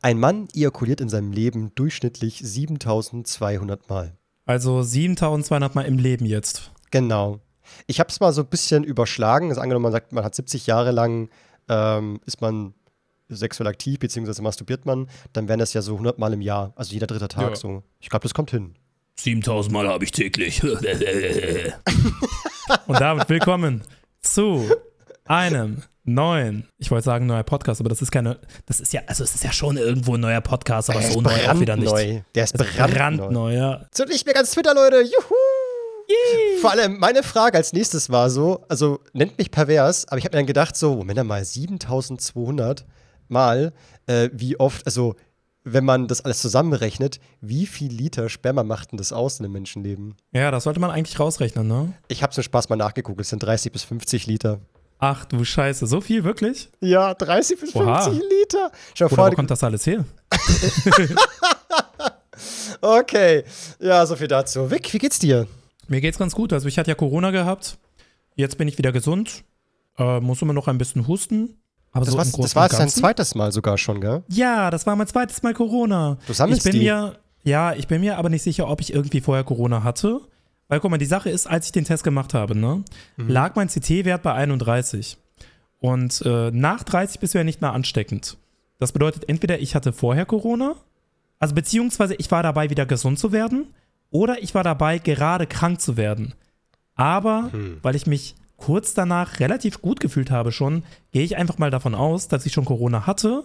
Ein 0.00 0.20
Mann 0.20 0.48
ejakuliert 0.54 1.00
in 1.00 1.08
seinem 1.08 1.32
Leben 1.32 1.72
durchschnittlich 1.74 2.40
7200 2.42 3.88
Mal. 3.88 4.16
Also 4.46 4.82
7200 4.82 5.74
Mal 5.74 5.84
im 5.86 5.98
Leben 5.98 6.24
jetzt. 6.24 6.70
Genau. 6.90 7.40
Ich 7.86 8.00
habe 8.00 8.08
es 8.08 8.20
mal 8.20 8.32
so 8.32 8.42
ein 8.42 8.46
bisschen 8.48 8.84
überschlagen. 8.84 9.48
Also 9.48 9.60
angenommen, 9.60 9.82
man 9.82 9.92
sagt, 9.92 10.12
man 10.12 10.24
hat 10.24 10.34
70 10.34 10.66
Jahre 10.66 10.92
lang, 10.92 11.28
ähm, 11.68 12.20
ist 12.26 12.40
man 12.40 12.74
sexuell 13.28 13.66
aktiv, 13.66 13.98
beziehungsweise 13.98 14.40
masturbiert 14.40 14.86
man, 14.86 15.08
dann 15.34 15.48
wären 15.48 15.58
das 15.58 15.74
ja 15.74 15.82
so 15.82 15.92
100 15.94 16.18
Mal 16.18 16.32
im 16.32 16.40
Jahr. 16.40 16.72
Also 16.76 16.94
jeder 16.94 17.06
dritte 17.06 17.28
Tag 17.28 17.50
Ja. 17.50 17.56
so. 17.56 17.82
Ich 18.00 18.08
glaube, 18.08 18.22
das 18.22 18.32
kommt 18.32 18.50
hin. 18.52 18.74
7000 19.16 19.72
Mal 19.72 19.88
habe 19.88 20.04
ich 20.04 20.12
täglich. 20.12 20.62
Und 22.86 23.00
damit 23.00 23.28
willkommen 23.28 23.82
zu 24.22 24.70
einem 25.24 25.82
neuen, 26.14 26.66
ich 26.78 26.90
wollte 26.90 27.04
sagen 27.04 27.26
neuer 27.26 27.42
Podcast, 27.42 27.80
aber 27.80 27.88
das 27.88 28.02
ist 28.02 28.10
keine, 28.10 28.38
das 28.66 28.80
ist 28.80 28.92
ja, 28.92 29.02
also 29.06 29.24
es 29.24 29.34
ist 29.34 29.44
ja 29.44 29.52
schon 29.52 29.76
irgendwo 29.76 30.14
ein 30.14 30.20
neuer 30.20 30.40
Podcast, 30.40 30.90
aber 30.90 31.00
Der 31.00 31.10
so 31.10 31.20
neu 31.20 31.30
auch 31.48 31.60
wieder 31.60 31.76
nicht. 31.76 31.90
brandneu. 31.92 32.20
Der 32.34 32.44
ist 32.44 32.56
brandneu. 32.56 32.94
brandneu, 32.94 33.54
ja. 33.54 33.86
So, 33.94 34.04
nicht 34.04 34.24
mehr 34.26 34.34
ganz 34.34 34.50
Twitter, 34.52 34.74
Leute. 34.74 35.02
Juhu! 35.02 35.34
Vor 36.62 36.70
allem, 36.70 36.98
meine 36.98 37.22
Frage 37.22 37.58
als 37.58 37.72
nächstes 37.72 38.08
war 38.10 38.30
so, 38.30 38.64
also 38.68 39.00
nennt 39.12 39.36
mich 39.38 39.50
pervers, 39.50 40.08
aber 40.08 40.18
ich 40.18 40.24
habe 40.24 40.34
mir 40.36 40.40
dann 40.40 40.46
gedacht, 40.46 40.74
so, 40.76 40.96
Moment 40.96 41.22
mal, 41.24 41.44
7200 41.44 42.86
Mal, 43.28 43.74
äh, 44.06 44.30
wie 44.32 44.58
oft, 44.58 44.86
also 44.86 45.14
wenn 45.64 45.84
man 45.84 46.08
das 46.08 46.24
alles 46.24 46.38
zusammenrechnet, 46.40 47.20
wie 47.42 47.66
viel 47.66 47.92
Liter 47.92 48.30
Sperma 48.30 48.62
macht 48.62 48.92
denn 48.92 48.96
das 48.96 49.12
aus 49.12 49.38
in 49.38 49.44
einem 49.44 49.52
Menschenleben? 49.52 50.14
Ja, 50.32 50.50
das 50.50 50.64
sollte 50.64 50.80
man 50.80 50.90
eigentlich 50.90 51.20
rausrechnen, 51.20 51.68
ne? 51.68 51.92
Ich 52.08 52.22
habe 52.22 52.32
zum 52.32 52.42
Spaß 52.42 52.70
mal 52.70 52.76
nachgeguckt, 52.76 53.20
es 53.20 53.28
sind 53.28 53.42
30 53.42 53.70
bis 53.70 53.82
50 53.84 54.26
Liter. 54.26 54.60
Ach 54.98 55.24
du 55.26 55.44
Scheiße, 55.44 55.86
so 55.86 56.00
viel 56.00 56.24
wirklich? 56.24 56.70
Ja, 56.80 57.14
30 57.14 57.60
bis 57.60 57.74
Oha. 57.76 58.02
50 58.02 58.22
Liter. 58.28 58.72
Schau 58.94 59.08
vor, 59.08 59.30
wo 59.30 59.34
kommt 59.34 59.50
das 59.50 59.62
alles 59.62 59.86
her? 59.86 60.04
okay. 62.80 63.44
Ja, 63.80 64.04
so 64.06 64.16
viel 64.16 64.28
dazu. 64.28 64.70
Vic, 64.70 64.92
wie 64.92 64.98
geht's 64.98 65.18
dir? 65.18 65.46
Mir 65.86 66.00
geht's 66.00 66.18
ganz 66.18 66.34
gut. 66.34 66.52
Also 66.52 66.68
ich 66.68 66.78
hatte 66.78 66.90
ja 66.90 66.94
Corona 66.94 67.30
gehabt. 67.30 67.78
Jetzt 68.34 68.58
bin 68.58 68.68
ich 68.68 68.78
wieder 68.78 68.92
gesund. 68.92 69.44
Äh, 69.98 70.20
muss 70.20 70.42
immer 70.42 70.52
noch 70.52 70.68
ein 70.68 70.78
bisschen 70.78 71.06
husten. 71.06 71.56
Aber 71.92 72.04
Das, 72.04 72.12
so 72.12 72.18
war, 72.18 72.24
im 72.24 72.32
Großen 72.32 72.42
das 72.42 72.56
war 72.56 72.68
dein 72.68 72.88
zweites 72.88 73.34
Mal 73.34 73.52
sogar 73.52 73.78
schon, 73.78 74.00
gell? 74.00 74.22
Ja, 74.28 74.70
das 74.70 74.86
war 74.86 74.94
mein 74.96 75.06
zweites 75.06 75.42
Mal 75.42 75.54
Corona. 75.54 76.18
Du 76.26 76.32
sammelst 76.32 76.66
ich 76.66 76.72
bin 76.72 76.80
die. 76.80 76.86
mir, 76.86 77.18
ja, 77.44 77.72
ich 77.72 77.88
bin 77.88 78.00
mir 78.00 78.18
aber 78.18 78.28
nicht 78.28 78.42
sicher, 78.42 78.68
ob 78.68 78.80
ich 78.80 78.92
irgendwie 78.92 79.20
vorher 79.20 79.44
Corona 79.44 79.82
hatte. 79.82 80.20
Weil, 80.68 80.80
guck 80.80 80.90
mal, 80.90 80.98
die 80.98 81.06
Sache 81.06 81.30
ist, 81.30 81.46
als 81.46 81.66
ich 81.66 81.72
den 81.72 81.84
Test 81.84 82.04
gemacht 82.04 82.34
habe, 82.34 82.54
ne, 82.56 82.84
Mhm. 83.16 83.28
lag 83.28 83.54
mein 83.56 83.68
CT-Wert 83.68 84.22
bei 84.22 84.34
31. 84.34 85.16
Und 85.80 86.22
äh, 86.26 86.50
nach 86.50 86.82
30 86.82 87.20
bist 87.20 87.34
du 87.34 87.38
ja 87.38 87.44
nicht 87.44 87.60
mehr 87.60 87.72
ansteckend. 87.72 88.36
Das 88.78 88.92
bedeutet, 88.92 89.28
entweder 89.28 89.58
ich 89.60 89.74
hatte 89.74 89.92
vorher 89.92 90.26
Corona, 90.26 90.74
also 91.38 91.54
beziehungsweise 91.54 92.14
ich 92.16 92.30
war 92.30 92.42
dabei, 92.42 92.68
wieder 92.70 92.84
gesund 92.86 93.18
zu 93.18 93.32
werden, 93.32 93.66
oder 94.10 94.42
ich 94.42 94.54
war 94.54 94.64
dabei, 94.64 94.98
gerade 94.98 95.46
krank 95.46 95.80
zu 95.80 95.96
werden. 95.96 96.34
Aber 96.94 97.48
Hm. 97.52 97.78
weil 97.82 97.94
ich 97.96 98.06
mich 98.06 98.34
kurz 98.56 98.92
danach 98.94 99.38
relativ 99.40 99.80
gut 99.82 100.00
gefühlt 100.00 100.30
habe 100.30 100.50
schon, 100.52 100.82
gehe 101.12 101.22
ich 101.22 101.36
einfach 101.36 101.58
mal 101.58 101.70
davon 101.70 101.94
aus, 101.94 102.26
dass 102.28 102.44
ich 102.44 102.52
schon 102.52 102.64
Corona 102.64 103.06
hatte 103.06 103.44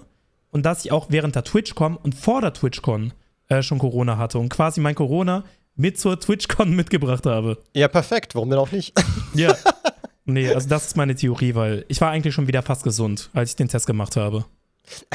und 0.50 0.66
dass 0.66 0.84
ich 0.86 0.92
auch 0.92 1.08
während 1.10 1.36
der 1.36 1.44
TwitchCon 1.44 1.96
und 1.98 2.16
vor 2.16 2.42
der 2.42 2.54
TwitchCon 2.54 3.14
äh, 3.50 3.62
schon 3.62 3.78
Corona 3.80 4.18
hatte 4.18 4.40
und 4.40 4.50
quasi 4.50 4.82
mein 4.82 4.96
Corona 4.96 5.44
mit 5.76 6.00
zur 6.00 6.20
TwitchCon 6.20 6.72
mitgebracht 6.76 7.26
habe. 7.26 7.58
Ja, 7.74 7.88
perfekt. 7.88 8.36
Warum 8.36 8.50
denn 8.50 8.60
auch 8.60 8.72
nicht? 8.72 8.94
Ja. 9.36 9.56
nee, 10.26 10.48
also 10.54 10.70
das 10.70 10.86
ist 10.86 10.96
meine 10.96 11.16
Theorie, 11.16 11.56
weil 11.56 11.86
ich 11.88 12.00
war 12.02 12.12
eigentlich 12.12 12.36
schon 12.36 12.46
wieder 12.46 12.62
fast 12.62 12.84
gesund, 12.84 13.32
als 13.34 13.50
ich 13.50 13.56
den 13.56 13.68
Test 13.68 13.88
gemacht 13.88 14.16
habe. 14.16 14.46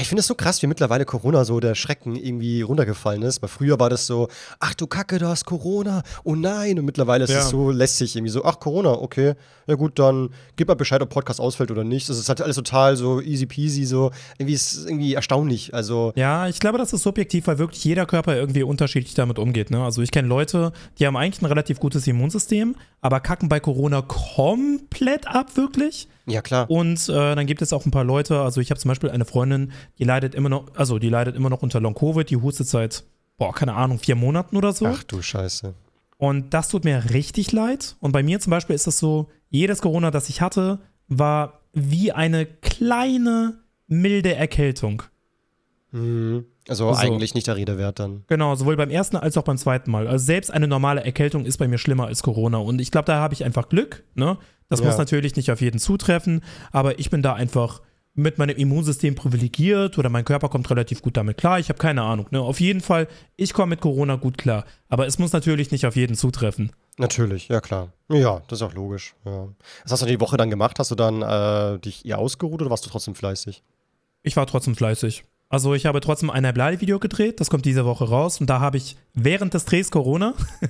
Ich 0.00 0.08
finde 0.08 0.20
es 0.20 0.26
so 0.26 0.34
krass, 0.34 0.62
wie 0.62 0.66
mittlerweile 0.66 1.04
Corona 1.04 1.44
so 1.44 1.60
der 1.60 1.74
Schrecken 1.74 2.16
irgendwie 2.16 2.62
runtergefallen 2.62 3.22
ist. 3.22 3.42
Weil 3.42 3.50
früher 3.50 3.78
war 3.78 3.90
das 3.90 4.06
so, 4.06 4.28
ach 4.60 4.74
du 4.74 4.86
Kacke, 4.86 5.18
du 5.18 5.26
hast 5.28 5.44
Corona, 5.44 6.02
oh 6.24 6.34
nein. 6.34 6.78
Und 6.78 6.86
mittlerweile 6.86 7.24
ist 7.24 7.30
Ja. 7.30 7.40
es 7.40 7.50
so 7.50 7.70
lässig, 7.70 8.16
irgendwie 8.16 8.30
so, 8.32 8.44
ach 8.44 8.60
Corona, 8.60 8.92
okay. 8.92 9.34
Ja 9.66 9.74
gut, 9.74 9.98
dann 9.98 10.30
gib 10.56 10.68
mal 10.68 10.74
Bescheid, 10.74 11.02
ob 11.02 11.10
Podcast 11.10 11.38
ausfällt 11.40 11.70
oder 11.70 11.84
nicht. 11.84 12.08
Das 12.08 12.18
ist 12.18 12.30
halt 12.30 12.40
alles 12.40 12.56
total 12.56 12.96
so 12.96 13.20
easy 13.20 13.44
peasy, 13.44 13.84
so. 13.84 14.10
Irgendwie 14.38 14.54
ist 14.54 14.72
es 14.72 14.86
irgendwie 14.86 15.12
erstaunlich. 15.14 15.74
Also, 15.74 16.12
Ja, 16.16 16.48
ich 16.48 16.58
glaube, 16.60 16.78
das 16.78 16.94
ist 16.94 17.02
subjektiv, 17.02 17.46
weil 17.46 17.58
wirklich 17.58 17.84
jeder 17.84 18.06
Körper 18.06 18.34
irgendwie 18.36 18.62
unterschiedlich 18.62 19.12
damit 19.14 19.38
umgeht. 19.38 19.70
Ne? 19.70 19.84
Also 19.84 20.00
ich 20.00 20.10
kenne 20.10 20.28
Leute, 20.28 20.72
die 20.98 21.06
haben 21.06 21.16
eigentlich 21.16 21.42
ein 21.42 21.46
relativ 21.46 21.78
gutes 21.78 22.06
Immunsystem, 22.06 22.74
aber 23.02 23.20
kacken 23.20 23.50
bei 23.50 23.60
Corona 23.60 24.00
komplett 24.00 25.28
ab, 25.28 25.56
wirklich. 25.56 26.08
Ja 26.28 26.42
klar. 26.42 26.70
Und 26.70 27.08
äh, 27.08 27.34
dann 27.34 27.46
gibt 27.46 27.62
es 27.62 27.72
auch 27.72 27.86
ein 27.86 27.90
paar 27.90 28.04
Leute, 28.04 28.40
also 28.40 28.60
ich 28.60 28.70
habe 28.70 28.80
zum 28.80 28.88
Beispiel 28.88 29.10
eine 29.10 29.24
Freundin, 29.24 29.72
die 29.98 30.04
leidet 30.04 30.34
immer 30.34 30.48
noch, 30.48 30.66
also 30.74 30.98
die 30.98 31.08
leidet 31.08 31.36
immer 31.36 31.50
noch 31.50 31.62
unter 31.62 31.80
Long-Covid, 31.80 32.28
die 32.28 32.36
hustet 32.36 32.68
seit, 32.68 33.04
boah, 33.36 33.54
keine 33.54 33.74
Ahnung, 33.74 33.98
vier 33.98 34.14
Monaten 34.14 34.56
oder 34.56 34.72
so. 34.72 34.86
Ach 34.86 35.02
du 35.02 35.22
Scheiße. 35.22 35.74
Und 36.18 36.52
das 36.52 36.68
tut 36.68 36.84
mir 36.84 37.10
richtig 37.10 37.52
leid. 37.52 37.96
Und 38.00 38.12
bei 38.12 38.22
mir 38.22 38.40
zum 38.40 38.50
Beispiel 38.50 38.74
ist 38.74 38.86
es 38.86 38.98
so, 38.98 39.28
jedes 39.50 39.80
Corona, 39.80 40.10
das 40.10 40.28
ich 40.28 40.40
hatte, 40.40 40.80
war 41.06 41.60
wie 41.72 42.12
eine 42.12 42.44
kleine, 42.46 43.60
milde 43.86 44.34
Erkältung. 44.34 45.02
Mhm. 45.90 46.44
Also 46.68 46.92
So. 46.92 46.98
eigentlich 46.98 47.34
nicht 47.34 47.46
der 47.46 47.56
Rede 47.56 47.78
wert 47.78 47.98
dann. 47.98 48.24
Genau, 48.26 48.54
sowohl 48.54 48.76
beim 48.76 48.90
ersten 48.90 49.16
als 49.16 49.36
auch 49.38 49.42
beim 49.44 49.56
zweiten 49.56 49.90
Mal. 49.90 50.06
Also 50.06 50.24
selbst 50.24 50.50
eine 50.50 50.68
normale 50.68 51.02
Erkältung 51.02 51.44
ist 51.46 51.56
bei 51.58 51.66
mir 51.68 51.78
schlimmer 51.78 52.06
als 52.06 52.22
Corona. 52.22 52.58
Und 52.58 52.80
ich 52.80 52.90
glaube, 52.90 53.06
da 53.06 53.16
habe 53.20 53.32
ich 53.34 53.44
einfach 53.44 53.68
Glück. 53.68 54.04
Ne? 54.14 54.36
Das 54.68 54.80
Ja. 54.80 54.86
muss 54.86 54.98
natürlich 54.98 55.34
nicht 55.36 55.50
auf 55.50 55.60
jeden 55.62 55.78
zutreffen, 55.78 56.42
aber 56.72 56.98
ich 56.98 57.08
bin 57.08 57.22
da 57.22 57.32
einfach 57.32 57.80
mit 58.14 58.36
meinem 58.36 58.56
Immunsystem 58.56 59.14
privilegiert 59.14 59.96
oder 59.96 60.10
mein 60.10 60.24
Körper 60.24 60.48
kommt 60.48 60.68
relativ 60.70 61.00
gut 61.02 61.16
damit 61.16 61.36
klar. 61.38 61.58
Ich 61.60 61.68
habe 61.68 61.78
keine 61.78 62.02
Ahnung. 62.02 62.26
Ne? 62.32 62.40
Auf 62.40 62.60
jeden 62.60 62.80
Fall, 62.80 63.06
ich 63.36 63.54
komme 63.54 63.70
mit 63.70 63.80
Corona 63.80 64.16
gut 64.16 64.36
klar. 64.36 64.64
Aber 64.88 65.06
es 65.06 65.18
muss 65.18 65.32
natürlich 65.32 65.70
nicht 65.70 65.86
auf 65.86 65.94
jeden 65.96 66.16
zutreffen. 66.16 66.72
Natürlich, 66.98 67.46
ja 67.48 67.60
klar. 67.60 67.92
Ja, 68.10 68.42
das 68.48 68.58
ist 68.58 68.62
auch 68.66 68.74
logisch. 68.74 69.14
Ja. 69.24 69.46
Was 69.84 69.92
hast 69.92 70.02
du 70.02 70.06
die 70.06 70.20
Woche 70.20 70.36
dann 70.36 70.50
gemacht? 70.50 70.80
Hast 70.80 70.90
du 70.90 70.96
dann 70.96 71.22
äh, 71.22 71.78
dich 71.78 72.04
eher 72.04 72.18
ausgeruht 72.18 72.60
oder 72.60 72.70
warst 72.70 72.84
du 72.84 72.90
trotzdem 72.90 73.14
fleißig? 73.14 73.62
Ich 74.24 74.36
war 74.36 74.46
trotzdem 74.48 74.74
fleißig. 74.74 75.22
Also 75.50 75.72
ich 75.74 75.86
habe 75.86 76.00
trotzdem 76.00 76.28
ein 76.28 76.52
Blei-Video 76.52 76.98
gedreht, 76.98 77.40
das 77.40 77.48
kommt 77.48 77.64
diese 77.64 77.86
Woche 77.86 78.06
raus 78.06 78.38
und 78.40 78.50
da 78.50 78.60
habe 78.60 78.76
ich 78.76 78.96
während 79.14 79.54
des 79.54 79.64
Drehs 79.64 79.90
Corona. 79.90 80.34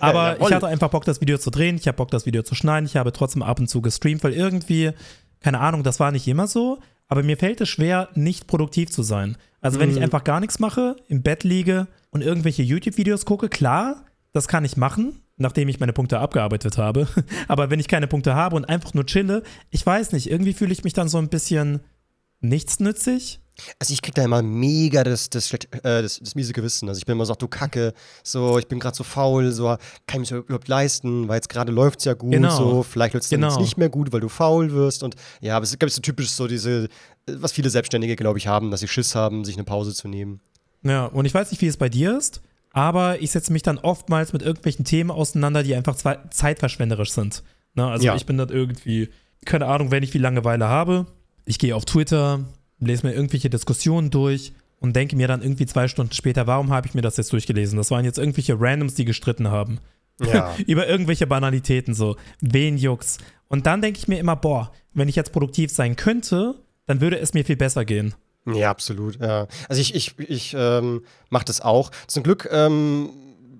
Aber 0.00 0.32
Jawohl. 0.32 0.48
ich 0.48 0.54
hatte 0.54 0.66
einfach 0.66 0.90
Bock, 0.90 1.04
das 1.04 1.20
Video 1.20 1.38
zu 1.38 1.50
drehen, 1.50 1.76
ich 1.76 1.86
habe 1.86 1.96
Bock, 1.96 2.10
das 2.10 2.26
Video 2.26 2.42
zu 2.42 2.56
schneiden, 2.56 2.86
ich 2.86 2.96
habe 2.96 3.12
trotzdem 3.12 3.42
ab 3.42 3.60
und 3.60 3.68
zu 3.68 3.80
gestreamt, 3.82 4.24
weil 4.24 4.32
irgendwie, 4.32 4.90
keine 5.40 5.60
Ahnung, 5.60 5.84
das 5.84 6.00
war 6.00 6.10
nicht 6.10 6.26
immer 6.26 6.48
so, 6.48 6.80
aber 7.06 7.22
mir 7.22 7.36
fällt 7.36 7.60
es 7.60 7.68
schwer, 7.68 8.08
nicht 8.14 8.48
produktiv 8.48 8.90
zu 8.90 9.04
sein. 9.04 9.36
Also 9.60 9.78
wenn 9.78 9.90
ich 9.90 10.00
einfach 10.00 10.24
gar 10.24 10.40
nichts 10.40 10.58
mache, 10.58 10.96
im 11.08 11.22
Bett 11.22 11.44
liege 11.44 11.86
und 12.10 12.22
irgendwelche 12.22 12.62
YouTube-Videos 12.62 13.24
gucke, 13.24 13.48
klar, 13.48 14.04
das 14.32 14.48
kann 14.48 14.64
ich 14.64 14.76
machen, 14.76 15.20
nachdem 15.36 15.68
ich 15.68 15.78
meine 15.80 15.92
Punkte 15.92 16.18
abgearbeitet 16.18 16.76
habe. 16.76 17.06
aber 17.48 17.70
wenn 17.70 17.80
ich 17.80 17.88
keine 17.88 18.08
Punkte 18.08 18.34
habe 18.34 18.56
und 18.56 18.64
einfach 18.64 18.94
nur 18.94 19.06
chille, 19.06 19.44
ich 19.70 19.86
weiß 19.86 20.12
nicht, 20.12 20.30
irgendwie 20.30 20.54
fühle 20.54 20.72
ich 20.72 20.82
mich 20.82 20.92
dann 20.92 21.08
so 21.08 21.18
ein 21.18 21.28
bisschen 21.28 21.80
nichtsnützig. 22.40 23.40
Also 23.78 23.92
ich 23.94 24.02
krieg 24.02 24.14
da 24.14 24.22
immer 24.24 24.42
mega 24.42 25.02
das, 25.02 25.30
das, 25.30 25.52
äh, 25.52 25.58
das, 25.82 26.18
das 26.20 26.34
miese 26.34 26.52
Gewissen. 26.52 26.88
Also 26.88 26.98
ich 26.98 27.06
bin 27.06 27.14
immer 27.14 27.24
so, 27.24 27.34
du 27.34 27.48
Kacke, 27.48 27.94
so, 28.22 28.58
ich 28.58 28.66
bin 28.68 28.78
gerade 28.78 28.96
so 28.96 29.02
faul, 29.04 29.50
so, 29.52 29.76
kann 30.06 30.22
ich 30.22 30.30
mir 30.30 30.38
überhaupt 30.38 30.68
leisten, 30.68 31.26
weil 31.28 31.36
jetzt 31.36 31.48
gerade 31.48 31.72
läuft's 31.72 32.04
ja 32.04 32.14
gut, 32.14 32.32
Genau. 32.32 32.56
so, 32.56 32.82
vielleicht 32.82 33.14
läuft's 33.14 33.30
dann 33.30 33.40
Genau. 33.40 33.52
jetzt 33.52 33.60
nicht 33.60 33.78
mehr 33.78 33.88
gut, 33.88 34.12
weil 34.12 34.20
du 34.20 34.28
faul 34.28 34.72
wirst 34.72 35.02
und 35.02 35.14
ja, 35.40 35.56
aber 35.56 35.64
es 35.64 35.70
ist, 35.70 35.78
glaube 35.78 35.88
ich, 35.88 35.94
so 35.94 36.02
typisch 36.02 36.30
so 36.30 36.46
diese, 36.46 36.88
was 37.26 37.52
viele 37.52 37.70
Selbstständige, 37.70 38.14
glaube 38.16 38.38
ich, 38.38 38.46
haben, 38.46 38.70
dass 38.70 38.80
sie 38.80 38.88
Schiss 38.88 39.14
haben, 39.14 39.44
sich 39.44 39.56
eine 39.56 39.64
Pause 39.64 39.94
zu 39.94 40.06
nehmen. 40.08 40.40
Ja, 40.82 41.06
und 41.06 41.24
ich 41.24 41.32
weiß 41.34 41.50
nicht, 41.50 41.60
wie 41.62 41.66
es 41.66 41.76
bei 41.78 41.88
dir 41.88 42.16
ist, 42.18 42.42
aber 42.72 43.22
ich 43.22 43.30
setze 43.30 43.52
mich 43.54 43.62
dann 43.62 43.78
oftmals 43.78 44.32
mit 44.34 44.42
irgendwelchen 44.42 44.84
Themen 44.84 45.10
auseinander, 45.10 45.62
die 45.62 45.74
einfach 45.74 45.96
zeitverschwenderisch 46.30 47.12
sind. 47.12 47.42
Na, 47.74 47.90
also 47.90 48.04
Ja. 48.04 48.14
ich 48.16 48.26
bin 48.26 48.36
dann 48.38 48.50
irgendwie, 48.50 49.08
keine 49.44 49.66
Ahnung, 49.66 49.90
wenn 49.90 50.02
ich 50.02 50.10
viel 50.12 50.20
Langeweile 50.22 50.66
habe, 50.68 51.06
ich 51.44 51.58
gehe 51.58 51.74
auf 51.74 51.84
Twitter, 51.84 52.40
lese 52.78 53.06
mir 53.06 53.14
irgendwelche 53.14 53.50
Diskussionen 53.50 54.10
durch 54.10 54.52
und 54.80 54.94
denke 54.94 55.16
mir 55.16 55.28
dann 55.28 55.42
irgendwie 55.42 55.66
zwei 55.66 55.88
Stunden 55.88 56.12
später, 56.12 56.46
warum 56.46 56.70
habe 56.70 56.86
ich 56.86 56.94
mir 56.94 57.02
das 57.02 57.16
jetzt 57.16 57.32
durchgelesen? 57.32 57.76
Das 57.76 57.90
waren 57.90 58.04
jetzt 58.04 58.18
irgendwelche 58.18 58.60
Randoms, 58.60 58.94
die 58.94 59.04
gestritten 59.04 59.50
haben. 59.50 59.78
Ja. 60.20 60.54
Über 60.66 60.86
irgendwelche 60.86 61.26
Banalitäten 61.26 61.94
so. 61.94 62.16
Wen 62.40 62.76
juckt's? 62.76 63.18
Und 63.48 63.66
dann 63.66 63.80
denke 63.80 63.98
ich 63.98 64.08
mir 64.08 64.18
immer, 64.18 64.36
boah, 64.36 64.72
wenn 64.92 65.08
ich 65.08 65.16
jetzt 65.16 65.32
produktiv 65.32 65.70
sein 65.70 65.96
könnte, 65.96 66.54
dann 66.86 67.00
würde 67.00 67.18
es 67.18 67.34
mir 67.34 67.44
viel 67.44 67.56
besser 67.56 67.84
gehen. 67.84 68.14
Ja, 68.46 68.70
absolut. 68.70 69.20
Ja. 69.20 69.48
Also 69.68 69.80
ich, 69.80 69.94
ich, 69.94 70.18
ich 70.18 70.54
ähm, 70.56 71.02
mache 71.30 71.44
das 71.44 71.60
auch. 71.60 71.90
Zum 72.06 72.22
Glück 72.22 72.48
ähm, 72.50 73.10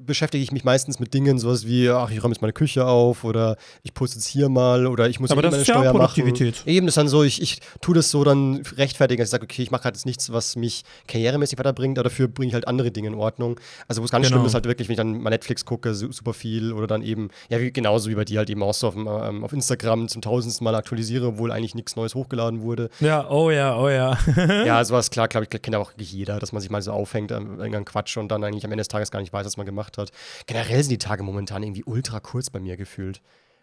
beschäftige 0.06 0.42
ich 0.42 0.52
mich 0.52 0.64
meistens 0.64 0.98
mit 0.98 1.12
Dingen, 1.14 1.38
sowas 1.38 1.66
wie, 1.66 1.90
ach, 1.90 2.10
ich 2.10 2.22
räume 2.22 2.32
jetzt 2.34 2.40
meine 2.40 2.52
Küche 2.52 2.86
auf 2.86 3.24
oder 3.24 3.56
ich 3.82 3.92
poste 3.94 4.16
jetzt 4.18 4.26
hier 4.28 4.48
mal 4.48 4.86
oder 4.86 5.08
ich 5.08 5.20
muss 5.20 5.30
Aber 5.30 5.42
das 5.42 5.50
meine 5.52 5.62
ist 5.62 5.68
ja 5.68 5.74
Steuer 5.74 5.92
Produktivität. 5.92 6.56
machen. 6.56 6.68
Eben, 6.68 6.86
das 6.86 6.92
ist 6.92 6.96
dann 6.98 7.08
so, 7.08 7.22
ich, 7.22 7.42
ich 7.42 7.60
tue 7.80 7.94
das 7.94 8.10
so 8.10 8.24
dann 8.24 8.62
rechtfertigen, 8.76 9.20
dass 9.20 9.28
ich 9.28 9.32
sage, 9.32 9.44
okay, 9.44 9.62
ich 9.62 9.70
mache 9.70 9.84
halt 9.84 9.96
jetzt 9.96 10.06
nichts, 10.06 10.32
was 10.32 10.56
mich 10.56 10.84
karrieremäßig 11.08 11.58
weiterbringt, 11.58 11.98
aber 11.98 12.08
dafür 12.08 12.28
bringe 12.28 12.48
ich 12.48 12.54
halt 12.54 12.68
andere 12.68 12.90
Dinge 12.90 13.08
in 13.08 13.14
Ordnung. 13.14 13.58
Also, 13.88 14.00
wo 14.02 14.04
es 14.04 14.10
ganz 14.10 14.26
Genau. 14.26 14.36
schlimm 14.38 14.46
ist, 14.46 14.54
halt 14.54 14.64
wirklich, 14.64 14.88
wenn 14.88 14.94
ich 14.94 14.98
dann 14.98 15.20
mal 15.20 15.30
Netflix 15.30 15.64
gucke, 15.64 15.94
su 15.94 16.10
super 16.12 16.32
viel 16.34 16.72
oder 16.72 16.86
dann 16.86 17.02
eben, 17.02 17.28
ja, 17.48 17.60
wie, 17.60 17.70
genauso 17.72 18.08
wie 18.10 18.14
bei 18.14 18.24
dir 18.24 18.38
halt 18.38 18.50
eben 18.50 18.62
auch 18.62 18.74
so 18.74 18.88
auf, 18.88 18.96
ähm, 18.96 19.44
auf 19.44 19.52
Instagram 19.52 20.08
zum 20.08 20.22
tausendsten 20.22 20.64
Mal 20.64 20.74
aktualisiere, 20.74 21.26
obwohl 21.26 21.52
eigentlich 21.52 21.74
nichts 21.74 21.96
Neues 21.96 22.14
hochgeladen 22.14 22.62
wurde. 22.62 22.88
Ja, 23.00 23.28
oh 23.30 23.50
ja, 23.50 23.76
oh 23.78 23.88
ja. 23.88 24.16
Ja, 24.64 24.84
sowas 24.84 25.10
klar, 25.10 25.28
glaube 25.28 25.46
ich, 25.50 25.62
kennt 25.62 25.76
auch 25.76 25.92
jeder, 25.98 26.38
dass 26.38 26.52
man 26.52 26.60
sich 26.62 26.70
mal 26.70 26.82
so 26.82 26.92
aufhängt 26.92 27.32
an 27.32 27.58
irgendeinem 27.58 27.84
Quatsch 27.84 28.16
und 28.16 28.28
dann 28.28 28.42
eigentlich 28.44 28.64
am 28.64 28.72
Ende 28.72 28.80
des 28.80 28.88
Tages 28.88 29.10
gar 29.10 29.20
nicht 29.20 29.32
weiß, 29.32 29.46
was 29.46 29.56
man 29.56 29.66
gemacht 29.66 29.95
hat. 29.98 30.10
Generell 30.46 30.82
sind 30.82 30.90
die 30.90 30.98
Tage 30.98 31.22
momentan 31.22 31.62
irgendwie 31.62 31.84
ultra 31.84 32.20
kurz 32.20 32.50
bei 32.50 32.60
mir 32.60 32.76
gefühlt. 32.76 33.20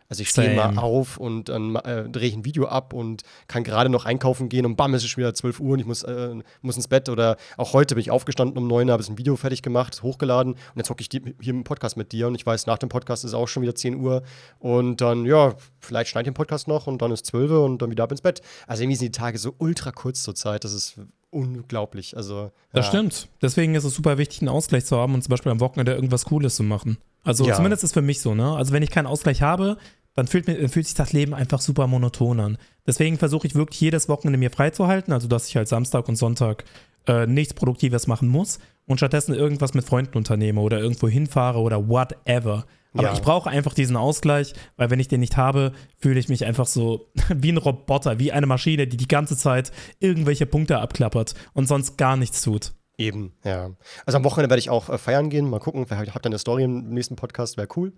Also 0.09 0.21
ich 0.21 0.29
stehe 0.29 0.55
mal 0.55 0.77
auf 0.77 1.17
und 1.17 1.49
dann 1.49 1.75
äh, 1.75 2.07
drehe 2.07 2.27
ich 2.27 2.35
ein 2.35 2.45
Video 2.45 2.67
ab 2.67 2.93
und 2.93 3.23
kann 3.47 3.63
gerade 3.63 3.89
noch 3.89 4.05
einkaufen 4.05 4.47
gehen 4.47 4.65
und 4.65 4.75
bam, 4.75 4.93
es 4.93 5.03
ist 5.03 5.09
schon 5.09 5.21
wieder 5.21 5.33
12 5.33 5.59
Uhr 5.59 5.73
und 5.73 5.79
ich 5.79 5.85
muss, 5.85 6.03
äh, 6.03 6.35
muss 6.61 6.75
ins 6.75 6.87
Bett. 6.87 7.09
Oder 7.09 7.37
auch 7.57 7.73
heute 7.73 7.95
bin 7.95 8.01
ich 8.01 8.11
aufgestanden 8.11 8.57
um 8.57 8.67
9 8.67 8.87
Uhr, 8.87 8.93
habe 8.93 9.03
ein 9.03 9.17
Video 9.17 9.35
fertig 9.35 9.63
gemacht, 9.63 10.03
hochgeladen 10.03 10.53
und 10.53 10.77
jetzt 10.77 10.89
hocke 10.91 11.01
ich 11.01 11.09
die, 11.09 11.35
hier 11.41 11.53
im 11.53 11.63
Podcast 11.63 11.97
mit 11.97 12.11
dir 12.11 12.27
und 12.27 12.35
ich 12.35 12.45
weiß, 12.45 12.67
nach 12.67 12.77
dem 12.77 12.89
Podcast 12.89 13.25
ist 13.25 13.33
auch 13.33 13.47
schon 13.47 13.63
wieder 13.63 13.75
10 13.75 13.95
Uhr 13.95 14.21
und 14.59 15.01
dann, 15.01 15.25
ja, 15.25 15.55
vielleicht 15.79 16.11
schneide 16.11 16.29
ich 16.29 16.33
den 16.33 16.35
Podcast 16.35 16.67
noch 16.67 16.85
und 16.85 17.01
dann 17.01 17.11
ist 17.11 17.25
12 17.25 17.51
Uhr 17.51 17.65
und 17.65 17.81
dann 17.81 17.89
wieder 17.89 18.03
ab 18.03 18.11
ins 18.11 18.21
Bett. 18.21 18.41
Also 18.67 18.83
irgendwie 18.83 18.97
sind 18.97 19.15
die 19.15 19.19
Tage 19.19 19.37
so 19.37 19.55
ultra 19.57 19.91
kurz 19.91 20.21
zur 20.21 20.35
Zeit, 20.35 20.63
das 20.63 20.73
ist 20.73 20.99
unglaublich. 21.33 22.15
Also, 22.17 22.51
Das 22.71 22.85
ja. 22.85 22.89
stimmt. 22.91 23.27
Deswegen 23.41 23.75
ist 23.75 23.83
es 23.83 23.93
super 23.95 24.17
wichtig, 24.17 24.41
einen 24.41 24.49
Ausgleich 24.49 24.85
zu 24.85 24.97
haben 24.97 25.13
und 25.13 25.21
zum 25.23 25.31
Beispiel 25.31 25.51
am 25.51 25.59
Wochenende 25.59 25.93
irgendwas 25.93 26.25
Cooles 26.25 26.55
zu 26.55 26.63
machen. 26.63 26.97
Also 27.23 27.45
Ja. 27.47 27.55
zumindest 27.55 27.83
ist 27.83 27.93
für 27.93 28.01
mich 28.01 28.21
so, 28.21 28.35
ne? 28.35 28.55
Also 28.55 28.73
wenn 28.73 28.83
ich 28.83 28.91
keinen 28.91 29.07
Ausgleich 29.07 29.41
habe, 29.41 29.77
dann 30.15 30.27
fühlt, 30.27 30.47
mir, 30.47 30.69
fühlt 30.69 30.85
sich 30.85 30.95
das 30.95 31.13
Leben 31.13 31.33
einfach 31.33 31.59
super 31.59 31.87
monoton 31.87 32.39
an. 32.39 32.57
Deswegen 32.85 33.17
versuche 33.17 33.47
ich 33.47 33.55
wirklich 33.55 33.81
jedes 33.81 34.09
Wochenende 34.09 34.37
mir 34.37 34.51
freizuhalten, 34.51 35.11
also 35.13 35.27
dass 35.27 35.47
ich 35.47 35.55
halt 35.55 35.67
Samstag 35.67 36.07
und 36.07 36.15
Sonntag 36.17 36.65
äh, 37.07 37.25
nichts 37.25 37.53
Produktives 37.53 38.07
machen 38.07 38.27
muss 38.27 38.59
und 38.85 38.97
stattdessen 38.97 39.33
irgendwas 39.33 39.73
mit 39.73 39.85
Freunden 39.85 40.17
unternehme 40.17 40.61
oder 40.61 40.79
irgendwo 40.79 41.07
hinfahre 41.07 41.59
oder 41.59 41.89
whatever. 41.89 42.65
Aber 42.93 43.03
Ja. 43.03 43.13
ich 43.13 43.21
brauche 43.21 43.49
einfach 43.49 43.73
diesen 43.73 43.95
Ausgleich, 43.95 44.53
weil 44.77 44.89
wenn 44.89 44.99
ich 44.99 45.07
den 45.07 45.19
nicht 45.19 45.37
habe, 45.37 45.73
fühle 45.97 46.19
ich 46.19 46.29
mich 46.29 46.45
einfach 46.45 46.67
so 46.67 47.11
wie 47.33 47.51
ein 47.51 47.57
Roboter, 47.57 48.19
wie 48.19 48.31
eine 48.31 48.45
Maschine, 48.45 48.87
die 48.87 48.97
die 48.97 49.07
ganze 49.07 49.35
Zeit 49.37 49.71
irgendwelche 49.99 50.45
Punkte 50.45 50.79
abklappert 50.79 51.33
und 51.53 51.67
sonst 51.67 51.97
gar 51.97 52.17
nichts 52.17 52.41
tut. 52.41 52.73
Eben, 52.97 53.33
ja. 53.43 53.71
Also 54.05 54.17
am 54.17 54.23
Wochenende 54.23 54.51
werde 54.51 54.59
ich 54.59 54.69
auch 54.69 54.89
äh, 54.89 54.97
feiern 54.99 55.29
gehen. 55.31 55.49
Mal 55.49 55.59
gucken, 55.59 55.87
vielleicht 55.87 56.13
habt 56.13 56.25
ihr 56.25 56.29
eine 56.29 56.37
Story 56.37 56.63
im 56.63 56.89
nächsten 56.89 57.15
Podcast, 57.15 57.57
wäre 57.57 57.67
cool. 57.75 57.93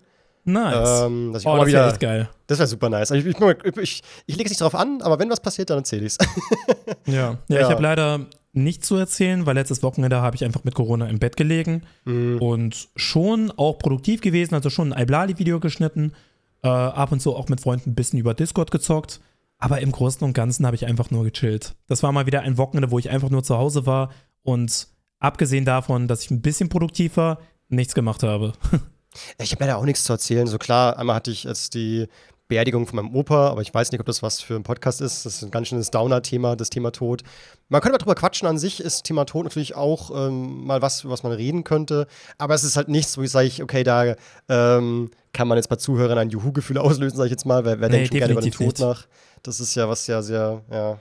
Nice. 0.46 1.02
Ähm, 1.02 1.32
dass 1.32 1.42
ich 1.42 1.46
oh, 1.48 1.50
auch 1.50 1.56
mal 1.58 1.64
das 1.64 1.72
wäre 1.72 1.82
wieder. 1.84 1.92
echt 1.92 2.00
geil. 2.00 2.28
Das 2.46 2.58
wäre 2.58 2.66
super 2.68 2.88
nice. 2.88 3.10
Also 3.12 3.28
ich, 3.28 3.36
ich, 3.36 3.76
ich, 3.82 4.02
ich 4.26 4.36
lege 4.36 4.44
es 4.46 4.50
nicht 4.50 4.60
drauf 4.60 4.74
an, 4.74 5.02
aber 5.02 5.18
wenn 5.18 5.28
was 5.28 5.40
passiert, 5.40 5.70
dann 5.70 5.78
erzähle 5.78 6.06
ich 6.06 6.16
es. 6.18 6.26
Ja, 7.06 7.12
ja, 7.12 7.38
Ja. 7.48 7.60
ich 7.62 7.66
habe 7.70 7.82
leider 7.82 8.20
nichts 8.52 8.86
zu 8.86 8.96
erzählen, 8.96 9.44
weil 9.44 9.54
letztes 9.56 9.82
Wochenende 9.82 10.22
habe 10.22 10.36
ich 10.36 10.44
einfach 10.44 10.64
mit 10.64 10.74
Corona 10.74 11.08
im 11.08 11.18
Bett 11.18 11.36
gelegen 11.36 11.82
Mhm. 12.04 12.38
und 12.40 12.88
schon 12.96 13.52
auch 13.56 13.78
produktiv 13.78 14.20
gewesen, 14.22 14.54
also 14.54 14.70
schon 14.70 14.92
ein 14.92 15.02
Iblali-Video 15.02 15.60
geschnitten, 15.60 16.12
äh, 16.62 16.68
ab 16.68 17.12
und 17.12 17.20
zu 17.20 17.34
auch 17.36 17.48
mit 17.48 17.60
Freunden 17.60 17.90
ein 17.90 17.94
bisschen 17.94 18.18
über 18.18 18.32
Discord 18.32 18.70
gezockt, 18.70 19.20
aber 19.58 19.80
im 19.80 19.90
Großen 19.92 20.24
und 20.24 20.32
Ganzen 20.32 20.64
habe 20.64 20.76
ich 20.76 20.86
einfach 20.86 21.10
nur 21.10 21.24
gechillt. 21.24 21.74
Das 21.88 22.02
war 22.02 22.12
mal 22.12 22.26
wieder 22.26 22.42
ein 22.42 22.56
Wochenende, 22.56 22.90
wo 22.90 22.98
ich 22.98 23.10
einfach 23.10 23.28
nur 23.30 23.42
zu 23.42 23.58
Hause 23.58 23.84
war 23.84 24.10
und 24.42 24.86
abgesehen 25.18 25.64
davon, 25.64 26.08
dass 26.08 26.22
ich 26.22 26.30
ein 26.30 26.40
bisschen 26.40 26.68
produktiv 26.68 27.16
war, 27.16 27.38
nichts 27.68 27.94
gemacht 27.94 28.22
habe. 28.22 28.52
Ich 29.38 29.52
habe 29.52 29.64
leider 29.64 29.78
auch 29.78 29.84
nichts 29.84 30.04
zu 30.04 30.12
erzählen. 30.12 30.46
So 30.46 30.58
klar, 30.58 30.98
einmal 30.98 31.16
hatte 31.16 31.30
ich 31.30 31.44
jetzt 31.44 31.74
die 31.74 32.06
Beerdigung 32.48 32.86
von 32.86 32.96
meinem 32.96 33.14
Opa, 33.14 33.48
aber 33.48 33.62
ich 33.62 33.74
weiß 33.74 33.90
nicht, 33.90 34.00
ob 34.00 34.06
das 34.06 34.22
was 34.22 34.40
für 34.40 34.54
ein 34.54 34.62
Podcast 34.62 35.00
ist. 35.00 35.26
Das 35.26 35.36
ist 35.36 35.42
ein 35.42 35.50
ganz 35.50 35.68
schönes 35.68 35.90
Downer-Thema, 35.90 36.54
das 36.54 36.70
Thema 36.70 36.92
Tod. 36.92 37.22
Man 37.68 37.80
könnte 37.80 37.94
mal 37.94 37.98
drüber 37.98 38.14
quatschen 38.14 38.46
an 38.46 38.58
sich, 38.58 38.80
ist 38.80 39.04
Thema 39.04 39.24
Tod 39.24 39.44
natürlich 39.44 39.74
auch 39.74 40.10
ähm, 40.28 40.64
mal 40.64 40.80
was, 40.80 41.02
über 41.02 41.12
was 41.12 41.24
man 41.24 41.32
reden 41.32 41.64
könnte. 41.64 42.06
Aber 42.38 42.54
es 42.54 42.62
ist 42.62 42.76
halt 42.76 42.88
nichts, 42.88 43.18
wo 43.18 43.22
ich 43.22 43.30
sage, 43.30 43.50
okay, 43.62 43.82
da 43.82 44.14
ähm, 44.48 45.10
kann 45.32 45.48
man 45.48 45.58
jetzt 45.58 45.68
bei 45.68 45.76
Zuhörern 45.76 46.18
ein 46.18 46.30
Juhu-Gefühl 46.30 46.78
auslösen, 46.78 47.16
sage 47.16 47.26
ich 47.26 47.32
jetzt 47.32 47.46
mal. 47.46 47.64
Wer, 47.64 47.80
wer 47.80 47.88
Nee, 47.88 47.96
denkt 47.96 48.08
schon 48.08 48.18
gerne 48.18 48.32
über 48.32 48.42
den 48.42 48.52
Tod 48.52 48.78
nach? 48.78 49.06
Das 49.42 49.58
ist 49.58 49.74
ja 49.74 49.88
was 49.88 50.04
sehr, 50.04 50.22
sehr, 50.22 50.62
ja, 50.70 50.98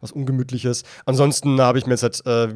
was 0.00 0.12
Ungemütliches. 0.12 0.82
Ansonsten 1.04 1.60
habe 1.60 1.78
ich 1.78 1.86
mir 1.86 1.92
jetzt 1.94 2.02
halt, 2.02 2.26
äh, 2.26 2.54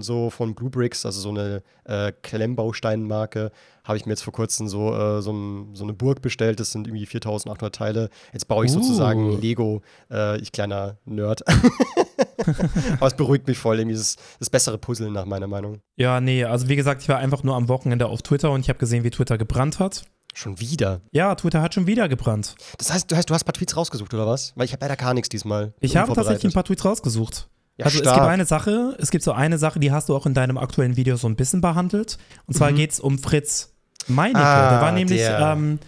so 0.00 0.30
von 0.30 0.54
Blue 0.54 0.70
Bricks, 0.70 1.06
also 1.06 1.20
so 1.20 1.30
eine 1.30 1.62
äh, 1.84 2.12
Klemmbausteinmarke, 2.22 3.50
habe 3.84 3.96
ich 3.96 4.06
mir 4.06 4.12
jetzt 4.12 4.22
vor 4.22 4.32
kurzem 4.32 4.68
so, 4.68 4.94
äh, 4.94 5.22
so, 5.22 5.32
ein, 5.32 5.74
so 5.74 5.84
eine 5.84 5.92
Burg 5.92 6.22
bestellt. 6.22 6.60
Das 6.60 6.72
sind 6.72 6.86
irgendwie 6.86 7.06
4800 7.06 7.74
Teile. 7.74 8.10
Jetzt 8.32 8.46
baue 8.46 8.64
ich 8.64 8.70
Uh. 8.70 8.74
sozusagen 8.74 9.40
Lego, 9.40 9.82
äh, 10.10 10.38
ich 10.40 10.52
kleiner 10.52 10.98
Nerd. 11.04 11.42
Aber 12.92 13.06
es 13.06 13.14
beruhigt 13.14 13.46
mich 13.46 13.58
voll, 13.58 13.78
irgendwie 13.78 13.96
das, 13.96 14.16
das 14.38 14.50
bessere 14.50 14.78
Puzzle 14.78 15.10
nach 15.10 15.24
meiner 15.24 15.46
Meinung. 15.46 15.80
Ja, 15.96 16.20
nee, 16.20 16.44
also 16.44 16.68
wie 16.68 16.76
gesagt, 16.76 17.02
ich 17.02 17.08
war 17.08 17.18
einfach 17.18 17.42
nur 17.42 17.56
am 17.56 17.68
Wochenende 17.68 18.06
auf 18.06 18.22
Twitter 18.22 18.50
und 18.50 18.60
ich 18.60 18.68
habe 18.68 18.78
gesehen, 18.78 19.04
wie 19.04 19.10
Twitter 19.10 19.38
gebrannt 19.38 19.78
hat. 19.78 20.04
Schon 20.34 20.60
wieder. 20.60 21.00
Ja, 21.12 21.34
Twitter 21.34 21.60
hat 21.60 21.74
schon 21.74 21.86
wieder 21.86 22.08
gebrannt. 22.08 22.54
Das 22.78 22.92
heißt, 22.92 23.10
du, 23.10 23.16
heißt, 23.16 23.28
du 23.28 23.34
hast 23.34 23.42
ein 23.42 23.46
paar 23.46 23.54
Tweets 23.54 23.76
rausgesucht, 23.76 24.14
oder 24.14 24.26
was? 24.26 24.52
Weil 24.56 24.64
ich 24.64 24.72
habe 24.72 24.84
leider 24.84 24.96
gar 24.96 25.12
nichts 25.14 25.28
diesmal. 25.28 25.74
Ich 25.80 25.96
habe 25.96 26.12
tatsächlich 26.14 26.52
ein 26.52 26.54
paar 26.54 26.64
Tweets 26.64 26.84
rausgesucht. 26.84 27.48
Ja, 27.76 27.86
also 27.86 27.98
es 27.98 28.02
stark. 28.02 28.16
gibt 28.18 28.26
eine 28.28 28.44
Sache, 28.44 28.96
es 28.98 29.10
gibt 29.10 29.24
so 29.24 29.32
eine 29.32 29.58
Sache, 29.58 29.80
die 29.80 29.90
hast 29.90 30.08
du 30.08 30.14
auch 30.16 30.26
in 30.26 30.34
deinem 30.34 30.58
aktuellen 30.58 30.96
Video 30.96 31.16
so 31.16 31.26
ein 31.28 31.34
bisschen 31.36 31.60
behandelt. 31.60 32.18
Und 32.46 32.54
zwar 32.54 32.70
Mhm. 32.70 32.76
geht 32.76 32.92
es 32.92 33.00
um 33.00 33.18
Fritz 33.18 33.72
Meinecke. 34.06 34.38
Ah, 34.44 34.70
der 34.70 34.80
war 34.82 34.92
nämlich, 34.92 35.20
der. 35.20 35.40
ähm, 35.40 35.78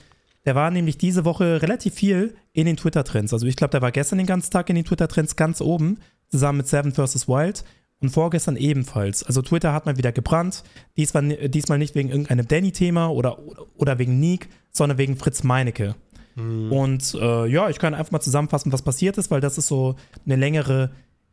der 0.45 0.55
war 0.55 0.71
nämlich 0.71 0.99
diese 0.99 1.25
Woche 1.25 1.63
relativ 1.63 1.95
viel 1.95 2.35
in 2.53 2.67
den 2.67 2.77
Twitter-Trends. 2.77 3.33
Also 3.33 3.47
ich 3.47 3.57
glaube, 3.57 3.71
der 3.73 3.83
war 3.83 3.93
gestern 3.93 4.19
den 4.19 4.27
ganzen 4.27 4.51
Tag 4.51 4.69
in 4.71 4.75
den 4.77 4.85
Twitter-Trends 4.85 5.37
ganz 5.37 5.61
oben, 5.61 5.99
zusammen 6.31 6.59
mit 6.59 6.69
Seven 6.69 6.93
vs. 6.93 7.29
Wild. 7.29 7.63
Und 8.03 8.11
vorgestern 8.11 8.57
ebenfalls. 8.57 9.23
Also 9.23 9.43
Twitter 9.43 9.73
hat 9.73 9.87
mal 9.87 9.97
wieder 9.97 10.11
gebrannt. 10.11 10.65
Diesmal, 10.97 11.49
diesmal 11.49 11.79
nicht 11.79 11.95
wegen 11.95 12.09
irgendeinem 12.09 12.49
Danny-Thema 12.49 13.07
oder, 13.09 13.39
oder 13.77 13.99
wegen 14.01 14.19
Nick, 14.19 14.49
sondern 14.73 14.99
wegen 14.99 15.17
Fritz 15.17 15.45
Meinecke. 15.45 15.95
Mhm. 16.35 16.73
Und 16.73 17.15
äh, 17.15 17.47
ja, 17.47 17.69
ich 17.71 17.79
kann 17.79 17.95
einfach 17.95 18.11
mal 18.11 18.21
zusammenfassen, 18.21 18.73
was 18.73 18.83
passiert 18.83 19.19
ist, 19.19 19.31
weil 19.31 19.41
das 19.41 19.57
ist 19.57 19.69
so 19.69 19.95
eine 20.27 20.37
längere 20.37 20.91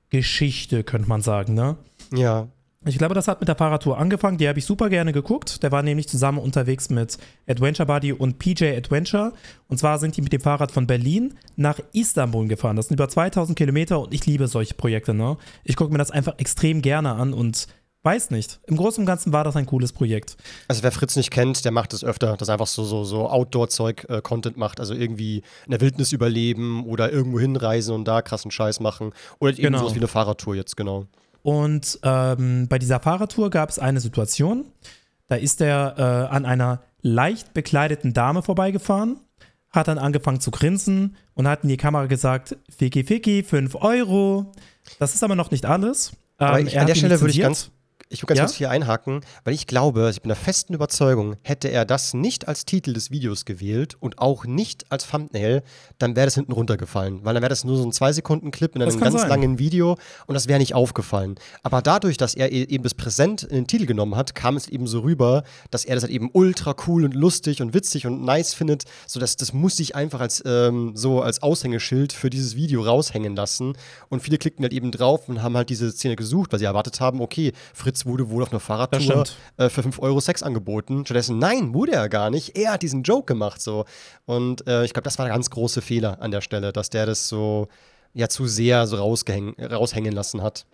Geschichte, 0.09 0.83
könnte 0.83 1.09
man 1.09 1.21
sagen, 1.21 1.55
ne? 1.55 1.77
Ja. 2.13 2.49
Ich 2.85 2.97
glaube, 2.97 3.13
das 3.13 3.27
hat 3.27 3.41
mit 3.41 3.49
der 3.49 3.57
Fahrradtour 3.57 3.97
angefangen. 3.97 4.37
Die 4.37 4.47
habe 4.47 4.57
ich 4.57 4.65
super 4.65 4.89
gerne 4.89 5.11
geguckt. 5.11 5.61
Der 5.63 5.71
war 5.73 5.83
nämlich 5.83 6.07
zusammen 6.07 6.37
unterwegs 6.37 6.89
mit 6.89 7.17
Adventure 7.45 7.85
Buddy 7.85 8.13
und 8.13 8.39
PJ 8.39 8.65
Adventure. 8.77 9.33
Und 9.67 9.77
zwar 9.79 9.99
sind 9.99 10.15
die 10.15 10.21
mit 10.21 10.31
dem 10.31 10.39
Fahrrad 10.39 10.71
von 10.71 10.87
Berlin 10.87 11.33
nach 11.57 11.77
Istanbul 11.91 12.47
gefahren. 12.47 12.77
Das 12.77 12.87
sind 12.87 12.95
über 12.95 13.09
2000 13.09 13.57
Kilometer 13.57 13.99
und 13.99 14.13
ich 14.13 14.25
liebe 14.25 14.47
solche 14.47 14.75
Projekte. 14.75 15.13
Ne? 15.13 15.35
Ich 15.65 15.75
gucke 15.75 15.91
mir 15.91 15.97
das 15.97 16.09
einfach 16.09 16.35
extrem 16.39 16.81
gerne 16.81 17.11
an 17.15 17.33
und 17.33 17.67
weiß 18.03 18.31
nicht. 18.31 18.61
Im 18.67 18.77
Großen 18.77 19.01
und 19.01 19.05
Ganzen 19.05 19.33
war 19.33 19.43
das 19.43 19.57
ein 19.57 19.65
cooles 19.65 19.91
Projekt. 19.91 20.37
Also 20.69 20.81
wer 20.81 20.93
Fritz 20.93 21.17
nicht 21.17 21.31
kennt, 21.31 21.65
der 21.65 21.73
macht 21.73 21.93
es 21.93 22.05
öfter, 22.05 22.37
dass 22.37 22.47
er 22.47 22.53
einfach 22.53 22.67
so, 22.67 22.85
so, 22.85 23.03
so 23.03 23.27
Outdoor-Zeug-Content 23.29 24.55
macht. 24.55 24.79
Also 24.79 24.93
irgendwie 24.93 25.43
in 25.65 25.71
der 25.71 25.81
Wildnis 25.81 26.13
überleben 26.13 26.85
oder 26.85 27.11
irgendwo 27.11 27.41
hinreisen 27.41 27.93
und 27.93 28.05
da 28.05 28.21
krassen 28.21 28.51
Scheiß 28.51 28.79
machen. 28.79 29.11
Oder 29.39 29.51
eben 29.51 29.63
Genau. 29.63 29.79
sowas 29.79 29.95
wie 29.95 29.99
eine 29.99 30.07
Fahrradtour 30.07 30.55
jetzt, 30.55 30.77
genau. 30.77 31.07
Und 31.41 31.99
ähm, 32.03 32.67
bei 32.67 32.79
dieser 32.79 32.99
Fahrradtour 32.99 33.49
gab 33.49 33.69
es 33.69 33.79
eine 33.79 33.99
Situation. 33.99 34.65
Da 35.27 35.35
ist 35.35 35.61
er 35.61 35.95
äh, 35.97 36.35
an 36.35 36.45
einer 36.45 36.81
leicht 37.01 37.53
bekleideten 37.53 38.13
Dame 38.13 38.41
vorbeigefahren, 38.41 39.19
hat 39.69 39.87
dann 39.87 39.97
angefangen 39.97 40.41
zu 40.41 40.51
grinsen 40.51 41.15
und 41.35 41.47
hat 41.47 41.63
in 41.63 41.69
die 41.69 41.77
Kamera 41.77 42.07
gesagt: 42.07 42.57
Ficky, 42.75 43.03
Ficky, 43.03 43.43
5 43.43 43.75
Euro. 43.75 44.51
Das 44.97 45.13
ist 45.15 45.23
aber 45.23 45.35
noch 45.35 45.51
nicht 45.51 45.65
alles. 45.65 46.13
Ähm, 46.39 46.67
ich, 46.67 46.79
an 46.79 46.87
der 46.87 46.95
Stelle 46.95 47.21
würde 47.21 47.31
ich 47.31 47.41
ganz, 47.41 47.71
ich 48.11 48.23
will 48.23 48.27
ganz 48.27 48.37
Ja? 48.39 48.45
kurz 48.45 48.55
hier 48.55 48.69
einhaken, 48.71 49.21
weil 49.43 49.53
ich 49.53 49.67
glaube, 49.67 50.09
ich 50.09 50.21
bin 50.21 50.29
der 50.29 50.35
festen 50.35 50.73
Überzeugung, 50.73 51.35
hätte 51.43 51.67
er 51.69 51.85
das 51.85 52.15
nicht 52.15 52.47
als 52.47 52.65
Titel 52.65 52.93
des 52.93 53.11
Videos 53.11 53.45
gewählt 53.45 53.95
und 53.99 54.17
auch 54.17 54.45
nicht 54.45 54.91
als 54.91 55.07
Thumbnail, 55.07 55.61
dann 55.99 56.15
wäre 56.15 56.25
das 56.25 56.33
hinten 56.33 56.51
runtergefallen. 56.51 57.19
Weil 57.23 57.35
dann 57.35 57.43
wäre 57.43 57.49
das 57.49 57.63
nur 57.63 57.77
so 57.77 57.83
ein 57.83 57.91
2-Sekunden-Clip 57.91 58.75
in 58.75 58.81
einem 58.81 58.99
ganz 58.99 59.21
sein. 59.21 59.29
langen 59.29 59.59
Video 59.59 59.95
und 60.25 60.33
das 60.33 60.47
wäre 60.47 60.57
nicht 60.57 60.73
aufgefallen. 60.73 61.35
Aber 61.61 61.83
dadurch, 61.83 62.17
dass 62.17 62.33
er 62.33 62.51
e- 62.51 62.63
eben 62.63 62.83
das 62.83 62.95
Präsent 62.95 63.43
in 63.43 63.55
den 63.57 63.67
Titel 63.67 63.85
genommen 63.85 64.15
hat, 64.15 64.33
kam 64.33 64.57
es 64.57 64.67
eben 64.67 64.87
so 64.87 65.01
rüber, 65.01 65.43
dass 65.69 65.85
er 65.85 65.93
das 65.93 66.03
halt 66.03 66.11
eben 66.13 66.31
ultra 66.33 66.75
cool 66.87 67.05
und 67.05 67.13
lustig 67.13 67.61
und 67.61 67.75
witzig 67.75 68.07
und 68.07 68.23
nice 68.23 68.55
findet. 68.55 68.85
So 69.05 69.19
dass 69.19 69.35
das 69.35 69.53
muss 69.53 69.79
ich 69.79 69.95
einfach 69.95 70.19
als 70.19 70.41
ähm, 70.47 70.93
so 70.95 71.21
als 71.21 71.43
Aushängeschild 71.43 72.11
für 72.11 72.31
dieses 72.31 72.55
Video 72.55 72.81
raushängen 72.81 73.35
lassen. 73.35 73.73
Und 74.09 74.23
viele 74.23 74.39
klickten 74.39 74.63
halt 74.63 74.73
eben 74.73 74.91
drauf 74.91 75.29
und 75.29 75.43
haben 75.43 75.55
halt 75.55 75.69
diese 75.69 75.91
Szene 75.91 76.15
gesucht, 76.15 76.51
weil 76.51 76.57
sie 76.59 76.65
erwartet 76.65 76.99
haben, 76.99 77.21
okay, 77.21 77.53
Fritz 77.73 77.98
wurde 78.05 78.29
wohl 78.29 78.43
auf 78.43 78.51
einer 78.51 78.59
Fahrradtour 78.59 79.23
äh, 79.57 79.69
für 79.69 79.83
5 79.83 79.99
Euro 79.99 80.19
Sex 80.19 80.43
angeboten. 80.43 81.05
Stattdessen, 81.05 81.39
nein, 81.39 81.73
wurde 81.73 81.93
er 81.93 82.09
gar 82.09 82.29
nicht. 82.29 82.57
Er 82.57 82.73
hat 82.73 82.81
diesen 82.81 83.03
Joke 83.03 83.25
gemacht 83.25 83.61
so. 83.61 83.85
Und 84.25 84.65
äh, 84.67 84.85
ich 84.85 84.93
glaube, 84.93 85.03
das 85.03 85.17
war 85.17 85.25
der 85.25 85.33
ganz 85.33 85.49
große 85.49 85.81
Fehler 85.81 86.21
an 86.21 86.31
der 86.31 86.41
Stelle, 86.41 86.71
dass 86.73 86.89
der 86.89 87.05
das 87.05 87.27
so 87.27 87.67
ja 88.13 88.27
zu 88.29 88.47
sehr 88.47 88.87
so 88.87 88.97
raushängen 88.97 90.11
lassen 90.11 90.41
hat. 90.41 90.65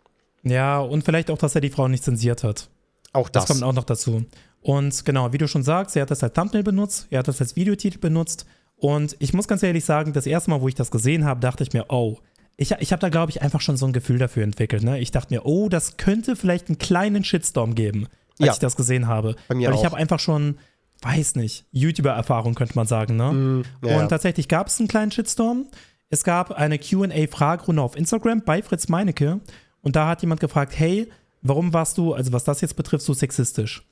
Ja, 0.44 0.80
und 0.80 1.04
vielleicht 1.04 1.32
auch, 1.32 1.38
dass 1.38 1.56
er 1.56 1.62
die 1.62 1.70
Frau 1.70 1.88
nicht 1.88 2.04
zensiert 2.04 2.44
hat. 2.44 2.70
Auch 3.14 3.30
Das, 3.30 3.46
das. 3.46 3.52
kommt 3.52 3.64
auch 3.64 3.74
noch 3.74 3.84
dazu. 3.84 4.24
Und 4.62 5.06
genau, 5.06 5.32
wie 5.34 5.38
du 5.38 5.48
schon 5.48 5.64
sagst, 5.64 5.96
er 5.96 6.04
hat 6.04 6.12
das 6.12 6.24
als 6.24 6.34
Thumbnail 6.34 6.64
benutzt, 6.64 7.08
er 7.10 7.20
hat 7.20 7.28
das 7.28 7.40
als 7.42 7.56
Videotitel 7.56 8.00
benutzt. 8.00 8.46
Und 8.78 9.16
ich 9.20 9.34
muss 9.34 9.48
ganz 9.48 9.64
ehrlich 9.64 9.86
sagen, 9.86 10.12
das 10.14 10.26
erste 10.26 10.50
Mal, 10.50 10.62
wo 10.62 10.68
ich 10.68 10.76
das 10.76 10.92
gesehen 10.92 11.24
habe, 11.24 11.40
dachte 11.40 11.64
ich 11.64 11.72
mir, 11.74 11.86
oh, 11.90 12.18
ich, 12.58 12.72
ich 12.72 12.92
habe 12.92 13.02
da, 13.02 13.10
glaube 13.10 13.32
ich, 13.32 13.42
einfach 13.42 13.62
schon 13.62 13.78
so 13.78 13.86
ein 13.86 13.94
Gefühl 13.94 14.18
dafür 14.18 14.44
entwickelt. 14.44 14.84
Ne? 14.84 15.00
Ich 15.00 15.12
dachte 15.12 15.34
mir, 15.34 15.46
oh, 15.46 15.70
das 15.70 15.98
könnte 15.98 16.36
vielleicht 16.36 16.70
einen 16.70 16.78
kleinen 16.78 17.24
Shitstorm 17.24 17.76
geben, 17.76 18.08
als 18.40 18.48
Ja. 18.48 18.54
ich 18.54 18.60
das 18.60 18.76
gesehen 18.76 19.08
habe. 19.08 19.36
Bei 19.48 19.56
mir 19.56 19.70
Weil 19.70 19.76
ich 19.78 19.86
habe 19.86 19.98
einfach 19.98 20.20
schon, 20.20 20.58
weiß 21.02 21.36
nicht, 21.36 21.66
YouTuber-Erfahrung, 21.72 22.56
könnte 22.56 22.76
man 22.76 22.88
sagen. 22.88 23.18
Ne? 23.18 23.32
Mm, 23.32 23.64
ja, 23.86 24.00
Und 24.00 24.10
tatsächlich 24.10 24.48
gab 24.48 24.68
es 24.68 24.80
einen 24.80 24.88
kleinen 24.88 25.12
Shitstorm. 25.12 25.66
Es 26.10 26.24
gab 26.24 26.52
eine 26.52 26.78
QA-Fragerunde 26.80 27.82
auf 27.82 27.98
Instagram 27.98 28.42
bei 28.44 28.62
Fritz 28.62 28.88
Meinecke. 28.88 29.42
Und 29.82 29.96
da 29.96 30.08
hat 30.08 30.22
jemand 30.22 30.40
gefragt: 30.40 30.74
Hey, 30.78 31.10
warum 31.42 31.74
warst 31.74 31.98
du, 31.98 32.14
also 32.14 32.32
was 32.32 32.44
das 32.44 32.62
jetzt 32.62 32.76
betrifft, 32.76 33.04
so 33.06 33.14
sexistisch? 33.14 33.84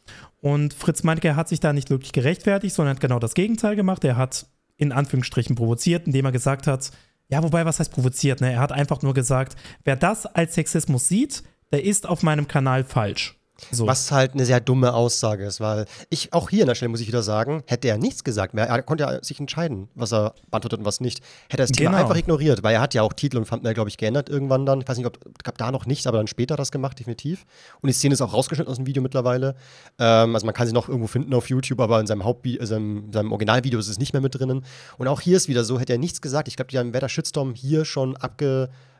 Und 0.42 0.74
Fritz 0.74 1.04
Meinecke 1.04 1.36
hat 1.36 1.50
sich 1.50 1.60
da 1.60 1.74
nicht 1.74 1.90
wirklich 1.90 2.14
gerechtfertigt, 2.14 2.74
sondern 2.76 2.96
hat 2.96 3.02
genau 3.02 3.20
das 3.20 3.34
Gegenteil 3.34 3.76
gemacht. 3.76 4.04
Er 4.06 4.16
hat 4.16 4.46
in 4.78 4.92
Anführungsstrichen 4.92 5.56
provoziert, 5.56 6.08
indem 6.08 6.26
er 6.26 6.32
gesagt 6.32 6.68
hat: 6.68 6.92
Ja, 7.30 7.42
wobei, 7.44 7.66
was 7.66 7.80
heißt 7.80 7.92
provoziert? 7.92 8.42
Ne? 8.42 8.54
Er 8.54 8.60
hat 8.60 8.72
einfach 8.72 9.02
nur 9.02 9.14
gesagt: 9.14 9.56
Wer 9.84 9.96
das 9.96 10.26
als 10.26 10.56
Sexismus 10.56 11.08
sieht, 11.08 11.44
der 11.72 11.84
ist 11.84 12.08
auf 12.08 12.24
meinem 12.24 12.48
Kanal 12.48 12.84
falsch. 12.84 13.40
So. 13.72 13.88
Was 13.88 14.12
halt 14.12 14.34
eine 14.34 14.46
sehr 14.46 14.60
dumme 14.60 14.94
Aussage 14.94 15.46
ist, 15.46 15.60
weil 15.60 15.86
ich 16.10 16.34
auch 16.34 16.50
hier 16.50 16.64
an 16.64 16.68
der 16.68 16.76
Stelle 16.76 16.90
muss 16.90 17.02
ich 17.02 17.08
wieder 17.08 17.24
sagen, 17.24 17.64
hätte 17.68 17.88
er 17.88 17.98
nichts 17.98 18.24
gesagt, 18.24 18.54
mehr, 18.54 18.68
er 18.68 18.82
konnte 18.84 19.04
ja 19.04 19.24
sich 19.24 19.40
entscheiden, 19.40 19.90
was 19.96 20.14
er 20.14 20.34
beantwortet 20.50 20.80
und 20.80 20.86
was 20.86 21.00
nicht. 21.02 21.22
Hätte 21.50 21.64
er 21.64 21.68
das 21.68 21.72
Thema 21.72 21.92
Genau. 21.92 22.02
einfach 22.04 22.16
ignoriert, 22.18 22.64
weil 22.64 22.76
er 22.76 22.82
hat 22.82 22.94
ja 22.94 23.02
auch 23.02 23.14
Titel 23.14 23.38
und 23.38 23.48
Thumbnail, 23.48 23.74
glaube 23.74 23.90
ich, 23.90 23.98
geändert 23.98 24.30
irgendwann 24.30 24.66
dann. 24.66 24.82
Ich 24.82 24.88
weiß 24.88 24.98
nicht, 24.98 25.08
ob 25.08 25.20
gab 25.44 25.58
da 25.58 25.72
noch 25.72 25.86
nicht, 25.86 26.08
aber 26.08 26.18
dann 26.18 26.28
später 26.28 26.56
das 26.56 26.72
gemacht, 26.72 27.00
definitiv. 27.00 27.46
Und 27.82 27.88
die 27.88 27.94
Szene 27.94 28.14
ist 28.14 28.22
auch 28.22 28.34
rausgeschnitten 28.34 28.72
aus 28.72 28.78
dem 28.78 28.86
Video 28.86 29.04
mittlerweile. 29.04 29.56
Ähm, 30.00 30.34
also 30.34 30.46
man 30.46 30.56
kann 30.56 30.68
sie 30.68 30.74
noch 30.74 30.88
irgendwo 30.88 31.08
finden 31.08 31.34
auf 31.34 31.50
YouTube, 31.50 31.80
aber 31.80 32.00
in 32.00 32.08
seinem 32.08 32.24
Hauptvideo, 32.24 32.64
äh, 32.64 32.66
seinem, 32.66 33.12
seinem 33.12 33.32
Originalvideo 33.32 33.80
ist 33.80 33.90
es 33.90 34.00
nicht 34.00 34.14
mehr 34.14 34.22
mit 34.22 34.36
drinnen. 34.36 34.66
Und 34.98 35.08
auch 35.08 35.22
hier 35.22 35.38
ist 35.38 35.48
wieder 35.48 35.64
so, 35.64 35.80
hätte 35.80 35.94
er 35.94 36.00
nichts 36.00 36.22
gesagt. 36.22 36.48
Ich 36.48 36.56
glaube, 36.56 36.72
dann 36.72 36.94
wäre 36.94 37.02
der 37.02 37.10
Shitstorm 37.10 37.54
hier 37.54 37.86
schon 37.86 38.16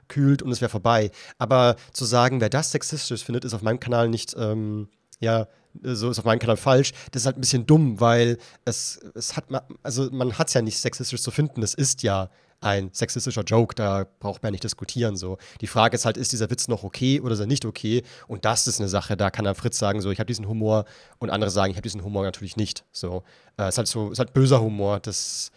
abgekühlt 0.04 0.42
und 0.42 0.52
es 0.52 0.62
wäre 0.62 0.70
vorbei. 0.70 1.12
Aber 1.38 1.76
zu 1.92 2.06
sagen, 2.06 2.42
wer 2.42 2.50
das 2.50 2.72
sexistisch 2.72 3.24
findet, 3.24 3.46
ist 3.46 3.54
auf 3.54 3.62
meinem 3.62 3.80
Kanal 3.80 4.10
nicht, 4.10 4.36
ähm, 4.38 4.88
ja, 5.20 5.48
so 5.82 6.12
ist 6.12 6.20
auf 6.20 6.26
meinem 6.26 6.40
Kanal 6.40 6.58
falsch. 6.58 6.92
Das 7.12 7.24
ist 7.24 7.26
halt 7.26 7.38
ein 7.38 7.42
bisschen 7.42 7.66
dumm, 7.66 8.00
weil 8.00 8.38
es, 8.66 9.00
es 9.16 9.36
hat, 9.36 9.46
also 9.82 10.10
man 10.12 10.38
hat 10.38 10.50
es 10.50 10.54
ja 10.54 10.62
nicht 10.62 10.78
sexistisch 10.78 11.22
zu 11.22 11.32
finden. 11.32 11.64
Es 11.64 11.74
ist 11.74 12.04
ja 12.04 12.30
ein 12.62 12.92
sexistischer 12.94 13.44
Joke, 13.44 13.76
da 13.76 14.06
braucht 14.20 14.42
man 14.42 14.50
ja 14.50 14.52
nicht 14.52 14.64
diskutieren. 14.64 15.18
So. 15.18 15.38
Die 15.60 15.68
Frage 15.68 15.96
ist 15.96 16.06
halt, 16.06 16.16
ist 16.16 16.32
dieser 16.32 16.50
Witz 16.50 16.70
noch 16.70 16.84
okay 16.84 17.20
oder 17.20 17.34
ist 17.34 17.42
er 17.42 17.46
nicht 17.46 17.66
okay? 17.66 18.04
Und 18.28 18.46
das 18.46 18.68
ist 18.68 18.80
eine 18.80 18.88
Sache, 18.88 19.18
da 19.18 19.32
kann 19.32 19.44
dann 19.44 19.56
Fritz 19.56 19.78
sagen, 19.78 20.00
so, 20.00 20.12
ich 20.12 20.20
habe 20.20 20.28
diesen 20.28 20.48
Humor 20.48 20.86
und 21.20 21.30
andere 21.30 21.52
sagen, 21.52 21.72
ich 21.72 21.78
habe 21.78 21.84
diesen 21.84 22.04
Humor 22.04 22.24
natürlich 22.24 22.56
nicht. 22.56 22.86
So. 22.94 23.24
Äh, 23.58 23.68
ist 23.68 23.78
halt 23.78 23.88
so, 23.88 24.12
ist 24.12 24.20
halt 24.20 24.34
böser 24.34 24.62
Humor. 24.62 25.00
Das 25.02 25.52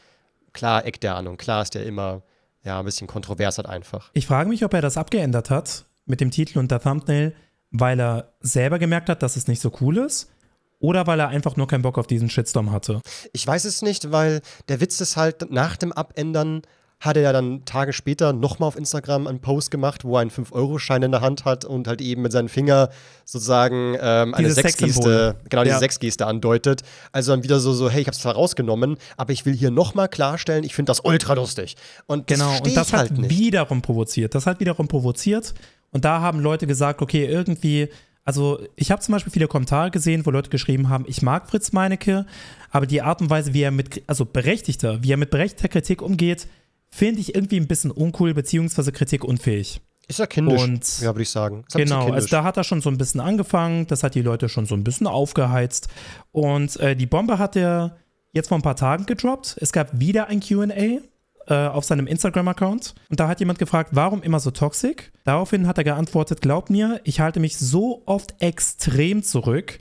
klar 0.52 0.84
eckt 0.84 1.04
der 1.04 1.14
an 1.14 1.28
und 1.28 1.36
klar 1.36 1.62
ist 1.62 1.74
der 1.74 1.84
immer 1.86 2.22
ja, 2.66 2.80
ein 2.80 2.84
bisschen 2.84 3.06
kontrovers 3.06 3.56
halt 3.56 3.68
einfach. 3.68 4.10
Ich 4.12 4.26
frage 4.26 4.48
mich, 4.48 4.64
ob 4.64 4.74
er 4.74 4.82
das 4.82 4.96
abgeändert 4.96 5.50
hat 5.50 5.86
mit 6.04 6.20
dem 6.20 6.30
Titel 6.30 6.58
und 6.58 6.70
der 6.70 6.80
Thumbnail, 6.80 7.34
weil 7.70 7.98
er 7.98 8.32
selber 8.40 8.78
gemerkt 8.78 9.08
hat, 9.08 9.22
dass 9.22 9.36
es 9.36 9.48
nicht 9.48 9.62
so 9.62 9.72
cool 9.80 9.98
ist. 9.98 10.32
Oder 10.78 11.06
weil 11.06 11.20
er 11.20 11.28
einfach 11.28 11.56
nur 11.56 11.68
keinen 11.68 11.82
Bock 11.82 11.96
auf 11.96 12.06
diesen 12.06 12.28
Shitstorm 12.28 12.70
hatte. 12.70 13.00
Ich 13.32 13.46
weiß 13.46 13.64
es 13.64 13.80
nicht, 13.80 14.12
weil 14.12 14.42
der 14.68 14.80
Witz 14.80 15.00
ist 15.00 15.16
halt, 15.16 15.50
nach 15.50 15.76
dem 15.76 15.90
Abändern 15.90 16.62
hat 17.06 17.16
er 17.16 17.22
ja 17.22 17.32
dann 17.32 17.64
Tage 17.64 17.92
später 17.92 18.32
nochmal 18.32 18.68
auf 18.68 18.76
Instagram 18.76 19.26
einen 19.26 19.40
Post 19.40 19.70
gemacht, 19.70 20.04
wo 20.04 20.16
er 20.16 20.20
einen 20.20 20.30
5-Euro-Schein 20.30 21.02
in 21.02 21.12
der 21.12 21.20
Hand 21.20 21.44
hat 21.44 21.64
und 21.64 21.88
halt 21.88 22.00
eben 22.00 22.22
mit 22.22 22.32
seinem 22.32 22.48
Finger 22.48 22.90
sozusagen 23.24 23.96
ähm, 24.00 24.34
eine 24.34 24.50
Sexsymbol. 24.50 25.36
genau 25.48 25.62
diese 25.62 25.74
Ja. 25.74 25.78
Sexgeste 25.78 26.26
andeutet. 26.26 26.82
Also 27.12 27.32
dann 27.32 27.42
wieder 27.42 27.60
so, 27.60 27.72
so 27.72 27.88
hey, 27.88 28.02
ich 28.02 28.06
hab's 28.06 28.18
zwar 28.20 28.34
rausgenommen, 28.34 28.96
aber 29.16 29.32
ich 29.32 29.46
will 29.46 29.54
hier 29.54 29.70
nochmal 29.70 30.08
klarstellen, 30.08 30.64
ich 30.64 30.74
finde 30.74 30.90
das 30.90 31.00
ultra 31.00 31.34
lustig. 31.34 31.76
Und 32.06 32.30
das 32.30 32.38
Genau, 32.38 32.50
versteh 32.50 32.68
und 32.68 32.76
das 32.76 32.92
hat 32.92 33.10
halt 33.10 33.30
wiederum 33.30 33.82
provoziert. 33.82 34.34
Das 34.34 34.46
hat 34.46 34.60
wiederum 34.60 34.88
provoziert. 34.88 35.54
Und 35.92 36.04
da 36.04 36.20
haben 36.20 36.40
Leute 36.40 36.66
gesagt, 36.66 37.00
okay, 37.00 37.24
irgendwie, 37.24 37.88
also 38.24 38.60
ich 38.74 38.90
habe 38.90 39.00
zum 39.00 39.12
Beispiel 39.12 39.32
viele 39.32 39.48
Kommentare 39.48 39.90
gesehen, 39.90 40.26
wo 40.26 40.30
Leute 40.30 40.50
geschrieben 40.50 40.88
haben, 40.88 41.04
ich 41.06 41.22
mag 41.22 41.48
Fritz 41.48 41.72
Meinecke, 41.72 42.26
aber 42.70 42.86
die 42.86 43.00
Art 43.02 43.20
und 43.20 43.30
Weise, 43.30 43.54
wie 43.54 43.62
er 43.62 43.70
mit, 43.70 44.02
also 44.06 44.24
berechtigter, 44.24 45.02
wie 45.02 45.12
er 45.12 45.16
mit 45.16 45.30
berechtigter 45.30 45.68
Kritik 45.68 46.02
umgeht, 46.02 46.48
finde 46.90 47.20
ich 47.20 47.34
irgendwie 47.34 47.58
ein 47.60 47.66
bisschen 47.66 47.90
uncool, 47.90 48.34
beziehungsweise 48.34 48.92
kritikunfähig. 48.92 49.80
Ist 50.08 50.18
ja 50.20 50.26
kindisch, 50.26 50.62
Und- 50.62 51.00
ja, 51.00 51.08
würde 51.08 51.22
ich 51.22 51.30
sagen. 51.30 51.64
Bisschen 51.64 51.80
Genau, 51.84 52.12
also 52.12 52.28
da 52.28 52.44
hat 52.44 52.56
er 52.56 52.64
schon 52.64 52.80
so 52.80 52.88
ein 52.90 52.96
bisschen 52.98 53.20
angefangen, 53.20 53.86
das 53.88 54.02
hat 54.04 54.14
die 54.14 54.22
Leute 54.22 54.48
schon 54.48 54.64
so 54.66 54.74
ein 54.76 54.84
bisschen 54.84 55.06
aufgeheizt. 55.08 55.88
Und 56.30 56.76
äh, 56.78 56.94
die 56.94 57.06
Bombe 57.06 57.38
hat 57.38 57.56
er 57.56 57.96
jetzt 58.32 58.48
vor 58.48 58.58
ein 58.58 58.62
paar 58.62 58.76
Tagen 58.76 59.06
gedroppt. 59.06 59.56
Es 59.60 59.72
gab 59.72 59.98
wieder 59.98 60.28
ein 60.28 60.38
QA 60.40 61.00
äh, 61.48 61.66
auf 61.68 61.84
seinem 61.84 62.06
Instagram-Account. 62.06 62.94
Und 63.08 63.18
da 63.18 63.26
hat 63.26 63.40
jemand 63.40 63.58
gefragt, 63.58 63.90
warum 63.94 64.22
immer 64.22 64.38
so 64.38 64.52
toxisch? 64.52 65.10
Daraufhin 65.24 65.66
hat 65.66 65.78
er 65.78 65.84
geantwortet, 65.84 66.40
glaub 66.40 66.70
mir, 66.70 67.00
ich 67.02 67.18
halte 67.18 67.40
mich 67.40 67.56
so 67.56 68.02
oft 68.06 68.34
extrem 68.40 69.24
zurück. 69.24 69.80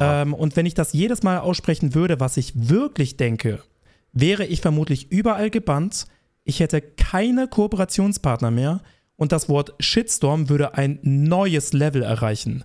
Ähm, 0.00 0.34
und 0.34 0.54
wenn 0.56 0.66
ich 0.66 0.74
das 0.74 0.92
jedes 0.92 1.22
Mal 1.22 1.38
aussprechen 1.40 1.94
würde, 1.94 2.20
was 2.20 2.36
ich 2.36 2.52
wirklich 2.68 3.16
denke, 3.16 3.60
wäre 4.12 4.44
ich 4.46 4.60
vermutlich 4.60 5.10
überall 5.10 5.50
gebannt. 5.50 6.06
Ich 6.44 6.60
hätte 6.60 6.80
keine 6.80 7.48
Kooperationspartner 7.48 8.50
mehr 8.50 8.82
und 9.16 9.32
das 9.32 9.48
Wort 9.48 9.74
Shitstorm 9.80 10.48
würde 10.48 10.74
ein 10.74 10.98
neues 11.02 11.72
Level 11.72 12.02
erreichen. 12.02 12.64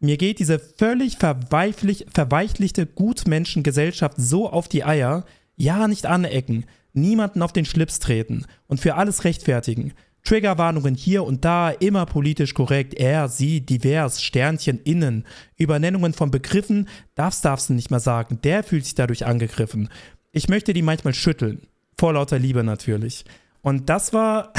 Mir 0.00 0.16
geht 0.16 0.38
diese 0.38 0.58
völlig 0.58 1.18
verweichlichte 1.18 2.86
Gutmenschengesellschaft 2.86 4.14
so 4.16 4.48
auf 4.48 4.68
die 4.68 4.84
Eier. 4.84 5.24
Ja, 5.56 5.88
nicht 5.88 6.06
anecken, 6.06 6.66
niemanden 6.92 7.42
auf 7.42 7.52
den 7.52 7.64
Schlips 7.64 7.98
treten 7.98 8.46
und 8.66 8.80
für 8.80 8.94
alles 8.94 9.24
rechtfertigen. 9.24 9.92
Triggerwarnungen 10.22 10.94
hier 10.94 11.24
und 11.24 11.44
da, 11.44 11.70
immer 11.70 12.06
politisch 12.06 12.54
korrekt, 12.54 12.94
er, 12.94 13.28
sie, 13.28 13.60
divers, 13.60 14.22
Sternchen 14.22 14.80
innen. 14.82 15.24
Übernennungen 15.56 16.12
von 16.12 16.30
Begriffen, 16.30 16.88
das 17.14 17.40
darfst 17.40 17.70
du 17.70 17.72
nicht 17.72 17.90
mehr 17.90 18.00
sagen, 18.00 18.40
der 18.42 18.62
fühlt 18.62 18.84
sich 18.84 18.94
dadurch 18.94 19.26
angegriffen. 19.26 19.88
Ich 20.30 20.48
möchte 20.48 20.74
die 20.74 20.82
manchmal 20.82 21.14
schütteln. 21.14 21.66
Vor 21.98 22.12
lauter 22.12 22.38
Liebe 22.38 22.62
natürlich. 22.62 23.24
Und 23.60 23.88
das 23.88 24.12
war, 24.12 24.52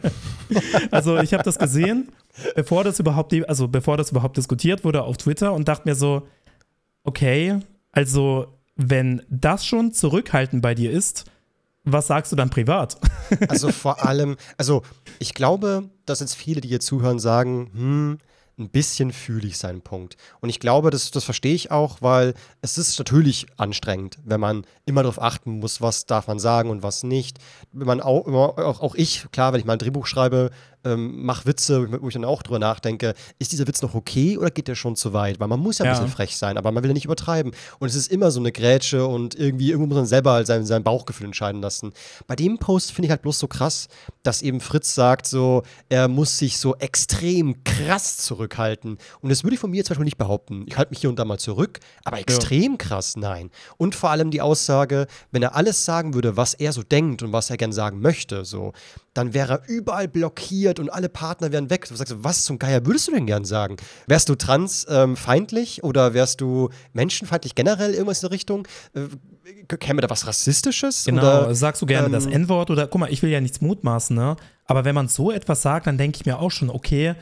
also 0.90 1.18
ich 1.18 1.32
habe 1.32 1.42
das 1.42 1.58
gesehen, 1.58 2.12
bevor 2.54 2.84
das 2.84 3.00
überhaupt, 3.00 3.34
also 3.48 3.66
bevor 3.66 3.96
das 3.96 4.10
überhaupt 4.10 4.36
diskutiert 4.36 4.84
wurde 4.84 5.02
auf 5.02 5.16
Twitter 5.16 5.52
und 5.52 5.68
dachte 5.68 5.88
mir 5.88 5.94
so, 5.94 6.28
okay, 7.02 7.60
also 7.92 8.46
wenn 8.76 9.22
das 9.28 9.64
schon 9.66 9.92
zurückhaltend 9.92 10.62
bei 10.62 10.74
dir 10.74 10.90
ist, 10.90 11.24
was 11.84 12.06
sagst 12.08 12.30
du 12.30 12.36
dann 12.36 12.50
privat? 12.50 12.98
Also 13.48 13.72
vor 13.72 14.04
allem, 14.04 14.36
also 14.58 14.82
ich 15.18 15.34
glaube, 15.34 15.88
dass 16.04 16.20
jetzt 16.20 16.34
viele, 16.34 16.60
die 16.60 16.68
hier 16.68 16.80
zuhören, 16.80 17.18
sagen, 17.18 17.70
hm, 17.72 18.18
ein 18.60 18.68
bisschen 18.68 19.12
fühle 19.12 19.48
ich 19.48 19.58
seinen 19.58 19.80
Punkt. 19.80 20.16
Und 20.40 20.50
ich 20.50 20.60
glaube, 20.60 20.90
das, 20.90 21.10
das 21.10 21.24
verstehe 21.24 21.54
ich 21.54 21.70
auch, 21.70 21.98
weil 22.00 22.34
es 22.62 22.78
ist 22.78 22.98
natürlich 22.98 23.46
anstrengend, 23.56 24.18
wenn 24.24 24.40
man 24.40 24.66
immer 24.86 25.02
darauf 25.02 25.20
achten 25.20 25.58
muss, 25.58 25.80
was 25.80 26.06
darf 26.06 26.28
man 26.28 26.38
sagen 26.38 26.70
und 26.70 26.82
was 26.82 27.02
nicht. 27.02 27.38
Wenn 27.72 27.86
man 27.86 28.00
auch, 28.00 28.26
immer, 28.26 28.58
auch, 28.58 28.80
auch 28.80 28.94
ich, 28.94 29.26
klar, 29.32 29.52
wenn 29.52 29.60
ich 29.60 29.66
mal 29.66 29.74
ein 29.74 29.78
Drehbuch 29.78 30.06
schreibe, 30.06 30.50
ähm, 30.84 31.24
mache 31.24 31.46
Witze, 31.46 31.88
wo 32.02 32.08
ich 32.08 32.14
dann 32.14 32.24
auch 32.24 32.42
drüber 32.42 32.58
nachdenke, 32.58 33.14
ist 33.38 33.52
dieser 33.52 33.66
Witz 33.66 33.82
noch 33.82 33.94
okay 33.94 34.38
oder 34.38 34.50
geht 34.50 34.68
der 34.68 34.74
schon 34.74 34.96
zu 34.96 35.12
weit? 35.12 35.40
Weil 35.40 35.48
man 35.48 35.60
muss 35.60 35.78
ja 35.78 35.84
ein 35.84 35.88
Ja. 35.92 35.98
bisschen 35.98 36.08
frech 36.12 36.36
sein, 36.36 36.56
aber 36.58 36.72
man 36.72 36.82
will 36.82 36.90
ja 36.90 36.94
nicht 36.94 37.04
übertreiben. 37.04 37.52
Und 37.78 37.88
es 37.88 37.94
ist 37.94 38.10
immer 38.10 38.30
so 38.30 38.40
eine 38.40 38.52
Grätsche 38.52 39.06
und 39.06 39.34
irgendwie, 39.34 39.70
irgendwo 39.70 39.88
muss 39.88 39.96
man 39.96 40.06
selber 40.06 40.32
halt 40.32 40.46
sein, 40.46 40.64
sein 40.64 40.82
Bauchgefühl 40.82 41.26
entscheiden 41.26 41.60
lassen. 41.60 41.92
Bei 42.26 42.36
dem 42.36 42.58
Post 42.58 42.92
finde 42.92 43.06
ich 43.06 43.10
halt 43.10 43.22
bloß 43.22 43.38
so 43.38 43.46
krass, 43.48 43.88
dass 44.22 44.42
eben 44.42 44.60
Fritz 44.60 44.94
sagt, 44.94 45.26
so, 45.26 45.62
er 45.88 46.08
muss 46.08 46.38
sich 46.38 46.58
so 46.58 46.76
extrem 46.76 47.62
krass 47.64 48.18
zurückhalten. 48.18 48.98
Und 49.20 49.28
das 49.30 49.44
würde 49.44 49.54
ich 49.54 49.60
von 49.60 49.70
mir 49.70 49.84
zum 49.84 49.94
Beispiel 49.94 50.04
nicht 50.04 50.18
behaupten. 50.18 50.64
Ich 50.66 50.76
halte 50.76 50.90
mich 50.90 51.00
hier 51.00 51.10
und 51.10 51.18
da 51.18 51.24
mal 51.24 51.38
zurück, 51.38 51.80
aber 52.04 52.18
extrem 52.18 52.78
krass, 52.78 53.16
nein. 53.16 53.50
Und 53.76 53.94
vor 53.94 54.10
allem 54.10 54.30
die 54.30 54.40
Aussage, 54.40 55.06
wenn 55.32 55.42
er 55.42 55.54
alles 55.56 55.84
sagen 55.84 56.14
würde, 56.14 56.36
was 56.36 56.54
er 56.54 56.72
so 56.72 56.82
denkt 56.82 57.22
und 57.22 57.32
was 57.32 57.50
er 57.50 57.56
gern 57.56 57.72
sagen 57.72 58.00
möchte, 58.00 58.44
so, 58.44 58.72
dann 59.14 59.34
wäre 59.34 59.54
er 59.54 59.68
überall 59.68 60.06
blockiert 60.08 60.69
und 60.78 60.90
alle 60.90 61.08
Partner 61.08 61.52
wären 61.52 61.70
weg. 61.70 61.88
Du 61.88 61.94
sagst, 61.94 62.14
was 62.18 62.44
zum 62.44 62.58
Geier 62.58 62.84
würdest 62.86 63.08
du 63.08 63.12
denn 63.12 63.26
gern 63.26 63.44
sagen? 63.44 63.76
Wärst 64.06 64.28
du 64.28 64.34
transfeindlich 64.34 65.82
oder 65.82 66.14
wärst 66.14 66.40
du 66.40 66.70
menschenfeindlich 66.92 67.54
generell 67.54 67.92
irgendwas 67.92 68.22
in 68.22 68.28
der 68.28 68.34
Richtung? 68.34 68.68
Äh, 68.94 69.08
käme 69.78 70.00
da 70.00 70.10
was 70.10 70.26
Rassistisches? 70.26 71.04
Genau, 71.04 71.22
Oder, 71.22 71.54
sagst 71.54 71.82
du 71.82 71.86
gerne 71.86 72.06
ähm, 72.06 72.12
das 72.12 72.26
N-Wort 72.26 72.70
oder 72.70 72.86
guck 72.86 73.00
mal, 73.00 73.12
ich 73.12 73.22
will 73.22 73.30
ja 73.30 73.40
nichts 73.40 73.60
mutmaßen, 73.60 74.14
ne? 74.14 74.36
Aber 74.66 74.84
wenn 74.84 74.94
man 74.94 75.08
so 75.08 75.32
etwas 75.32 75.62
sagt, 75.62 75.88
dann 75.88 75.98
denke 75.98 76.18
ich 76.20 76.26
mir 76.26 76.38
auch 76.38 76.50
schon, 76.50 76.70
okay, 76.70 77.16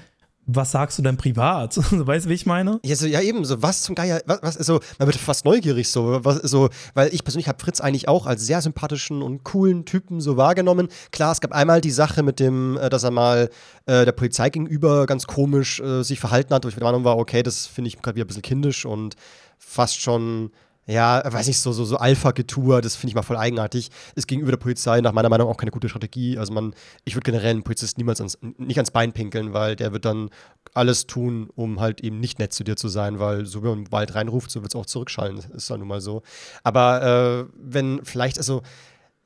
was 0.51 0.71
sagst 0.73 0.99
du 0.99 1.03
denn 1.03 1.19
privat? 1.19 1.77
weißt 1.91 2.25
du, 2.25 2.31
wie 2.31 2.35
ich 2.35 2.47
meine? 2.47 2.81
Ja, 2.83 2.97
so, 2.97 3.07
ja, 3.07 3.21
eben, 3.21 3.45
so, 3.45 3.63
was 3.63 3.83
zum 3.83 3.95
Geier, 3.95 4.23
was, 4.25 4.41
was 4.43 4.55
so, 4.55 4.81
man 4.99 5.07
wird 5.07 5.17
fast 5.17 5.45
neugierig, 5.45 5.91
so, 5.91 6.25
was, 6.25 6.39
so, 6.39 6.71
weil 6.95 7.13
ich 7.13 7.23
persönlich 7.23 7.49
habe 7.49 7.63
Fritz 7.63 7.81
eigentlich 7.81 8.09
auch 8.09 8.27
als 8.27 8.47
sehr 8.47 8.63
sympathischen 8.63 9.23
und 9.23 9.45
coolen 9.45 9.85
Typen 9.85 10.23
so 10.23 10.39
wahrgenommen. 10.39 10.89
Klar, 11.13 11.33
es 11.33 11.41
gab 11.41 11.53
einmal 11.53 11.83
die 11.83 11.91
Sache 11.91 12.23
mit 12.23 12.41
dem, 12.41 12.79
äh, 12.79 12.89
dass 12.89 13.05
er 13.05 13.11
mal 13.11 13.51
äh, 13.85 14.07
der 14.07 14.13
Polizei 14.13 14.49
gegenüber 14.49 15.05
ganz 15.05 15.27
komisch 15.27 15.81
äh, 15.81 16.03
sich 16.03 16.19
verhalten 16.19 16.55
hat, 16.55 16.65
wo 16.65 16.69
ich 16.69 16.75
der 16.75 16.85
Meinung 16.85 17.05
war, 17.05 17.19
okay, 17.19 17.43
das 17.43 17.67
finde 17.67 17.89
ich 17.89 18.01
gerade 18.01 18.17
wieder 18.17 18.25
ein 18.25 18.29
bisschen 18.29 18.43
kindisch 18.43 18.87
und 18.87 19.17
fast 19.59 20.01
schon 20.01 20.51
ja, 20.89 21.23
weiß 21.25 21.47
nicht, 21.49 21.61
so, 21.61 21.73
so, 21.73 21.85
so 21.85 21.99
Alpha-Getue, 21.99 22.81
das 22.81 22.97
finde 22.97 23.11
ich 23.11 23.15
mal 23.15 23.23
voll 23.23 23.37
eigenartig. 23.37 23.91
Ist 24.15 24.27
gegenüber 24.27 24.53
der 24.53 24.59
Polizei 24.59 25.03
nach 25.03 25.13
meiner 25.13 25.29
Meinung 25.29 25.49
auch 25.49 25.59
keine 25.59 25.71
gute 25.71 25.89
Strategie. 25.91 26.39
Also 26.39 26.55
man, 26.55 26.75
ich 27.05 27.15
würde 27.15 27.25
generell 27.25 27.51
einen 27.51 27.63
Polizist 27.63 27.99
niemals 27.99 28.21
ans, 28.21 28.39
nicht 28.57 28.79
ans 28.79 28.91
Bein 28.91 29.13
pinkeln, 29.13 29.53
weil 29.53 29.77
der 29.77 29.93
wird 29.93 30.07
dann 30.07 30.31
alles 30.73 31.07
tun, 31.07 31.51
um 31.55 31.79
halt 31.79 32.01
eben 32.01 32.21
nicht 32.21 32.39
nett 32.39 32.55
zu 32.55 32.65
dir 32.65 32.77
zu 32.77 32.89
sein, 32.89 33.19
weil 33.19 33.45
so 33.45 33.63
wie 33.63 33.69
man 33.69 33.81
im 33.81 33.93
Wald 33.93 34.15
reinruft, 34.15 34.51
so 34.51 34.63
wird 34.63 34.73
es 34.73 34.81
auch 34.81 34.87
zurückschallen. 34.87 35.37
Das 35.37 35.47
ist 35.51 35.69
ja 35.69 35.77
nun 35.77 35.89
mal 35.89 36.01
so. 36.01 36.23
Aber 36.63 37.47
äh, 37.47 37.53
wenn 37.55 38.03
vielleicht, 38.05 38.39
also 38.39 38.63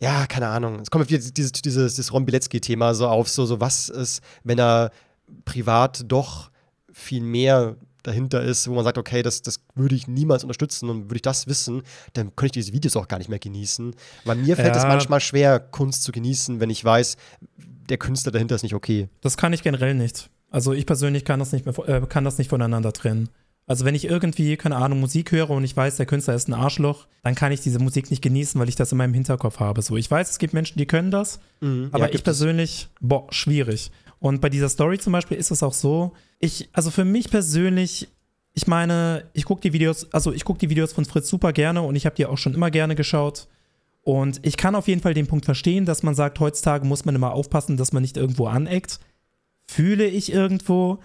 ja, 0.01 0.27
keine 0.27 0.49
Ahnung. 0.49 0.81
Es 0.81 0.91
kommt 0.91 1.09
wieder 1.09 1.21
dieses, 1.21 1.53
dieses, 1.53 1.95
dieses 1.95 2.13
Ron 2.13 2.27
Bilecki-Thema 2.27 2.93
so 2.95 3.07
auf, 3.07 3.29
so, 3.29 3.47
so 3.47 3.61
was 3.61 3.89
ist, 3.89 4.21
wenn 4.43 4.59
er 4.59 4.91
privat 5.45 6.03
doch 6.09 6.51
viel 6.93 7.23
mehr 7.23 7.77
dahinter 8.03 8.43
ist, 8.43 8.69
wo 8.69 8.75
man 8.75 8.85
sagt, 8.85 8.99
okay, 8.99 9.23
das, 9.23 9.43
das 9.43 9.61
würde 9.75 9.95
ich 9.95 10.09
niemals 10.09 10.45
unterstützen 10.45 10.89
und 10.89 11.05
würde 11.05 11.17
ich 11.17 11.23
das 11.23 11.47
wissen, 11.47 11.83
dann 12.13 12.35
könnte 12.37 12.59
ich 12.59 12.67
diese 12.67 12.73
Videos 12.73 12.97
auch 12.97 13.09
gar 13.09 13.19
nicht 13.19 13.29
mehr 13.29 13.39
genießen. 13.39 13.95
Weil 14.25 14.37
mir 14.37 14.57
fällt 14.57 14.77
es 14.77 14.83
ja. 14.83 14.89
manchmal 14.89 15.21
schwer, 15.21 15.61
Kunst 15.61 16.03
zu 16.03 16.13
genießen, 16.13 16.61
wenn 16.61 16.71
ich 16.71 16.85
weiß, 16.85 17.17
der 17.89 17.99
Künstler 17.99 18.33
dahinter 18.33 18.55
ist 18.55 18.63
nicht 18.63 18.75
okay. 18.75 19.09
Das 19.21 19.37
kann 19.37 19.53
ich 19.53 19.63
generell 19.63 19.95
nicht. 19.95 20.31
Also 20.51 20.73
ich 20.73 20.87
persönlich 20.87 21.25
kann 21.25 21.39
das 21.39 21.53
nicht, 21.53 21.65
mehr, 21.65 21.89
äh, 21.89 22.07
kann 22.07 22.25
das 22.25 22.39
nicht 22.39 22.51
voneinander 22.51 22.93
trennen. 22.93 23.29
Also 23.67 23.85
wenn 23.85 23.95
ich 23.95 24.05
irgendwie, 24.05 24.57
keine 24.57 24.77
Ahnung, 24.77 25.01
Musik 25.01 25.33
höre 25.33 25.51
und 25.51 25.65
ich 25.65 25.77
weiß, 25.77 25.97
der 25.97 26.07
Künstler 26.07 26.35
ist 26.35 26.49
ein 26.49 26.55
Arschloch, 26.55 27.07
dann 27.23 27.35
kann 27.35 27.53
ich 27.53 27.61
diese 27.61 27.79
Musik 27.79 28.11
nicht 28.11 28.21
genießen, 28.21 28.61
weil 28.61 28.69
ich 28.69 28.75
das 28.75 28.93
in 28.93 28.99
meinem 28.99 29.15
Hinterkopf 29.15 29.61
habe. 29.61 29.83
So, 29.83 29.97
ich 29.97 30.11
weiß, 30.11 30.31
es 30.31 30.39
gibt 30.39 30.53
Menschen, 30.53 30.79
die 30.79 30.87
können 30.87 31.11
das, 31.11 31.39
mhm, 31.61 31.89
aber 31.93 32.09
ja, 32.09 32.15
ich 32.15 32.25
persönlich, 32.25 32.89
boah, 33.01 33.27
schwierig. 33.31 33.91
Und 34.23 34.41
bei 34.41 34.49
dieser 34.49 34.69
Story 34.69 35.01
zum 35.01 35.13
Beispiel 35.13 35.37
ist 35.37 35.51
es 35.51 35.65
auch 35.65 35.73
so, 35.73 36.13
ich, 36.39 36.69
also 36.73 36.93
für 36.93 37.05
mich 37.05 37.29
persönlich, 37.29 38.07
ich 38.55 38.69
meine, 38.69 39.29
ich 39.33 39.45
gucke 39.45 39.61
die 39.61 39.73
Videos, 39.73 40.07
also 40.13 40.33
ich 40.33 40.45
gucke 40.45 40.61
die 40.61 40.71
Videos 40.71 40.93
von 40.93 41.05
Fritz 41.05 41.29
super 41.29 41.53
gerne 41.53 41.83
und 41.83 41.97
ich 41.97 42.07
habe 42.07 42.15
die 42.15 42.27
auch 42.27 42.39
schon 42.39 42.55
immer 42.55 42.71
gerne 42.71 42.95
geschaut. 42.95 43.49
Und 44.03 44.39
ich 44.47 44.57
kann 44.57 44.77
auf 44.77 44.87
jeden 44.87 45.01
Fall 45.01 45.13
den 45.13 45.27
Punkt 45.27 45.45
verstehen, 45.45 45.87
dass 45.87 46.05
man 46.05 46.15
sagt, 46.15 46.39
heutzutage 46.39 46.87
muss 46.87 47.05
man 47.05 47.17
immer 47.17 47.33
aufpassen, 47.33 47.77
dass 47.77 47.93
man 47.93 48.03
nicht 48.03 48.17
irgendwo 48.17 48.47
aneckt. 48.47 49.01
Fühle 49.67 50.07
ich 50.07 50.33
irgendwo. 50.33 51.01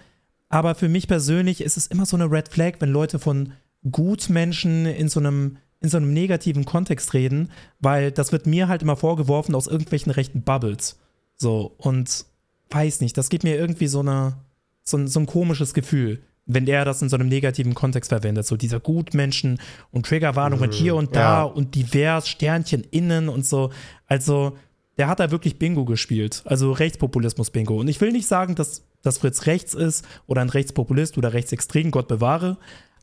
Aber 0.48 0.76
für 0.76 0.88
mich 0.88 1.08
persönlich 1.08 1.60
ist 1.60 1.76
es 1.76 1.88
immer 1.88 2.06
so 2.06 2.16
eine 2.16 2.30
Red 2.30 2.50
Flag, 2.50 2.74
wenn 2.78 2.92
Leute 2.92 3.18
von 3.18 3.52
Gutmenschen 3.90 4.86
in 4.86 5.08
so 5.08 5.18
einem 5.18 5.56
in 5.80 5.88
so 5.88 5.96
einem 5.96 6.12
negativen 6.12 6.64
Kontext 6.64 7.14
reden, 7.14 7.50
weil 7.80 8.12
das 8.12 8.30
wird 8.30 8.46
mir 8.46 8.68
halt 8.68 8.82
immer 8.82 8.96
vorgeworfen 8.96 9.56
aus 9.56 9.66
irgendwelchen 9.66 10.12
rechten 10.12 10.42
Bubbles. 10.42 10.98
So, 11.36 11.74
und 11.78 12.26
weiß 12.70 13.00
nicht, 13.00 13.16
das 13.16 13.28
gibt 13.28 13.44
mir 13.44 13.56
irgendwie 13.56 13.86
so, 13.86 14.00
eine, 14.00 14.36
so, 14.82 14.96
ein, 14.96 15.08
so 15.08 15.20
ein 15.20 15.26
komisches 15.26 15.74
Gefühl, 15.74 16.22
wenn 16.46 16.66
er 16.66 16.84
das 16.84 17.02
in 17.02 17.08
so 17.08 17.16
einem 17.16 17.28
negativen 17.28 17.74
Kontext 17.74 18.08
verwendet. 18.08 18.46
So 18.46 18.56
dieser 18.56 18.80
Gutmenschen 18.80 19.60
und 19.90 20.06
Triggerwarnungen 20.06 20.70
mhm, 20.70 20.74
hier 20.74 20.96
und 20.96 21.14
da 21.14 21.40
ja. 21.40 21.42
und 21.42 21.74
divers, 21.74 22.28
Sternchen 22.28 22.84
innen 22.90 23.28
und 23.28 23.46
so. 23.46 23.70
Also, 24.06 24.56
der 24.96 25.08
hat 25.08 25.20
da 25.20 25.30
wirklich 25.30 25.58
Bingo 25.58 25.84
gespielt. 25.84 26.42
Also 26.44 26.72
Rechtspopulismus-Bingo. 26.72 27.78
Und 27.78 27.88
ich 27.88 28.00
will 28.00 28.12
nicht 28.12 28.26
sagen, 28.26 28.54
dass, 28.54 28.82
dass 29.02 29.18
Fritz 29.18 29.46
rechts 29.46 29.74
ist 29.74 30.04
oder 30.26 30.40
ein 30.40 30.48
Rechtspopulist 30.48 31.16
oder 31.18 31.32
rechtsextrem, 31.32 31.90
Gott 31.90 32.08
bewahre. 32.08 32.56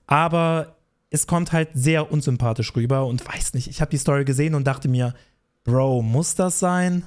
Aber 0.06 0.76
es 1.10 1.26
kommt 1.28 1.54
halt 1.54 1.70
sehr 1.74 2.12
unsympathisch 2.12 2.76
rüber 2.76 3.06
und 3.06 3.26
weiß 3.26 3.54
nicht. 3.54 3.68
Ich 3.68 3.80
habe 3.80 3.92
die 3.92 3.98
Story 3.98 4.26
gesehen 4.26 4.56
und 4.56 4.66
dachte 4.66 4.90
mir, 4.90 5.14
Bro, 5.64 6.02
muss 6.02 6.36
das 6.36 6.60
sein? 6.60 7.04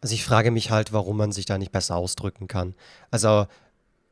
Also 0.00 0.14
ich 0.14 0.24
frage 0.24 0.50
mich 0.50 0.70
halt, 0.70 0.92
warum 0.92 1.16
man 1.16 1.32
sich 1.32 1.46
da 1.46 1.58
nicht 1.58 1.72
besser 1.72 1.96
ausdrücken 1.96 2.48
kann. 2.48 2.74
Also, 3.10 3.46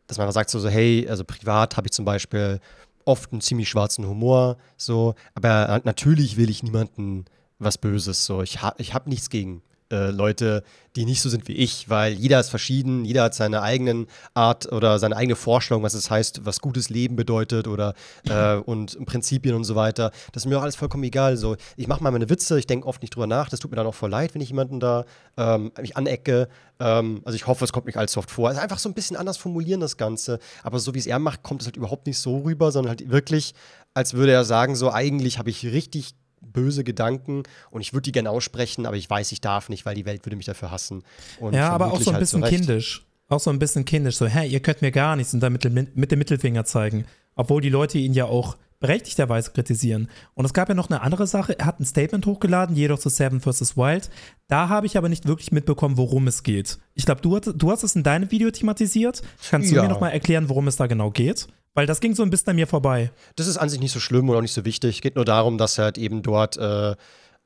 dass 0.07 0.19
man 0.19 0.31
sagt 0.33 0.51
so, 0.51 0.59
so 0.59 0.69
hey, 0.69 1.07
also 1.09 1.25
privat 1.25 1.77
habe 1.77 1.89
ich 1.89 1.93
zum 1.93 2.05
Beispiel 2.05 2.61
oft 3.05 3.33
einen 3.33 3.41
ziemlich 3.41 3.69
schwarzen 3.69 4.07
Humor, 4.07 4.59
so, 4.77 5.15
aber 5.35 5.81
natürlich 5.85 6.37
will 6.37 6.51
ich 6.51 6.63
niemanden 6.63 7.25
was 7.59 7.79
Böses, 7.79 8.25
so. 8.25 8.43
Ich, 8.43 8.63
ha 8.63 8.75
ich 8.79 8.95
habe 8.95 9.09
nichts 9.09 9.31
gegen 9.31 9.63
äh, 9.91 10.11
Leute, 10.11 10.63
die 10.97 11.05
nicht 11.05 11.23
so 11.23 11.29
sind 11.29 11.49
wie 11.49 11.53
ich, 11.53 11.89
weil 11.89 12.13
jeder 12.13 12.41
ist 12.41 12.51
verschieden, 12.51 13.05
jeder 13.05 13.23
hat 13.25 13.35
seine 13.35 13.63
eigenen 13.63 14.07
Art 14.35 14.71
oder 14.73 14.99
seine 14.99 15.17
eigene 15.17 15.37
Vorstellung, 15.37 15.83
was 15.83 15.95
es 15.95 16.11
heißt, 16.11 16.45
was 16.45 16.61
gutes 16.61 16.91
Leben 16.91 17.17
bedeutet 17.17 17.69
oder 17.69 17.95
äh, 18.29 18.55
und 18.65 19.05
Prinzipien 19.07 19.55
und 19.55 19.65
so 19.65 19.77
weiter. 19.77 20.11
Das 20.33 20.45
ist 20.45 20.49
mir 20.49 20.59
auch 20.59 20.63
alles 20.63 20.77
vollkommen 20.77 21.05
egal. 21.05 21.37
So, 21.37 21.57
ich 21.77 21.87
mache 21.87 22.03
mal 22.03 22.11
meine 22.11 22.29
Witze, 22.29 22.59
ich 22.59 22.67
denke 22.67 22.87
oft 22.87 23.03
nicht 23.03 23.15
drüber 23.15 23.27
nach. 23.27 23.49
Das 23.49 23.61
tut 23.61 23.71
mir 23.71 23.77
dann 23.77 23.87
auch 23.87 23.95
voll 23.95 24.11
leid, 24.11 24.35
wenn 24.35 24.43
ich 24.43 24.49
jemanden 24.49 24.81
da 24.81 25.05
ähm, 25.37 25.73
mich 25.81 25.97
anecke. 25.97 26.49
Ähm, 26.81 27.23
also 27.25 27.37
ich 27.37 27.47
hoffe, 27.47 27.65
es 27.65 27.73
kommt 27.73 27.87
nicht 27.87 27.97
allzu 27.97 28.19
oft 28.19 28.31
vor. 28.31 28.49
Also 28.49 28.61
einfach 28.61 28.79
so 28.79 28.89
ein 28.89 28.95
bisschen 28.95 29.17
anders 29.17 29.37
formulieren 29.37 29.81
das 29.81 29.97
Ganze. 29.97 30.39
Aber 30.63 30.79
so 30.79 30.95
wie 30.95 30.99
es 30.99 31.07
er 31.07 31.19
macht, 31.19 31.43
kommt 31.43 31.63
es 31.63 31.67
halt 31.67 31.77
überhaupt 31.77 32.07
nicht 32.07 32.19
so 32.19 32.39
rüber, 32.39 32.73
sondern 32.73 32.91
halt 32.91 33.11
wirklich, 33.11 33.55
als 33.95 34.15
würde 34.15 34.33
er 34.33 34.45
sagen, 34.45 34.77
so 34.77 34.93
eigentlich 34.93 35.39
habe 35.39 35.51
ich 35.51 35.65
richtig 35.65 36.15
böse 36.41 36.85
Gedanken 36.85 37.43
und 37.71 37.81
ich 37.81 37.93
würde 37.93 38.05
die 38.05 38.13
gerne 38.13 38.31
aussprechen, 38.31 38.87
aber 38.87 38.97
ich 38.97 39.09
weiß, 39.09 39.33
ich 39.33 39.41
darf 39.41 39.69
nicht, 39.69 39.87
weil 39.87 39.95
die 39.95 40.07
Welt 40.07 40.25
würde 40.25 40.37
mich 40.37 40.47
dafür 40.47 40.71
hassen. 40.71 41.03
Und 41.41 41.55
ja, 41.55 41.71
aber 41.71 41.93
auch 41.93 42.01
so 42.01 42.11
ein 42.11 42.15
halt 42.15 42.23
bisschen 42.23 42.45
kindisch. 42.45 43.05
Auch 43.29 43.41
so 43.41 43.51
ein 43.51 43.59
bisschen 43.59 43.85
kindisch, 43.85 44.17
so, 44.17 44.27
hä, 44.27 44.47
ihr 44.47 44.61
könnt 44.61 44.81
mir 44.81 44.91
gar 44.91 45.15
nichts 45.17 45.35
und 45.35 45.41
dann 45.41 45.53
mit, 45.53 45.97
mit 45.97 46.11
dem 46.11 46.19
Mittelfinger 46.19 46.65
zeigen. 46.65 47.05
Obwohl 47.35 47.61
die 47.61 47.69
Leute 47.69 47.99
ihn 47.99 48.15
ja 48.15 48.25
auch 48.25 48.57
berechtigterweise 48.81 49.51
kritisieren. 49.51 50.09
Und 50.35 50.45
es 50.45 50.53
gab 50.53 50.69
ja 50.69 50.75
noch 50.75 50.89
eine 50.89 51.03
andere 51.03 51.27
Sache. 51.27 51.59
Er 51.59 51.67
hat 51.67 51.81
ein 51.81 51.85
Statement 51.85 52.25
hochgeladen, 52.27 52.77
jedoch 52.77 52.99
zu 52.99 53.09
Seven 53.09 53.41
vs. 53.41 53.77
Wild. 53.77 54.11
Da 54.47 54.69
habe 54.69 54.87
ich 54.87 54.97
aber 54.97 55.09
nicht 55.09 55.27
wirklich 55.27 55.53
mitbekommen, 55.53 55.97
worum 55.97 56.27
es 56.29 56.43
geht. 56.43 56.79
Ich 56.95 57.05
glaube, 57.05 57.21
du, 57.21 57.39
du 57.39 57.71
hast 57.71 57.83
es 57.83 57.97
in 57.97 58.03
deinem 58.03 58.31
Video 58.31 58.51
thematisiert. 58.51 59.23
Kannst 59.51 59.71
ja. 59.71 59.77
du 59.77 59.83
mir 59.83 59.93
noch 59.93 60.01
mal 60.01 60.11
erklären, 60.11 60.49
worum 60.49 60.69
es 60.69 60.77
da 60.77 60.87
genau 60.87 61.11
geht? 61.11 61.49
Weil 61.75 61.87
das 61.87 62.01
ging 62.01 62.15
so 62.15 62.23
ein 62.23 62.31
bisschen 62.31 62.51
an 62.51 62.57
mir 62.57 62.67
vorbei. 62.67 63.11
Das 63.37 63.47
ist 63.47 63.57
an 63.57 63.69
sich 63.69 63.81
nicht 63.81 63.93
so 63.93 64.01
schlimm 64.01 64.29
und 64.29 64.37
auch 64.37 64.41
nicht 64.41 64.55
so 64.55 64.65
wichtig. 64.65 65.01
Geht 65.01 65.17
nur 65.17 65.25
darum, 65.25 65.59
dass 65.59 65.79
er 65.79 65.85
halt 65.85 65.99
eben 65.99 66.23
dort 66.23 66.57
äh, 66.57 66.97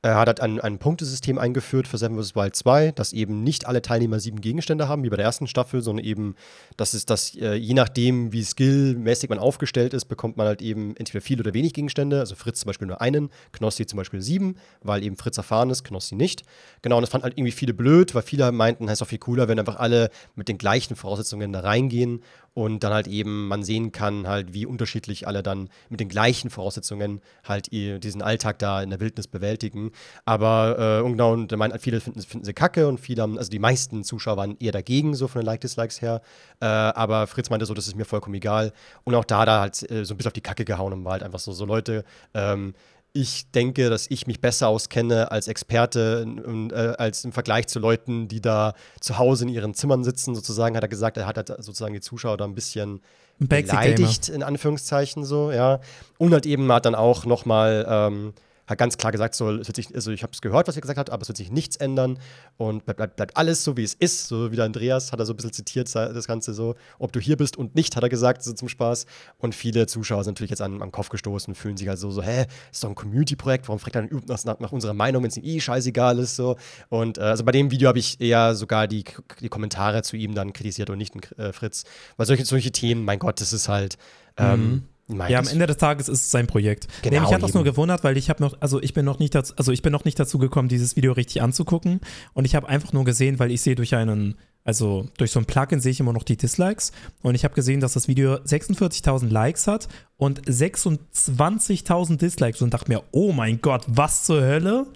er 0.03 0.17
hat 0.17 0.27
halt 0.27 0.41
ein, 0.41 0.59
ein 0.59 0.79
Punktesystem 0.79 1.37
eingeführt 1.37 1.87
für 1.87 1.97
Seven 1.97 2.21
vs. 2.21 2.35
Wild 2.35 2.57
2, 2.57 2.91
dass 2.91 3.13
eben 3.13 3.41
nicht 3.41 3.67
alle 3.67 3.81
Teilnehmer 3.81 4.19
sieben 4.19 4.41
Gegenstände 4.41 4.89
haben, 4.89 5.03
wie 5.03 5.09
bei 5.09 5.15
der 5.15 5.25
ersten 5.25 5.47
Staffel, 5.47 5.81
sondern 5.81 6.05
eben, 6.05 6.35
dass 6.75 6.93
es 6.93 7.05
das, 7.05 7.33
äh, 7.35 7.53
je 7.53 7.73
nachdem, 7.73 8.33
wie 8.33 8.43
skillmäßig 8.43 9.29
man 9.29 9.39
aufgestellt 9.39 9.93
ist, 9.93 10.05
bekommt 10.05 10.35
man 10.35 10.45
halt 10.45 10.61
eben 10.61 10.93
entweder 10.97 11.21
viel 11.21 11.39
oder 11.39 11.53
wenig 11.53 11.73
Gegenstände. 11.73 12.19
Also 12.19 12.35
Fritz 12.35 12.59
zum 12.59 12.67
Beispiel 12.67 12.87
nur 12.87 12.99
einen, 12.99 13.29
Knossi 13.53 13.85
zum 13.85 13.95
Beispiel 13.95 14.21
sieben, 14.21 14.57
weil 14.81 15.03
eben 15.03 15.15
Fritz 15.15 15.37
erfahren 15.37 15.69
ist, 15.69 15.85
Knossi 15.85 16.15
nicht. 16.15 16.43
Genau, 16.81 16.97
und 16.97 17.03
das 17.03 17.09
fand 17.09 17.23
halt 17.23 17.37
irgendwie 17.37 17.53
viele 17.53 17.73
blöd, 17.73 18.13
weil 18.13 18.23
viele 18.23 18.51
meinten, 18.51 18.89
es 18.89 18.95
ist 18.95 19.03
auch 19.03 19.07
viel 19.07 19.19
cooler, 19.19 19.47
wenn 19.47 19.57
einfach 19.57 19.77
alle 19.77 20.09
mit 20.35 20.49
den 20.49 20.57
gleichen 20.57 20.97
Voraussetzungen 20.97 21.53
da 21.53 21.61
reingehen 21.61 22.21
und 22.53 22.83
dann 22.83 22.93
halt 22.93 23.07
eben 23.07 23.47
man 23.47 23.63
sehen 23.63 23.91
kann, 23.91 24.27
halt, 24.27 24.53
wie 24.53 24.65
unterschiedlich 24.65 25.27
alle 25.27 25.41
dann 25.43 25.69
mit 25.89 25.99
den 25.99 26.09
gleichen 26.09 26.49
Voraussetzungen 26.49 27.21
halt 27.43 27.71
diesen 27.71 28.21
Alltag 28.21 28.59
da 28.59 28.81
in 28.81 28.89
der 28.89 28.99
Wildnis 28.99 29.27
bewältigen. 29.27 29.91
Aber 30.25 31.01
äh, 31.03 31.09
genau, 31.09 31.33
und 31.33 31.51
meinen, 31.57 31.77
viele 31.79 31.99
finden, 31.99 32.21
finden 32.21 32.45
sie 32.45 32.53
kacke 32.53 32.87
und 32.87 32.99
viele 32.99 33.21
haben, 33.23 33.37
also 33.37 33.49
die 33.49 33.59
meisten 33.59 34.03
Zuschauer 34.03 34.37
waren 34.37 34.57
eher 34.59 34.71
dagegen, 34.71 35.15
so 35.15 35.27
von 35.27 35.41
den 35.41 35.45
Like-Dislikes 35.45 36.01
her. 36.01 36.21
Äh, 36.59 36.65
aber 36.65 37.27
Fritz 37.27 37.49
meinte 37.49 37.65
so, 37.65 37.73
das 37.73 37.87
ist 37.87 37.95
mir 37.95 38.05
vollkommen 38.05 38.35
egal. 38.35 38.71
Und 39.03 39.15
auch 39.15 39.25
da 39.25 39.45
da 39.45 39.61
halt 39.61 39.89
äh, 39.89 40.05
so 40.05 40.13
ein 40.13 40.17
bisschen 40.17 40.29
auf 40.29 40.33
die 40.33 40.41
Kacke 40.41 40.65
gehauen 40.65 40.93
und 40.93 41.05
war 41.05 41.13
halt 41.13 41.23
einfach 41.23 41.39
so, 41.39 41.53
so 41.53 41.65
Leute, 41.65 42.03
ähm, 42.33 42.73
ich 43.13 43.49
denke, 43.51 43.91
dass 43.91 44.07
ich 44.09 44.25
mich 44.25 44.41
besser 44.41 44.67
auskenne 44.67 45.31
als 45.31 45.47
Experte 45.47 46.23
und, 46.23 46.71
äh, 46.71 46.95
als 46.97 47.23
im 47.23 47.31
Vergleich 47.31 47.67
zu 47.67 47.79
Leuten, 47.79 48.27
die 48.27 48.41
da 48.41 48.73
zu 48.99 49.19
Hause 49.19 49.45
in 49.45 49.49
ihren 49.49 49.75
Zimmern 49.75 50.03
sitzen, 50.03 50.33
sozusagen, 50.33 50.75
hat 50.75 50.83
er 50.83 50.89
gesagt, 50.89 51.17
er 51.17 51.27
hat 51.27 51.37
halt 51.37 51.49
sozusagen 51.63 51.93
die 51.93 52.01
Zuschauer 52.01 52.37
da 52.37 52.45
ein 52.45 52.55
bisschen 52.55 53.01
beleidigt, 53.37 54.29
in 54.29 54.41
Anführungszeichen 54.41 55.25
so, 55.25 55.51
ja. 55.51 55.79
Und 56.17 56.33
halt 56.33 56.47
eben 56.47 56.71
hat 56.71 56.85
dann 56.85 56.95
auch 56.95 57.25
noch 57.25 57.45
mal 57.45 57.85
ähm, 57.87 58.33
hat 58.67 58.77
ganz 58.77 58.97
klar 58.97 59.11
gesagt, 59.11 59.35
so, 59.35 59.61
sich, 59.63 59.93
also 59.93 60.11
ich 60.11 60.23
habe 60.23 60.33
es 60.33 60.41
gehört, 60.41 60.67
was 60.67 60.75
er 60.75 60.81
gesagt 60.81 60.99
hat, 60.99 61.09
aber 61.09 61.21
es 61.21 61.27
wird 61.27 61.37
sich 61.37 61.51
nichts 61.51 61.75
ändern 61.75 62.19
und 62.57 62.85
bleibt, 62.85 63.15
bleibt, 63.15 63.37
alles 63.37 63.63
so, 63.63 63.75
wie 63.77 63.83
es 63.83 63.93
ist. 63.93 64.27
So 64.27 64.51
wie 64.51 64.55
der 64.55 64.65
Andreas 64.65 65.11
hat 65.11 65.19
er 65.19 65.25
so 65.25 65.33
ein 65.33 65.35
bisschen 65.35 65.53
zitiert, 65.53 65.93
das 65.93 66.27
Ganze 66.27 66.53
so, 66.53 66.75
ob 66.99 67.11
du 67.11 67.19
hier 67.19 67.37
bist 67.37 67.57
und 67.57 67.75
nicht, 67.75 67.95
hat 67.95 68.03
er 68.03 68.09
gesagt, 68.09 68.43
so 68.43 68.53
zum 68.53 68.69
Spaß. 68.69 69.05
Und 69.37 69.53
viele 69.55 69.87
Zuschauer 69.87 70.23
sind 70.23 70.35
natürlich 70.35 70.51
jetzt 70.51 70.61
an, 70.61 70.81
am 70.81 70.91
Kopf 70.91 71.09
gestoßen 71.09 71.55
fühlen 71.55 71.77
sich 71.77 71.87
halt 71.87 71.99
so, 71.99 72.21
hä, 72.21 72.45
ist 72.71 72.83
doch 72.83 72.89
ein 72.89 72.95
Community-Projekt, 72.95 73.67
warum 73.67 73.79
fragt 73.79 73.95
er 73.95 74.03
dann 74.03 74.21
nach, 74.27 74.59
nach, 74.59 74.71
unserer 74.71 74.93
Meinung, 74.93 75.23
wenn 75.23 75.29
es 75.29 75.37
ihm 75.37 75.43
eh 75.43 75.59
scheißegal 75.59 76.19
ist, 76.19 76.35
so. 76.35 76.57
Und 76.89 77.17
äh, 77.17 77.21
also 77.21 77.43
bei 77.43 77.51
dem 77.51 77.71
Video 77.71 77.87
habe 77.87 77.99
ich 77.99 78.19
eher 78.19 78.55
sogar 78.55 78.87
die, 78.87 79.03
die 79.39 79.49
Kommentare 79.49 80.03
zu 80.03 80.15
ihm 80.15 80.35
dann 80.35 80.53
kritisiert 80.53 80.89
und 80.89 80.97
nicht 80.97 81.13
äh, 81.37 81.53
Fritz. 81.53 81.83
Weil 82.17 82.25
solche, 82.25 82.45
solche 82.45 82.71
Themen, 82.71 83.05
mein 83.05 83.19
Gott, 83.19 83.41
das 83.41 83.53
ist 83.53 83.69
halt, 83.69 83.97
ähm, 84.37 84.61
mhm 84.61 84.83
ja, 85.09 85.39
am 85.39 85.47
Ende 85.47 85.67
des 85.67 85.77
Tages 85.77 86.07
ist 86.09 86.21
es 86.21 86.31
sein 86.31 86.47
Projekt. 86.47 86.87
Genau, 87.01 87.15
nee, 87.15 87.19
mich 87.21 87.33
hat 87.33 87.43
das 87.43 87.53
nur 87.53 87.63
gewundert, 87.63 88.03
weil 88.03 88.17
ich 88.17 88.29
habe 88.29 88.41
noch, 88.41 88.55
also 88.61 88.81
ich 88.81 88.93
bin 88.93 89.05
noch 89.05 89.19
nicht 89.19 89.35
dazu, 89.35 89.53
also 89.57 89.71
ich 89.71 89.81
bin 89.81 89.91
noch 89.91 90.05
nicht 90.05 90.19
dazu 90.19 90.37
gekommen, 90.37 90.69
dieses 90.69 90.95
Video 90.95 91.11
richtig 91.11 91.41
anzugucken. 91.41 91.99
Und 92.33 92.45
ich 92.45 92.55
habe 92.55 92.67
einfach 92.69 92.93
nur 92.93 93.03
gesehen, 93.03 93.39
weil 93.39 93.51
ich 93.51 93.61
sehe 93.61 93.75
durch 93.75 93.95
einen 93.95 94.35
Also 94.65 95.07
durch 95.17 95.31
so 95.31 95.39
ein 95.39 95.45
Plugin 95.45 95.81
sehe 95.81 95.91
ich 95.91 95.99
immer 95.99 96.13
noch 96.13 96.23
die 96.23 96.37
Dislikes. 96.37 96.93
Und 97.21 97.35
ich 97.35 97.43
habe 97.43 97.53
gesehen, 97.53 97.81
dass 97.81 97.93
das 97.93 98.07
Video 98.07 98.35
46.000 98.35 99.29
Likes 99.29 99.67
hat 99.67 99.89
und 100.15 100.41
26.000 100.47 102.17
Dislikes 102.17 102.61
und 102.61 102.73
dachte 102.73 102.89
mir, 102.89 103.03
oh 103.11 103.31
mein 103.33 103.61
Gott, 103.61 103.83
was 103.87 104.23
zur 104.23 104.41
Hölle? 104.41 104.87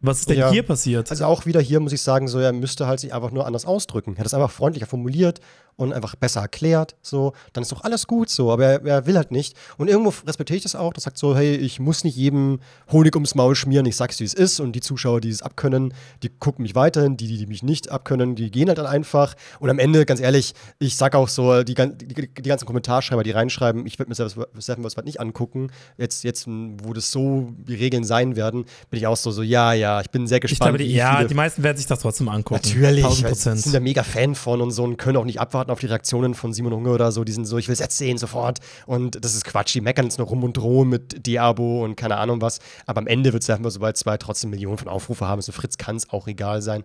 Was 0.00 0.20
ist 0.20 0.28
denn 0.28 0.38
Ja. 0.38 0.50
hier 0.50 0.62
passiert? 0.62 1.10
Also 1.10 1.24
auch 1.24 1.46
wieder 1.46 1.60
hier 1.60 1.80
muss 1.80 1.92
ich 1.92 2.02
sagen, 2.02 2.28
so 2.28 2.38
er 2.38 2.52
müsste 2.52 2.86
halt 2.86 3.00
sich 3.00 3.14
einfach 3.14 3.30
nur 3.30 3.46
anders 3.46 3.64
ausdrücken. 3.64 4.14
Er 4.16 4.18
hat 4.20 4.26
es 4.26 4.34
einfach 4.34 4.50
freundlicher 4.50 4.86
formuliert 4.86 5.40
und 5.76 5.92
einfach 5.92 6.14
besser 6.16 6.40
erklärt, 6.40 6.96
so, 7.02 7.32
dann 7.52 7.62
ist 7.62 7.72
doch 7.72 7.84
alles 7.84 8.06
gut 8.06 8.30
so, 8.30 8.50
aber 8.50 8.64
er, 8.64 8.84
er 8.84 9.06
will 9.06 9.16
halt 9.16 9.30
nicht. 9.30 9.56
Und 9.76 9.88
irgendwo 9.88 10.12
respektiere 10.26 10.56
ich 10.56 10.62
das 10.62 10.74
auch, 10.74 10.92
das 10.92 11.04
sagt 11.04 11.18
so, 11.18 11.36
hey, 11.36 11.54
ich 11.54 11.78
muss 11.80 12.02
nicht 12.02 12.16
jedem 12.16 12.60
Honig 12.90 13.14
ums 13.14 13.34
Maul 13.34 13.54
schmieren, 13.54 13.84
ich 13.86 13.96
sag's, 13.96 14.18
wie 14.20 14.24
es 14.24 14.34
ist 14.34 14.58
und 14.60 14.72
die 14.72 14.80
Zuschauer, 14.80 15.20
die 15.20 15.28
es 15.28 15.42
abkönnen, 15.42 15.92
die 16.22 16.30
gucken 16.30 16.62
mich 16.62 16.74
weiterhin, 16.74 17.16
die, 17.16 17.26
die, 17.26 17.36
die 17.36 17.46
mich 17.46 17.62
nicht 17.62 17.90
abkönnen, 17.90 18.36
die 18.36 18.50
gehen 18.50 18.68
halt 18.68 18.78
dann 18.78 18.86
einfach 18.86 19.34
und 19.60 19.68
am 19.68 19.78
Ende, 19.78 20.06
ganz 20.06 20.20
ehrlich, 20.20 20.54
ich 20.78 20.96
sag 20.96 21.14
auch 21.14 21.28
so, 21.28 21.62
die, 21.62 21.74
die, 21.74 22.28
die 22.32 22.48
ganzen 22.48 22.66
Kommentarschreiber, 22.66 23.22
die 23.22 23.32
reinschreiben, 23.32 23.86
ich 23.86 23.98
würde 23.98 24.08
mir 24.08 24.14
selbst 24.14 24.36
was 24.36 25.04
nicht 25.04 25.20
angucken, 25.20 25.68
jetzt, 25.98 26.24
jetzt, 26.24 26.46
wo 26.46 26.92
das 26.92 27.12
so 27.12 27.52
die 27.58 27.74
Regeln 27.74 28.04
sein 28.04 28.34
werden, 28.36 28.64
bin 28.90 28.98
ich 28.98 29.06
auch 29.06 29.16
so, 29.16 29.30
so, 29.30 29.42
ja, 29.42 29.72
ja, 29.74 30.00
ich 30.00 30.10
bin 30.10 30.26
sehr 30.26 30.36
ich 30.36 30.42
gespannt. 30.42 30.70
glaube, 30.70 30.78
die, 30.78 30.94
ja, 30.94 31.22
die 31.24 31.34
meisten 31.34 31.62
werden 31.62 31.76
sich 31.76 31.86
das 31.86 32.00
trotzdem 32.00 32.28
angucken. 32.28 32.62
Natürlich, 32.64 33.04
1000 33.04 33.24
weil 33.24 33.34
sie 33.34 33.42
Prozent. 33.42 33.60
sind 33.60 33.74
da 33.74 33.80
mega 33.80 34.02
Fan 34.02 34.34
von 34.34 34.60
und 34.60 34.70
so 34.70 34.84
und 34.84 34.96
können 34.96 35.16
auch 35.16 35.24
nicht 35.24 35.40
abwarten 35.40 35.65
auf 35.70 35.80
die 35.80 35.86
Reaktionen 35.86 36.34
von 36.34 36.52
Simon 36.52 36.72
Runge 36.72 36.90
oder 36.90 37.12
so. 37.12 37.24
Die 37.24 37.32
sind 37.32 37.44
so, 37.44 37.58
ich 37.58 37.68
will 37.68 37.72
es 37.72 37.78
jetzt 37.78 37.98
sehen, 37.98 38.18
sofort. 38.18 38.60
Und 38.86 39.24
das 39.24 39.34
ist 39.34 39.44
Quatsch. 39.44 39.74
Die 39.74 39.80
meckern 39.80 40.06
jetzt 40.06 40.18
noch 40.18 40.30
rum 40.30 40.44
und 40.44 40.56
drohen 40.56 40.88
mit 40.88 41.26
Diabo 41.26 41.84
und 41.84 41.96
keine 41.96 42.16
Ahnung 42.16 42.40
was. 42.40 42.60
Aber 42.86 43.00
am 43.00 43.06
Ende 43.06 43.32
wird 43.32 43.42
es 43.42 43.50
einfach, 43.50 43.70
sobald 43.70 43.96
zwei 43.96 44.16
trotzdem 44.16 44.50
Millionen 44.50 44.78
von 44.78 44.88
Aufrufe 44.88 45.26
haben, 45.26 45.42
so 45.42 45.52
Fritz 45.52 45.78
kann 45.78 45.96
es 45.96 46.10
auch 46.10 46.26
egal 46.26 46.62
sein. 46.62 46.84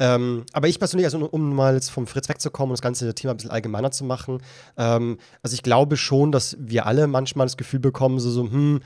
Ähm, 0.00 0.44
aber 0.52 0.68
ich 0.68 0.78
persönlich, 0.78 1.06
also 1.06 1.18
um 1.26 1.54
mal 1.54 1.74
jetzt 1.74 1.90
vom 1.90 2.06
Fritz 2.06 2.28
wegzukommen 2.28 2.70
und 2.70 2.78
das 2.78 2.82
ganze 2.82 3.12
Thema 3.14 3.32
ein 3.32 3.36
bisschen 3.36 3.50
allgemeiner 3.50 3.90
zu 3.90 4.04
machen, 4.04 4.40
ähm, 4.76 5.18
also 5.42 5.54
ich 5.54 5.62
glaube 5.62 5.96
schon, 5.96 6.30
dass 6.30 6.56
wir 6.60 6.86
alle 6.86 7.06
manchmal 7.08 7.46
das 7.46 7.56
Gefühl 7.56 7.80
bekommen, 7.80 8.20
so, 8.20 8.30
so 8.30 8.44
hm, 8.44 8.80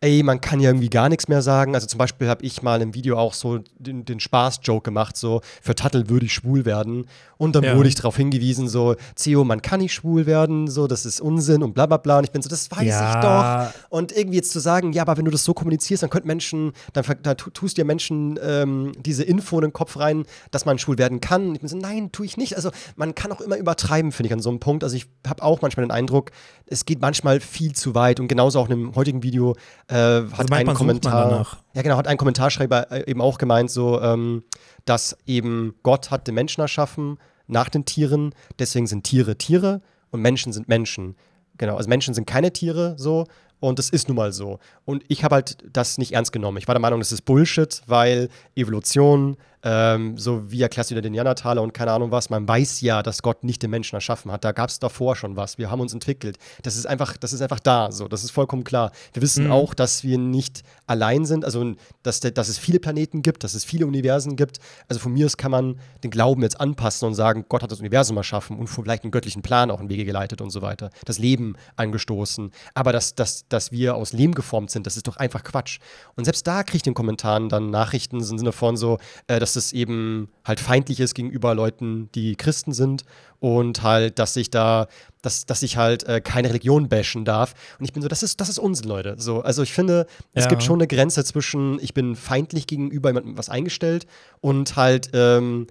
ey, 0.00 0.22
man 0.22 0.40
kann 0.40 0.60
ja 0.60 0.70
irgendwie 0.70 0.90
gar 0.90 1.08
nichts 1.08 1.28
mehr 1.28 1.40
sagen. 1.42 1.74
Also 1.74 1.86
zum 1.86 1.98
Beispiel 1.98 2.28
habe 2.28 2.44
ich 2.44 2.62
mal 2.62 2.82
im 2.82 2.94
Video 2.94 3.16
auch 3.18 3.32
so 3.34 3.60
den, 3.78 4.04
den 4.04 4.20
Spaß-Joke 4.20 4.82
gemacht, 4.84 5.16
so 5.16 5.40
für 5.62 5.74
Tattel 5.74 6.08
würde 6.10 6.26
ich 6.26 6.34
schwul 6.34 6.64
werden. 6.66 7.06
Und 7.38 7.56
dann 7.56 7.64
Ja. 7.64 7.76
wurde 7.76 7.88
ich 7.88 7.94
darauf 7.94 8.16
hingewiesen, 8.16 8.68
so, 8.68 8.94
Theo, 9.16 9.44
man 9.44 9.60
kann 9.62 9.80
nicht 9.80 9.92
schwul 9.94 10.26
werden, 10.26 10.68
so, 10.68 10.86
das 10.86 11.04
ist 11.06 11.20
Unsinn 11.20 11.62
und 11.62 11.74
bla 11.74 11.86
bla 11.86 11.96
bla. 11.96 12.18
Und 12.18 12.24
ich 12.24 12.30
bin 12.32 12.42
so, 12.42 12.48
das 12.48 12.70
weiß 12.70 12.80
ich 12.82 12.86
Ja. 12.88 13.66
doch. 13.70 13.74
Und 13.88 14.12
irgendwie 14.12 14.36
jetzt 14.36 14.52
zu 14.52 14.60
sagen, 14.60 14.92
ja, 14.92 15.02
aber 15.02 15.16
wenn 15.16 15.24
du 15.24 15.30
das 15.30 15.44
so 15.44 15.54
kommunizierst, 15.54 16.02
dann 16.02 16.10
könnten 16.10 16.28
Menschen, 16.28 16.72
dann, 16.92 17.04
dann 17.22 17.36
tu- 17.36 17.50
tust 17.50 17.76
dir 17.76 17.84
Menschen 17.84 18.38
ähm, 18.42 18.92
diese 19.00 19.24
Info 19.24 19.56
in 19.58 19.62
den 19.62 19.72
Kopf 19.72 19.96
rein, 19.98 20.24
dass 20.50 20.64
man 20.66 20.78
schwul 20.78 20.98
werden 20.98 21.20
kann. 21.20 21.48
Und 21.48 21.54
ich 21.56 21.60
bin 21.60 21.68
so, 21.68 21.76
nein, 21.76 22.12
tue 22.12 22.26
ich 22.26 22.36
nicht. 22.36 22.56
Also 22.56 22.70
man 22.96 23.14
kann 23.14 23.32
auch 23.32 23.40
immer 23.40 23.56
übertreiben, 23.56 24.12
finde 24.12 24.28
ich, 24.28 24.32
an 24.32 24.40
so 24.40 24.50
einem 24.50 24.60
Punkt. 24.60 24.84
Also 24.84 24.96
ich 24.96 25.06
habe 25.26 25.42
auch 25.42 25.60
manchmal 25.62 25.86
den 25.86 25.90
Eindruck, 25.92 26.30
es 26.66 26.84
geht 26.86 27.00
manchmal 27.00 27.40
viel 27.40 27.72
zu 27.72 27.94
weit. 27.94 28.20
Und 28.20 28.28
genauso 28.28 28.60
auch 28.60 28.68
in 28.68 28.70
dem 28.70 28.94
heutigen 28.94 29.22
Video 29.22 29.56
äh, 29.88 29.94
hat 29.94 30.50
Also 30.50 30.54
ein 30.54 30.74
Kommentar. 30.74 31.46
Ja, 31.74 31.82
genau, 31.82 31.96
hat 31.96 32.06
ein 32.06 32.16
Kommentarschreiber 32.16 32.90
äh, 32.90 33.10
eben 33.10 33.20
auch 33.20 33.38
gemeint, 33.38 33.70
so, 33.70 34.00
ähm, 34.00 34.44
dass 34.84 35.16
eben 35.26 35.74
Gott 35.82 36.10
hat 36.10 36.26
den 36.26 36.34
Menschen 36.34 36.60
erschaffen 36.60 37.18
nach 37.46 37.68
den 37.68 37.84
Tieren, 37.84 38.34
deswegen 38.58 38.86
sind 38.86 39.04
Tiere 39.04 39.36
Tiere 39.36 39.82
und 40.10 40.20
Menschen 40.22 40.52
sind 40.52 40.68
Menschen. 40.68 41.16
Genau, 41.58 41.76
also 41.76 41.88
Menschen 41.88 42.14
sind 42.14 42.26
keine 42.26 42.52
Tiere 42.52 42.94
so 42.98 43.26
und 43.60 43.78
das 43.78 43.90
ist 43.90 44.08
nun 44.08 44.16
mal 44.16 44.32
so. 44.32 44.58
Und 44.84 45.04
ich 45.08 45.24
habe 45.24 45.36
halt 45.36 45.58
das 45.72 45.98
nicht 45.98 46.12
ernst 46.12 46.32
genommen. 46.32 46.58
Ich 46.58 46.68
war 46.68 46.74
der 46.74 46.80
Meinung, 46.80 47.00
das 47.00 47.12
ist 47.12 47.22
Bullshit, 47.22 47.82
weil 47.86 48.28
Evolution, 48.54 49.36
ähm, 49.64 50.18
so 50.18 50.44
du 50.50 50.94
dir 50.94 51.00
den 51.02 51.12
Neandertaler 51.12 51.62
und 51.62 51.72
keine 51.72 51.90
Ahnung 51.90 52.10
was, 52.10 52.28
man 52.28 52.46
weiß 52.46 52.82
ja, 52.82 53.02
dass 53.02 53.22
Gott 53.22 53.44
nicht 53.44 53.62
den 53.62 53.70
Menschen 53.70 53.94
erschaffen 53.96 54.30
hat. 54.30 54.44
Da 54.44 54.52
gab 54.52 54.68
es 54.68 54.78
davor 54.78 55.16
schon 55.16 55.36
was. 55.36 55.56
Wir 55.56 55.70
haben 55.70 55.80
uns 55.80 55.94
entwickelt. 55.94 56.36
Das 56.62 56.76
ist 56.76 56.86
einfach, 56.86 57.16
das 57.16 57.32
ist 57.32 57.40
einfach 57.40 57.60
da. 57.60 57.90
So, 57.90 58.06
das 58.06 58.22
ist 58.24 58.30
vollkommen 58.30 58.62
klar. 58.62 58.92
Wir 59.14 59.22
wissen 59.22 59.46
Mhm. 59.46 59.52
auch, 59.52 59.72
dass 59.72 60.04
wir 60.04 60.18
nicht 60.18 60.62
allein 60.86 61.24
sind, 61.24 61.44
also 61.46 61.74
dass, 62.02 62.20
dass 62.20 62.48
es 62.48 62.58
viele 62.58 62.78
Planeten 62.78 63.22
gibt, 63.22 63.42
dass 63.42 63.54
es 63.54 63.64
viele 63.64 63.86
Universen 63.86 64.36
gibt. 64.36 64.58
Also 64.88 65.00
von 65.00 65.12
mir 65.12 65.24
aus 65.24 65.38
kann 65.38 65.50
man 65.50 65.80
den 66.02 66.10
Glauben 66.10 66.42
jetzt 66.42 66.60
anpassen 66.60 67.08
und 67.08 67.14
sagen, 67.14 67.46
Gott 67.48 67.62
hat 67.62 67.72
das 67.72 67.80
Universum 67.80 68.18
erschaffen 68.18 68.58
und 68.58 68.66
vielleicht 68.66 69.04
einen 69.04 69.12
göttlichen 69.12 69.40
Plan 69.40 69.70
auch 69.70 69.80
in 69.80 69.88
Wege 69.88 70.04
geleitet 70.04 70.42
und 70.42 70.50
so 70.50 70.60
weiter. 70.60 70.90
Das 71.06 71.18
Leben 71.18 71.56
angestoßen. 71.76 72.50
Aber 72.74 72.92
dass, 72.92 73.14
dass, 73.14 73.48
dass 73.48 73.72
wir 73.72 73.94
aus 73.94 74.12
Lehm 74.12 74.34
geformt 74.34 74.70
sind, 74.70 74.86
das 74.86 74.96
ist 74.98 75.08
doch 75.08 75.16
einfach 75.16 75.42
Quatsch. 75.42 75.78
Und 76.16 76.24
selbst 76.24 76.46
da 76.46 76.62
kriege 76.62 76.76
ich 76.76 76.82
in 76.86 76.90
den 76.90 76.94
Kommentaren 76.94 77.48
dann 77.48 77.70
Nachrichten 77.70 78.16
im 78.16 78.38
Sinne 78.38 78.52
von 78.52 78.76
so, 78.76 78.98
äh, 79.26 79.38
dass 79.40 79.53
das 79.56 79.72
eben 79.72 80.28
halt 80.44 80.60
feindlich 80.60 81.00
ist 81.00 81.14
gegenüber 81.14 81.54
Leuten, 81.54 82.08
die 82.14 82.36
Christen 82.36 82.72
sind 82.72 83.04
und 83.40 83.82
halt, 83.82 84.18
dass 84.18 84.36
ich 84.36 84.50
da, 84.50 84.86
dass, 85.22 85.46
dass 85.46 85.62
ich 85.62 85.76
halt 85.76 86.04
äh, 86.04 86.20
keine 86.20 86.48
Religion 86.50 86.88
bashen 86.88 87.24
darf. 87.24 87.54
Und 87.78 87.84
ich 87.84 87.92
bin 87.92 88.02
so, 88.02 88.08
das 88.08 88.22
ist, 88.22 88.40
das 88.40 88.48
ist 88.48 88.58
Unsinn, 88.58 88.88
Leute. 88.88 89.16
So, 89.18 89.40
also 89.42 89.62
ich 89.62 89.72
finde, 89.72 90.06
es 90.32 90.44
Ja. 90.44 90.50
gibt 90.50 90.62
schon 90.62 90.78
eine 90.80 90.86
Grenze 90.86 91.24
zwischen, 91.24 91.78
ich 91.80 91.94
bin 91.94 92.16
feindlich 92.16 92.66
gegenüber 92.66 93.08
jemandem 93.10 93.36
was 93.38 93.48
eingestellt 93.48 94.06
und 94.40 94.76
halt, 94.76 95.10
ähm, 95.14 95.66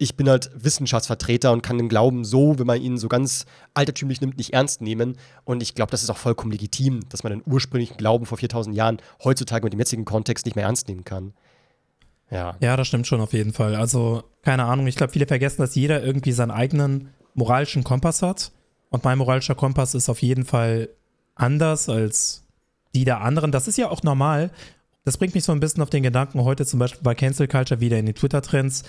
ich 0.00 0.14
bin 0.16 0.28
halt 0.28 0.50
Wissenschaftsvertreter 0.54 1.50
und 1.50 1.62
kann 1.62 1.76
den 1.76 1.88
Glauben 1.88 2.24
so, 2.24 2.56
wenn 2.60 2.68
man 2.68 2.80
ihn 2.80 2.98
so 2.98 3.08
ganz 3.08 3.46
altertümlich 3.74 4.20
nimmt, 4.20 4.38
nicht 4.38 4.52
ernst 4.52 4.80
nehmen. 4.80 5.16
Und 5.44 5.60
ich 5.60 5.74
glaube, 5.74 5.90
das 5.90 6.04
ist 6.04 6.10
auch 6.10 6.16
vollkommen 6.16 6.52
legitim, 6.52 7.00
dass 7.08 7.24
man 7.24 7.32
den 7.32 7.42
ursprünglichen 7.44 7.96
Glauben 7.96 8.24
vor 8.24 8.38
4000 8.38 8.76
Jahren 8.76 8.98
heutzutage 9.24 9.64
mit 9.64 9.72
dem 9.72 9.80
jetzigen 9.80 10.04
Kontext 10.04 10.46
nicht 10.46 10.54
mehr 10.54 10.66
ernst 10.66 10.86
nehmen 10.86 11.04
kann. 11.04 11.32
Ja. 12.30 12.56
Ja, 12.60 12.76
das 12.76 12.88
stimmt 12.88 13.06
schon 13.06 13.20
auf 13.20 13.32
jeden 13.32 13.52
Fall. 13.52 13.74
Also, 13.74 14.24
keine 14.42 14.64
Ahnung, 14.64 14.86
ich 14.86 14.96
glaube, 14.96 15.12
viele 15.12 15.26
vergessen, 15.26 15.62
dass 15.62 15.74
jeder 15.74 16.02
irgendwie 16.02 16.32
seinen 16.32 16.50
eigenen 16.50 17.08
moralischen 17.34 17.84
Kompass 17.84 18.22
hat. 18.22 18.52
Und 18.90 19.04
mein 19.04 19.18
moralischer 19.18 19.54
Kompass 19.54 19.94
ist 19.94 20.08
auf 20.08 20.22
jeden 20.22 20.44
Fall 20.44 20.88
anders 21.34 21.88
als 21.88 22.44
die 22.94 23.04
der 23.04 23.20
anderen. 23.20 23.52
Das 23.52 23.68
ist 23.68 23.78
ja 23.78 23.90
auch 23.90 24.02
normal. 24.02 24.50
Das 25.04 25.16
bringt 25.16 25.34
mich 25.34 25.44
so 25.44 25.52
ein 25.52 25.60
bisschen 25.60 25.82
auf 25.82 25.90
den 25.90 26.02
Gedanken, 26.02 26.42
heute 26.44 26.66
zum 26.66 26.80
Beispiel 26.80 27.02
bei 27.02 27.14
Cancel 27.14 27.48
Culture 27.48 27.80
wieder 27.80 27.98
in 27.98 28.06
den 28.06 28.14
Twitter-Trends. 28.14 28.84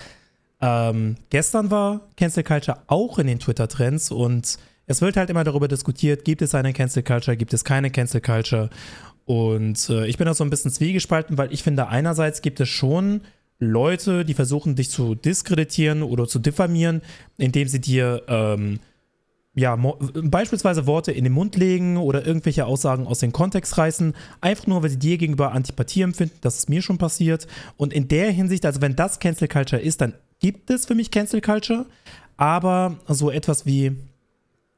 Ähm, 0.60 1.16
gestern 1.30 1.70
war 1.70 2.00
Cancel 2.16 2.42
Culture 2.42 2.82
auch 2.88 3.18
in 3.18 3.26
den 3.26 3.38
Twitter-Trends 3.38 4.10
und 4.10 4.58
es 4.86 5.00
wird 5.00 5.16
halt 5.16 5.30
immer 5.30 5.44
darüber 5.44 5.68
diskutiert, 5.68 6.24
gibt 6.24 6.42
es 6.42 6.54
eine 6.54 6.72
Cancel 6.72 7.02
Culture, 7.02 7.36
gibt 7.36 7.54
es 7.54 7.64
keine 7.64 7.90
Cancel 7.90 8.20
Culture. 8.20 8.70
Und 9.26 9.88
äh, 9.90 10.06
ich 10.06 10.18
bin 10.18 10.26
da 10.26 10.34
so 10.34 10.44
ein 10.44 10.50
bisschen 10.50 10.70
zwiegespalten, 10.70 11.38
weil 11.38 11.52
ich 11.52 11.62
finde, 11.62 11.88
einerseits 11.88 12.42
gibt 12.42 12.60
es 12.60 12.68
schon 12.68 13.22
Leute, 13.58 14.24
die 14.24 14.34
versuchen, 14.34 14.74
dich 14.74 14.90
zu 14.90 15.14
diskreditieren 15.14 16.02
oder 16.02 16.26
zu 16.26 16.38
diffamieren, 16.38 17.02
indem 17.36 17.68
sie 17.68 17.80
dir 17.80 18.22
ähm, 18.26 18.80
ja, 19.54 19.76
beispielsweise 19.76 20.86
Worte 20.86 21.12
in 21.12 21.24
den 21.24 21.32
Mund 21.32 21.56
legen 21.56 21.96
oder 21.96 22.24
irgendwelche 22.24 22.66
Aussagen 22.66 23.06
aus 23.06 23.18
dem 23.18 23.32
Kontext 23.32 23.76
reißen, 23.76 24.14
einfach 24.40 24.66
nur, 24.66 24.82
weil 24.82 24.90
sie 24.90 24.98
dir 24.98 25.18
gegenüber 25.18 25.52
Antipathie 25.52 26.02
empfinden. 26.02 26.38
Das 26.40 26.56
ist 26.56 26.70
mir 26.70 26.82
schon 26.82 26.98
passiert. 26.98 27.46
Und 27.76 27.92
in 27.92 28.08
der 28.08 28.30
Hinsicht, 28.30 28.64
also 28.64 28.80
wenn 28.80 28.96
das 28.96 29.18
Cancel 29.18 29.48
Culture 29.48 29.82
ist, 29.82 30.00
dann 30.00 30.14
gibt 30.38 30.70
es 30.70 30.86
für 30.86 30.94
mich 30.94 31.10
Cancel 31.10 31.40
Culture. 31.40 31.86
Aber 32.36 32.96
so 33.06 33.30
etwas 33.30 33.66
wie, 33.66 33.92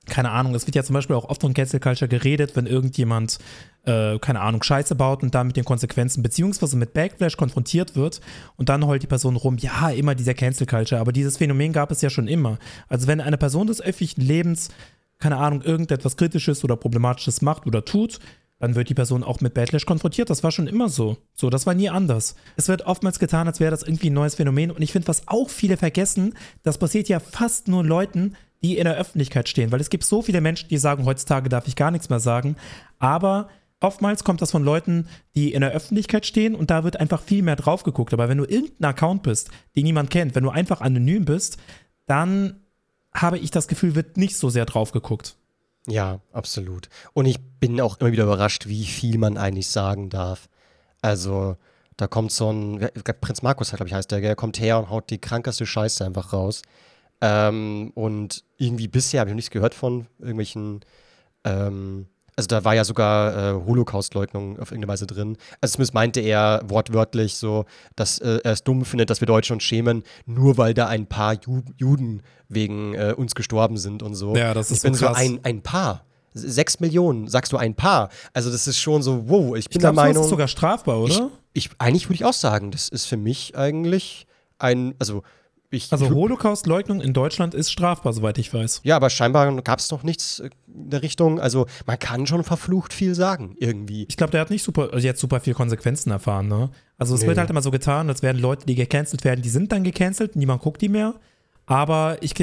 keine 0.07 0.31
Ahnung, 0.31 0.55
es 0.55 0.67
wird 0.67 0.75
ja 0.75 0.83
zum 0.83 0.95
Beispiel 0.95 1.15
auch 1.15 1.29
oft 1.29 1.41
von 1.41 1.55
Cancel 1.55 1.79
Culture 1.79 2.09
geredet, 2.09 2.57
wenn 2.57 2.67
irgendjemand, 2.67 3.39
äh, 3.85 4.19
keine 4.19 4.41
Ahnung, 4.41 4.63
Scheiße 4.63 4.97
baut 4.97 5.23
und 5.23 5.35
dann 5.35 5.47
mit 5.47 5.57
den 5.57 5.65
Konsequenzen 5.65 6.23
beziehungsweise 6.23 6.77
mit 6.77 6.93
Backlash 6.93 7.37
konfrontiert 7.37 7.95
wird 7.95 8.21
und 8.57 8.69
dann 8.69 8.87
heult 8.87 9.03
die 9.03 9.07
Person 9.07 9.37
rum, 9.37 9.59
ja, 9.59 9.91
immer 9.91 10.15
dieser 10.15 10.35
Cancel 10.35 10.67
Culture, 10.67 11.01
aber 11.01 11.13
dieses 11.13 11.37
Phänomen 11.37 11.73
gab 11.73 11.91
es 11.93 12.03
ja 12.03 12.11
schon 12.11 12.27
immer. 12.27 12.59
Also 12.89 13.07
wenn 13.07 13.21
eine 13.21 13.39
Person 13.39 13.69
des 13.69 13.81
öffentlichen 13.81 14.23
Lebens, 14.23 14.71
keine 15.19 15.37
Ahnung, 15.37 15.63
irgendetwas 15.63 16.17
Kritisches 16.17 16.65
oder 16.65 16.77
Problematisches 16.77 17.41
macht 17.41 17.67
oder 17.67 17.85
tut, 17.85 18.19
dann 18.59 18.75
wird 18.77 18.89
die 18.89 18.95
Person 18.95 19.25
auch 19.25 19.41
mit 19.41 19.55
Backlash 19.55 19.87
konfrontiert. 19.87 20.31
Das 20.31 20.45
war 20.45 20.53
schon 20.53 20.69
immer 20.69 20.89
so. 20.89 21.17
So, 21.35 21.51
das 21.51 21.67
war 21.67 21.75
nie 21.75 21.91
anders. 21.91 22.37
Es 22.57 22.69
wird 22.69 22.87
oftmals 22.87 23.19
getan, 23.19 23.49
als 23.49 23.59
wäre 23.59 23.73
das 23.73 23.83
irgendwie 23.83 24.09
ein 24.09 24.15
neues 24.15 24.37
Phänomen. 24.37 24.71
Und 24.71 24.83
ich 24.83 24.93
finde, 24.93 25.09
was 25.09 25.27
auch 25.27 25.51
viele 25.51 25.77
vergessen, 25.77 26.35
das 26.63 26.79
passiert 26.79 27.09
ja 27.09 27.19
fast 27.19 27.67
nur 27.67 27.85
Leuten, 27.85 28.37
die 28.63 28.79
in 28.79 28.85
der 28.85 28.97
Öffentlichkeit 28.97 29.49
stehen. 29.49 29.73
Weil 29.73 29.81
es 29.81 29.91
gibt 29.91 30.05
so 30.05 30.23
viele 30.23 30.41
Menschen, 30.41 30.69
die 30.69 30.79
sagen, 30.79 31.05
heutzutage 31.05 31.49
darf 31.49 31.67
ich 31.67 31.77
gar 31.77 31.91
nichts 31.91 32.09
mehr 32.09 32.21
sagen. 32.21 32.57
Aber 32.99 33.49
oftmals 33.81 34.25
kommt 34.25 34.41
das 34.41 34.51
von 34.51 34.65
Leuten, 34.65 35.09
die 35.35 35.53
in 35.53 35.61
der 35.61 35.73
Öffentlichkeit 35.73 36.27
stehen 36.27 36.55
und 36.55 36.71
da 36.71 36.85
wird 36.85 36.99
einfach 36.99 37.23
viel 37.23 37.43
mehr 37.43 37.57
drauf 37.57 37.83
geguckt. 37.83 38.13
Aber 38.13 38.29
wenn 38.29 38.39
du 38.39 38.45
irgendein 38.45 38.91
Account 38.91 39.23
bist, 39.23 39.51
den 39.77 39.85
niemand 39.85 40.11
kennt, 40.11 40.35
wenn 40.35 40.45
du 40.45 40.51
einfach 40.51 40.81
anonym 40.81 41.25
bist, 41.25 41.59
dann 42.07 42.61
habe 43.15 43.39
ich 43.39 43.51
das 43.51 43.69
Gefühl, 43.69 43.95
wird 43.95 44.17
nicht 44.17 44.37
so 44.37 44.49
sehr 44.49 44.65
drauf 44.65 44.93
geguckt. 44.93 45.37
Ja, 45.87 46.21
absolut. 46.33 46.89
Und 47.13 47.27
ich 47.27 47.39
bin 47.59 47.81
auch 47.81 47.99
immer 48.01 48.13
wieder 48.13 48.25
überrascht, 48.25 48.69
wie 48.69 48.85
viel 48.85 49.19
man 49.19 49.37
eigentlich 49.37 49.69
sagen 49.69 50.11
darf. 50.11 50.49
Also, 51.01 51.57
da 51.97 52.07
kommt 52.07 52.33
so 52.33 52.51
ein, 52.51 52.89
Prinz 53.21 53.43
Markus, 53.43 53.71
glaube 53.71 53.89
ich, 53.89 53.95
heißt 53.95 54.11
der, 54.11 54.21
der 54.21 54.37
kommt 54.37 54.61
her 54.61 54.79
und 54.79 54.91
haut 54.91 55.11
die 55.11 55.21
krankeste 55.21 55.67
Scheiße 55.67 56.05
einfach 56.05 56.33
raus. 56.33 56.63
Ähm, 57.25 57.93
und 57.95 58.45
irgendwie 58.59 58.89
bisher 58.89 59.21
habe 59.21 59.31
ich 59.31 59.33
noch 59.33 59.37
nichts 59.37 59.51
gehört 59.53 59.75
von 59.75 60.07
irgendwelchen, 60.19 60.81
ähm, 61.45 62.07
also 62.35 62.49
da 62.49 62.65
war 62.65 62.75
ja 62.75 62.83
sogar 62.85 63.37
äh, 63.61 63.65
Holocaust-Leugnung 63.65 64.59
auf 64.59 64.73
irgendeine 64.73 64.89
Weise 64.93 65.07
drin. 65.07 65.37
Also 65.61 65.75
zumindest 65.75 65.95
meinte 65.95 66.21
er 66.21 66.63
wortwörtlich 66.65 67.37
so, 67.37 67.65
dass 67.95 68.19
äh, 68.19 68.41
er 68.43 68.53
es 68.53 68.65
dumm 68.65 68.85
findet, 68.85 69.09
dass 69.11 69.21
wir 69.21 69.27
Deutsche 69.27 69.53
uns 69.53 69.63
schämen, 69.63 70.03
nur 70.27 70.59
weil 70.59 70.75
da 70.75 70.89
ein 70.89 71.07
paar 71.07 71.35
Ju 71.35 71.63
Juden 71.77 72.23
wegen 72.49 72.95
äh, 72.95 73.15
uns 73.17 73.35
gestorben 73.37 73.77
sind 73.77 74.03
und 74.03 74.15
so. 74.17 74.35
Ja, 74.35 74.53
das 74.53 74.71
ist 74.71 74.79
ich 74.79 74.83
bin 74.83 74.95
so 74.95 75.07
krass. 75.07 75.19
so 75.19 75.25
ein, 75.25 75.41
ein 75.45 75.63
Paar. 75.63 76.05
Sechs 76.35 76.81
Millionen, 76.81 77.29
sagst 77.29 77.53
du 77.53 77.59
ein 77.59 77.75
Paar. 77.75 78.09
Also 78.33 78.51
das 78.51 78.67
ist 78.67 78.79
schon 78.79 79.03
so, 79.03 79.29
wow, 79.29 79.55
ich 79.55 79.69
bin 79.69 79.77
Ich 79.77 79.79
glaube, 79.79 79.81
der 79.81 79.91
das 79.91 79.95
Meinung. 79.97 80.25
ist 80.25 80.31
sogar 80.31 80.49
strafbar, 80.49 80.99
oder? 80.99 81.31
ich, 81.53 81.67
ich, 81.67 81.71
eigentlich 81.79 82.07
würde 82.09 82.15
ich 82.15 82.25
auch 82.25 82.33
sagen, 82.33 82.71
das 82.71 82.89
ist 82.89 83.05
für 83.05 83.19
mich 83.19 83.55
eigentlich 83.57 84.27
ein, 84.59 84.95
also 84.99 85.23
ich, 85.73 85.91
also 85.93 86.11
Holocaust-Leugnung 86.11 87.01
in 87.01 87.13
Deutschland 87.15 87.55
ist 87.55 87.73
strafbar, 87.73 88.13
soweit 88.13 88.39
ich 88.39 88.53
weiß. 88.53 88.83
ja, 88.85 88.95
aber 88.97 89.11
scheinbar 89.11 89.61
gab 89.63 89.79
es 89.79 89.91
noch 89.91 90.03
nichts 90.03 90.41
äh, 90.41 90.51
in 90.73 90.91
der 90.91 91.03
Richtung. 91.03 91.41
Also 91.41 91.67
man 91.87 91.99
kann 91.99 92.27
schon 92.27 92.45
verflucht 92.45 92.93
viel 92.93 93.15
sagen, 93.15 93.57
irgendwie. 93.59 94.07
Ich 94.09 94.17
glaube, 94.17 94.31
der 94.31 94.43
hat 94.43 94.51
nicht 94.51 94.63
super, 94.63 94.91
also 94.93 95.07
jetzt 95.07 95.21
super 95.21 95.41
viel 95.41 95.55
Konsequenzen 95.55 96.11
erfahren, 96.11 96.47
ne? 96.49 96.71
Also 96.99 97.15
es 97.15 97.23
Nee. 97.23 97.29
wird 97.29 97.39
halt 97.39 97.51
immer 97.51 97.63
so 97.63 97.71
getan, 97.71 98.09
als 98.09 98.23
werden 98.23 98.41
Leute, 98.41 98.67
die 98.67 98.75
gecancelt 98.75 99.25
werden, 99.25 99.43
die 99.43 99.49
sind 99.49 99.73
dann 99.73 99.83
gecancelt, 99.83 100.37
niemand 100.37 100.63
guckt 100.63 100.83
die 100.83 100.89
mehr. 100.89 101.15
Aber 101.67 102.19
ich, 102.21 102.35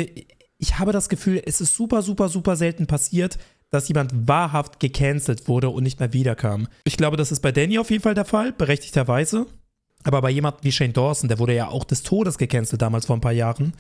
ich 0.58 0.80
habe 0.80 0.92
das 0.92 1.08
Gefühl, 1.08 1.42
es 1.46 1.62
ist 1.62 1.76
super, 1.76 2.02
super, 2.02 2.28
super 2.30 2.56
selten 2.56 2.88
passiert, 2.88 3.38
dass 3.70 3.88
jemand 3.88 4.28
wahrhaft 4.28 4.80
gecancelt 4.80 5.48
wurde 5.48 5.70
und 5.70 5.84
nicht 5.84 6.00
mehr 6.00 6.12
wiederkam. 6.14 6.68
Ich 6.86 6.98
glaube, 6.98 7.18
das 7.18 7.32
ist 7.32 7.42
bei 7.42 7.52
Danny 7.52 7.78
auf 7.78 7.92
jeden 7.92 8.02
Fall 8.02 8.16
der 8.16 8.26
Fall, 8.26 8.52
berechtigterweise. 8.52 9.46
Aber 10.04 10.22
bei 10.22 10.30
jemandem 10.30 10.64
wie 10.64 10.72
Shane 10.72 10.94
Dawson, 10.94 11.28
der 11.28 11.40
wurde 11.40 11.56
ja 11.56 11.68
auch 11.68 11.84
des 11.84 12.04
Todes 12.04 12.38
gecancelt 12.38 12.82
damals 12.82 13.06
vor 13.06 13.18
ein 13.18 13.22
paar 13.22 13.34
Jahren, 13.34 13.74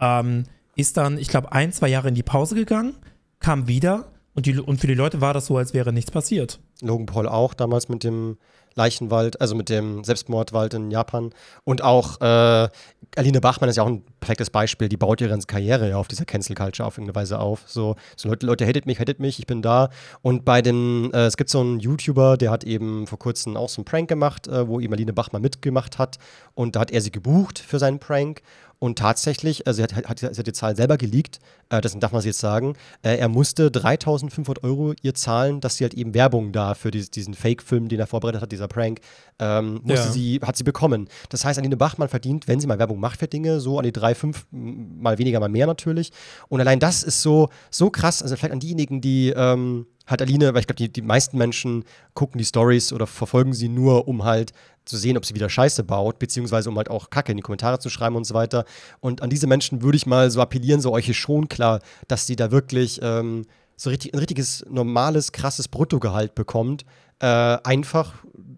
ähm, 0.00 0.44
ist 0.76 0.96
dann, 0.96 1.18
ich 1.18 1.28
glaube, 1.28 1.52
ein, 1.52 1.72
zwei 1.72 1.88
Jahre 1.88 2.08
in 2.08 2.14
die 2.14 2.22
Pause 2.22 2.54
gegangen, 2.54 2.94
kam 3.40 3.68
wieder 3.68 4.12
und, 4.34 4.46
die, 4.46 4.58
und 4.58 4.80
für 4.80 4.86
die 4.86 4.94
Leute 4.94 5.20
war 5.20 5.34
das 5.34 5.46
so, 5.46 5.56
als 5.56 5.74
wäre 5.74 5.92
nichts 5.92 6.10
passiert. 6.10 6.60
Logan 6.82 7.06
Paul 7.06 7.28
auch 7.28 7.54
damals 7.54 7.88
mit 7.88 8.04
dem 8.04 8.36
Leichenwald, 8.74 9.40
also 9.40 9.54
mit 9.54 9.68
dem 9.68 10.04
Selbstmordwald 10.04 10.74
in 10.74 10.90
Japan. 10.90 11.30
Und 11.64 11.82
auch 11.82 12.20
äh, 12.20 12.68
Aline 13.16 13.40
Bachmann 13.40 13.68
ist 13.68 13.76
ja 13.76 13.82
auch 13.82 13.88
ein 13.88 14.02
perfektes 14.20 14.50
Beispiel. 14.50 14.88
Die 14.88 14.96
baut 14.96 15.20
ihre 15.20 15.30
ganze 15.30 15.46
Karriere 15.46 15.90
ja 15.90 15.96
auf 15.96 16.08
dieser 16.08 16.24
Cancel 16.24 16.56
Culture 16.56 16.86
auf 16.86 16.96
irgendeine 16.96 17.16
Weise 17.16 17.38
auf. 17.38 17.64
So, 17.66 17.96
so 18.16 18.28
Leute, 18.28 18.46
Leute, 18.46 18.66
hatet 18.66 18.86
mich, 18.86 18.98
hatet 18.98 19.20
mich, 19.20 19.38
ich 19.38 19.46
bin 19.46 19.62
da. 19.62 19.90
Und 20.22 20.44
bei 20.44 20.62
den, 20.62 21.12
äh, 21.12 21.26
es 21.26 21.36
gibt 21.36 21.50
so 21.50 21.60
einen 21.60 21.80
YouTuber, 21.80 22.36
der 22.36 22.50
hat 22.50 22.64
eben 22.64 23.06
vor 23.06 23.18
kurzem 23.18 23.56
auch 23.56 23.68
so 23.68 23.80
einen 23.80 23.84
Prank 23.84 24.08
gemacht, 24.08 24.48
äh, 24.48 24.66
wo 24.66 24.80
eben 24.80 24.92
Aline 24.92 25.12
Bachmann 25.12 25.42
mitgemacht 25.42 25.98
hat. 25.98 26.18
Und 26.54 26.76
da 26.76 26.80
hat 26.80 26.90
er 26.90 27.00
sie 27.00 27.12
gebucht 27.12 27.58
für 27.58 27.78
seinen 27.78 27.98
Prank. 27.98 28.42
Und 28.82 28.98
tatsächlich, 28.98 29.64
also 29.68 29.76
sie 29.76 29.82
hat, 29.84 29.94
hat, 29.94 30.22
hat 30.24 30.44
die 30.44 30.52
Zahl 30.52 30.74
selber 30.74 30.96
geleakt, 30.96 31.38
äh, 31.68 31.80
deswegen 31.80 32.00
darf 32.00 32.10
man 32.10 32.20
sie 32.20 32.30
jetzt 32.30 32.40
sagen, 32.40 32.74
äh, 33.02 33.16
er 33.16 33.28
musste 33.28 33.70
3500 33.70 34.64
Euro 34.64 34.92
ihr 35.02 35.14
zahlen, 35.14 35.60
dass 35.60 35.76
sie 35.76 35.84
halt 35.84 35.94
eben 35.94 36.14
Werbung 36.14 36.50
da 36.50 36.74
für 36.74 36.90
dies, 36.90 37.08
diesen 37.08 37.34
Fake-Film, 37.34 37.86
den 37.88 38.00
er 38.00 38.08
vorbereitet 38.08 38.42
hat, 38.42 38.50
dieser 38.50 38.66
Prank, 38.66 38.98
ähm, 39.38 39.74
musste 39.84 40.08
Ja. 40.08 40.12
sie, 40.12 40.40
hat 40.44 40.56
sie 40.56 40.64
bekommen. 40.64 41.08
Das 41.28 41.44
heißt, 41.44 41.60
Aline 41.60 41.76
Bachmann 41.76 42.08
verdient, 42.08 42.48
wenn 42.48 42.58
sie 42.58 42.66
mal 42.66 42.80
Werbung 42.80 42.98
macht 42.98 43.20
für 43.20 43.28
Dinge, 43.28 43.60
so 43.60 43.78
an 43.78 43.84
die 43.84 43.92
drei, 43.92 44.16
fünf, 44.16 44.46
m, 44.52 45.00
mal 45.00 45.16
weniger, 45.16 45.38
mal 45.38 45.48
mehr 45.48 45.68
natürlich. 45.68 46.10
Und 46.48 46.60
allein 46.60 46.80
das 46.80 47.04
ist 47.04 47.22
so, 47.22 47.50
so 47.70 47.88
krass, 47.88 48.20
also 48.20 48.34
vielleicht 48.34 48.52
an 48.52 48.58
diejenigen, 48.58 49.00
die 49.00 49.28
ähm, 49.30 49.86
halt 50.08 50.22
Aline, 50.22 50.54
weil 50.54 50.60
ich 50.60 50.66
glaube, 50.66 50.78
die, 50.78 50.92
die 50.92 51.02
meisten 51.02 51.38
Menschen 51.38 51.84
gucken 52.14 52.38
die 52.38 52.44
Stories 52.44 52.92
oder 52.92 53.06
verfolgen 53.06 53.52
sie 53.54 53.68
nur, 53.68 54.08
um 54.08 54.24
halt 54.24 54.52
zu 54.84 54.96
sehen, 54.96 55.16
ob 55.16 55.24
sie 55.24 55.34
wieder 55.34 55.48
Scheiße 55.48 55.84
baut, 55.84 56.18
beziehungsweise 56.18 56.68
um 56.68 56.76
halt 56.76 56.90
auch 56.90 57.10
Kacke 57.10 57.32
in 57.32 57.36
die 57.36 57.42
Kommentare 57.42 57.78
zu 57.78 57.90
schreiben 57.90 58.16
und 58.16 58.24
so 58.24 58.34
weiter. 58.34 58.64
Und 59.00 59.22
an 59.22 59.30
diese 59.30 59.46
Menschen 59.46 59.82
würde 59.82 59.96
ich 59.96 60.06
mal 60.06 60.30
so 60.30 60.40
appellieren, 60.40 60.80
so 60.80 60.92
euch 60.92 61.08
ist 61.08 61.16
schon 61.16 61.48
klar, 61.48 61.80
dass 62.08 62.26
sie 62.26 62.36
da 62.36 62.50
wirklich 62.50 63.00
ähm, 63.02 63.44
so 63.76 63.90
richtig, 63.90 64.14
ein 64.14 64.18
richtiges, 64.18 64.64
normales, 64.68 65.32
krasses 65.32 65.68
Bruttogehalt 65.68 66.34
bekommt. 66.34 66.84
Äh, 67.20 67.26
einfach 67.26 68.14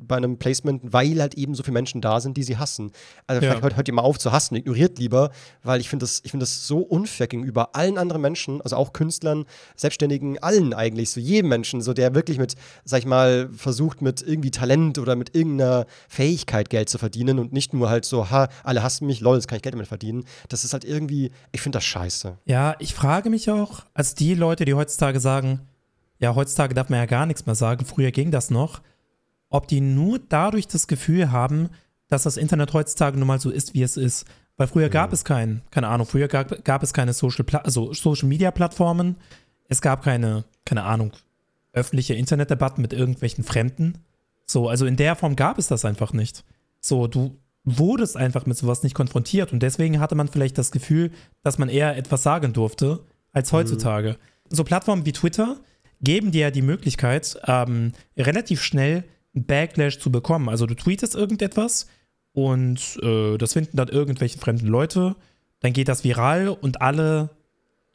bei 0.06 0.16
einem 0.16 0.38
Placement, 0.38 0.80
weil 0.92 1.20
halt 1.20 1.34
eben 1.34 1.54
so 1.54 1.62
viele 1.62 1.74
Menschen 1.74 2.00
da 2.00 2.20
sind, 2.20 2.36
die 2.36 2.42
sie 2.42 2.56
hassen. 2.56 2.90
Also 3.26 3.42
Ja. 3.42 3.48
vielleicht 3.50 3.62
hört, 3.62 3.76
hört 3.76 3.88
ihr 3.88 3.94
mal 3.94 4.02
auf 4.02 4.18
zu 4.18 4.32
hassen, 4.32 4.54
ignoriert 4.56 4.98
lieber, 4.98 5.30
weil 5.62 5.80
ich 5.80 5.88
finde 5.88 6.04
das, 6.04 6.20
ich 6.24 6.30
finde 6.30 6.44
das 6.44 6.66
so 6.66 6.78
unfair 6.78 7.26
gegenüber 7.26 7.74
allen 7.74 7.98
anderen 7.98 8.22
Menschen, 8.22 8.60
also 8.62 8.76
auch 8.76 8.92
Künstlern, 8.92 9.44
Selbstständigen, 9.76 10.38
allen 10.42 10.74
eigentlich, 10.74 11.10
so 11.10 11.20
jedem 11.20 11.48
Menschen, 11.48 11.80
so 11.82 11.92
der 11.92 12.14
wirklich 12.14 12.38
mit, 12.38 12.54
sag 12.84 12.98
ich 13.00 13.06
mal, 13.06 13.48
versucht 13.56 14.02
mit 14.02 14.22
irgendwie 14.22 14.50
Talent 14.50 14.98
oder 14.98 15.16
mit 15.16 15.34
irgendeiner 15.34 15.86
Fähigkeit 16.08 16.70
Geld 16.70 16.88
zu 16.88 16.98
verdienen 16.98 17.38
und 17.38 17.52
nicht 17.52 17.72
nur 17.74 17.90
halt 17.90 18.04
so, 18.04 18.30
ha, 18.30 18.48
alle 18.62 18.82
hassen 18.82 19.06
mich, 19.06 19.20
lol, 19.20 19.36
jetzt 19.36 19.48
kann 19.48 19.56
ich 19.56 19.62
Geld 19.62 19.74
damit 19.74 19.88
verdienen. 19.88 20.24
Das 20.48 20.64
ist 20.64 20.72
halt 20.72 20.84
irgendwie, 20.84 21.30
ich 21.52 21.60
finde 21.60 21.76
das 21.76 21.84
scheiße. 21.84 22.38
Ja, 22.44 22.76
ich 22.78 22.94
frage 22.94 23.30
mich 23.30 23.50
auch, 23.50 23.84
als 23.94 24.14
die 24.14 24.34
Leute, 24.34 24.64
die 24.64 24.74
heutzutage 24.74 25.20
sagen, 25.20 25.60
ja, 26.18 26.34
heutzutage 26.34 26.74
darf 26.74 26.88
man 26.88 27.00
ja 27.00 27.06
gar 27.06 27.26
nichts 27.26 27.44
mehr 27.46 27.54
sagen, 27.54 27.84
früher 27.84 28.10
ging 28.10 28.30
das 28.30 28.50
noch, 28.50 28.80
ob 29.54 29.68
die 29.68 29.80
nur 29.80 30.18
dadurch 30.18 30.66
das 30.66 30.88
Gefühl 30.88 31.30
haben, 31.30 31.70
dass 32.08 32.24
das 32.24 32.36
Internet 32.36 32.72
heutzutage 32.72 33.16
nun 33.16 33.28
mal 33.28 33.38
so 33.38 33.50
ist, 33.50 33.72
wie 33.72 33.84
es 33.84 33.96
ist. 33.96 34.26
Weil 34.56 34.66
früher 34.66 34.88
gab 34.88 35.12
es 35.12 35.24
kein, 35.24 35.62
keine 35.70 35.86
Ahnung, 35.86 36.08
früher 36.08 36.26
gab, 36.26 36.64
gab 36.64 36.82
es 36.82 36.92
keine 36.92 37.12
Social, 37.12 37.46
also 37.62 37.92
Social 37.92 38.28
Media 38.28 38.50
Plattformen, 38.50 39.14
es 39.68 39.80
gab 39.80 40.02
keine, 40.02 40.44
keine 40.64 40.82
Ahnung, 40.82 41.12
öffentliche 41.72 42.14
Internetdebatten 42.14 42.82
mit 42.82 42.92
irgendwelchen 42.92 43.44
Fremden. 43.44 43.98
So, 44.44 44.68
also 44.68 44.86
in 44.86 44.96
der 44.96 45.14
Form 45.14 45.36
gab 45.36 45.56
es 45.56 45.68
das 45.68 45.84
einfach 45.84 46.12
nicht. 46.12 46.44
So, 46.80 47.06
du 47.06 47.38
wurdest 47.62 48.16
einfach 48.16 48.46
mit 48.46 48.56
sowas 48.56 48.82
nicht 48.82 48.96
konfrontiert 48.96 49.52
und 49.52 49.62
deswegen 49.62 50.00
hatte 50.00 50.16
man 50.16 50.26
vielleicht 50.26 50.58
das 50.58 50.72
Gefühl, 50.72 51.12
dass 51.44 51.58
man 51.58 51.68
eher 51.68 51.96
etwas 51.96 52.24
sagen 52.24 52.52
durfte 52.54 53.04
als 53.30 53.52
heutzutage. 53.52 54.16
So 54.50 54.64
Plattformen 54.64 55.06
wie 55.06 55.12
Twitter 55.12 55.58
geben 56.00 56.32
dir 56.32 56.40
ja 56.40 56.50
die 56.50 56.60
Möglichkeit, 56.60 57.38
ähm, 57.46 57.92
relativ 58.16 58.60
schnell 58.60 59.04
Backlash 59.34 59.98
zu 59.98 60.10
bekommen. 60.10 60.48
Also 60.48 60.66
du 60.66 60.74
tweetest 60.74 61.14
irgendetwas 61.14 61.86
und 62.32 62.98
äh, 63.02 63.36
das 63.36 63.52
finden 63.52 63.76
dann 63.76 63.88
irgendwelche 63.88 64.38
fremden 64.38 64.66
Leute, 64.66 65.16
dann 65.60 65.72
geht 65.72 65.88
das 65.88 66.04
viral 66.04 66.48
und 66.48 66.80
alle 66.80 67.30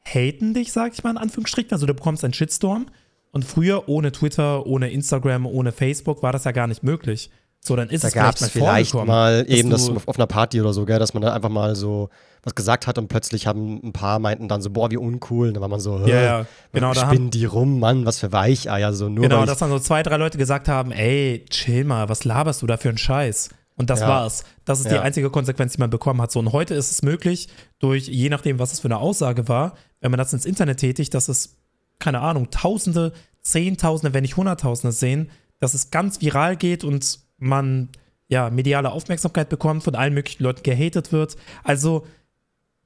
haten 0.03 0.53
dich, 0.53 0.71
sag 0.71 0.93
ich 0.93 1.03
mal 1.03 1.11
in 1.11 1.17
Anführungsstrichen. 1.17 1.71
Also 1.71 1.85
du 1.85 1.93
bekommst 1.93 2.23
einen 2.23 2.33
Shitstorm. 2.33 2.87
Und 3.31 3.45
früher 3.45 3.87
ohne 3.87 4.11
Twitter, 4.11 4.65
ohne 4.65 4.89
Instagram, 4.89 5.45
ohne 5.45 5.71
Facebook 5.71 6.23
war 6.23 6.31
das 6.31 6.45
ja 6.45 6.51
gar 6.51 6.65
nicht 6.65 6.83
möglich. 6.83 7.29
So, 7.59 7.75
dann 7.75 7.89
ist 7.89 8.03
Da 8.03 8.07
es 8.07 8.13
gab 8.13 8.37
vielleicht 8.37 8.55
mal 8.55 8.61
vielleicht 8.61 8.93
mal 8.95 9.45
eben 9.47 9.69
das 9.69 9.89
auf 9.89 10.17
einer 10.17 10.27
Party 10.27 10.61
oder 10.61 10.73
so, 10.73 10.85
gell, 10.85 10.97
dass 10.97 11.13
man 11.13 11.21
da 11.21 11.33
einfach 11.33 11.49
mal 11.49 11.75
so 11.75 12.09
was 12.43 12.55
gesagt 12.55 12.87
hat 12.87 12.97
und 12.97 13.07
plötzlich 13.07 13.47
haben 13.47 13.79
ein 13.83 13.93
paar 13.93 14.19
meinten 14.19 14.47
dann 14.47 14.61
so, 14.61 14.69
boah, 14.69 14.89
wie 14.91 14.97
uncool. 14.97 15.49
Und 15.49 15.53
dann 15.55 15.61
war 15.61 15.67
man 15.69 15.79
so, 15.79 15.99
Ja, 16.05 16.21
ja, 16.21 16.45
genau, 16.71 16.93
da 16.93 17.01
haben- 17.01 17.09
spinnen 17.09 17.31
die 17.31 17.45
rum, 17.45 17.79
Mann, 17.79 18.05
was 18.05 18.19
für 18.19 18.31
Weicheier, 18.31 18.93
so 18.93 19.09
nur 19.09 19.23
Genau, 19.23 19.45
dass 19.45 19.59
dann 19.59 19.69
so 19.69 19.79
zwei, 19.79 20.03
drei 20.03 20.17
Leute 20.17 20.37
gesagt 20.37 20.67
haben, 20.67 20.91
ey, 20.91 21.45
chill 21.49 21.83
mal, 21.83 22.07
was 22.09 22.23
laberst 22.23 22.61
du 22.61 22.67
da 22.67 22.77
für 22.77 22.89
einen 22.89 22.97
Scheiß? 22.97 23.49
Und 23.75 23.89
das 23.89 24.01
Ja. 24.01 24.07
war's. 24.09 24.43
Das 24.65 24.79
ist 24.81 24.89
die 24.89 24.95
Ja. 24.95 25.01
einzige 25.03 25.29
Konsequenz, 25.29 25.73
die 25.73 25.79
man 25.79 25.89
bekommen 25.89 26.21
hat. 26.21 26.31
So, 26.31 26.39
und 26.39 26.51
heute 26.51 26.73
ist 26.73 26.91
es 26.91 27.01
möglich, 27.01 27.47
durch, 27.79 28.07
je 28.07 28.27
nachdem, 28.29 28.59
was 28.59 28.73
es 28.73 28.79
für 28.81 28.87
eine 28.87 28.97
Aussage 28.97 29.47
war, 29.47 29.75
wenn 30.01 30.11
man 30.11 30.17
das 30.17 30.33
ins 30.33 30.45
Internet 30.45 30.79
tätigt, 30.79 31.13
dass 31.13 31.29
es, 31.29 31.57
keine 31.97 32.19
Ahnung, 32.19 32.49
Tausende, 32.51 33.13
Zehntausende, 33.41 34.13
wenn 34.13 34.23
nicht 34.23 34.37
Hunderttausende 34.37 34.91
sehen, 34.91 35.29
dass 35.59 35.73
es 35.73 35.91
ganz 35.91 36.21
viral 36.21 36.55
geht 36.57 36.83
und 36.83 37.19
man 37.37 37.89
ja 38.27 38.49
mediale 38.49 38.91
Aufmerksamkeit 38.91 39.49
bekommt, 39.49 39.83
von 39.83 39.95
allen 39.95 40.13
möglichen 40.13 40.43
Leuten 40.43 40.61
gehatet 40.63 41.11
wird. 41.11 41.35
Also 41.63 42.05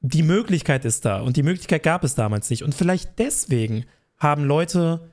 die 0.03 0.21
Möglichkeit 0.21 0.85
ist 0.85 1.05
da 1.05 1.21
und 1.21 1.37
die 1.37 1.43
Möglichkeit 1.43 1.81
gab 1.81 2.03
es 2.03 2.13
damals 2.13 2.49
nicht. 2.49 2.61
Und 2.61 2.75
vielleicht 2.75 3.17
deswegen 3.17 3.85
haben 4.17 4.43
Leute 4.43 5.09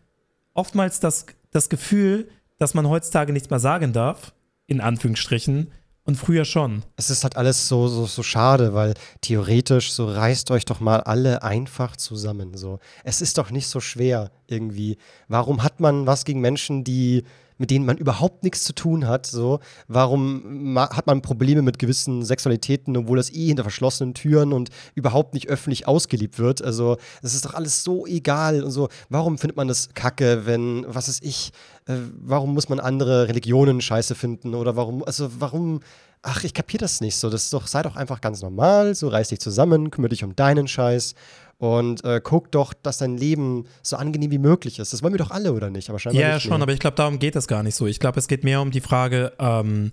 oftmals 0.52 0.98
das, 1.00 1.26
das 1.52 1.68
Gefühl, 1.68 2.28
dass 2.58 2.74
man 2.74 2.88
heutzutage 2.88 3.32
nichts 3.32 3.50
mehr 3.50 3.60
sagen 3.60 3.92
darf, 3.92 4.34
in 4.66 4.80
Anführungsstrichen, 4.80 5.70
und 6.04 6.16
früher 6.16 6.44
schon. 6.44 6.82
es 6.96 7.10
ist 7.10 7.22
halt 7.22 7.36
alles 7.36 7.68
so, 7.68 7.86
so, 7.86 8.06
so 8.06 8.22
schade, 8.24 8.74
weil 8.74 8.94
theoretisch 9.20 9.92
so 9.92 10.10
reißt 10.10 10.50
euch 10.50 10.64
doch 10.64 10.80
mal 10.80 11.00
alle 11.00 11.42
einfach 11.44 11.94
zusammen. 11.96 12.56
So. 12.56 12.80
Es 13.04 13.20
ist 13.20 13.38
doch 13.38 13.50
nicht 13.50 13.68
so 13.68 13.78
schwer 13.78 14.32
irgendwie. 14.48 14.96
Warum 15.28 15.62
hat 15.62 15.78
man 15.78 16.06
was 16.06 16.24
gegen 16.24 16.40
Menschen, 16.40 16.82
die 16.82 17.22
mit 17.60 17.70
denen 17.70 17.84
man 17.84 17.98
überhaupt 17.98 18.42
nichts 18.42 18.64
zu 18.64 18.72
tun 18.72 19.06
hat. 19.06 19.26
So, 19.26 19.60
warum 19.86 20.78
hat 20.78 21.06
man 21.06 21.20
Probleme 21.20 21.60
mit 21.60 21.78
gewissen 21.78 22.24
Sexualitäten, 22.24 22.96
obwohl 22.96 23.18
das 23.18 23.30
eh 23.30 23.48
hinter 23.48 23.64
verschlossenen 23.64 24.14
Türen 24.14 24.54
und 24.54 24.70
überhaupt 24.94 25.34
nicht 25.34 25.48
öffentlich 25.48 25.86
ausgeliebt 25.86 26.38
wird? 26.38 26.62
Also, 26.62 26.96
das 27.20 27.34
ist 27.34 27.44
doch 27.44 27.52
alles 27.52 27.84
so 27.84 28.06
egal 28.06 28.64
und 28.64 28.70
so. 28.70 28.88
Warum 29.10 29.36
findet 29.36 29.58
man 29.58 29.68
das 29.68 29.90
kacke, 29.92 30.46
wenn, 30.46 30.86
was 30.88 31.08
ist 31.08 31.22
ich, 31.22 31.52
äh, 31.86 31.96
warum 32.22 32.54
muss 32.54 32.70
man 32.70 32.80
andere 32.80 33.28
Religionen 33.28 33.82
scheiße 33.82 34.14
finden 34.14 34.54
oder 34.54 34.74
warum, 34.74 35.04
also 35.04 35.28
warum, 35.38 35.80
ach, 36.22 36.44
ich 36.44 36.54
kapiere 36.54 36.80
das 36.80 37.02
nicht 37.02 37.16
so. 37.16 37.28
Das 37.28 37.50
doch, 37.50 37.66
sei 37.66 37.82
doch 37.82 37.96
einfach 37.96 38.22
ganz 38.22 38.40
normal, 38.40 38.94
so 38.94 39.08
reiß 39.08 39.28
dich 39.28 39.40
zusammen, 39.40 39.90
kümmere 39.90 40.08
dich 40.08 40.24
um 40.24 40.34
deinen 40.34 40.66
Scheiß 40.66 41.14
und 41.60 42.02
äh, 42.04 42.20
guck 42.24 42.50
doch, 42.50 42.72
dass 42.72 42.98
dein 42.98 43.18
Leben 43.18 43.66
so 43.82 43.96
angenehm 43.96 44.30
wie 44.30 44.38
möglich 44.38 44.78
ist. 44.78 44.94
Das 44.94 45.02
wollen 45.02 45.12
wir 45.12 45.18
doch 45.18 45.30
alle, 45.30 45.52
oder 45.52 45.68
nicht? 45.68 45.90
Aber 45.90 45.98
scheinbar 45.98 46.22
Ja, 46.22 46.34
nicht 46.34 46.42
schon, 46.44 46.52
mehr. 46.52 46.62
aber 46.62 46.72
ich 46.72 46.80
glaube, 46.80 46.96
darum 46.96 47.18
geht 47.18 47.36
es 47.36 47.46
gar 47.46 47.62
nicht 47.62 47.74
so. 47.74 47.86
Ich 47.86 48.00
glaube, 48.00 48.18
es 48.18 48.28
geht 48.28 48.44
mehr 48.44 48.62
um 48.62 48.70
die 48.70 48.80
Frage, 48.80 49.32
ähm, 49.38 49.92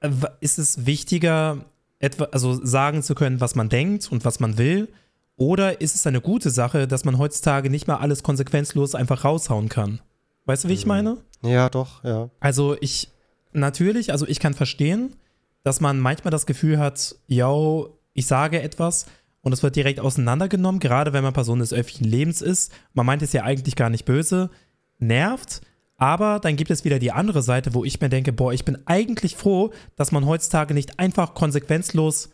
äh, 0.00 0.08
ist 0.40 0.58
es 0.58 0.86
wichtiger, 0.86 1.58
etwa, 1.98 2.24
also 2.32 2.58
sagen 2.64 3.02
zu 3.02 3.14
können, 3.14 3.40
was 3.40 3.54
man 3.54 3.68
denkt 3.68 4.10
und 4.10 4.24
was 4.24 4.40
man 4.40 4.56
will? 4.56 4.88
Oder 5.36 5.82
ist 5.82 5.94
es 5.94 6.06
eine 6.06 6.22
gute 6.22 6.48
Sache, 6.50 6.88
dass 6.88 7.04
man 7.04 7.18
heutzutage 7.18 7.68
nicht 7.68 7.86
mal 7.86 7.96
alles 7.96 8.22
konsequenzlos 8.22 8.94
einfach 8.94 9.24
raushauen 9.26 9.68
kann? 9.68 10.00
Weißt 10.46 10.64
du, 10.64 10.68
wie 10.68 10.72
ich 10.74 10.86
meine? 10.86 11.18
Ja, 11.42 11.68
doch, 11.68 12.02
ja. 12.02 12.30
Also 12.40 12.76
ich, 12.80 13.10
natürlich, 13.52 14.10
also 14.10 14.26
ich 14.26 14.40
kann 14.40 14.54
verstehen, 14.54 15.16
dass 15.64 15.80
man 15.80 16.00
manchmal 16.00 16.30
das 16.30 16.46
Gefühl 16.46 16.78
hat, 16.78 17.14
yo, 17.26 17.98
ich 18.14 18.26
sage 18.26 18.62
etwas 18.62 19.06
und 19.42 19.52
es 19.52 19.62
wird 19.62 19.76
direkt 19.76 20.00
auseinandergenommen, 20.00 20.80
gerade 20.80 21.12
wenn 21.12 21.24
man 21.24 21.32
Person 21.32 21.58
des 21.58 21.72
öffentlichen 21.72 22.04
Lebens 22.04 22.40
ist. 22.40 22.72
Man 22.94 23.06
meint 23.06 23.22
es 23.22 23.32
ja 23.32 23.42
eigentlich 23.42 23.76
gar 23.76 23.90
nicht 23.90 24.04
böse, 24.04 24.50
nervt. 24.98 25.60
Aber 25.96 26.40
dann 26.40 26.56
gibt 26.56 26.70
es 26.70 26.84
wieder 26.84 26.98
die 26.98 27.12
andere 27.12 27.42
Seite, 27.42 27.74
wo 27.74 27.84
ich 27.84 28.00
mir 28.00 28.08
denke, 28.08 28.32
boah, 28.32 28.52
ich 28.52 28.64
bin 28.64 28.78
eigentlich 28.86 29.36
froh, 29.36 29.72
dass 29.96 30.10
man 30.10 30.26
heutzutage 30.26 30.74
nicht 30.74 30.98
einfach 30.98 31.34
konsequenzlos 31.34 32.30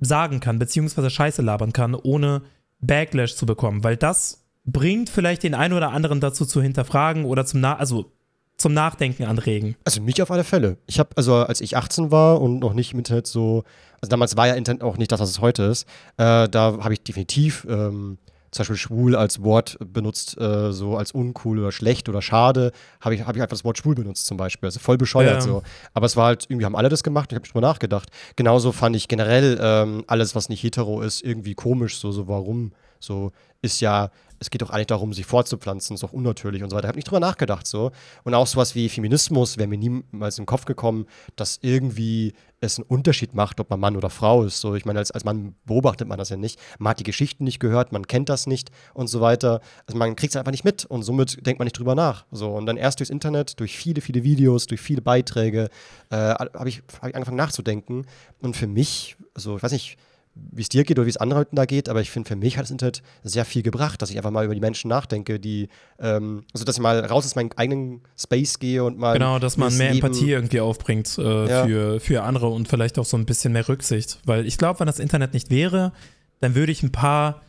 sagen 0.00 0.40
kann, 0.40 0.58
beziehungsweise 0.58 1.10
Scheiße 1.10 1.42
labern 1.42 1.72
kann, 1.72 1.94
ohne 1.94 2.42
Backlash 2.80 3.36
zu 3.36 3.46
bekommen, 3.46 3.84
weil 3.84 3.96
das 3.96 4.44
bringt 4.64 5.08
vielleicht 5.08 5.42
den 5.42 5.54
einen 5.54 5.74
oder 5.74 5.92
anderen 5.92 6.20
dazu 6.20 6.44
zu 6.44 6.60
hinterfragen 6.60 7.24
oder 7.24 7.46
zum, 7.46 7.60
Na 7.60 7.76
also 7.76 8.12
zum 8.56 8.72
Nachdenken 8.72 9.24
anregen. 9.24 9.76
Also 9.84 10.00
mich 10.00 10.20
auf 10.22 10.30
alle 10.30 10.44
Fälle. 10.44 10.78
Ich 10.86 10.98
habe, 10.98 11.10
also 11.16 11.34
als 11.34 11.60
ich 11.60 11.76
18 11.76 12.10
war 12.10 12.40
und 12.40 12.58
noch 12.58 12.74
nicht 12.74 12.92
im 12.92 12.98
Internet 12.98 13.26
so, 13.26 13.64
also 14.06 14.10
damals 14.10 14.36
war 14.36 14.46
ja 14.46 14.54
Internet 14.54 14.82
auch 14.82 14.98
nicht 14.98 15.10
das, 15.10 15.20
was 15.20 15.30
es 15.30 15.40
heute 15.40 15.64
ist, 15.64 15.84
äh, 16.16 16.48
da 16.48 16.78
habe 16.80 16.92
ich 16.92 17.02
definitiv 17.02 17.66
ähm, 17.68 18.18
zum 18.52 18.62
Beispiel 18.62 18.76
schwul 18.76 19.16
als 19.16 19.42
Wort 19.42 19.76
benutzt, 19.80 20.38
äh, 20.40 20.72
so 20.72 20.96
als 20.96 21.10
uncool 21.10 21.58
oder 21.58 21.72
schlecht 21.72 22.08
oder 22.08 22.22
schade, 22.22 22.70
habe 23.00 23.14
ich, 23.16 23.22
hab 23.22 23.34
ich 23.34 23.42
einfach 23.42 23.50
das 23.50 23.64
Wort 23.64 23.76
schwul 23.76 23.96
benutzt 23.96 24.26
zum 24.26 24.36
Beispiel. 24.36 24.68
Also 24.68 24.78
voll 24.78 24.96
bescheuert 24.96 25.34
ja. 25.34 25.40
so. 25.40 25.62
Aber 25.92 26.06
es 26.06 26.16
war 26.16 26.26
halt, 26.26 26.46
irgendwie 26.48 26.64
haben 26.64 26.76
alle 26.76 26.88
das 26.88 27.02
gemacht 27.02 27.32
und 27.32 27.36
ich 27.36 27.42
habe 27.42 27.48
drüber 27.52 27.66
nachgedacht. 27.66 28.08
Genauso 28.36 28.70
fand 28.70 28.94
ich 28.94 29.08
generell 29.08 29.58
ähm, 29.60 30.04
alles, 30.06 30.34
was 30.36 30.48
nicht 30.48 30.62
hetero 30.62 31.02
ist, 31.02 31.22
irgendwie 31.22 31.54
komisch, 31.54 31.98
so, 31.98 32.12
so 32.12 32.28
warum. 32.28 32.72
So 33.00 33.32
ist 33.60 33.80
ja, 33.80 34.10
es 34.38 34.50
geht 34.50 34.62
doch 34.62 34.70
eigentlich 34.70 34.86
darum, 34.88 35.12
sich 35.12 35.26
fortzupflanzen, 35.26 35.94
ist 35.94 36.02
doch 36.02 36.12
unnatürlich 36.12 36.62
und 36.62 36.70
so 36.70 36.76
weiter. 36.76 36.86
Ich 36.86 36.88
habe 36.88 36.98
nicht 36.98 37.08
drüber 37.08 37.20
nachgedacht 37.20 37.66
so. 37.66 37.90
Und 38.24 38.34
auch 38.34 38.46
sowas 38.46 38.74
wie 38.74 38.88
Feminismus 38.88 39.56
wäre 39.58 39.68
mir 39.68 39.78
niemals 39.78 40.38
in 40.38 40.42
den 40.42 40.46
Kopf 40.46 40.64
gekommen, 40.64 41.06
dass 41.36 41.58
irgendwie 41.62 42.34
es 42.60 42.78
einen 42.78 42.86
Unterschied 42.88 43.34
macht, 43.34 43.60
ob 43.60 43.70
man 43.70 43.80
Mann 43.80 43.96
oder 43.96 44.10
Frau 44.10 44.44
ist. 44.44 44.60
So, 44.60 44.74
ich 44.74 44.84
meine, 44.84 44.98
als, 44.98 45.10
als 45.10 45.24
Mann 45.24 45.54
beobachtet 45.64 46.08
man 46.08 46.18
das 46.18 46.30
ja 46.30 46.36
nicht. 46.36 46.58
Man 46.78 46.90
hat 46.90 47.00
die 47.00 47.04
Geschichten 47.04 47.44
nicht 47.44 47.60
gehört, 47.60 47.92
man 47.92 48.06
kennt 48.06 48.28
das 48.28 48.46
nicht 48.46 48.70
und 48.94 49.08
so 49.08 49.20
weiter. 49.20 49.60
Also 49.86 49.98
man 49.98 50.16
kriegt 50.16 50.32
es 50.32 50.36
einfach 50.36 50.52
nicht 50.52 50.64
mit 50.64 50.84
und 50.84 51.02
somit 51.02 51.46
denkt 51.46 51.58
man 51.58 51.66
nicht 51.66 51.78
drüber 51.78 51.94
nach. 51.94 52.24
So, 52.30 52.50
und 52.54 52.66
dann 52.66 52.76
erst 52.76 53.00
durchs 53.00 53.10
Internet, 53.10 53.60
durch 53.60 53.76
viele, 53.76 54.00
viele 54.00 54.24
Videos, 54.24 54.66
durch 54.66 54.80
viele 54.80 55.02
Beiträge, 55.02 55.68
äh, 56.10 56.16
habe 56.16 56.68
ich, 56.68 56.82
hab 57.00 57.08
ich 57.08 57.14
angefangen 57.14 57.36
nachzudenken. 57.36 58.06
Und 58.40 58.56
für 58.56 58.66
mich, 58.66 59.16
also 59.34 59.56
ich 59.56 59.62
weiß 59.62 59.72
nicht, 59.72 59.98
wie 60.36 60.62
es 60.62 60.68
dir 60.68 60.84
geht 60.84 60.98
oder 60.98 61.06
wie 61.06 61.10
es 61.10 61.16
anderen 61.16 61.40
Leuten 61.40 61.56
da 61.56 61.64
geht, 61.64 61.88
aber 61.88 62.00
ich 62.00 62.10
finde, 62.10 62.28
für 62.28 62.36
mich 62.36 62.56
hat 62.56 62.64
das 62.64 62.70
Internet 62.70 63.02
sehr 63.22 63.44
viel 63.44 63.62
gebracht, 63.62 64.00
dass 64.02 64.10
ich 64.10 64.16
einfach 64.16 64.30
mal 64.30 64.44
über 64.44 64.54
die 64.54 64.60
Menschen 64.60 64.88
nachdenke, 64.88 65.40
die, 65.40 65.68
ähm, 65.98 66.44
also 66.52 66.64
dass 66.64 66.76
ich 66.76 66.82
mal 66.82 67.04
raus 67.04 67.24
aus 67.24 67.34
meinem 67.34 67.50
eigenen 67.56 68.02
Space 68.16 68.58
gehe 68.58 68.84
und 68.84 68.98
mal. 68.98 69.14
Genau, 69.14 69.38
dass 69.38 69.56
man 69.56 69.76
mehr 69.76 69.92
Leben 69.92 70.06
Empathie 70.06 70.30
irgendwie 70.30 70.60
aufbringt 70.60 71.16
äh, 71.18 71.48
ja. 71.48 71.64
für, 71.64 72.00
für 72.00 72.22
andere 72.22 72.48
und 72.48 72.68
vielleicht 72.68 72.98
auch 72.98 73.04
so 73.04 73.16
ein 73.16 73.26
bisschen 73.26 73.52
mehr 73.52 73.68
Rücksicht. 73.68 74.20
Weil 74.24 74.46
ich 74.46 74.58
glaube, 74.58 74.80
wenn 74.80 74.86
das 74.86 74.98
Internet 74.98 75.32
nicht 75.32 75.50
wäre, 75.50 75.92
dann 76.40 76.54
würde 76.54 76.72
ich 76.72 76.82
ein 76.82 76.92
paar 76.92 77.42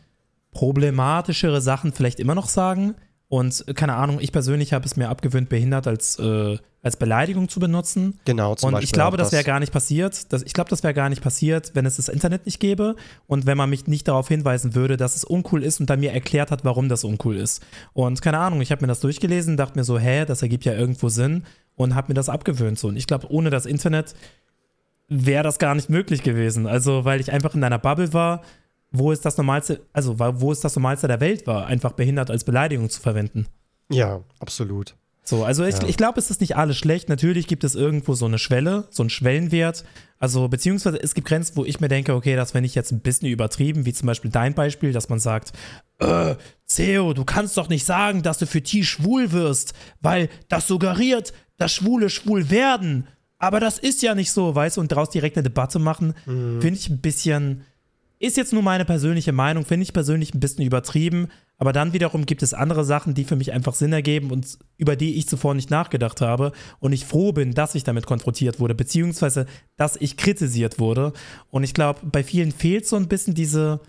problematischere 0.52 1.60
Sachen 1.60 1.92
vielleicht 1.92 2.20
immer 2.20 2.34
noch 2.34 2.48
sagen, 2.48 2.94
und 3.30 3.64
keine 3.74 3.94
Ahnung, 3.94 4.20
ich 4.20 4.32
persönlich 4.32 4.72
habe 4.72 4.86
es 4.86 4.96
mir 4.96 5.10
abgewöhnt, 5.10 5.50
behindert 5.50 5.86
als, 5.86 6.18
äh, 6.18 6.56
als 6.82 6.96
Beleidigung 6.96 7.50
zu 7.50 7.60
benutzen. 7.60 8.18
Genau, 8.24 8.54
zum 8.54 8.68
Und 8.68 8.72
Beispiel 8.72 8.86
ich 8.86 8.92
glaube, 8.92 9.18
das 9.18 9.32
wäre 9.32 9.44
gar 9.44 9.60
nicht 9.60 9.70
passiert. 9.70 10.32
Das, 10.32 10.42
ich 10.42 10.54
glaube, 10.54 10.70
das 10.70 10.82
wäre 10.82 10.94
gar 10.94 11.10
nicht 11.10 11.22
passiert, 11.22 11.72
wenn 11.74 11.84
es 11.84 11.96
das 11.96 12.08
Internet 12.08 12.46
nicht 12.46 12.58
gäbe 12.58 12.96
und 13.26 13.44
wenn 13.44 13.58
man 13.58 13.68
mich 13.68 13.86
nicht 13.86 14.08
darauf 14.08 14.28
hinweisen 14.28 14.74
würde, 14.74 14.96
dass 14.96 15.14
es 15.14 15.24
uncool 15.24 15.62
ist 15.62 15.78
und 15.78 15.90
dann 15.90 16.00
mir 16.00 16.12
erklärt 16.12 16.50
hat, 16.50 16.64
warum 16.64 16.88
das 16.88 17.04
uncool 17.04 17.36
ist. 17.36 17.62
Und 17.92 18.22
keine 18.22 18.38
Ahnung, 18.38 18.62
ich 18.62 18.72
habe 18.72 18.80
mir 18.80 18.88
das 18.88 19.00
durchgelesen, 19.00 19.58
dachte 19.58 19.78
mir 19.78 19.84
so, 19.84 19.98
hä, 19.98 20.24
das 20.24 20.40
ergibt 20.40 20.64
ja 20.64 20.72
irgendwo 20.72 21.10
Sinn 21.10 21.44
und 21.74 21.94
habe 21.94 22.08
mir 22.08 22.14
das 22.14 22.30
abgewöhnt. 22.30 22.78
So. 22.78 22.88
Und 22.88 22.96
ich 22.96 23.06
glaube, 23.06 23.30
ohne 23.30 23.50
das 23.50 23.66
Internet 23.66 24.14
wäre 25.08 25.42
das 25.42 25.58
gar 25.58 25.74
nicht 25.74 25.90
möglich 25.90 26.22
gewesen. 26.22 26.66
Also, 26.66 27.04
weil 27.04 27.20
ich 27.20 27.30
einfach 27.30 27.54
in 27.54 27.64
einer 27.64 27.78
Bubble 27.78 28.14
war, 28.14 28.42
wo 28.90 29.12
es 29.12 29.20
das 29.20 29.36
Normalste, 29.36 29.80
also 29.92 30.18
wo 30.18 30.52
es 30.52 30.60
das 30.60 30.74
Normalste 30.76 31.08
der 31.08 31.20
Welt 31.20 31.46
war, 31.46 31.66
einfach 31.66 31.92
behindert 31.92 32.30
als 32.30 32.44
Beleidigung 32.44 32.88
zu 32.90 33.00
verwenden. 33.00 33.46
Ja, 33.90 34.22
absolut. 34.40 34.94
So, 35.28 35.44
also 35.44 35.62
ich, 35.64 35.76
ja. 35.76 35.86
ich 35.86 35.98
glaube, 35.98 36.18
es 36.18 36.30
ist 36.30 36.40
nicht 36.40 36.56
alles 36.56 36.78
schlecht. 36.78 37.10
Natürlich 37.10 37.46
gibt 37.46 37.62
es 37.62 37.74
irgendwo 37.74 38.14
so 38.14 38.24
eine 38.24 38.38
Schwelle, 38.38 38.86
so 38.88 39.02
einen 39.02 39.10
Schwellenwert. 39.10 39.84
Also, 40.18 40.48
beziehungsweise 40.48 41.00
es 41.02 41.14
gibt 41.14 41.28
Grenzen, 41.28 41.54
wo 41.56 41.66
ich 41.66 41.80
mir 41.80 41.88
denke, 41.88 42.14
okay, 42.14 42.34
das 42.34 42.52
finde 42.52 42.66
ich 42.66 42.74
jetzt 42.74 42.92
ein 42.92 43.00
bisschen 43.00 43.28
übertrieben, 43.28 43.84
wie 43.84 43.92
zum 43.92 44.06
Beispiel 44.06 44.30
dein 44.30 44.54
Beispiel, 44.54 44.92
dass 44.92 45.10
man 45.10 45.18
sagt, 45.18 45.52
äh, 45.98 46.34
Theo, 46.66 47.12
du 47.12 47.26
kannst 47.26 47.58
doch 47.58 47.68
nicht 47.68 47.84
sagen, 47.84 48.22
dass 48.22 48.38
du 48.38 48.46
für 48.46 48.62
T 48.62 48.82
schwul 48.84 49.30
wirst, 49.32 49.74
weil 50.00 50.30
das 50.48 50.66
suggeriert, 50.66 51.34
dass 51.58 51.74
Schwule 51.74 52.08
schwul 52.08 52.48
werden. 52.48 53.06
Aber 53.38 53.60
das 53.60 53.78
ist 53.78 54.02
ja 54.02 54.14
nicht 54.14 54.32
so, 54.32 54.54
weißt 54.54 54.78
du, 54.78 54.80
und 54.80 54.90
daraus 54.90 55.10
direkt 55.10 55.36
eine 55.36 55.44
Debatte 55.44 55.78
machen, 55.78 56.14
mhm. 56.24 56.62
finde 56.62 56.80
ich 56.80 56.88
ein 56.88 57.02
bisschen, 57.02 57.64
ist 58.18 58.36
jetzt 58.36 58.52
nur 58.52 58.62
meine 58.62 58.84
persönliche 58.84 59.32
Meinung, 59.32 59.64
finde 59.64 59.84
ich 59.84 59.92
persönlich 59.92 60.34
ein 60.34 60.40
bisschen 60.40 60.64
übertrieben, 60.64 61.28
aber 61.56 61.72
dann 61.72 61.92
wiederum 61.92 62.26
gibt 62.26 62.42
es 62.42 62.54
andere 62.54 62.84
Sachen, 62.84 63.14
die 63.14 63.24
für 63.24 63.36
mich 63.36 63.52
einfach 63.52 63.74
Sinn 63.74 63.92
ergeben 63.92 64.30
und 64.30 64.58
über 64.76 64.96
die 64.96 65.16
ich 65.16 65.28
zuvor 65.28 65.54
nicht 65.54 65.70
nachgedacht 65.70 66.20
habe 66.20 66.52
und 66.80 66.92
ich 66.92 67.04
froh 67.04 67.32
bin, 67.32 67.54
dass 67.54 67.74
ich 67.74 67.84
damit 67.84 68.06
konfrontiert 68.06 68.60
wurde, 68.60 68.74
beziehungsweise 68.74 69.46
dass 69.76 69.96
ich 69.96 70.16
kritisiert 70.16 70.78
wurde. 70.78 71.12
Und 71.50 71.64
ich 71.64 71.74
glaube, 71.74 72.00
bei 72.04 72.22
vielen 72.22 72.52
fehlt 72.52 72.86
so 72.86 72.96
ein 72.96 73.08
bisschen 73.08 73.34
diese 73.34 73.80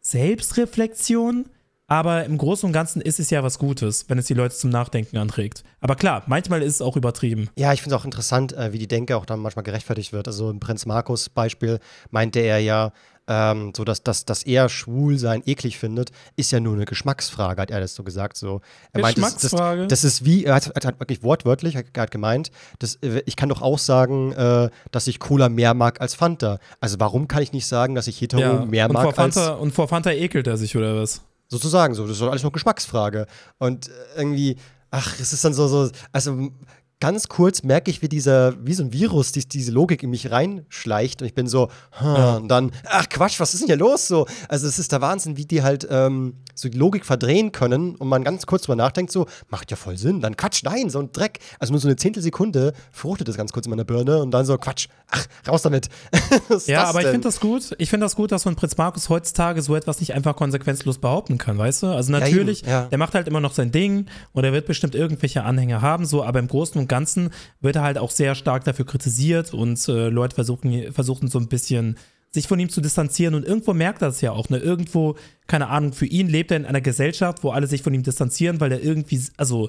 Selbstreflexion, 0.00 1.46
aber 1.88 2.24
im 2.24 2.38
Großen 2.38 2.66
und 2.66 2.72
Ganzen 2.72 3.00
ist 3.00 3.20
es 3.20 3.30
ja 3.30 3.44
was 3.44 3.58
Gutes, 3.58 4.06
wenn 4.08 4.18
es 4.18 4.26
die 4.26 4.34
Leute 4.34 4.56
zum 4.56 4.70
Nachdenken 4.70 5.18
anregt. 5.18 5.62
Aber 5.80 5.94
klar, 5.94 6.24
manchmal 6.26 6.62
ist 6.62 6.74
es 6.74 6.82
auch 6.82 6.96
übertrieben. 6.96 7.48
Ja, 7.56 7.72
ich 7.72 7.82
finde 7.82 7.94
es 7.94 8.00
auch 8.00 8.04
interessant, 8.04 8.52
äh, 8.52 8.72
wie 8.72 8.78
die 8.78 8.88
Denke 8.88 9.16
auch 9.16 9.26
dann 9.26 9.38
manchmal 9.38 9.62
gerechtfertigt 9.62 10.12
wird. 10.12 10.26
Also 10.26 10.50
im 10.50 10.58
Prinz 10.58 10.86
Markus 10.86 11.28
Beispiel 11.28 11.78
meinte 12.10 12.40
er 12.40 12.58
ja, 12.58 12.92
ähm, 13.28 13.72
so 13.76 13.84
dass, 13.84 14.02
dass, 14.02 14.24
dass 14.24 14.42
er 14.44 14.68
Schwulsein 14.68 15.42
eklig 15.46 15.78
findet, 15.78 16.10
ist 16.36 16.52
ja 16.52 16.60
nur 16.60 16.74
eine 16.74 16.84
Geschmacksfrage, 16.84 17.62
hat 17.62 17.70
er 17.70 17.80
das 17.80 17.94
so 17.94 18.02
gesagt. 18.02 18.36
So. 18.36 18.60
Er 18.92 19.00
meint, 19.00 19.16
Geschmacksfrage? 19.16 19.82
Das, 19.82 19.88
das, 19.88 20.02
das, 20.02 20.12
ist 20.12 20.24
wie, 20.24 20.44
er 20.44 20.54
hat, 20.54 20.68
er 20.68 20.88
hat 20.88 21.00
wirklich 21.00 21.22
wortwörtlich, 21.22 21.74
er 21.74 21.84
hat 21.96 22.10
gemeint, 22.10 22.50
das, 22.78 22.98
ich 23.24 23.36
kann 23.36 23.48
doch 23.48 23.62
auch 23.62 23.78
sagen, 23.78 24.32
äh, 24.32 24.70
dass 24.90 25.06
ich 25.06 25.18
Cola 25.18 25.48
mehr 25.48 25.74
mag 25.74 26.00
als 26.00 26.14
Fanta. 26.14 26.58
Also 26.80 27.00
warum 27.00 27.28
kann 27.28 27.42
ich 27.42 27.52
nicht 27.52 27.66
sagen, 27.66 27.94
dass 27.94 28.06
ich 28.06 28.20
Hetero 28.20 28.40
ja, 28.40 28.64
mehr 28.64 28.90
mag 28.90 29.14
Fanta, 29.14 29.52
als... 29.52 29.60
Und 29.60 29.72
vor 29.72 29.88
Fanta 29.88 30.10
ekelt 30.10 30.46
er 30.46 30.56
sich, 30.56 30.76
oder 30.76 30.96
was? 30.96 31.22
Sozusagen 31.48 31.94
so, 31.94 32.02
das 32.04 32.12
ist 32.12 32.22
doch 32.22 32.30
alles 32.30 32.42
nur 32.42 32.52
Geschmacksfrage. 32.52 33.26
Und 33.58 33.88
irgendwie, 34.16 34.56
ach, 34.90 35.14
es 35.20 35.32
ist 35.32 35.44
dann 35.44 35.54
so, 35.54 35.68
so 35.68 35.90
also 36.12 36.50
ganz 37.00 37.28
kurz 37.28 37.62
merke 37.62 37.90
ich, 37.90 38.00
wie 38.00 38.08
dieser, 38.08 38.54
wie 38.64 38.72
so 38.72 38.82
ein 38.82 38.92
Virus, 38.92 39.32
die, 39.32 39.46
diese 39.46 39.70
Logik 39.70 40.02
in 40.02 40.10
mich 40.10 40.30
reinschleicht 40.30 41.20
und 41.20 41.26
ich 41.26 41.34
bin 41.34 41.46
so, 41.46 41.68
hm, 41.90 42.06
ja. 42.06 42.36
und 42.36 42.48
dann, 42.48 42.72
ach 42.84 43.08
Quatsch, 43.08 43.38
was 43.38 43.52
ist 43.52 43.60
denn 43.60 43.66
hier 43.66 43.76
los? 43.76 44.08
So, 44.08 44.26
also 44.48 44.66
es 44.66 44.78
ist 44.78 44.92
der 44.92 45.02
Wahnsinn, 45.02 45.36
wie 45.36 45.44
die 45.44 45.62
halt 45.62 45.86
ähm, 45.90 46.34
so 46.54 46.70
die 46.70 46.78
Logik 46.78 47.04
verdrehen 47.04 47.52
können 47.52 47.96
und 47.96 48.08
man 48.08 48.24
ganz 48.24 48.46
kurz 48.46 48.62
drüber 48.62 48.76
nachdenkt, 48.76 49.12
so, 49.12 49.26
macht 49.50 49.70
ja 49.70 49.76
voll 49.76 49.98
Sinn, 49.98 50.20
dann 50.22 50.36
Quatsch, 50.36 50.62
nein, 50.64 50.88
so 50.88 50.98
ein 51.00 51.12
Dreck. 51.12 51.40
Also 51.58 51.72
nur 51.72 51.80
so 51.80 51.88
eine 51.88 51.96
Zehntelsekunde 51.96 52.72
fruchtet 52.92 53.28
das 53.28 53.36
ganz 53.36 53.52
kurz 53.52 53.66
in 53.66 53.70
meiner 53.70 53.84
Birne 53.84 54.22
und 54.22 54.30
dann 54.30 54.46
so, 54.46 54.56
Quatsch, 54.56 54.88
ach, 55.08 55.26
raus 55.46 55.62
damit. 55.62 55.90
ja, 56.66 56.84
aber 56.84 57.00
denn? 57.00 57.08
ich 57.08 57.12
finde 57.12 57.28
das 57.28 57.40
gut. 57.40 57.74
Ich 57.78 57.90
finde 57.90 58.06
das 58.06 58.16
gut, 58.16 58.32
dass 58.32 58.46
man 58.46 58.56
Prinz 58.56 58.76
Markus 58.78 59.10
heutzutage 59.10 59.60
so 59.60 59.76
etwas 59.76 60.00
nicht 60.00 60.14
einfach 60.14 60.34
konsequenzlos 60.34 60.96
behaupten 60.98 61.36
kann, 61.36 61.58
weißt 61.58 61.82
du? 61.82 61.86
Also 61.88 62.10
natürlich, 62.10 62.62
ja, 62.62 62.68
ja. 62.68 62.82
der 62.86 62.98
macht 62.98 63.14
halt 63.14 63.28
immer 63.28 63.40
noch 63.40 63.52
sein 63.52 63.70
Ding 63.70 64.06
und 64.32 64.44
er 64.44 64.54
wird 64.54 64.66
bestimmt 64.66 64.94
irgendwelche 64.94 65.42
Anhänger 65.44 65.82
haben, 65.82 66.06
so, 66.06 66.24
aber 66.24 66.38
im 66.38 66.48
Großen 66.48 66.80
und 66.80 66.85
und 66.86 66.88
Ganzen 66.88 67.30
wird 67.60 67.76
er 67.76 67.82
halt 67.82 67.98
auch 67.98 68.12
sehr 68.12 68.36
stark 68.36 68.64
dafür 68.64 68.86
kritisiert 68.86 69.52
und 69.52 69.88
äh, 69.88 70.08
Leute 70.08 70.36
versuchen, 70.36 70.92
versuchen 70.92 71.28
so 71.28 71.38
ein 71.38 71.48
bisschen 71.48 71.96
sich 72.30 72.46
von 72.46 72.60
ihm 72.60 72.68
zu 72.68 72.80
distanzieren 72.80 73.34
und 73.34 73.44
irgendwo 73.44 73.74
merkt 73.74 74.02
er 74.02 74.08
es 74.08 74.20
ja 74.20 74.30
auch, 74.30 74.48
ne? 74.50 74.58
Irgendwo, 74.58 75.16
keine 75.46 75.68
Ahnung, 75.68 75.92
für 75.92 76.06
ihn 76.06 76.28
lebt 76.28 76.50
er 76.50 76.58
in 76.58 76.66
einer 76.66 76.80
Gesellschaft, 76.80 77.42
wo 77.42 77.50
alle 77.50 77.66
sich 77.66 77.82
von 77.82 77.94
ihm 77.94 78.02
distanzieren, 78.02 78.60
weil 78.60 78.72
er 78.72 78.82
irgendwie, 78.82 79.20
also, 79.36 79.68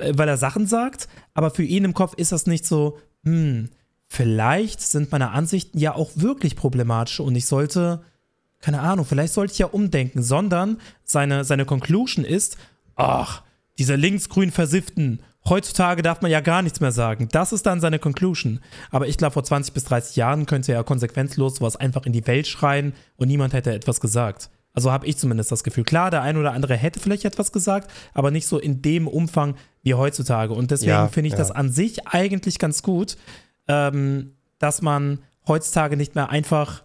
äh, 0.00 0.12
weil 0.16 0.28
er 0.28 0.36
Sachen 0.36 0.66
sagt, 0.66 1.08
aber 1.34 1.50
für 1.50 1.62
ihn 1.62 1.84
im 1.84 1.94
Kopf 1.94 2.14
ist 2.14 2.32
das 2.32 2.46
nicht 2.46 2.66
so, 2.66 2.98
hm, 3.24 3.68
vielleicht 4.08 4.80
sind 4.80 5.12
meine 5.12 5.30
Ansichten 5.30 5.78
ja 5.78 5.94
auch 5.94 6.10
wirklich 6.16 6.56
problematisch 6.56 7.20
und 7.20 7.36
ich 7.36 7.46
sollte, 7.46 8.02
keine 8.60 8.80
Ahnung, 8.80 9.04
vielleicht 9.04 9.34
sollte 9.34 9.52
ich 9.52 9.58
ja 9.58 9.66
umdenken, 9.66 10.22
sondern 10.22 10.78
seine, 11.04 11.44
seine 11.44 11.64
Conclusion 11.64 12.24
ist, 12.24 12.56
ach, 12.96 13.42
dieser 13.78 13.96
linksgrün 13.96 14.50
Versifften 14.50 15.20
Heutzutage 15.46 16.02
darf 16.02 16.22
man 16.22 16.30
ja 16.30 16.40
gar 16.40 16.62
nichts 16.62 16.80
mehr 16.80 16.92
sagen. 16.92 17.28
Das 17.30 17.52
ist 17.52 17.66
dann 17.66 17.80
seine 17.80 17.98
Conclusion. 17.98 18.60
Aber 18.90 19.08
ich 19.08 19.18
glaube, 19.18 19.34
vor 19.34 19.44
20 19.44 19.74
bis 19.74 19.84
30 19.84 20.16
Jahren 20.16 20.46
könnte 20.46 20.72
er 20.72 20.84
konsequenzlos 20.84 21.56
sowas 21.56 21.76
einfach 21.76 22.06
in 22.06 22.12
die 22.12 22.26
Welt 22.26 22.46
schreien 22.46 22.94
und 23.16 23.28
niemand 23.28 23.52
hätte 23.52 23.72
etwas 23.72 24.00
gesagt. 24.00 24.48
Also 24.72 24.90
habe 24.90 25.06
ich 25.06 25.18
zumindest 25.18 25.52
das 25.52 25.62
Gefühl. 25.62 25.84
Klar, 25.84 26.10
der 26.10 26.22
ein 26.22 26.36
oder 26.36 26.52
andere 26.52 26.76
hätte 26.76 26.98
vielleicht 26.98 27.24
etwas 27.24 27.52
gesagt, 27.52 27.90
aber 28.12 28.30
nicht 28.30 28.46
so 28.46 28.58
in 28.58 28.82
dem 28.82 29.06
Umfang 29.06 29.54
wie 29.82 29.94
heutzutage. 29.94 30.54
Und 30.54 30.70
deswegen 30.70 30.90
ja, 30.90 31.08
finde 31.08 31.28
ich 31.28 31.34
ja. 31.34 31.38
das 31.38 31.52
an 31.52 31.70
sich 31.70 32.08
eigentlich 32.08 32.58
ganz 32.58 32.82
gut, 32.82 33.16
ähm, 33.68 34.32
dass 34.58 34.82
man 34.82 35.20
heutzutage 35.46 35.96
nicht 35.96 36.14
mehr 36.14 36.30
einfach 36.30 36.82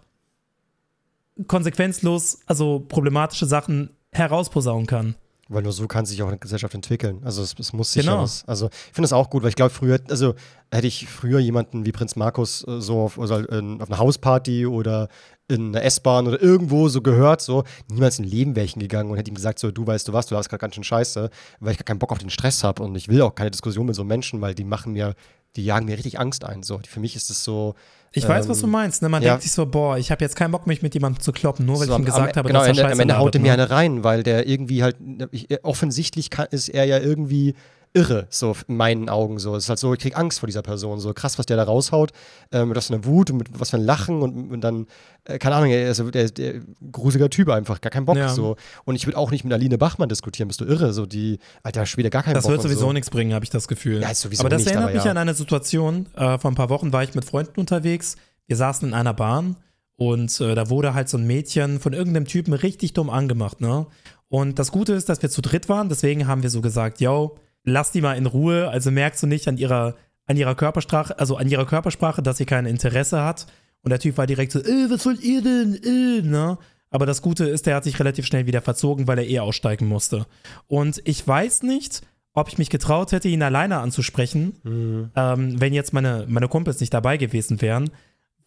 konsequenzlos, 1.48 2.40
also 2.46 2.80
problematische 2.80 3.46
Sachen 3.46 3.90
herausposaunen 4.12 4.86
kann. 4.86 5.14
Weil 5.52 5.64
nur 5.64 5.72
so 5.72 5.86
kann 5.88 6.06
sich 6.06 6.22
auch 6.22 6.28
eine 6.28 6.38
Gesellschaft 6.38 6.74
entwickeln. 6.76 7.22
Also 7.24 7.42
es, 7.42 7.56
es 7.58 7.72
muss 7.72 7.92
sich 7.92 8.04
Genau. 8.04 8.22
was. 8.22 8.44
Also 8.46 8.66
ich 8.68 8.94
finde 8.94 9.02
das 9.02 9.12
auch 9.12 9.30
gut, 9.30 9.42
weil 9.42 9.48
ich 9.48 9.56
glaube 9.56 9.70
früher, 9.70 9.98
also 10.08 10.34
hätte 10.70 10.86
ich 10.86 11.08
früher 11.08 11.40
jemanden 11.40 11.84
wie 11.84 11.90
Prinz 11.90 12.14
Markus 12.14 12.64
äh, 12.68 12.80
so 12.80 13.00
auf, 13.00 13.18
also 13.18 13.36
in, 13.38 13.82
auf 13.82 13.90
einer 13.90 13.98
Hausparty 13.98 14.66
oder 14.66 15.08
in 15.48 15.74
einer 15.74 15.84
S-Bahn 15.84 16.28
oder 16.28 16.40
irgendwo 16.40 16.88
so 16.88 17.02
gehört, 17.02 17.40
so 17.42 17.64
niemals 17.90 18.20
in 18.20 18.26
ein 18.26 18.30
Leben 18.30 18.54
wäre 18.54 18.64
ich 18.64 18.74
gegangen 18.74 19.10
und 19.10 19.16
hätte 19.16 19.32
ihm 19.32 19.34
gesagt, 19.34 19.58
so 19.58 19.72
du 19.72 19.84
weißt 19.84 20.06
du 20.06 20.12
was, 20.12 20.26
du 20.26 20.36
hast 20.36 20.48
gerade 20.48 20.60
ganz 20.60 20.76
schön 20.76 20.84
Scheiße, 20.84 21.28
weil 21.58 21.72
ich 21.72 21.78
gar 21.78 21.84
keinen 21.84 21.98
Bock 21.98 22.12
auf 22.12 22.18
den 22.18 22.30
Stress 22.30 22.62
habe 22.62 22.84
und 22.84 22.94
ich 22.94 23.08
will 23.08 23.20
auch 23.22 23.34
keine 23.34 23.50
Diskussion 23.50 23.86
mit 23.86 23.96
so 23.96 24.04
Menschen, 24.04 24.40
weil 24.40 24.54
die 24.54 24.62
machen 24.62 24.92
mir, 24.92 25.16
die 25.56 25.64
jagen 25.64 25.86
mir 25.86 25.96
richtig 25.96 26.20
Angst 26.20 26.44
ein. 26.44 26.62
So 26.62 26.80
für 26.86 27.00
mich 27.00 27.16
ist 27.16 27.28
es 27.28 27.42
so. 27.42 27.74
Ich 28.12 28.26
weiß, 28.26 28.48
was 28.48 28.58
du 28.58 28.66
ähm, 28.66 28.72
meinst. 28.72 29.02
Ne? 29.02 29.08
Man 29.08 29.22
ja. 29.22 29.30
denkt 29.30 29.44
sich 29.44 29.52
so, 29.52 29.66
boah, 29.66 29.96
ich 29.96 30.10
habe 30.10 30.24
jetzt 30.24 30.34
keinen 30.34 30.50
Bock, 30.50 30.66
mich 30.66 30.82
mit 30.82 30.94
jemandem 30.94 31.22
zu 31.22 31.30
kloppen, 31.30 31.64
nur 31.64 31.78
weil 31.78 31.86
So 31.86 31.92
ich 31.92 31.98
ihm 32.00 32.04
gesagt 32.04 32.36
am, 32.36 32.38
habe, 32.40 32.48
genau, 32.48 32.60
dass 32.60 32.68
er 32.68 32.74
Scheiße 32.74 32.92
am 32.92 33.00
Ende 33.00 33.18
haut 33.18 33.34
er 33.34 33.40
mir 33.40 33.56
ne? 33.56 33.62
eine 33.62 33.70
rein, 33.70 34.02
weil 34.02 34.24
der 34.24 34.48
irgendwie 34.48 34.82
halt, 34.82 34.96
ich, 35.30 35.64
offensichtlich 35.64 36.30
kann, 36.30 36.48
ist 36.50 36.68
er 36.68 36.84
ja 36.84 36.98
irgendwie 36.98 37.54
irre, 37.92 38.26
so 38.30 38.54
in 38.68 38.76
meinen 38.76 39.08
Augen 39.08 39.38
so. 39.38 39.56
Es 39.56 39.64
ist 39.64 39.68
halt 39.68 39.78
so, 39.78 39.92
ich 39.92 39.98
krieg 39.98 40.16
Angst 40.16 40.38
vor 40.40 40.46
dieser 40.46 40.62
Person, 40.62 41.00
so 41.00 41.12
krass, 41.12 41.38
was 41.38 41.46
der 41.46 41.56
da 41.56 41.64
raushaut, 41.64 42.12
äh, 42.52 42.64
mit 42.64 42.76
was 42.76 42.86
für 42.86 42.94
einer 42.94 43.04
Wut 43.04 43.30
und 43.30 43.38
mit 43.38 43.48
was 43.58 43.70
für 43.70 43.78
ein 43.78 43.84
Lachen 43.84 44.22
und, 44.22 44.52
und 44.52 44.60
dann, 44.60 44.86
äh, 45.24 45.38
keine 45.38 45.56
Ahnung, 45.56 45.72
also 45.72 46.10
der, 46.10 46.30
der 46.30 46.60
gruseliger 46.92 47.30
Typ 47.30 47.48
einfach, 47.48 47.80
gar 47.80 47.90
keinen 47.90 48.06
Bock 48.06 48.16
Ja. 48.16 48.28
so. 48.28 48.56
Und 48.84 48.94
ich 48.94 49.06
würde 49.06 49.18
auch 49.18 49.30
nicht 49.30 49.44
mit 49.44 49.52
Aline 49.52 49.76
Bachmann 49.76 50.08
diskutieren, 50.08 50.48
bist 50.48 50.60
du 50.60 50.66
irre, 50.66 50.92
so 50.92 51.04
die, 51.06 51.38
alter 51.62 51.84
Schwede, 51.86 52.10
gar 52.10 52.22
keinen 52.22 52.34
Das 52.34 52.44
Bock 52.44 52.52
wird 52.52 52.60
und 52.60 52.68
sowieso 52.70 52.86
so. 52.86 52.92
nichts 52.92 53.10
bringen, 53.10 53.34
habe 53.34 53.44
ich 53.44 53.50
das 53.50 53.66
Gefühl. 53.66 54.00
Ja, 54.02 54.10
ist 54.10 54.20
sowieso 54.20 54.42
aber 54.42 54.50
das 54.50 54.60
nicht, 54.60 54.68
erinnert 54.68 54.90
aber 54.90 54.94
mich 54.94 55.04
ja. 55.04 55.10
an 55.10 55.18
eine 55.18 55.34
Situation. 55.34 56.06
Äh, 56.14 56.38
vor 56.38 56.50
ein 56.50 56.54
paar 56.54 56.70
Wochen 56.70 56.92
war 56.92 57.02
ich 57.02 57.14
mit 57.14 57.24
Freunden 57.24 57.58
unterwegs. 57.58 58.16
Wir 58.46 58.56
saßen 58.56 58.86
in 58.88 58.94
einer 58.94 59.14
Bahn 59.14 59.56
und 59.96 60.40
äh, 60.40 60.54
da 60.54 60.70
wurde 60.70 60.94
halt 60.94 61.08
so 61.08 61.18
ein 61.18 61.26
Mädchen 61.26 61.80
von 61.80 61.92
irgendeinem 61.92 62.26
Typen 62.26 62.52
richtig 62.54 62.92
dumm 62.92 63.10
angemacht, 63.10 63.60
ne? 63.60 63.86
Und 64.28 64.60
das 64.60 64.70
Gute 64.70 64.92
ist, 64.92 65.08
dass 65.08 65.22
wir 65.22 65.28
zu 65.28 65.42
dritt 65.42 65.68
waren, 65.68 65.88
deswegen 65.88 66.28
haben 66.28 66.44
wir 66.44 66.50
so 66.50 66.60
gesagt, 66.60 67.00
yo, 67.00 67.36
lass 67.64 67.92
die 67.92 68.00
mal 68.00 68.16
in 68.16 68.26
Ruhe. 68.26 68.68
Also 68.68 68.90
merkst 68.90 69.22
du 69.22 69.26
nicht 69.26 69.48
an 69.48 69.56
ihrer, 69.56 69.96
an 70.26 70.36
ihrer 70.36 70.54
Körpersprache, 70.54 71.18
also 71.18 71.36
an 71.36 71.48
ihrer 71.48 71.66
Körpersprache, 71.66 72.22
dass 72.22 72.36
sie 72.38 72.46
kein 72.46 72.66
Interesse 72.66 73.22
hat. 73.22 73.46
Und 73.82 73.90
der 73.90 73.98
Typ 73.98 74.18
war 74.18 74.26
direkt 74.26 74.52
so, 74.52 74.60
äh, 74.60 74.90
was 74.90 75.06
wollt 75.06 75.22
ihr 75.22 75.42
denn? 75.42 75.74
Äh, 75.82 76.22
ne? 76.22 76.58
Aber 76.90 77.06
das 77.06 77.22
Gute 77.22 77.44
ist, 77.46 77.66
der 77.66 77.76
hat 77.76 77.84
sich 77.84 77.98
relativ 78.00 78.26
schnell 78.26 78.46
wieder 78.46 78.60
verzogen, 78.62 79.06
weil 79.06 79.18
er 79.18 79.26
eh 79.28 79.38
aussteigen 79.38 79.86
musste. 79.86 80.26
Und 80.66 81.00
ich 81.04 81.26
weiß 81.26 81.62
nicht, 81.62 82.02
ob 82.32 82.48
ich 82.48 82.58
mich 82.58 82.68
getraut 82.70 83.12
hätte, 83.12 83.28
ihn 83.28 83.42
alleine 83.42 83.78
anzusprechen, 83.78 84.54
Mhm. 84.64 85.10
ähm, 85.16 85.60
wenn 85.60 85.72
jetzt 85.72 85.92
meine, 85.92 86.26
meine 86.28 86.48
Kumpels 86.48 86.80
nicht 86.80 86.92
dabei 86.92 87.16
gewesen 87.16 87.60
wären, 87.62 87.90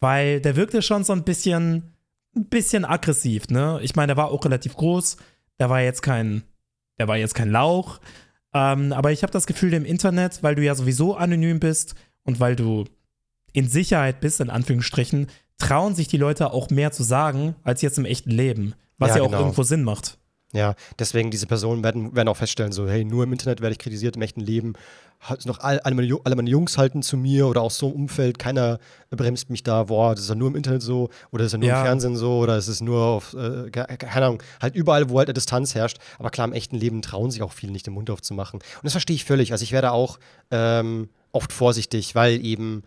weil 0.00 0.40
der 0.40 0.56
wirkte 0.56 0.82
schon 0.82 1.04
so 1.04 1.12
ein 1.12 1.24
bisschen, 1.24 1.94
ein 2.36 2.46
bisschen 2.46 2.84
aggressiv, 2.84 3.48
ne? 3.48 3.78
Ich 3.82 3.96
meine, 3.96 4.08
der 4.08 4.16
war 4.16 4.30
auch 4.30 4.44
relativ 4.44 4.76
groß, 4.76 5.16
der 5.58 5.70
war 5.70 5.80
jetzt 5.80 6.02
kein, 6.02 6.42
der 6.98 7.08
war 7.08 7.16
jetzt 7.16 7.34
kein 7.34 7.50
Lauch, 7.50 7.98
ähm, 8.54 8.92
aber 8.92 9.12
ich 9.12 9.22
habe 9.22 9.32
das 9.32 9.46
Gefühl 9.46 9.74
im 9.74 9.84
Internet, 9.84 10.42
weil 10.42 10.54
du 10.54 10.62
ja 10.62 10.74
sowieso 10.74 11.16
anonym 11.16 11.60
bist 11.60 11.94
und 12.22 12.40
weil 12.40 12.56
du 12.56 12.84
in 13.52 13.68
Sicherheit 13.68 14.20
bist, 14.20 14.40
in 14.40 14.50
Anführungsstrichen, 14.50 15.28
trauen 15.58 15.94
sich 15.94 16.08
die 16.08 16.16
Leute 16.16 16.52
auch 16.52 16.70
mehr 16.70 16.90
zu 16.92 17.02
sagen, 17.02 17.54
als 17.62 17.82
jetzt 17.82 17.98
im 17.98 18.04
echten 18.04 18.30
Leben, 18.30 18.74
was 18.98 19.10
ja, 19.10 19.16
Ja, 19.16 19.22
auch 19.22 19.26
genau. 19.26 19.40
irgendwo 19.40 19.62
Sinn 19.62 19.82
macht. 19.84 20.18
Ja, 20.54 20.76
deswegen 21.00 21.32
diese 21.32 21.48
Personen 21.48 21.82
werden, 21.82 22.14
werden 22.14 22.28
auch 22.28 22.36
feststellen, 22.36 22.70
so, 22.70 22.88
hey, 22.88 23.04
nur 23.04 23.24
im 23.24 23.32
Internet 23.32 23.60
werde 23.60 23.72
ich 23.72 23.78
kritisiert, 23.80 24.14
im 24.14 24.22
echten 24.22 24.40
Leben 24.40 24.74
halt 25.20 25.46
noch 25.46 25.58
all, 25.58 25.80
alle, 25.80 25.96
meine, 25.96 26.06
Ju- 26.06 26.20
alle 26.22 26.36
meine 26.36 26.48
Jungs 26.48 26.78
halten 26.78 27.02
zu 27.02 27.16
mir 27.16 27.48
oder 27.48 27.60
auch 27.62 27.72
so 27.72 27.88
im 27.88 27.94
Umfeld, 28.02 28.38
keiner 28.38 28.78
bremst 29.10 29.50
mich 29.50 29.64
da, 29.64 29.82
boah, 29.84 30.14
das 30.14 30.22
ist 30.24 30.28
ja 30.28 30.36
nur 30.36 30.46
im 30.48 30.54
Internet 30.54 30.82
so 30.82 31.08
oder 31.32 31.42
das 31.42 31.46
ist 31.48 31.52
ja 31.54 31.58
nur 31.58 31.68
Ja. 31.68 31.80
im 31.80 31.86
Fernsehen 31.86 32.16
so 32.16 32.38
oder 32.38 32.56
es 32.56 32.68
ist 32.68 32.82
nur 32.82 33.02
auf, 33.02 33.34
äh, 33.34 33.68
ke- 33.70 33.86
keine 33.98 34.26
Ahnung, 34.26 34.42
halt 34.62 34.76
überall, 34.76 35.10
wo 35.10 35.18
halt 35.18 35.28
eine 35.28 35.34
Distanz 35.34 35.74
herrscht. 35.74 35.98
Aber 36.20 36.30
klar, 36.30 36.46
im 36.46 36.52
echten 36.52 36.76
Leben 36.76 37.02
trauen 37.02 37.32
sich 37.32 37.42
auch 37.42 37.52
viele 37.52 37.72
nicht, 37.72 37.86
den 37.88 37.94
Mund 37.94 38.08
aufzumachen. 38.08 38.60
Und 38.60 38.84
das 38.84 38.92
verstehe 38.92 39.16
ich 39.16 39.24
völlig. 39.24 39.50
Also 39.50 39.64
ich 39.64 39.72
werde 39.72 39.90
auch 39.90 40.20
ähm, 40.52 41.08
oft 41.32 41.52
vorsichtig, 41.52 42.14
weil 42.14 42.44
eben, 42.46 42.84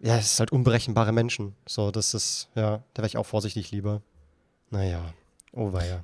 ja, 0.00 0.16
es 0.16 0.32
ist 0.32 0.40
halt 0.40 0.50
unberechenbare 0.50 1.12
Menschen. 1.12 1.54
So, 1.68 1.92
das 1.92 2.12
ist, 2.12 2.48
ja, 2.56 2.78
da 2.94 2.98
wäre 3.02 3.06
ich 3.06 3.16
auch 3.18 3.26
vorsichtig 3.26 3.70
lieber. 3.70 4.02
Naja, 4.70 5.00
oh 5.52 5.72
weia. 5.72 6.02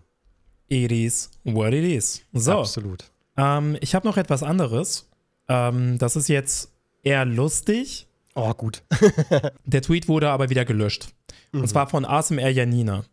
It 0.70 0.92
is 0.92 1.30
what 1.44 1.74
it 1.74 1.84
is. 1.84 2.24
So. 2.32 2.60
Absolut. 2.60 3.10
Ähm, 3.36 3.76
ich 3.80 3.94
habe 3.94 4.06
noch 4.06 4.16
etwas 4.16 4.42
anderes. 4.42 5.10
Ähm, 5.48 5.98
das 5.98 6.14
ist 6.14 6.28
jetzt 6.28 6.72
eher 7.02 7.24
lustig. 7.24 8.06
Oh, 8.36 8.54
gut. 8.54 8.82
Der 9.64 9.82
Tweet 9.82 10.06
wurde 10.06 10.30
aber 10.30 10.48
wieder 10.48 10.64
gelöscht. 10.64 11.08
Und 11.52 11.68
zwar 11.68 11.88
von 11.88 12.04
ASMR 12.04 12.50
Janina. 12.50 13.04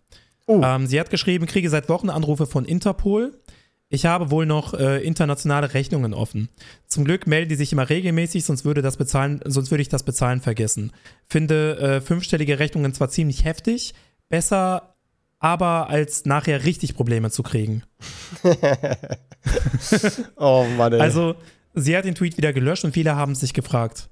Oh. 0.45 0.61
Ähm, 0.63 0.85
sie 0.85 0.99
hat 0.99 1.09
geschrieben, 1.09 1.47
kriege 1.47 1.69
seit 1.71 1.89
Wochen 1.89 2.11
Anrufe 2.11 2.45
von 2.45 2.63
Interpol. 2.63 3.33
Ich 3.89 4.05
habe 4.05 4.29
wohl 4.29 4.45
noch 4.45 4.75
äh, 4.75 5.03
internationale 5.03 5.73
Rechnungen 5.73 6.13
offen. 6.13 6.49
Zum 6.85 7.05
Glück 7.05 7.25
melden 7.25 7.49
die 7.49 7.55
sich 7.55 7.71
immer 7.71 7.89
regelmäßig, 7.89 8.43
sonst 8.45 8.65
würde, 8.65 8.83
das 8.83 8.97
bezahlen, 8.97 9.39
sonst 9.45 9.71
würde 9.71 9.81
ich 9.81 9.89
das 9.89 10.03
Bezahlen 10.03 10.41
vergessen. 10.41 10.91
Finde 11.25 11.77
äh, 11.79 12.01
fünfstellige 12.01 12.59
Rechnungen 12.59 12.93
zwar 12.93 13.09
ziemlich 13.09 13.45
heftig, 13.45 13.95
besser 14.29 14.96
aber 15.39 15.89
als 15.89 16.25
nachher 16.25 16.63
richtig 16.63 16.95
Probleme 16.95 17.31
zu 17.31 17.43
kriegen. 17.43 17.83
Oh 20.35 20.65
Mann, 20.77 20.91
ey. 20.91 20.99
Also, 20.99 21.35
sie 21.73 21.95
hat 21.95 22.03
den 22.03 22.15
Tweet 22.15 22.35
wieder 22.35 22.51
gelöscht 22.51 22.83
und 22.83 22.91
viele 22.91 23.15
haben 23.15 23.33
sich 23.33 23.53
gefragt, 23.53 24.09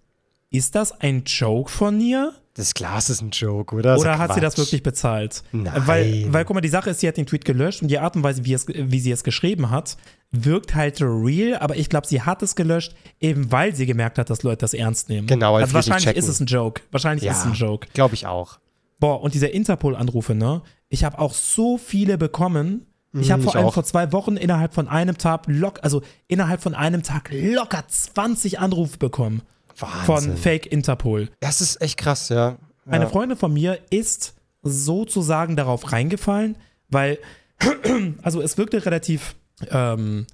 ist 0.50 0.76
das 0.76 0.94
ein 1.02 1.24
Joke 1.26 1.70
von 1.70 2.00
ihr? 2.00 2.34
das 2.56 2.74
Glas 2.74 3.10
ist 3.10 3.22
ein 3.22 3.32
Joke, 3.32 3.76
oder? 3.76 4.00
Oder 4.00 4.18
hat 4.18 4.34
sie 4.34 4.40
das 4.40 4.56
Quatsch. 4.56 4.68
wirklich 4.68 4.82
bezahlt? 4.82 5.44
Nein. 5.52 5.74
Weil, 5.76 6.26
weil, 6.30 6.46
guck 6.46 6.56
mal, 6.56 6.62
die 6.62 6.70
Sache 6.70 6.90
ist, 6.90 7.02
sie 7.02 7.08
hat 7.08 7.18
den 7.18 7.26
Tweet 7.26 7.44
gelöscht 7.44 7.82
und 7.82 7.90
die 7.90 8.00
Art 8.00 8.16
und 8.16 8.24
Weise, 8.24 8.46
wie, 8.46 8.54
es, 8.54 8.66
wie 8.68 9.00
sie 9.00 9.12
es 9.12 9.26
geschrieben 9.26 9.70
hat, 9.70 9.98
wirkt 10.32 10.74
halt 10.74 11.02
real, 11.02 11.58
aber 11.60 11.76
ich 11.76 11.90
glaube, 11.90 12.08
sie 12.08 12.22
hat 12.22 12.42
es 12.42 12.56
gelöscht, 12.56 12.96
eben 13.20 13.52
weil 13.52 13.76
sie 13.76 13.86
gemerkt 13.86 14.18
hat, 14.18 14.30
dass 14.30 14.44
Leute 14.44 14.60
das 14.60 14.74
ernst 14.74 15.10
nehmen. 15.10 15.28
Genau, 15.28 15.58
also 15.58 15.74
wahrscheinlich 15.74 16.16
ist 16.16 16.30
es 16.30 16.40
ein 16.40 16.46
Joke. 16.46 16.82
Wahrscheinlich 16.92 17.30
ist 17.30 17.40
es 17.40 17.46
ein 17.46 17.54
Joke. 17.54 17.88
Glaube 17.94 18.14
ich 18.16 18.26
auch. 18.26 18.60
Boah, 19.00 19.22
und 19.22 19.34
diese 19.34 19.48
Interpol-Anrufe, 19.48 20.34
ne? 20.34 20.62
Ich 20.96 21.04
habe 21.04 21.20
auch 21.20 21.34
so 21.34 21.78
viele 21.78 22.18
bekommen. 22.18 22.86
Ich 23.14 23.28
Mhm, 23.28 23.32
habe 23.34 23.44
vor 23.44 23.52
ich 23.54 23.58
allem 23.58 23.72
vor 23.74 23.84
zwei 23.84 24.14
Wochen 24.14 24.38
innerhalb 24.38 24.74
von 24.74 24.88
einem 24.88 25.18
Tag 25.18 25.44
lock, 25.48 25.80
also 25.84 26.02
innerhalb 26.30 26.62
von 26.62 26.74
einem 26.74 27.04
Tag 27.04 27.30
locker 27.34 27.84
20 27.86 28.60
Anrufe 28.60 28.98
bekommen 28.98 29.42
Wahnsinn. 29.78 30.06
von 30.06 30.38
Fake 30.38 30.66
Interpol. 30.66 31.30
Das 31.42 31.60
ist 31.60 31.82
echt 31.82 31.98
krass, 31.98 32.30
ja. 32.30 32.58
Eine 32.86 33.04
ja. 33.06 33.10
Freundin 33.10 33.38
von 33.38 33.54
mir 33.54 33.78
ist 33.90 34.36
sozusagen 34.64 35.58
darauf 35.58 35.92
reingefallen, 35.92 36.56
weil, 36.90 37.20
also 38.22 38.42
es 38.42 38.58
wirkte 38.58 38.86
relativ, 38.86 39.36
ähm, 39.70 40.26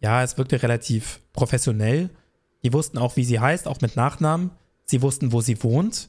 ja, 0.00 0.22
es 0.22 0.38
wirkte 0.38 0.62
relativ 0.62 1.20
professionell. 1.34 2.08
Die 2.64 2.72
wussten 2.72 2.96
auch, 2.96 3.16
wie 3.16 3.24
sie 3.24 3.38
heißt, 3.38 3.68
auch 3.68 3.82
mit 3.82 3.96
Nachnamen. 3.96 4.50
Sie 4.86 5.02
wussten, 5.02 5.32
wo 5.32 5.42
sie 5.42 5.62
wohnt. 5.62 6.08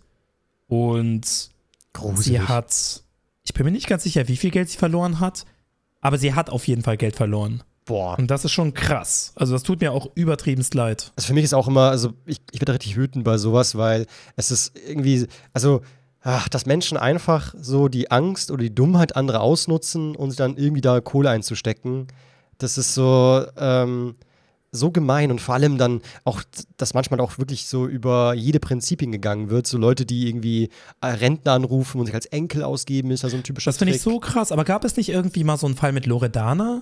Und 0.68 1.50
Gruselig. 1.94 2.26
sie 2.26 2.42
hat, 2.42 3.04
ich 3.48 3.54
bin 3.54 3.66
mir 3.66 3.72
nicht 3.72 3.88
ganz 3.88 4.04
sicher, 4.04 4.28
wie 4.28 4.36
viel 4.36 4.52
Geld 4.52 4.70
sie 4.70 4.78
verloren 4.78 5.22
hat, 5.22 5.46
aber 6.02 6.18
sie 6.18 6.34
hat 6.34 6.50
auf 6.50 6.68
jeden 6.68 6.84
Fall 6.84 6.98
Geld 6.98 7.16
verloren. 7.16 7.64
Boah. 7.86 8.20
Und 8.20 8.30
das 8.30 8.44
ist 8.44 8.52
schon 8.52 8.74
krass. 8.74 9.32
Also 9.36 9.54
das 9.54 9.64
tut 9.64 9.80
mir 9.80 9.94
auch 9.94 10.10
übertriebenst 10.16 10.74
leid. 10.74 11.14
Also 11.16 11.28
für 11.28 11.34
mich 11.34 11.46
ist 11.46 11.54
auch 11.54 11.70
immer, 11.70 11.90
also 11.90 12.12
ich, 12.26 12.42
ich 12.52 12.60
werde 12.60 12.74
richtig 12.74 12.98
wütend 12.98 13.24
bei 13.24 13.38
sowas, 13.38 13.78
weil 13.78 14.06
es 14.36 14.52
ist 14.52 14.78
irgendwie, 14.86 15.28
also, 15.54 15.82
ach, 16.22 16.50
dass 16.50 16.66
Menschen 16.66 16.98
einfach 16.98 17.56
so 17.58 17.88
die 17.88 18.12
Angst 18.12 18.52
oder 18.52 18.64
die 18.64 18.76
Dummheit 18.76 19.16
anderer 19.16 19.40
ausnutzen 19.40 20.18
und 20.18 20.38
dann 20.42 20.58
irgendwie 20.58 20.82
da 20.82 21.00
Kohle 21.00 21.30
einzustecken, 21.30 22.08
das 22.58 22.78
ist 22.78 22.94
so, 22.94 23.46
ähm, 23.58 24.16
so 24.72 24.92
gemein 24.92 25.32
und 25.32 25.42
vor 25.42 25.56
allem 25.56 25.78
dann 25.78 26.02
auch, 26.24 26.44
dass 26.78 26.94
manchmal 26.94 27.20
auch 27.20 27.38
wirklich 27.38 27.68
so 27.68 27.88
über 27.88 28.34
jede 28.34 28.60
Prinzipien 28.60 29.12
gegangen 29.12 29.50
wird. 29.50 29.68
So 29.68 29.78
Leute, 29.78 30.06
die 30.06 30.28
irgendwie 30.28 30.70
äh, 31.02 31.08
Rentner 31.08 31.54
anrufen 31.54 32.00
und 32.00 32.06
sich 32.06 32.16
als 32.16 32.26
Enkel 32.28 32.64
ausgeben, 32.64 33.12
ist 33.12 33.24
ja 33.24 33.30
so 33.30 33.38
ein 33.38 33.44
typischer 33.44 33.70
Das 33.70 33.78
finde 33.78 33.96
ich 33.96 34.02
so 34.02 34.20
krass. 34.20 34.52
Aber 34.52 34.64
gab 34.64 34.84
es 34.84 34.98
nicht 34.98 35.10
irgendwie 35.10 35.44
mal 35.44 35.58
so 35.58 35.68
einen 35.68 35.76
Fall 35.76 35.92
mit 35.92 36.06
Loredana? 36.06 36.82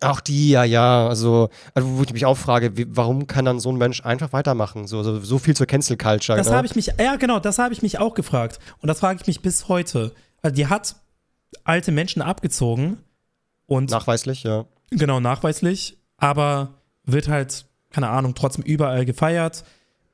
Auch 0.00 0.20
die, 0.20 0.50
ja, 0.50 0.62
ja. 0.62 1.08
Also, 1.08 1.50
also 1.74 1.98
wo 1.98 2.02
ich 2.02 2.12
mich 2.12 2.24
auch 2.24 2.36
frage, 2.36 2.76
wie, 2.76 2.86
warum 2.88 3.26
kann 3.26 3.44
dann 3.44 3.58
so 3.58 3.70
ein 3.70 3.76
Mensch 3.76 4.04
einfach 4.04 4.32
weitermachen? 4.32 4.86
So, 4.86 5.02
so, 5.02 5.20
so 5.20 5.38
viel 5.38 5.56
zur 5.56 5.66
Cancel 5.66 5.96
Culture. 5.96 6.38
Das 6.38 6.48
ne? 6.48 6.56
habe 6.56 6.66
ich 6.66 6.76
mich, 6.76 6.92
ja 6.98 7.16
genau, 7.16 7.40
das 7.40 7.58
habe 7.58 7.74
ich 7.74 7.82
mich 7.82 7.98
auch 7.98 8.14
gefragt. 8.14 8.60
Und 8.80 8.86
das 8.86 9.00
frage 9.00 9.18
ich 9.20 9.26
mich 9.26 9.42
bis 9.42 9.68
heute. 9.68 10.12
Weil 10.40 10.52
die 10.52 10.68
hat 10.68 10.94
alte 11.64 11.90
Menschen 11.90 12.22
abgezogen 12.22 12.98
und 13.66 13.90
Nachweislich, 13.90 14.44
ja. 14.44 14.66
genau 14.90 15.20
nachweislich, 15.20 15.98
aber 16.16 16.77
wird 17.12 17.28
halt, 17.28 17.66
keine 17.90 18.08
Ahnung, 18.10 18.34
trotzdem 18.34 18.64
überall 18.64 19.04
gefeiert, 19.04 19.64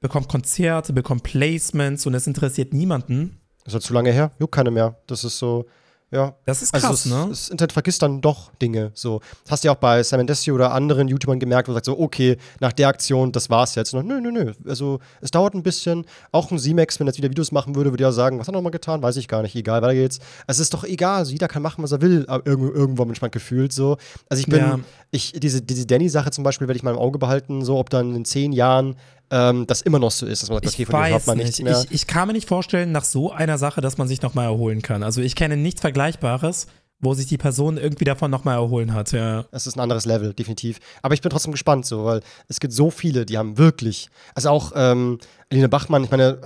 bekommt 0.01 0.29
Konzerte, 0.29 0.93
bekommt 0.93 1.23
Placements 1.23 2.07
und 2.07 2.15
es 2.15 2.27
interessiert 2.27 2.73
niemanden. 2.73 3.41
Ist 3.65 3.75
ja 3.75 3.81
zu 3.81 3.95
lange 3.95 4.13
her. 4.13 4.33
Juckt 4.39 4.55
keine 4.55 4.71
mehr. 4.71 5.01
Das 5.07 5.25
ist 5.25 5.39
so, 5.39 5.67
Ja. 6.11 6.37
Das 6.45 6.63
ist 6.63 6.73
krass, 6.73 6.85
also 6.85 6.95
es, 6.95 7.07
ne? 7.07 7.27
Das 7.29 7.49
Internet 7.49 7.73
vergisst 7.73 8.01
dann 8.03 8.21
doch 8.21 8.53
Dinge. 8.63 8.93
So. 8.95 9.21
Das 9.43 9.53
hast 9.53 9.65
du 9.65 9.69
ja 9.69 9.73
auch 9.73 9.79
bei 9.79 10.01
Sam 10.03 10.25
Desi 10.27 10.53
oder 10.53 10.71
anderen 10.73 11.09
YouTubern 11.09 11.41
gemerkt, 11.41 11.67
wo 11.67 11.73
du 11.73 11.75
sagst 11.75 11.87
so, 11.87 11.99
okay, 11.99 12.37
nach 12.61 12.73
der 12.73 12.87
Aktion, 12.89 13.33
das 13.33 13.51
war's 13.51 13.75
jetzt. 13.75 13.93
Und, 13.95 14.07
nö, 14.07 14.21
nö, 14.21 14.31
nö. 14.31 14.53
Also 14.67 15.01
es 15.21 15.33
dauert 15.33 15.55
ein 15.55 15.65
bisschen. 15.65 16.05
Auch 16.31 16.53
ein 16.53 16.59
Z-Max, 16.59 17.01
wenn 17.01 17.07
er 17.09 17.11
jetzt 17.11 17.19
wieder 17.19 17.31
Videos 17.31 17.51
machen 17.51 17.75
würde, 17.75 17.91
würde 17.91 18.05
ja 18.05 18.13
sagen, 18.13 18.39
was 18.39 18.47
hat 18.47 18.55
er 18.55 18.59
nochmal 18.59 18.71
getan? 18.71 19.03
Weiß 19.03 19.17
ich 19.17 19.27
gar 19.27 19.43
nicht. 19.43 19.57
Egal, 19.57 19.83
weiter 19.83 19.95
geht's. 19.95 20.21
Es 20.47 20.61
ist 20.61 20.73
doch 20.73 20.85
egal. 20.85 21.19
Also 21.19 21.33
jeder 21.33 21.49
kann 21.49 21.63
machen, 21.63 21.83
was 21.83 21.91
er 21.91 22.01
will, 22.01 22.25
aber 22.29 22.47
irgendwo, 22.47 22.73
irgendwo 22.73 23.05
manchmal 23.05 23.31
gefühlt 23.31 23.73
so. 23.73 23.97
Also 24.29 24.41
ich 24.41 24.47
bin, 24.47 24.61
Ja. 24.61 24.79
ich, 25.11 25.33
diese, 25.33 25.63
diese 25.63 25.85
Danny-Sache 25.87 26.31
zum 26.31 26.45
Beispiel 26.45 26.69
werde 26.69 26.77
ich 26.77 26.85
mal 26.85 26.93
im 26.93 26.99
Auge 26.99 27.19
behalten, 27.19 27.65
so 27.65 27.77
ob 27.79 27.91
dann 27.91 28.15
in 28.15 28.25
zehn 28.25 28.53
Jahren 28.53 28.95
ähm, 29.31 29.67
das 29.67 29.81
immer 29.83 29.99
noch 29.99 30.11
so 30.11 30.27
ist, 30.27 30.43
dass 30.43 30.49
man 30.51 30.57
sagt, 30.57 30.67
okay, 30.69 30.83
Ich 30.83 30.89
von 30.89 31.01
weiß 31.01 31.27
man 31.27 31.37
nicht. 31.39 31.47
nichts 31.47 31.63
mehr. 31.63 31.85
Ich, 31.89 32.03
ich 32.03 32.07
kann 32.07 32.27
mir 32.29 32.35
nicht 32.35 32.49
vorstellen, 32.49 32.93
nach 32.93 33.05
so 33.05 33.33
einer 33.33 33.59
Sache, 33.59 33.81
dass 33.81 33.99
man 33.99 34.09
sich 34.09 34.23
nochmal 34.23 34.47
erholen 34.47 34.83
kann. 34.83 35.03
Also 35.03 35.21
ich 35.21 35.35
kenne 35.35 35.57
nichts 35.57 35.81
Vergleichbares, 35.81 36.67
wo 37.01 37.15
sich 37.15 37.27
die 37.27 37.39
Person 37.39 37.77
irgendwie 37.77 38.05
davon 38.05 38.31
nochmal 38.31 38.57
erholen 38.57 38.95
hat. 38.95 39.13
Ja. 39.13 39.45
Es 39.51 39.67
ist 39.67 39.77
ein 39.77 39.81
anderes 39.81 40.07
Level, 40.07 40.33
definitiv. 40.33 40.79
Aber 41.03 41.15
ich 41.15 41.21
bin 41.21 41.31
trotzdem 41.31 41.53
gespannt, 41.53 41.87
so, 41.87 42.05
weil 42.05 42.21
es 42.49 42.61
gibt 42.61 42.73
so 42.73 42.91
viele, 42.91 43.27
die 43.27 43.37
haben 43.37 43.59
wirklich, 43.59 44.09
also 44.35 44.51
auch 44.51 44.73
ähm, 44.75 45.19
Aline 45.51 45.69
Bachmann, 45.69 46.05
ich 46.05 46.11
meine, 46.11 46.39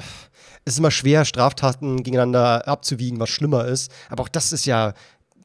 es 0.64 0.74
ist 0.74 0.78
immer 0.78 0.90
schwer, 0.90 1.24
Straftaten 1.24 1.98
gegeneinander 2.02 2.66
abzuwiegen, 2.66 3.20
was 3.20 3.28
schlimmer 3.30 3.66
ist. 3.66 3.90
Aber 4.10 4.24
auch 4.24 4.28
das 4.28 4.52
ist 4.52 4.66
ja 4.66 4.94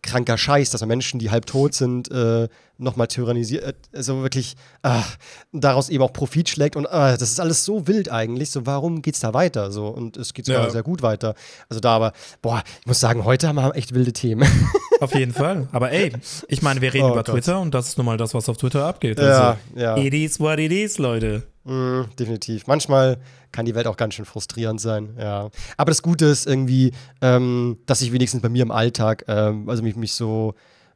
kranker 0.02 0.38
Scheiß, 0.38 0.70
dass 0.70 0.82
man 0.82 0.90
Menschen, 0.90 1.20
die 1.20 1.32
halb 1.32 1.46
tot 1.46 1.74
sind, 1.74 2.12
äh, 2.12 2.50
nochmal 2.84 3.08
tyrannisiert, 3.08 3.64
äh, 3.64 3.74
also 3.98 4.22
wirklich 4.22 4.56
ach, 4.82 5.18
daraus 5.52 5.90
eben 5.90 6.04
auch 6.04 6.14
Profit 6.14 6.50
schlägt. 6.50 6.76
Und 6.76 6.86
ah, 6.92 7.12
das 7.18 7.32
ist 7.32 7.40
alles 7.40 7.66
so 7.66 7.88
wild 7.88 8.10
eigentlich. 8.12 8.52
So, 8.52 8.66
warum 8.66 9.02
geht's 9.02 9.20
da 9.22 9.34
weiter? 9.34 9.72
So, 9.72 9.88
und 9.88 10.18
es 10.18 10.34
geht 10.34 10.46
sogar 10.46 10.66
Ja. 10.66 10.70
sehr 10.70 10.84
gut 10.84 11.02
weiter. 11.02 11.36
Also 11.70 11.80
da 11.80 11.96
aber, 11.96 12.14
boah, 12.42 12.62
ich 12.82 12.86
muss 12.88 13.00
sagen, 13.00 13.24
heute 13.26 13.48
haben 13.48 13.56
wir 13.56 13.76
echt 13.76 13.94
wilde 13.94 14.14
Themen. 14.14 14.48
Auf 15.00 15.14
jeden 15.16 15.34
Fall. 15.34 15.68
Aber 15.72 15.92
ey, 15.92 16.14
ich 16.48 16.62
meine, 16.62 16.80
wir 16.82 16.94
reden 16.94 17.06
Oh 17.06 17.12
über 17.14 17.24
Gott. 17.24 17.34
Twitter 17.34 17.60
und 17.60 17.74
das 17.74 17.88
ist 17.90 17.98
nun 17.98 18.06
mal 18.06 18.18
das, 18.18 18.34
was 18.34 18.48
auf 18.48 18.56
Twitter 18.58 18.86
abgeht. 18.86 19.20
Ja, 19.20 19.58
Also, 19.76 19.80
ja. 19.82 19.98
It 19.98 20.14
is 20.14 20.40
what 20.40 20.60
it 20.60 20.72
is, 20.72 20.98
Leute. 20.98 21.44
Mm, 21.66 22.04
definitiv. 22.18 22.68
Manchmal 22.68 23.18
kann 23.52 23.66
die 23.66 23.76
Welt 23.76 23.88
auch 23.88 23.98
ganz 23.98 24.14
schön 24.14 24.26
frustrierend 24.26 24.80
sein, 24.80 25.16
ja. 25.20 25.50
Aber 25.78 25.92
das 25.92 26.02
Gute 26.04 26.26
ist 26.26 26.46
irgendwie, 26.48 26.92
ähm, 27.22 27.78
dass 27.86 28.02
ich 28.02 28.12
wenigstens 28.14 28.42
bei 28.42 28.50
mir 28.50 28.64
im 28.64 28.72
Alltag, 28.72 29.26
ähm, 29.28 29.68
also 29.70 29.84
mich, 29.84 29.96
mich 29.96 30.14
so 30.14 30.54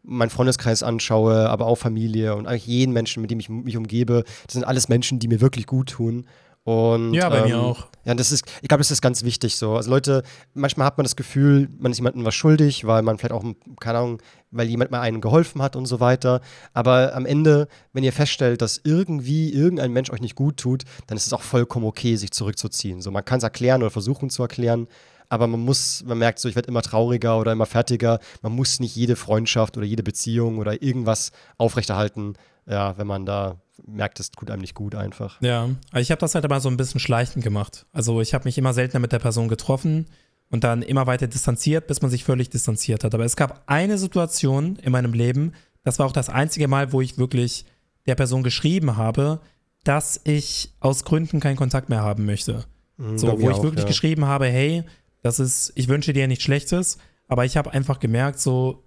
meinen 0.07 0.29
Freundeskreis 0.29 0.83
anschaue, 0.83 1.49
aber 1.49 1.67
auch 1.67 1.75
Familie 1.75 2.35
und 2.35 2.47
eigentlich 2.47 2.65
jeden 2.65 2.93
Menschen, 2.93 3.21
mit 3.21 3.29
dem 3.29 3.39
ich 3.39 3.49
mich 3.49 3.77
umgebe, 3.77 4.23
das 4.45 4.53
sind 4.53 4.63
alles 4.63 4.89
Menschen, 4.89 5.19
die 5.19 5.27
mir 5.27 5.41
wirklich 5.41 5.67
gut 5.67 5.89
tun. 5.89 6.25
Und, 6.63 7.13
Ja, 7.13 7.29
bei 7.29 7.43
mir 7.43 7.55
ähm, 7.55 7.61
auch. 7.61 7.87
Ja, 8.03 8.13
das 8.13 8.33
ist, 8.33 8.43
ich 8.61 8.67
glaube, 8.67 8.81
das 8.81 8.91
ist 8.91 9.01
ganz 9.01 9.23
wichtig 9.23 9.55
so. 9.55 9.77
Also 9.77 9.89
Leute, 9.89 10.23
manchmal 10.53 10.85
hat 10.85 10.97
man 10.97 11.05
das 11.05 11.15
Gefühl, 11.15 11.69
man 11.79 11.93
ist 11.93 11.97
jemandem 11.97 12.25
was 12.25 12.35
schuldig, 12.35 12.85
weil 12.85 13.03
man 13.03 13.17
vielleicht 13.17 13.31
auch, 13.31 13.45
keine 13.79 13.99
Ahnung, 13.99 14.21
weil 14.51 14.67
jemand 14.67 14.91
mal 14.91 14.99
einem 14.99 15.21
geholfen 15.21 15.61
hat 15.61 15.77
und 15.77 15.85
so 15.85 16.01
weiter. 16.01 16.41
Aber 16.73 17.15
am 17.15 17.25
Ende, 17.25 17.69
wenn 17.93 18.03
ihr 18.03 18.11
feststellt, 18.11 18.61
dass 18.61 18.81
irgendwie 18.83 19.53
irgendein 19.53 19.93
Mensch 19.93 20.09
euch 20.09 20.19
nicht 20.19 20.35
gut 20.35 20.57
tut, 20.57 20.83
dann 21.07 21.15
ist 21.15 21.25
es 21.25 21.31
auch 21.31 21.41
vollkommen 21.41 21.85
okay, 21.85 22.17
sich 22.17 22.31
zurückzuziehen. 22.31 23.01
So, 23.01 23.11
man 23.11 23.23
kann 23.23 23.37
es 23.37 23.43
erklären 23.43 23.81
oder 23.81 23.91
versuchen 23.91 24.29
zu 24.29 24.41
erklären, 24.41 24.87
aber 25.29 25.47
man 25.47 25.59
muss, 25.59 26.03
man 26.05 26.17
merkt 26.17 26.39
so, 26.39 26.47
ich 26.47 26.55
werde 26.55 26.69
immer 26.69 26.81
trauriger 26.81 27.39
oder 27.39 27.51
immer 27.51 27.65
fertiger. 27.65 28.19
Man 28.41 28.53
muss 28.53 28.79
nicht 28.79 28.95
jede 28.95 29.15
Freundschaft 29.15 29.77
oder 29.77 29.85
jede 29.85 30.03
Beziehung 30.03 30.57
oder 30.57 30.81
irgendwas 30.81 31.31
aufrechterhalten, 31.57 32.33
ja, 32.65 32.97
wenn 32.97 33.07
man 33.07 33.25
da 33.25 33.57
merkt, 33.85 34.19
es 34.19 34.31
tut 34.31 34.49
einem 34.49 34.61
nicht 34.61 34.73
gut 34.73 34.95
einfach. 34.95 35.41
Ja, 35.41 35.69
aber 35.91 36.01
ich 36.01 36.11
habe 36.11 36.19
das 36.19 36.35
halt 36.35 36.45
aber 36.45 36.59
so 36.59 36.69
ein 36.69 36.77
bisschen 36.77 36.99
schleichend 36.99 37.43
gemacht. 37.43 37.85
Also 37.91 38.21
ich 38.21 38.33
habe 38.33 38.45
mich 38.45 38.57
immer 38.57 38.73
seltener 38.73 38.99
mit 38.99 39.11
der 39.11 39.19
Person 39.19 39.47
getroffen 39.47 40.07
und 40.49 40.63
dann 40.63 40.81
immer 40.81 41.07
weiter 41.07 41.27
distanziert, 41.27 41.87
bis 41.87 42.01
man 42.01 42.09
sich 42.09 42.23
völlig 42.23 42.49
distanziert 42.49 43.03
hat. 43.03 43.13
Aber 43.13 43.25
es 43.25 43.35
gab 43.35 43.63
eine 43.67 43.97
Situation 43.97 44.77
in 44.77 44.91
meinem 44.91 45.13
Leben, 45.13 45.53
das 45.83 45.99
war 45.99 46.05
auch 46.05 46.11
das 46.11 46.29
einzige 46.29 46.67
Mal, 46.67 46.91
wo 46.91 47.01
ich 47.01 47.17
wirklich 47.17 47.65
der 48.07 48.15
Person 48.15 48.43
geschrieben 48.43 48.97
habe, 48.97 49.39
dass 49.83 50.19
ich 50.23 50.73
aus 50.79 51.05
Gründen 51.05 51.39
keinen 51.39 51.55
Kontakt 51.55 51.89
mehr 51.89 52.01
haben 52.01 52.25
möchte. 52.25 52.65
Mhm, 52.97 53.17
So, 53.17 53.39
wo 53.39 53.49
ich 53.49 53.55
auch, 53.55 53.63
wirklich 53.63 53.83
ja. 53.83 53.87
geschrieben 53.87 54.25
habe, 54.25 54.47
hey, 54.47 54.83
das 55.21 55.39
ist, 55.39 55.71
ich 55.75 55.87
wünsche 55.87 56.13
dir 56.13 56.27
nichts 56.27 56.43
Schlechtes, 56.43 56.97
aber 57.27 57.45
ich 57.45 57.57
habe 57.57 57.71
einfach 57.71 57.99
gemerkt, 57.99 58.39
so, 58.39 58.83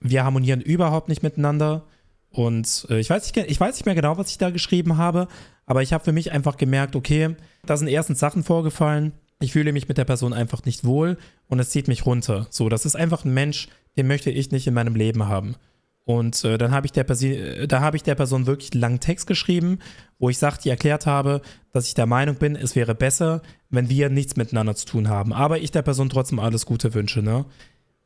wir 0.00 0.24
harmonieren 0.24 0.60
überhaupt 0.60 1.08
nicht 1.08 1.22
miteinander. 1.22 1.86
Und 2.30 2.86
äh, 2.90 3.00
ich, 3.00 3.10
weiß 3.10 3.34
nicht, 3.34 3.50
ich 3.50 3.60
weiß 3.60 3.76
nicht 3.76 3.86
mehr 3.86 3.94
genau, 3.94 4.16
was 4.16 4.30
ich 4.30 4.38
da 4.38 4.50
geschrieben 4.50 4.96
habe, 4.96 5.28
aber 5.66 5.82
ich 5.82 5.92
habe 5.92 6.04
für 6.04 6.12
mich 6.12 6.32
einfach 6.32 6.56
gemerkt, 6.56 6.96
okay, 6.96 7.34
da 7.66 7.76
sind 7.76 7.88
erstens 7.88 8.20
Sachen 8.20 8.44
vorgefallen, 8.44 9.12
ich 9.40 9.52
fühle 9.52 9.72
mich 9.72 9.88
mit 9.88 9.98
der 9.98 10.04
Person 10.04 10.32
einfach 10.32 10.64
nicht 10.64 10.84
wohl 10.84 11.16
und 11.48 11.58
es 11.58 11.70
zieht 11.70 11.88
mich 11.88 12.06
runter. 12.06 12.46
So, 12.50 12.68
das 12.68 12.84
ist 12.84 12.94
einfach 12.94 13.24
ein 13.24 13.34
Mensch, 13.34 13.68
den 13.96 14.06
möchte 14.06 14.30
ich 14.30 14.50
nicht 14.50 14.66
in 14.66 14.74
meinem 14.74 14.94
Leben 14.94 15.26
haben. 15.26 15.56
Und 16.04 16.44
äh, 16.44 16.58
dann 16.58 16.72
habe 16.72 16.86
ich 16.86 16.92
der 16.92 17.04
Person, 17.04 17.30
äh, 17.30 17.68
da 17.68 17.80
habe 17.80 17.96
ich 17.96 18.02
der 18.02 18.14
Person 18.14 18.46
wirklich 18.46 18.72
einen 18.72 18.80
langen 18.80 19.00
Text 19.00 19.26
geschrieben, 19.26 19.78
wo 20.18 20.28
ich 20.28 20.38
sagte, 20.38 20.68
erklärt 20.70 21.06
habe, 21.06 21.40
dass 21.72 21.86
ich 21.86 21.94
der 21.94 22.06
Meinung 22.06 22.36
bin, 22.36 22.56
es 22.56 22.74
wäre 22.74 22.94
besser, 22.94 23.42
wenn 23.68 23.88
wir 23.88 24.08
nichts 24.10 24.36
miteinander 24.36 24.74
zu 24.74 24.86
tun 24.86 25.08
haben. 25.08 25.32
Aber 25.32 25.58
ich 25.58 25.70
der 25.70 25.82
Person 25.82 26.08
trotzdem 26.10 26.38
alles 26.40 26.66
Gute 26.66 26.94
wünsche, 26.94 27.22
ne? 27.22 27.44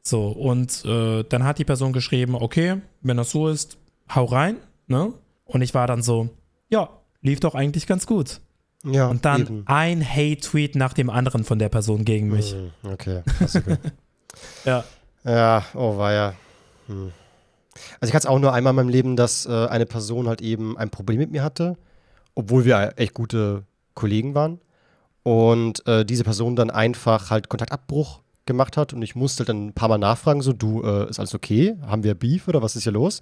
So, 0.02 0.28
und 0.28 0.84
äh, 0.84 1.24
dann 1.24 1.44
hat 1.44 1.58
die 1.58 1.64
Person 1.64 1.94
geschrieben, 1.94 2.34
okay, 2.34 2.76
wenn 3.00 3.16
das 3.16 3.30
so 3.30 3.48
ist, 3.48 3.78
hau 4.14 4.24
rein, 4.26 4.56
ne? 4.86 5.14
Und 5.46 5.62
ich 5.62 5.72
war 5.72 5.86
dann 5.86 6.02
so, 6.02 6.28
ja, 6.68 6.90
lief 7.22 7.40
doch 7.40 7.54
eigentlich 7.54 7.86
ganz 7.86 8.06
gut. 8.06 8.40
Ja, 8.84 9.06
Und 9.08 9.24
dann 9.24 9.40
eben. 9.40 9.62
ein 9.64 10.06
Hate-Tweet 10.06 10.74
nach 10.76 10.92
dem 10.92 11.08
anderen 11.08 11.44
von 11.44 11.58
der 11.58 11.70
Person 11.70 12.04
gegen 12.04 12.28
mich. 12.28 12.54
Mhm, 12.54 12.70
Okay, 12.92 13.22
Klassiker. 13.38 13.78
Ja. 14.66 14.84
Ja, 15.24 15.64
oh 15.74 15.96
war 15.96 16.12
ja. 16.12 16.34
Hm. 16.88 17.12
Also 18.00 18.10
ich 18.10 18.14
hatte 18.14 18.26
es 18.26 18.30
auch 18.30 18.38
nur 18.38 18.52
einmal 18.52 18.72
in 18.72 18.76
meinem 18.76 18.88
Leben, 18.88 19.16
dass 19.16 19.46
äh, 19.46 19.66
eine 19.66 19.86
Person 19.86 20.28
halt 20.28 20.40
eben 20.40 20.76
ein 20.78 20.90
Problem 20.90 21.18
mit 21.18 21.30
mir 21.30 21.42
hatte, 21.42 21.76
obwohl 22.34 22.64
wir 22.64 22.94
echt 22.96 23.14
gute 23.14 23.64
Kollegen 23.94 24.34
waren. 24.34 24.60
Und 25.22 25.86
äh, 25.86 26.04
diese 26.04 26.24
Person 26.24 26.56
dann 26.56 26.70
einfach 26.70 27.30
halt 27.30 27.48
Kontaktabbruch 27.48 28.20
gemacht 28.46 28.76
hat 28.76 28.92
und 28.92 29.02
ich 29.02 29.14
musste 29.14 29.44
dann 29.44 29.68
ein 29.68 29.72
paar 29.72 29.88
Mal 29.88 29.98
nachfragen, 29.98 30.42
so 30.42 30.52
du, 30.52 30.82
äh, 30.82 31.08
ist 31.08 31.18
alles 31.18 31.34
okay? 31.34 31.76
Haben 31.86 32.04
wir 32.04 32.14
Beef 32.14 32.46
oder 32.46 32.62
was 32.62 32.76
ist 32.76 32.82
hier 32.82 32.92
los? 32.92 33.20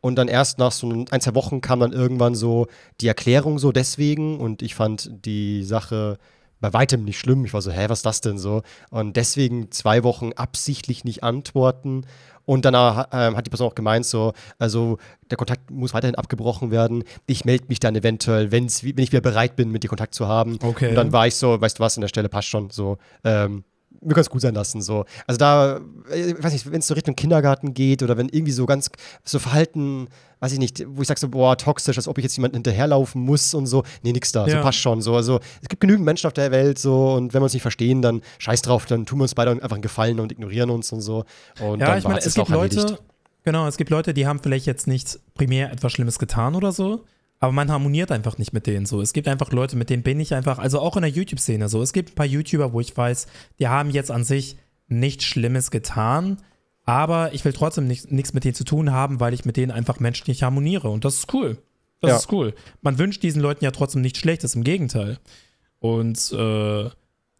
Und 0.00 0.16
dann 0.16 0.28
erst 0.28 0.58
nach 0.58 0.72
so 0.72 0.88
ein, 1.10 1.20
zwei 1.20 1.34
Wochen 1.34 1.60
kam 1.60 1.80
dann 1.80 1.92
irgendwann 1.92 2.34
so 2.34 2.66
die 3.00 3.08
Erklärung 3.08 3.58
so 3.58 3.72
deswegen 3.72 4.38
und 4.38 4.62
ich 4.62 4.74
fand 4.74 5.10
die 5.24 5.64
Sache 5.64 6.18
bei 6.60 6.72
weitem 6.72 7.04
nicht 7.04 7.18
schlimm. 7.18 7.44
Ich 7.44 7.54
war 7.54 7.62
so, 7.62 7.70
hä, 7.70 7.86
was 7.88 8.00
ist 8.00 8.06
das 8.06 8.20
denn 8.20 8.38
so? 8.38 8.62
Und 8.90 9.16
deswegen 9.16 9.70
zwei 9.70 10.02
Wochen 10.04 10.32
absichtlich 10.32 11.04
nicht 11.04 11.22
antworten. 11.22 12.04
Und 12.44 12.64
danach 12.64 13.08
ähm, 13.12 13.36
hat 13.36 13.44
die 13.44 13.50
Person 13.50 13.68
auch 13.68 13.74
gemeint, 13.74 14.06
so, 14.06 14.32
also 14.58 14.96
der 15.30 15.36
Kontakt 15.36 15.70
muss 15.70 15.92
weiterhin 15.92 16.14
abgebrochen 16.14 16.70
werden. 16.70 17.04
Ich 17.26 17.44
melde 17.44 17.66
mich 17.68 17.78
dann 17.78 17.94
eventuell, 17.94 18.50
wenn's, 18.50 18.82
wenn 18.82 18.96
ich 18.98 19.12
wieder 19.12 19.20
bereit 19.20 19.54
bin, 19.54 19.70
mit 19.70 19.82
dir 19.82 19.88
Kontakt 19.88 20.14
zu 20.14 20.28
haben. 20.28 20.58
Okay. 20.62 20.88
Und 20.88 20.94
dann 20.94 21.12
war 21.12 21.26
ich 21.26 21.34
so, 21.34 21.60
weißt 21.60 21.78
du 21.78 21.82
was, 21.82 21.98
an 21.98 22.00
der 22.00 22.08
Stelle 22.08 22.30
passt 22.30 22.48
schon. 22.48 22.70
So, 22.70 22.96
ähm, 23.22 23.64
wir 24.00 24.14
können 24.14 24.22
es 24.22 24.30
gut 24.30 24.40
sein 24.40 24.54
lassen. 24.54 24.80
So. 24.80 25.04
Also 25.26 25.38
da, 25.38 25.80
äh, 26.10 26.32
ich 26.32 26.42
weiß 26.42 26.52
nicht, 26.52 26.70
wenn 26.70 26.78
es 26.78 26.86
so 26.86 26.94
Richtung 26.94 27.16
Kindergarten 27.16 27.74
geht 27.74 28.02
oder 28.02 28.16
wenn 28.16 28.28
irgendwie 28.28 28.52
so 28.52 28.66
ganz 28.66 28.90
so 29.24 29.38
Verhalten, 29.38 30.08
weiß 30.40 30.52
ich 30.52 30.58
nicht, 30.58 30.84
wo 30.86 31.02
ich 31.02 31.08
sage 31.08 31.18
so, 31.18 31.28
boah, 31.28 31.56
toxisch, 31.56 31.96
als 31.96 32.06
ob 32.06 32.18
ich 32.18 32.24
jetzt 32.24 32.36
jemanden 32.36 32.56
hinterherlaufen 32.56 33.22
muss 33.22 33.54
und 33.54 33.66
so. 33.66 33.82
Nee, 34.02 34.12
nix 34.12 34.30
da. 34.32 34.46
Ja. 34.46 34.58
So 34.58 34.62
passt 34.62 34.78
schon. 34.78 35.02
So. 35.02 35.16
Also 35.16 35.40
es 35.62 35.68
gibt 35.68 35.80
genügend 35.80 36.04
Menschen 36.04 36.26
auf 36.28 36.32
der 36.32 36.50
Welt 36.50 36.78
so 36.78 37.12
und 37.14 37.34
wenn 37.34 37.40
wir 37.40 37.44
uns 37.44 37.54
nicht 37.54 37.62
verstehen, 37.62 38.02
dann 38.02 38.22
scheiß 38.38 38.62
drauf, 38.62 38.86
dann 38.86 39.06
tun 39.06 39.18
wir 39.18 39.24
uns 39.24 39.34
beide 39.34 39.50
einfach 39.50 39.72
einen 39.72 39.82
Gefallen 39.82 40.20
und 40.20 40.30
ignorieren 40.30 40.70
uns 40.70 40.92
und 40.92 41.00
so. 41.00 41.24
Und 41.60 41.80
Ja, 41.80 41.88
dann 41.88 41.98
ich 41.98 42.04
meine, 42.04 42.18
es 42.18 42.26
jetzt 42.26 42.34
gibt 42.34 42.46
auch 42.48 42.52
erledigt. 42.52 42.90
Leute, 42.90 42.98
genau, 43.44 43.66
es 43.66 43.76
gibt 43.76 43.90
Leute, 43.90 44.14
die 44.14 44.26
haben 44.26 44.38
vielleicht 44.40 44.66
jetzt 44.66 44.86
nicht 44.86 45.18
primär 45.34 45.72
etwas 45.72 45.92
Schlimmes 45.92 46.18
getan 46.18 46.54
oder 46.54 46.70
so, 46.72 47.04
aber 47.40 47.52
man 47.52 47.70
harmoniert 47.70 48.10
einfach 48.10 48.38
nicht 48.38 48.52
mit 48.52 48.66
denen 48.66 48.86
so. 48.86 49.00
Es 49.00 49.12
gibt 49.12 49.28
einfach 49.28 49.52
Leute, 49.52 49.76
mit 49.76 49.90
denen 49.90 50.02
bin 50.02 50.18
ich 50.20 50.34
einfach, 50.34 50.58
also 50.58 50.80
auch 50.80 50.96
in 50.96 51.02
der 51.02 51.10
YouTube-Szene 51.10 51.68
so. 51.68 51.82
Es 51.82 51.92
gibt 51.92 52.12
ein 52.12 52.14
paar 52.14 52.26
YouTuber, 52.26 52.72
wo 52.72 52.80
ich 52.80 52.96
weiß, 52.96 53.26
die 53.58 53.68
haben 53.68 53.90
jetzt 53.90 54.10
an 54.10 54.24
sich 54.24 54.56
nichts 54.88 55.24
Schlimmes 55.24 55.70
getan, 55.70 56.38
aber 56.84 57.34
ich 57.34 57.44
will 57.44 57.52
trotzdem 57.52 57.86
nicht- 57.86 58.10
nichts 58.10 58.32
mit 58.34 58.44
denen 58.44 58.54
zu 58.54 58.64
tun 58.64 58.90
haben, 58.92 59.20
weil 59.20 59.34
ich 59.34 59.44
mit 59.44 59.56
denen 59.56 59.70
einfach 59.72 60.00
menschlich 60.00 60.42
harmoniere 60.42 60.88
und 60.88 61.04
das 61.04 61.16
ist 61.16 61.34
cool. 61.34 61.58
Das 62.00 62.10
Ja. 62.10 62.16
ist 62.16 62.32
cool. 62.32 62.54
Man 62.80 62.98
wünscht 62.98 63.22
diesen 63.22 63.42
Leuten 63.42 63.64
ja 63.64 63.70
trotzdem 63.72 64.02
nichts 64.02 64.18
Schlechtes, 64.20 64.54
im 64.54 64.64
Gegenteil. 64.64 65.18
Und 65.80 66.32
äh, 66.32 66.90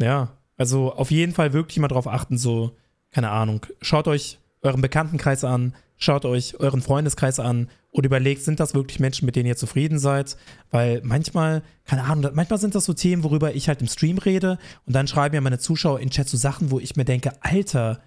ja, 0.00 0.28
also 0.56 0.92
auf 0.92 1.10
jeden 1.10 1.32
Fall 1.32 1.52
wirklich 1.52 1.78
mal 1.78 1.88
drauf 1.88 2.06
achten, 2.06 2.38
so, 2.38 2.76
keine 3.10 3.30
Ahnung, 3.30 3.64
schaut 3.80 4.06
euch 4.08 4.38
euren 4.62 4.80
Bekanntenkreis 4.80 5.44
an, 5.44 5.74
schaut 5.98 6.24
euch 6.24 6.58
euren 6.60 6.80
Freundeskreis 6.80 7.40
an 7.40 7.68
und 7.90 8.06
überlegt, 8.06 8.42
sind 8.42 8.60
das 8.60 8.74
wirklich 8.74 9.00
Menschen, 9.00 9.26
mit 9.26 9.36
denen 9.36 9.46
ihr 9.46 9.56
zufrieden 9.56 9.98
seid? 9.98 10.36
Weil 10.70 11.00
manchmal, 11.04 11.62
keine 11.84 12.04
Ahnung, 12.04 12.30
manchmal 12.34 12.58
sind 12.58 12.74
das 12.74 12.84
so 12.84 12.94
Themen, 12.94 13.24
worüber 13.24 13.54
ich 13.54 13.68
halt 13.68 13.80
im 13.82 13.88
Stream 13.88 14.18
rede 14.18 14.58
und 14.86 14.94
dann 14.94 15.08
schreiben 15.08 15.34
mir 15.34 15.40
meine 15.40 15.58
Zuschauer 15.58 16.00
in 16.00 16.10
Chat 16.10 16.28
so 16.28 16.36
Sachen, 16.36 16.70
wo 16.70 16.78
ich 16.78 16.96
mir 16.96 17.04
denke, 17.04 17.32
Alter, 17.40 18.00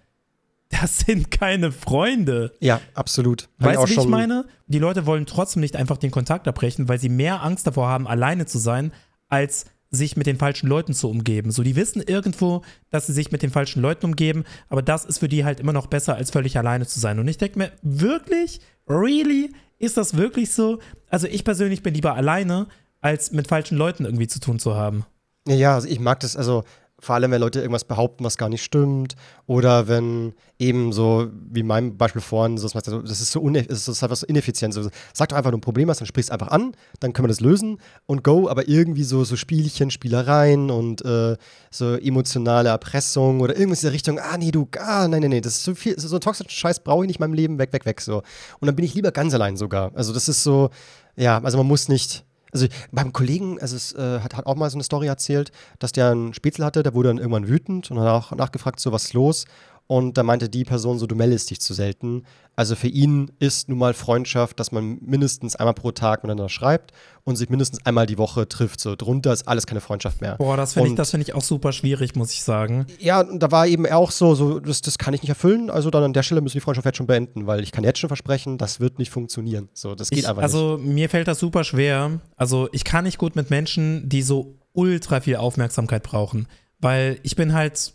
das 0.69 0.99
sind 0.99 1.31
keine 1.31 1.71
Freunde. 1.71 2.53
Ja, 2.61 2.79
absolut. 2.93 3.49
Weißt 3.59 3.83
du, 3.83 3.89
wie 3.89 3.99
ich 3.99 4.07
meine? 4.07 4.45
Die 4.67 4.79
Leute 4.79 5.05
wollen 5.05 5.25
trotzdem 5.25 5.59
nicht 5.59 5.75
einfach 5.75 5.97
den 5.97 6.11
Kontakt 6.11 6.47
abbrechen, 6.47 6.87
weil 6.87 6.99
sie 6.99 7.09
mehr 7.09 7.43
Angst 7.43 7.67
davor 7.67 7.87
haben, 7.87 8.07
alleine 8.07 8.45
zu 8.45 8.57
sein, 8.57 8.93
als 9.27 9.65
sich 9.91 10.15
mit 10.15 10.25
den 10.25 10.37
falschen 10.37 10.67
Leuten 10.67 10.93
zu 10.93 11.09
umgeben. 11.09 11.51
So, 11.51 11.63
die 11.63 11.75
wissen 11.75 12.01
irgendwo, 12.01 12.63
dass 12.89 13.07
sie 13.07 13.13
sich 13.13 13.31
mit 13.31 13.43
den 13.43 13.51
falschen 13.51 13.81
Leuten 13.81 14.05
umgeben, 14.05 14.45
aber 14.69 14.81
das 14.81 15.03
ist 15.05 15.19
für 15.19 15.27
die 15.27 15.43
halt 15.43 15.59
immer 15.59 15.73
noch 15.73 15.87
besser, 15.87 16.15
als 16.15 16.31
völlig 16.31 16.57
alleine 16.57 16.87
zu 16.87 16.99
sein. 16.99 17.19
Und 17.19 17.27
ich 17.27 17.37
denke 17.37 17.59
mir, 17.59 17.71
wirklich, 17.81 18.61
really, 18.87 19.51
ist 19.77 19.97
das 19.97 20.15
wirklich 20.15 20.53
so? 20.53 20.79
Also 21.09 21.27
ich 21.27 21.43
persönlich 21.43 21.83
bin 21.83 21.93
lieber 21.93 22.15
alleine, 22.15 22.67
als 23.01 23.31
mit 23.31 23.47
falschen 23.47 23.77
Leuten 23.77 24.05
irgendwie 24.05 24.27
zu 24.27 24.39
tun 24.39 24.59
zu 24.59 24.75
haben. 24.75 25.05
Ja, 25.47 25.75
also 25.75 25.87
ich 25.87 25.99
mag 25.99 26.19
das, 26.21 26.37
also 26.37 26.63
vor 27.01 27.15
allem, 27.15 27.31
wenn 27.31 27.41
Leute 27.41 27.59
irgendwas 27.59 27.83
behaupten, 27.83 28.23
was 28.23 28.37
gar 28.37 28.47
nicht 28.47 28.63
stimmt. 28.63 29.15
Oder 29.47 29.87
wenn 29.87 30.33
eben 30.59 30.93
so, 30.93 31.27
wie 31.49 31.61
in 31.61 31.67
meinem 31.67 31.97
Beispiel 31.97 32.21
vorhin, 32.21 32.57
so, 32.59 32.67
das 32.69 33.19
ist 33.19 33.31
so, 33.31 33.49
das 33.49 33.87
ist 33.87 34.03
einfach 34.03 34.15
so 34.15 34.27
ineffizient. 34.27 34.73
So, 34.73 34.87
sag 35.11 35.29
doch 35.29 35.37
einfach, 35.37 35.49
du 35.49 35.57
ein 35.57 35.61
Problem 35.61 35.89
hast, 35.89 35.99
dann 35.99 36.05
sprichst 36.05 36.29
du 36.29 36.33
einfach 36.33 36.49
an, 36.49 36.73
dann 36.99 37.13
können 37.13 37.25
wir 37.25 37.29
das 37.29 37.39
lösen 37.41 37.79
und 38.05 38.23
go. 38.23 38.47
Aber 38.47 38.69
irgendwie 38.69 39.03
so, 39.03 39.23
so 39.23 39.35
Spielchen, 39.35 39.89
Spielereien 39.89 40.69
und 40.69 41.03
äh, 41.03 41.35
so 41.71 41.95
emotionale 41.95 42.69
Erpressung 42.69 43.41
oder 43.41 43.57
irgendwas 43.57 43.81
in 43.81 43.87
der 43.87 43.93
Richtung, 43.93 44.19
ah, 44.19 44.37
nee, 44.37 44.51
du, 44.51 44.67
ah, 44.77 45.07
nein, 45.07 45.21
nein, 45.21 45.31
nein, 45.31 45.41
das 45.41 45.55
ist 45.55 45.63
so 45.63 45.73
viel, 45.73 45.99
so 45.99 46.19
toxischen 46.19 46.49
Scheiß 46.49 46.81
brauche 46.81 47.03
ich 47.03 47.07
nicht 47.07 47.19
in 47.19 47.23
meinem 47.23 47.33
Leben, 47.33 47.57
weg, 47.57 47.73
weg, 47.73 47.85
weg, 47.85 47.99
so. 47.99 48.17
Und 48.59 48.67
dann 48.67 48.75
bin 48.75 48.85
ich 48.85 48.93
lieber 48.93 49.11
ganz 49.11 49.33
allein 49.33 49.57
sogar. 49.57 49.91
Also, 49.95 50.13
das 50.13 50.29
ist 50.29 50.43
so, 50.43 50.69
ja, 51.15 51.41
also 51.41 51.57
man 51.57 51.67
muss 51.67 51.89
nicht 51.89 52.25
also 52.51 52.67
beim 52.91 53.13
Kollegen, 53.13 53.59
also 53.59 53.75
es 53.75 53.93
äh, 53.93 54.19
hat, 54.19 54.35
hat 54.35 54.45
auch 54.45 54.55
mal 54.55 54.69
so 54.69 54.77
eine 54.77 54.83
Story 54.83 55.07
erzählt, 55.07 55.51
dass 55.79 55.91
der 55.91 56.11
einen 56.11 56.33
Spätzle 56.33 56.65
hatte, 56.65 56.83
der 56.83 56.93
wurde 56.93 57.09
dann 57.09 57.17
irgendwann 57.17 57.47
wütend 57.47 57.91
und 57.91 57.99
hat 57.99 58.07
auch 58.07 58.31
nachgefragt, 58.31 58.79
so 58.79 58.91
was 58.91 59.05
ist 59.05 59.13
los. 59.13 59.45
Und 59.87 60.17
da 60.17 60.23
meinte 60.23 60.47
die 60.47 60.63
Person 60.63 60.99
so, 60.99 61.05
du 61.05 61.15
meldest 61.15 61.49
dich 61.49 61.59
zu 61.59 61.73
selten. 61.73 62.23
Also 62.55 62.75
für 62.75 62.87
ihn 62.87 63.31
ist 63.39 63.67
nun 63.67 63.77
mal 63.77 63.93
Freundschaft, 63.93 64.59
dass 64.59 64.71
man 64.71 64.99
mindestens 65.01 65.55
einmal 65.57 65.73
pro 65.73 65.91
Tag 65.91 66.23
miteinander 66.23 66.47
schreibt 66.47 66.93
und 67.23 67.35
sich 67.35 67.49
mindestens 67.49 67.85
einmal 67.85 68.05
die 68.05 68.17
Woche 68.17 68.47
trifft. 68.47 68.79
So 68.79 68.95
drunter 68.95 69.33
ist 69.33 69.47
alles 69.47 69.67
keine 69.67 69.81
Freundschaft 69.81 70.21
mehr. 70.21 70.35
Boah, 70.37 70.55
das 70.55 70.73
finde 70.73 71.01
ich, 71.01 71.09
find 71.09 71.23
ich 71.23 71.33
auch 71.33 71.41
super 71.41 71.73
schwierig, 71.73 72.15
muss 72.15 72.31
ich 72.31 72.43
sagen. 72.43 72.85
Ja, 72.99 73.23
da 73.23 73.51
war 73.51 73.67
eben 73.67 73.85
auch 73.87 74.11
so, 74.11 74.33
so 74.33 74.59
das, 74.59 74.81
das 74.81 74.97
kann 74.97 75.13
ich 75.13 75.23
nicht 75.23 75.29
erfüllen. 75.29 75.69
Also 75.69 75.89
dann 75.89 76.03
an 76.03 76.13
der 76.13 76.23
Stelle 76.23 76.41
müssen 76.41 76.55
wir 76.55 76.61
die 76.61 76.63
Freundschaft 76.63 76.85
jetzt 76.85 76.97
schon 76.97 77.07
beenden, 77.07 77.47
weil 77.47 77.61
ich 77.61 77.71
kann 77.71 77.83
jetzt 77.83 77.99
schon 77.99 78.09
versprechen, 78.09 78.57
das 78.57 78.79
wird 78.79 78.97
nicht 78.97 79.11
funktionieren. 79.11 79.69
So, 79.73 79.95
das 79.95 80.09
geht 80.09 80.19
ich, 80.19 80.29
einfach 80.29 80.41
also, 80.41 80.77
nicht. 80.77 80.83
Also 80.83 80.93
mir 80.93 81.09
fällt 81.09 81.27
das 81.27 81.39
super 81.39 81.63
schwer. 81.63 82.21
Also 82.37 82.69
ich 82.71 82.83
kann 82.83 83.03
nicht 83.03 83.17
gut 83.17 83.35
mit 83.35 83.49
Menschen, 83.49 84.07
die 84.07 84.21
so 84.21 84.57
ultra 84.73 85.19
viel 85.19 85.35
Aufmerksamkeit 85.35 86.03
brauchen. 86.03 86.47
Weil 86.79 87.19
ich 87.23 87.35
bin 87.35 87.53
halt 87.53 87.93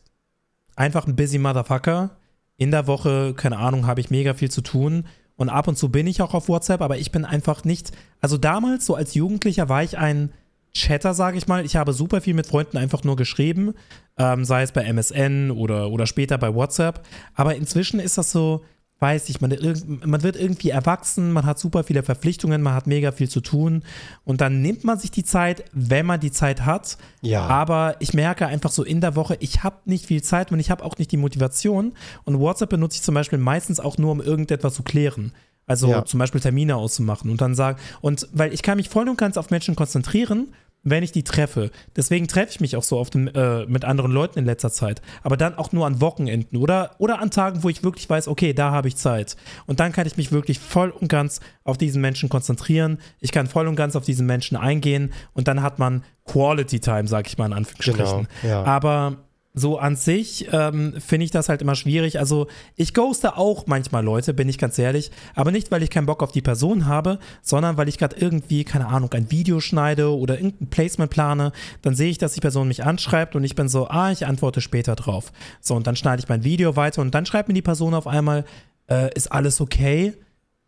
einfach 0.77 1.07
ein 1.07 1.16
busy 1.16 1.39
Motherfucker. 1.39 2.11
In 2.57 2.70
der 2.70 2.87
Woche, 2.87 3.35
keine 3.35 3.59
Ahnung, 3.59 3.87
habe 3.87 4.01
ich 4.01 4.11
mega 4.11 4.35
viel 4.35 4.51
zu 4.51 4.61
tun. 4.61 5.05
Und 5.37 5.51
ab 5.51 5.68
und 5.68 5.77
zu 5.77 5.91
bin 5.91 6.07
ich 6.07 6.22
auch 6.22 6.33
auf 6.33 6.49
WhatsApp, 6.49 6.81
aber 6.81 6.97
ich 6.97 7.12
bin 7.12 7.24
einfach 7.24 7.64
nicht. 7.64 7.93
Also 8.20 8.39
damals, 8.39 8.87
so 8.87 8.95
als 8.95 9.14
Jugendlicher, 9.14 9.68
war 9.68 9.83
ich 9.83 9.99
ein 9.99 10.33
Chatter, 10.72 11.14
sage 11.14 11.37
ich 11.39 11.47
mal. 11.47 11.64
Ich 11.64 11.77
habe 11.77 11.93
super 11.93 12.20
viel 12.20 12.35
mit 12.35 12.47
Freunden 12.47 12.79
einfach 12.79 13.05
nur 13.05 13.16
geschrieben, 13.16 13.74
ähm, 14.18 14.45
sei 14.45 14.62
es 14.62 14.72
bei 14.72 14.83
MSN 14.85 15.51
oder, 15.51 15.91
oder 15.91 16.07
später 16.07 16.39
bei 16.39 16.55
WhatsApp. 16.55 17.07
Aber 17.35 17.55
inzwischen 17.55 18.01
ist 18.01 18.16
das 18.16 18.31
so, 18.31 18.64
weiß 18.99 19.28
ich, 19.28 19.40
man, 19.40 19.55
man 20.05 20.22
wird 20.22 20.36
irgendwie 20.36 20.70
erwachsen, 20.70 21.32
man 21.32 21.44
hat 21.44 21.59
super 21.59 21.84
viele 21.84 22.03
Verpflichtungen, 22.03 22.62
man 22.62 22.74
hat 22.74 22.86
mega 22.86 23.12
viel 23.12 23.28
zu 23.28 23.40
tun 23.40 23.82
und 24.24 24.40
dann 24.40 24.62
nimmt 24.62 24.84
man 24.84 24.99
sich 24.99 25.11
die 25.11 25.24
Zeit, 25.24 25.64
wenn 25.72 26.07
man 26.07 26.18
die 26.18 26.32
Zeit 26.32 26.64
hat. 26.64 26.97
Ja. 27.20 27.47
Aber 27.47 27.97
ich 27.99 28.14
merke 28.14 28.47
einfach 28.47 28.70
so 28.70 28.82
in 28.82 29.03
der 29.03 29.14
Woche, 29.14 29.36
ich 29.40 29.62
habe 29.62 29.76
nicht 29.84 30.07
viel 30.07 30.22
Zeit 30.22 30.51
und 30.51 30.61
ich 30.61 30.70
habe 30.70 30.82
auch 30.82 30.97
nicht 30.97 31.12
die 31.12 31.18
Motivation. 31.18 31.92
Und 32.24 32.40
WhatsApp 32.40 32.70
benutze 32.70 32.97
ich 32.97 33.03
zum 33.03 33.14
Beispiel 33.14 33.38
meistens 33.38 33.80
auch 33.80 33.99
nur, 33.99 34.12
um 34.12 34.22
irgendetwas 34.22 34.74
zu 34.74 34.82
klären. 34.82 35.32
Also 35.66 35.88
ja. 35.88 36.05
zum 36.05 36.18
Beispiel 36.18 36.40
Termine 36.40 36.76
auszumachen 36.76 37.30
und 37.30 37.40
dann 37.40 37.55
sagen, 37.55 37.78
und 38.01 38.28
weil 38.32 38.55
ich 38.55 38.62
kann 38.62 38.76
mich 38.76 38.88
voll 38.88 39.09
und 39.09 39.18
ganz 39.18 39.36
auf 39.36 39.51
Menschen 39.51 39.74
konzentrieren 39.74 40.49
wenn 40.87 41.03
ich 41.03 41.11
die 41.11 41.24
treffe. 41.24 41.70
Deswegen 41.97 42.28
treffe 42.28 42.53
ich 42.53 42.61
mich 42.61 42.76
auch 42.76 42.84
so 42.84 42.97
oft 42.97 43.16
äh, 43.16 43.66
mit 43.66 43.84
anderen 43.84 44.12
Leuten 44.12 44.39
in 44.39 44.45
letzter 44.45 44.70
Zeit. 44.70 45.03
Aber 45.24 45.37
dann 45.37 45.57
auch 45.57 45.72
nur 45.72 45.84
an 45.84 46.01
Wochenenden 46.01 46.57
oder, 46.57 46.93
oder 46.99 47.20
an 47.20 47.32
Tagen, 47.32 47.64
wo 47.64 47.68
ich 47.68 47.82
wirklich 47.82 48.09
weiß, 48.09 48.28
okay, 48.28 48.55
da 48.55 48.70
habe 48.70 48.87
ich 48.87 48.97
Zeit. 48.97 49.37
Und 49.66 49.80
dann 49.80 49.91
kann 49.91 50.07
ich 50.07 50.16
mich 50.16 50.30
wirklich 50.30 50.61
voll 50.61 50.91
und 50.91 51.09
ganz 51.09 51.41
auf 51.64 51.76
diesen 51.76 52.01
Menschen 52.01 52.28
konzentrieren. 52.28 52.99
Ich 53.20 53.32
kann 53.32 53.49
voll 53.49 53.66
und 53.66 53.74
ganz 53.74 53.97
auf 53.97 54.05
diesen 54.05 54.26
Menschen 54.26 54.57
eingehen 54.57 55.12
und 55.34 55.49
dann 55.49 55.61
hat 55.61 55.80
man 55.80 56.05
Quality 56.24 56.78
Time, 56.78 57.09
sag 57.09 57.26
ich 57.26 57.37
mal 57.37 57.47
in 57.47 57.53
Anführungsstrichen. 57.53 58.28
Genau, 58.43 58.55
ja. 58.55 58.64
Aber 58.64 59.16
so 59.59 59.78
an 59.78 59.96
sich 59.96 60.48
ähm, 60.52 60.92
finde 60.98 61.24
ich 61.24 61.30
das 61.30 61.48
halt 61.48 61.62
immer 61.62 61.74
schwierig. 61.74 62.18
Also 62.18 62.46
ich 62.76 62.92
ghoste 62.92 63.38
auch 63.38 63.66
manchmal 63.66 64.04
Leute, 64.04 64.34
bin 64.34 64.50
ich 64.50 64.59
ganz 64.59 64.78
ehrlich. 64.78 65.11
Aber 65.34 65.50
nicht, 65.50 65.70
weil 65.70 65.82
ich 65.82 65.88
keinen 65.88 66.04
Bock 66.04 66.22
auf 66.22 66.30
die 66.30 66.42
Person 66.42 66.84
habe, 66.84 67.18
sondern 67.40 67.78
weil 67.78 67.88
ich 67.88 67.96
gerade 67.96 68.16
irgendwie, 68.16 68.64
keine 68.64 68.88
Ahnung, 68.88 69.11
ein 69.14 69.30
Video 69.30 69.59
schneide 69.61 70.14
oder 70.14 70.34
irgendein 70.34 70.68
Placement 70.68 71.11
plane. 71.11 71.52
Dann 71.80 71.94
sehe 71.94 72.11
ich, 72.11 72.18
dass 72.18 72.34
die 72.34 72.40
Person 72.40 72.68
mich 72.68 72.84
anschreibt 72.84 73.34
und 73.34 73.44
ich 73.44 73.54
bin 73.54 73.70
so, 73.70 73.88
ah, 73.88 74.12
ich 74.12 74.26
antworte 74.26 74.61
später 74.61 74.94
drauf. 74.94 75.32
So, 75.62 75.74
und 75.74 75.86
dann 75.86 75.96
schneide 75.96 76.20
ich 76.20 76.28
mein 76.28 76.44
Video 76.44 76.76
weiter 76.76 77.00
und 77.00 77.14
dann 77.14 77.24
schreibt 77.24 77.48
mir 77.48 77.54
die 77.54 77.62
Person 77.62 77.94
auf 77.94 78.07
einmal, 78.07 78.44
äh, 78.90 79.11
ist 79.14 79.32
alles 79.32 79.62
okay? 79.62 80.12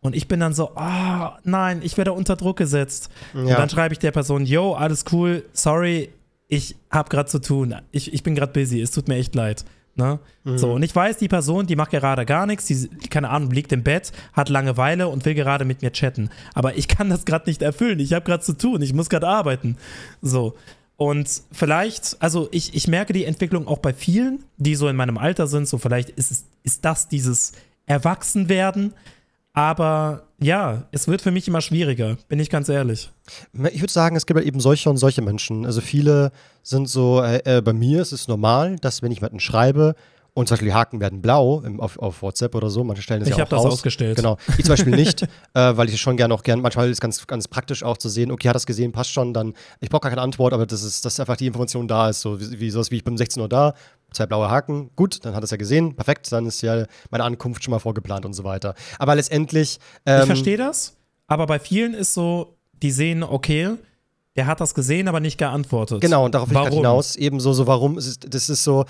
Und 0.01 0.15
ich 0.15 0.27
bin 0.27 0.39
dann 0.39 0.53
so, 0.53 0.71
ah, 0.75 1.35
oh, 1.35 1.39
nein, 1.43 1.81
ich 1.83 1.95
werde 1.97 2.13
unter 2.13 2.37
Druck 2.37 2.57
gesetzt. 2.57 3.09
Ja. 3.35 3.41
Und 3.41 3.49
dann 3.51 3.69
schreibe 3.69 3.93
ich 3.93 3.99
der 3.99 4.11
Person, 4.11 4.45
yo, 4.45 4.73
alles 4.73 5.05
cool, 5.11 5.43
sorry, 5.53 6.09
ich 6.49 6.75
habe 6.89 7.09
gerade 7.09 7.29
zu 7.29 7.39
tun, 7.39 7.75
ich, 7.91 8.11
ich 8.11 8.23
bin 8.23 8.35
gerade 8.35 8.51
busy, 8.51 8.81
es 8.81 8.91
tut 8.91 9.07
mir 9.07 9.15
echt 9.15 9.35
leid. 9.35 9.63
Ne? 9.95 10.19
Mhm. 10.43 10.57
So, 10.57 10.73
und 10.73 10.83
ich 10.83 10.95
weiß, 10.95 11.17
die 11.17 11.27
Person, 11.27 11.67
die 11.67 11.75
macht 11.75 11.91
gerade 11.91 12.25
gar 12.25 12.45
nichts, 12.45 12.65
die, 12.65 12.87
keine 13.09 13.29
Ahnung, 13.29 13.51
liegt 13.51 13.71
im 13.71 13.83
Bett, 13.83 14.11
hat 14.33 14.49
Langeweile 14.49 15.07
und 15.07 15.25
will 15.25 15.35
gerade 15.35 15.63
mit 15.63 15.81
mir 15.81 15.91
chatten. 15.91 16.29
Aber 16.53 16.75
ich 16.75 16.87
kann 16.87 17.09
das 17.09 17.25
gerade 17.25 17.47
nicht 17.47 17.61
erfüllen, 17.61 17.99
ich 17.99 18.13
habe 18.13 18.25
gerade 18.25 18.43
zu 18.43 18.57
tun, 18.57 18.81
ich 18.81 18.93
muss 18.93 19.09
gerade 19.09 19.27
arbeiten. 19.27 19.77
So. 20.21 20.55
Und 20.97 21.43
vielleicht, 21.51 22.17
also 22.19 22.49
ich, 22.51 22.73
ich 22.73 22.87
merke 22.87 23.13
die 23.13 23.25
Entwicklung 23.25 23.67
auch 23.67 23.77
bei 23.77 23.93
vielen, 23.93 24.43
die 24.57 24.75
so 24.75 24.87
in 24.87 24.95
meinem 24.95 25.17
Alter 25.17 25.47
sind, 25.47 25.67
so 25.67 25.77
vielleicht 25.77 26.09
ist, 26.09 26.31
es, 26.31 26.45
ist 26.63 26.83
das 26.83 27.07
dieses 27.07 27.53
Erwachsenwerden, 27.85 28.93
aber 29.53 30.23
ja, 30.39 30.87
es 30.91 31.07
wird 31.07 31.21
für 31.21 31.31
mich 31.31 31.47
immer 31.47 31.61
schwieriger, 31.61 32.17
bin 32.27 32.39
ich 32.39 32.49
ganz 32.49 32.69
ehrlich. 32.69 33.11
Ich 33.71 33.81
würde 33.81 33.91
sagen, 33.91 34.15
es 34.15 34.25
gibt 34.25 34.37
halt 34.37 34.47
eben 34.47 34.59
solche 34.59 34.89
und 34.89 34.97
solche 34.97 35.21
Menschen. 35.21 35.65
Also 35.65 35.81
viele 35.81 36.31
sind 36.63 36.87
so, 36.87 37.21
äh, 37.21 37.57
äh, 37.57 37.61
bei 37.61 37.73
mir 37.73 38.01
ist 38.01 38.11
es 38.11 38.27
normal, 38.27 38.77
dass 38.77 39.01
wenn 39.01 39.11
ich 39.11 39.19
jemanden 39.19 39.39
schreibe, 39.39 39.95
und 40.39 40.47
zum 40.47 40.55
Beispiel 40.55 40.69
die 40.69 40.73
Haken 40.73 41.01
werden 41.01 41.21
blau 41.21 41.61
im, 41.65 41.81
auf, 41.81 41.99
auf 41.99 42.21
WhatsApp 42.21 42.55
oder 42.55 42.69
so. 42.69 42.85
Manche 42.85 43.01
stellen 43.01 43.19
das 43.19 43.27
ich 43.27 43.35
ja 43.35 43.43
auch 43.43 43.47
Ich 43.47 43.51
habe 43.51 43.63
das 43.63 43.73
ausgestellt. 43.73 44.15
Genau. 44.15 44.37
Ich 44.57 44.63
zum 44.63 44.69
Beispiel 44.69 44.95
nicht, 44.95 45.23
äh, 45.23 45.27
weil 45.53 45.89
ich 45.89 45.95
es 45.95 45.99
schon 45.99 46.15
gerne 46.15 46.33
auch 46.33 46.43
gerne, 46.43 46.61
manchmal 46.61 46.85
ist 46.85 46.93
es 46.93 47.01
ganz, 47.01 47.27
ganz 47.27 47.49
praktisch 47.49 47.83
auch 47.83 47.97
zu 47.97 48.07
sehen, 48.07 48.31
okay, 48.31 48.47
hat 48.47 48.55
das 48.55 48.65
gesehen, 48.65 48.93
passt 48.93 49.11
schon, 49.11 49.33
dann, 49.33 49.53
ich 49.81 49.89
brauche 49.89 50.03
gar 50.03 50.11
keine 50.11 50.21
Antwort, 50.21 50.53
aber 50.53 50.65
das 50.65 50.81
ist, 50.81 51.03
dass 51.03 51.19
einfach 51.19 51.35
die 51.35 51.47
Information 51.47 51.89
da 51.89 52.07
ist. 52.07 52.21
So 52.21 52.39
wie, 52.39 52.57
wie 52.57 52.69
sowas 52.69 52.89
wie 52.89 52.95
ich 52.95 53.03
bin 53.03 53.15
um 53.15 53.17
16 53.17 53.41
Uhr 53.41 53.49
da, 53.49 53.73
zwei 54.13 54.27
blaue 54.27 54.49
Haken, 54.49 54.91
gut, 54.95 55.25
dann 55.25 55.35
hat 55.35 55.43
es 55.43 55.51
ja 55.51 55.57
gesehen, 55.57 55.97
perfekt, 55.97 56.31
dann 56.31 56.45
ist 56.45 56.61
ja 56.61 56.85
meine 57.11 57.25
Ankunft 57.25 57.61
schon 57.61 57.73
mal 57.73 57.79
vorgeplant 57.79 58.25
und 58.25 58.31
so 58.31 58.45
weiter. 58.45 58.75
Aber 58.97 59.15
letztendlich. 59.15 59.77
Ähm, 60.05 60.21
ich 60.21 60.25
verstehe 60.27 60.55
das, 60.55 60.95
aber 61.27 61.47
bei 61.47 61.59
vielen 61.59 61.93
ist 61.93 62.13
so, 62.13 62.55
die 62.81 62.91
sehen, 62.91 63.23
okay, 63.23 63.71
der 64.37 64.47
hat 64.47 64.61
das 64.61 64.73
gesehen, 64.73 65.09
aber 65.09 65.19
nicht 65.19 65.37
geantwortet. 65.37 65.99
Genau, 65.99 66.23
und 66.23 66.33
darauf 66.33 66.49
will 66.49 66.57
ich 66.69 66.75
hinaus. 66.75 67.17
Ebenso, 67.17 67.51
so, 67.51 67.67
warum, 67.67 67.97
ist, 67.97 68.33
das 68.33 68.49
ist 68.49 68.63
so, 68.63 68.85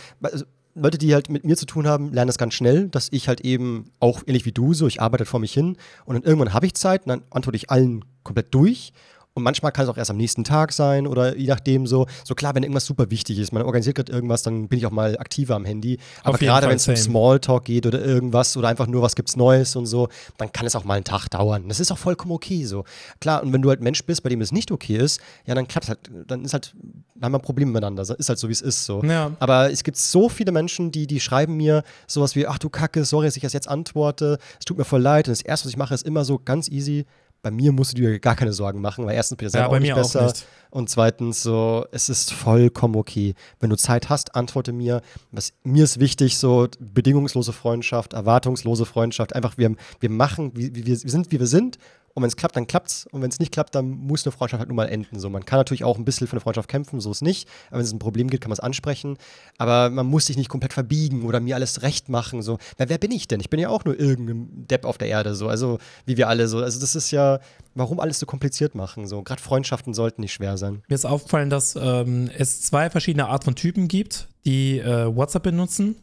Leute, 0.76 0.98
die 0.98 1.14
halt 1.14 1.30
mit 1.30 1.44
mir 1.44 1.58
zu 1.58 1.66
tun 1.66 1.88
haben, 1.88 2.14
lernen 2.14 2.28
das 2.28 2.38
ganz 2.38 2.54
schnell, 2.54 2.90
dass 2.90 3.10
ich 3.12 3.28
halt 3.28 3.42
eben 3.42 3.92
auch 4.00 4.22
ähnlich 4.26 4.46
wie 4.46 4.52
du 4.52 4.74
so, 4.74 4.88
ich 4.88 5.02
arbeite 5.02 5.26
vor 5.26 5.40
mich 5.40 5.54
hin 5.54 5.78
und 6.06 6.16
dann 6.16 6.24
irgendwann 6.24 6.54
habe 6.54 6.66
ich 6.66 6.74
Zeit 6.76 7.04
und 7.04 7.10
dann 7.10 7.24
antworte 7.32 7.58
ich 7.58 7.70
allen 7.70 8.06
komplett 8.24 8.54
durch 8.54 8.94
und 9.40 9.44
manchmal 9.44 9.72
kann 9.72 9.86
es 9.86 9.90
auch 9.90 9.98
erst 9.98 10.12
am 10.12 10.18
nächsten 10.18 10.44
Tag 10.44 10.74
sein 10.74 11.08
oder 11.08 11.38
je 11.38 11.48
nachdem 11.48 11.88
so. 11.88 12.08
So 12.24 12.36
klar, 12.36 12.56
wenn 12.56 12.64
irgendwas 12.64 12.86
super 12.86 13.10
wichtig 13.10 13.40
ist, 13.40 13.52
man 13.54 13.64
organisiert 13.64 13.96
gerade 13.96 14.12
irgendwas, 14.12 14.44
dann 14.44 14.68
bin 14.68 14.80
ich 14.80 14.86
auch 14.86 14.92
mal 14.92 15.18
aktiver 15.18 15.56
am 15.56 15.66
Handy. 15.66 16.00
Aber 16.24 16.38
gerade 16.38 16.68
wenn 16.68 16.76
es 16.76 16.88
um 16.88 16.96
Smalltalk 16.96 17.66
geht 17.66 17.86
oder 17.86 18.04
irgendwas 18.04 18.58
oder 18.58 18.68
einfach 18.68 18.88
nur 18.88 19.02
was 19.02 19.16
gibt's 19.16 19.36
Neues 19.36 19.76
und 19.76 19.86
so, 19.86 20.10
dann 20.38 20.52
kann 20.52 20.66
es 20.66 20.76
auch 20.76 20.84
mal 20.84 20.96
einen 20.96 21.06
Tag 21.06 21.30
dauern. 21.30 21.70
Das 21.70 21.80
ist 21.80 21.92
auch 21.92 21.98
vollkommen 21.98 22.34
okay 22.34 22.66
so. 22.66 22.84
Klar, 23.22 23.44
und 23.44 23.54
wenn 23.54 23.62
du 23.62 23.70
halt 23.70 23.82
Mensch 23.82 24.04
bist, 24.04 24.24
bei 24.24 24.30
dem 24.30 24.42
es 24.42 24.52
nicht 24.52 24.72
okay 24.72 24.98
ist, 24.98 25.22
ja, 25.46 25.56
dann 25.56 25.68
klappt 25.68 25.90
halt, 25.90 26.00
dann 26.28 26.44
ist 26.44 26.54
halt, 26.54 26.76
haben 27.22 27.32
wir 27.32 27.40
Probleme 27.40 27.72
miteinander. 27.72 28.04
Ist 28.18 28.30
halt 28.30 28.40
so, 28.40 28.48
wie 28.48 28.54
es 28.54 28.62
ist 28.62 28.86
so. 28.86 29.04
Ja. 29.04 29.32
Aber 29.40 29.72
es 29.72 29.84
gibt 29.84 29.98
so 29.98 30.30
viele 30.30 30.52
Menschen, 30.52 30.92
die, 30.92 31.08
die 31.08 31.20
schreiben 31.20 31.58
mir 31.58 31.84
sowas 32.08 32.36
wie, 32.36 32.48
ach 32.48 32.58
du 32.58 32.70
Kacke, 32.70 33.06
sorry, 33.06 33.28
dass 33.28 33.36
ich 33.36 33.44
das 33.44 33.54
jetzt 33.54 33.68
antworte, 33.68 34.38
es 34.60 34.66
tut 34.66 34.78
mir 34.78 34.86
voll 34.86 35.02
leid. 35.02 35.28
Und 35.28 35.32
das 35.32 35.42
erste, 35.42 35.66
was 35.66 35.72
ich 35.72 35.78
mache, 35.78 35.94
ist 35.94 36.06
immer 36.06 36.26
so 36.26 36.40
ganz 36.40 36.70
easy, 36.70 37.06
bei 37.42 37.52
mir 37.52 37.72
musst 37.72 37.94
du 37.94 38.02
dir 38.02 38.20
gar 38.20 38.36
keine 38.36 38.52
Sorgen 38.52 38.82
machen, 38.82 39.06
weil 39.06 39.16
erstens 39.16 39.38
bin 39.38 39.48
ich 39.48 39.54
selber 39.54 39.70
ja, 39.70 39.76
auch 39.78 39.80
nicht 39.80 39.96
besser. 39.96 40.22
Auch 40.22 40.28
nicht. 40.28 40.46
Und 40.72 40.90
zweitens, 40.90 41.42
so, 41.42 41.86
es 41.92 42.10
ist 42.10 42.34
vollkommen 42.34 42.96
okay. 42.96 43.34
Wenn 43.60 43.70
du 43.70 43.78
Zeit 43.78 44.10
hast, 44.10 44.36
antworte 44.36 44.72
mir. 44.74 45.02
Was, 45.32 45.54
mir 45.64 45.84
ist 45.84 46.00
wichtig, 46.00 46.38
so 46.38 46.68
bedingungslose 46.80 47.54
Freundschaft, 47.54 48.14
erwartungslose 48.14 48.86
Freundschaft. 48.86 49.36
Einfach, 49.36 49.58
wir, 49.58 49.76
wir 50.00 50.10
machen, 50.10 50.52
wir, 50.56 50.74
wir 50.76 50.98
sind, 50.98 51.32
wie 51.32 51.40
wir 51.40 51.48
sind. 51.48 51.78
Und 52.14 52.24
wenn 52.24 52.28
es 52.28 52.36
klappt, 52.36 52.56
dann 52.56 52.68
klappt's. 52.68 53.08
Und 53.12 53.22
wenn 53.22 53.30
es 53.30 53.40
nicht 53.40 53.52
klappt, 53.52 53.76
dann 53.76 53.90
muss 53.90 54.26
eine 54.26 54.32
Freundschaft 54.32 54.60
halt 54.60 54.70
nun 54.70 54.76
mal 54.76 54.88
enden. 54.88 55.20
So, 55.20 55.30
man 55.30 55.46
kann 55.46 55.60
natürlich 55.60 55.84
auch 55.84 55.98
ein 55.98 56.06
bisschen 56.06 56.28
für 56.28 56.34
eine 56.34 56.42
Freundschaft 56.42 56.70
kämpfen, 56.70 57.00
so 57.00 57.12
ist 57.12 57.22
nicht. 57.22 57.48
Aber 57.70 57.78
wenn 57.78 57.86
es 57.86 57.94
ein 57.94 58.00
Problem 58.00 58.30
gibt, 58.30 58.44
kann 58.44 58.50
man 58.50 58.56
es 58.56 58.60
ansprechen. 58.60 59.18
Aber 59.58 59.90
man 59.90 60.06
muss 60.06 60.26
sich 60.26 60.38
nicht 60.38 60.50
komplett 60.50 60.74
verbiegen 60.74 61.24
oder 61.24 61.40
mir 61.40 61.56
alles 61.56 61.82
recht 61.82 62.10
machen. 62.10 62.42
So, 62.42 62.58
weil 62.78 62.90
wer 62.90 62.98
bin 62.98 63.12
ich 63.12 63.28
denn? 63.28 63.40
Ich 63.40 63.50
bin 63.50 63.60
ja 63.60 63.70
auch 63.70 63.86
nur 63.86 64.00
irgendein 64.00 64.68
Depp 64.68 64.86
auf 64.86 64.98
der 64.98 65.08
Erde. 65.08 65.36
So, 65.36 65.48
also 65.48 65.80
wie 66.06 66.18
wir 66.18 66.28
alle 66.28 66.48
so. 66.48 66.60
Also 66.60 66.80
das 66.80 66.96
ist 66.96 67.12
ja, 67.12 67.40
warum 67.76 68.00
alles 68.00 68.20
so 68.20 68.26
kompliziert 68.26 68.76
machen? 68.76 69.08
So, 69.08 69.24
gerade 69.24 69.42
Freundschaften 69.42 69.94
sollten 69.94 70.22
nicht 70.22 70.34
schwer 70.34 70.58
sein. 70.58 70.84
Mir 70.88 70.96
ist 70.96 71.06
aufgefallen, 71.06 71.50
dass 71.50 71.76
ähm, 71.76 72.30
es 72.38 72.62
zwei 72.62 72.90
verschiedene 72.90 73.28
Art 73.28 73.44
von 73.44 73.56
Typen 73.56 73.88
gibt, 73.88 74.28
die 74.46 74.80
äh, 74.80 75.16
WhatsApp 75.16 75.44
benutzen. 75.44 75.96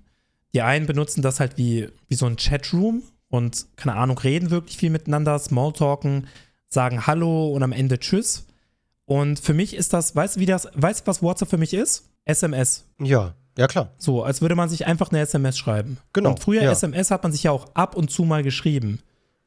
Die 0.55 0.63
einen 0.63 0.87
benutzen 0.87 1.23
das 1.23 1.41
halt 1.41 1.59
wie, 1.59 1.89
wie 2.09 2.15
so 2.15 2.27
ein 2.27 2.37
Chatroom 2.37 3.03
und, 3.29 3.67
keine 3.77 3.97
Ahnung, 3.97 4.19
reden 4.19 4.51
wirklich 4.51 4.77
viel 4.77 4.91
miteinander, 4.91 5.39
Smalltalken, 5.39 6.27
sagen 6.69 7.07
Hallo 7.07 7.53
und 7.53 7.63
am 7.63 7.73
Ende 7.73 7.99
Tschüss. 7.99 8.47
Und 9.05 9.39
für 9.39 9.55
mich 9.55 9.75
ist 9.75 9.93
das, 9.93 10.15
weißt 10.17 10.37
du, 10.37 10.41
wie 10.41 10.47
das, 10.47 10.69
weißt 10.75 11.01
du, 11.01 11.07
was 11.07 11.23
WhatsApp 11.23 11.51
für 11.51 11.59
mich 11.59 11.75
ist? 11.75 12.09
SMS. 12.25 12.85
Ja, 13.01 13.35
ja 13.57 13.67
klar. 13.69 13.93
So, 13.99 14.25
als 14.25 14.41
würde 14.41 14.57
man 14.57 14.69
sich 14.69 14.87
einfach 14.87 15.11
eine 15.11 15.21
SMS 15.21 15.57
schreiben. 15.59 15.99
Genau, 16.13 16.31
Und 16.31 16.41
früher 16.41 16.63
ja. 16.63 16.73
SMS 16.73 17.11
hat 17.11 17.23
man 17.23 17.33
sich 17.33 17.45
ja 17.45 17.53
auch 17.53 17.69
ab 17.75 17.95
und 17.97 18.11
zu 18.11 18.25
mal 18.25 18.43
geschrieben. 18.43 19.01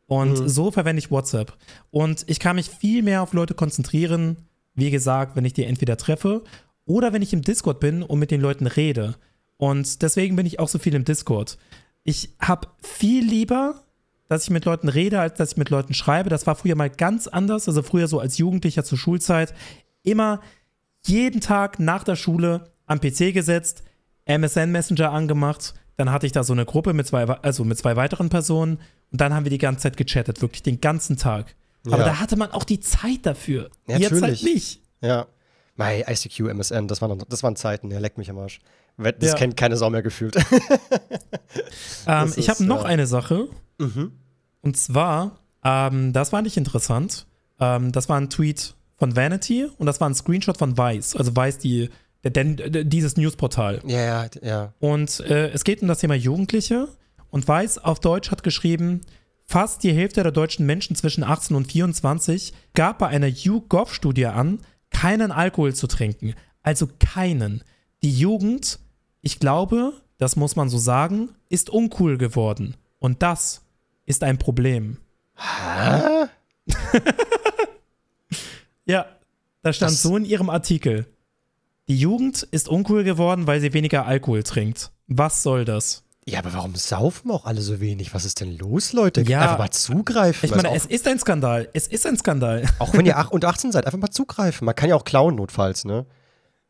Und 0.08 0.40
Mhm. 0.40 0.50
so 0.50 0.72
verwende 0.72 1.00
ich 1.00 1.12
WhatsApp. 1.12 1.54
Und 1.92 2.24
ich 2.28 2.40
kann 2.40 2.56
mich 2.56 2.70
viel 2.70 3.04
mehr 3.04 3.22
auf 3.22 3.34
Leute 3.34 3.54
konzentrieren, 3.54 4.38
wie 4.74 4.92
gesagt, 4.92 5.36
wenn 5.36 5.46
ich 5.46 5.54
die 5.54 5.66
entweder 5.66 5.98
treffe 5.98 6.44
oder 6.86 7.12
wenn 7.14 7.22
ich 7.22 7.34
im 7.34 7.42
Discord 7.42 7.80
bin 7.80 8.02
und 8.02 8.18
mit 8.18 8.32
den 8.32 8.42
Leuten 8.42 8.66
rede. 8.66 9.16
Und 9.58 10.02
deswegen 10.02 10.36
bin 10.38 10.46
ich 10.46 10.58
auch 10.60 10.70
so 10.70 10.80
viel 10.80 10.96
im 10.96 11.04
Discord. 11.06 11.58
Ich 12.10 12.34
habe 12.40 12.68
viel 12.82 13.24
lieber, 13.24 13.84
dass 14.30 14.44
ich 14.46 14.50
mit 14.50 14.66
Leuten 14.66 14.90
rede, 14.90 15.20
als 15.20 15.38
dass 15.38 15.52
ich 15.52 15.58
mit 15.58 15.70
Leuten 15.70 15.94
schreibe. 15.94 16.32
Das 16.32 16.48
war 16.48 16.56
früher 16.56 16.76
mal 16.76 16.90
ganz 16.90 17.28
anders. 17.28 17.68
Also 17.68 17.84
früher 17.84 18.08
so 18.08 18.20
als 18.20 18.40
Jugendlicher 18.40 18.84
zur 18.84 18.98
Schulzeit 18.98 19.54
immer 20.02 20.42
jeden 21.06 21.40
Tag 21.40 21.78
nach 21.80 22.04
der 22.04 22.16
Schule 22.16 22.72
am 22.88 23.00
PC 23.00 23.32
gesetzt, 23.32 23.84
MSN 24.26 24.72
Messenger 24.72 25.12
angemacht, 25.12 25.76
dann 25.98 26.12
hatte 26.12 26.26
ich 26.26 26.32
da 26.32 26.44
so 26.44 26.54
eine 26.54 26.66
Gruppe 26.66 26.94
mit 26.94 27.06
zwei, 27.06 27.26
also 27.26 27.64
mit 27.64 27.78
zwei 27.78 27.96
weiteren 27.96 28.30
Personen 28.30 28.80
und 29.12 29.22
dann 29.22 29.32
haben 29.36 29.46
wir 29.46 29.52
die 29.52 29.60
ganze 29.60 29.84
Zeit 29.84 29.98
gechattet, 29.98 30.42
wirklich 30.42 30.64
den 30.64 30.82
ganzen 30.82 31.16
Tag. 31.18 31.56
Aber 31.86 32.00
Ja. 32.00 32.06
da 32.06 32.20
hatte 32.20 32.38
man 32.38 32.52
auch 32.52 32.64
die 32.64 32.80
Zeit 32.80 33.20
dafür. 33.24 33.70
Ja, 33.88 33.98
Jetzt 33.98 34.12
halt 34.14 34.22
natürlich. 34.22 34.44
nicht. 34.44 34.82
Ja. 35.02 35.28
Mein 35.76 36.02
ICQ, 36.08 36.40
MSN, 36.50 36.88
das 36.88 37.02
waren, 37.04 37.24
das 37.30 37.44
waren 37.44 37.56
Zeiten, 37.56 37.90
der 37.92 38.00
leckt 38.00 38.18
mich 38.18 38.30
am 38.32 38.38
Arsch. 38.40 38.62
Das 39.00 39.30
Ja. 39.32 39.36
kennt 39.36 39.56
keine 39.58 39.78
Sau 39.78 39.90
mehr 39.90 40.02
gefühlt. 40.04 40.36
Ähm, 42.08 42.34
ich 42.38 42.50
habe 42.50 42.64
noch 42.64 42.84
ja. 42.84 42.90
eine 42.90 43.08
Sache. 43.08 43.48
mhm. 43.78 44.14
Und 44.62 44.78
zwar, 44.78 45.40
ähm, 45.64 46.12
das 46.14 46.32
war 46.34 46.42
nicht 46.42 46.58
interessant. 46.58 47.28
Ähm, 47.60 47.92
das 47.92 48.10
war 48.10 48.18
ein 48.20 48.30
Tweet 48.30 48.76
von 48.98 49.16
Vanity 49.16 49.68
und 49.78 49.86
das 49.86 50.02
war 50.02 50.10
ein 50.10 50.16
Screenshot 50.16 50.58
von 50.58 50.78
Vice. 50.78 51.16
Also 51.16 51.36
Vice, 51.36 51.58
die, 51.60 51.90
der, 52.24 52.32
der, 52.32 52.84
dieses 52.84 53.16
Newsportal. 53.18 53.82
Ja, 53.86 54.00
ja, 54.00 54.30
ja. 54.42 54.74
Und 54.80 55.20
äh, 55.22 55.50
es 55.50 55.64
geht 55.64 55.82
um 55.82 55.88
das 55.88 56.00
Thema 56.00 56.16
Jugendliche. 56.16 56.88
Und 57.30 57.48
Weiß 57.48 57.78
auf 57.78 58.00
Deutsch 58.00 58.32
hat 58.32 58.44
geschrieben, 58.44 59.02
fast 59.46 59.84
die 59.84 59.94
Hälfte 59.94 60.24
der 60.24 60.32
deutschen 60.32 60.66
Menschen 60.66 60.96
zwischen 60.96 61.24
18 61.24 61.56
und 61.56 61.72
24 61.72 62.54
gab 62.74 63.00
bei 63.00 63.08
einer 63.08 63.28
YouGov-Studie 63.28 64.26
an, 64.28 64.60
keinen 64.90 65.32
Alkohol 65.32 65.74
zu 65.76 65.88
trinken. 65.88 66.34
Also 66.64 66.88
keinen. 67.00 67.64
Die 68.02 68.12
Jugend, 68.12 68.80
ich 69.22 69.40
glaube, 69.40 69.94
das 70.18 70.36
muss 70.36 70.56
man 70.56 70.70
so 70.70 70.78
sagen, 70.78 71.30
ist 71.50 71.70
uncool 71.70 72.18
geworden. 72.18 72.76
Und 73.00 73.22
das 73.22 73.62
ist 74.06 74.24
ein 74.24 74.38
Problem. 74.38 74.98
Hä? 75.36 76.26
Ja, 78.86 79.06
da 79.62 79.72
stand 79.74 79.92
Das- 79.92 80.02
so 80.02 80.18
in 80.18 80.26
ihrem 80.26 80.50
Artikel. 80.50 81.06
Die 81.88 81.98
Jugend 81.98 82.44
ist 82.52 82.68
uncool 82.70 83.04
geworden, 83.04 83.48
weil 83.48 83.60
sie 83.62 83.74
weniger 83.74 84.06
Alkohol 84.06 84.44
trinkt. 84.44 84.92
Was 85.08 85.42
soll 85.44 85.66
das? 85.66 86.04
Ja, 86.26 86.40
aber 86.40 86.54
warum 86.54 86.76
saufen 86.76 87.32
auch 87.32 87.46
alle 87.46 87.62
so 87.62 87.80
wenig? 87.80 88.14
Was 88.14 88.26
ist 88.26 88.40
denn 88.42 88.58
los, 88.58 88.94
Leute? 88.94 89.22
Ja, 89.22 89.42
einfach 89.42 89.58
mal 89.58 89.72
zugreifen. 89.72 90.46
Ich 90.48 90.56
meine, 90.56 90.76
es 90.76 90.86
ist 90.86 91.08
ein 91.08 91.18
Skandal. 91.20 91.68
Es 91.74 91.88
ist 91.88 92.06
ein 92.06 92.18
Skandal. 92.18 92.64
auch, 92.78 92.94
wenn 92.94 93.06
ihr 93.08 93.18
ach- 93.18 93.32
unter 93.32 93.48
18 93.50 93.72
seid, 93.72 93.86
einfach 93.88 93.98
mal 94.00 94.12
zugreifen. 94.12 94.66
Man 94.66 94.76
kann 94.76 94.90
ja 94.90 94.96
auch 94.96 95.04
klauen, 95.06 95.36
notfalls, 95.36 95.86
ne? 95.86 96.06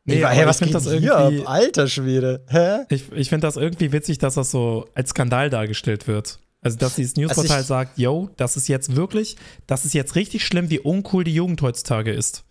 Nee, 0.04 0.24
hey, 0.24 0.40
ich 0.42 0.46
was 0.46 0.58
geht 0.60 0.74
das 0.74 0.86
irgendwie- 0.86 1.10
ab? 1.10 1.32
Alter 1.46 1.86
Schwede. 1.86 2.44
Hä? 2.48 2.84
Ich, 2.88 3.12
ich 3.12 3.28
finde 3.28 3.46
das 3.46 3.56
irgendwie 3.56 3.92
witzig, 3.92 4.18
dass 4.18 4.34
das 4.34 4.50
so 4.50 4.88
als 4.94 5.10
Skandal 5.10 5.50
dargestellt 5.50 6.06
wird. 6.08 6.38
Also, 6.62 6.76
dass 6.78 6.94
dieses 6.96 7.16
Newsportal 7.16 7.50
Also 7.58 7.60
ich- 7.62 7.66
sagt, 7.68 7.98
yo, 7.98 8.30
das 8.36 8.56
ist 8.56 8.68
jetzt 8.68 8.96
wirklich, 8.96 9.36
das 9.66 9.84
ist 9.84 9.94
jetzt 9.94 10.14
richtig 10.14 10.44
schlimm, 10.44 10.68
wie 10.70 10.78
uncool 10.80 11.24
die 11.24 11.34
Jugend 11.34 11.60
heutzutage 11.62 12.12
ist. 12.12 12.44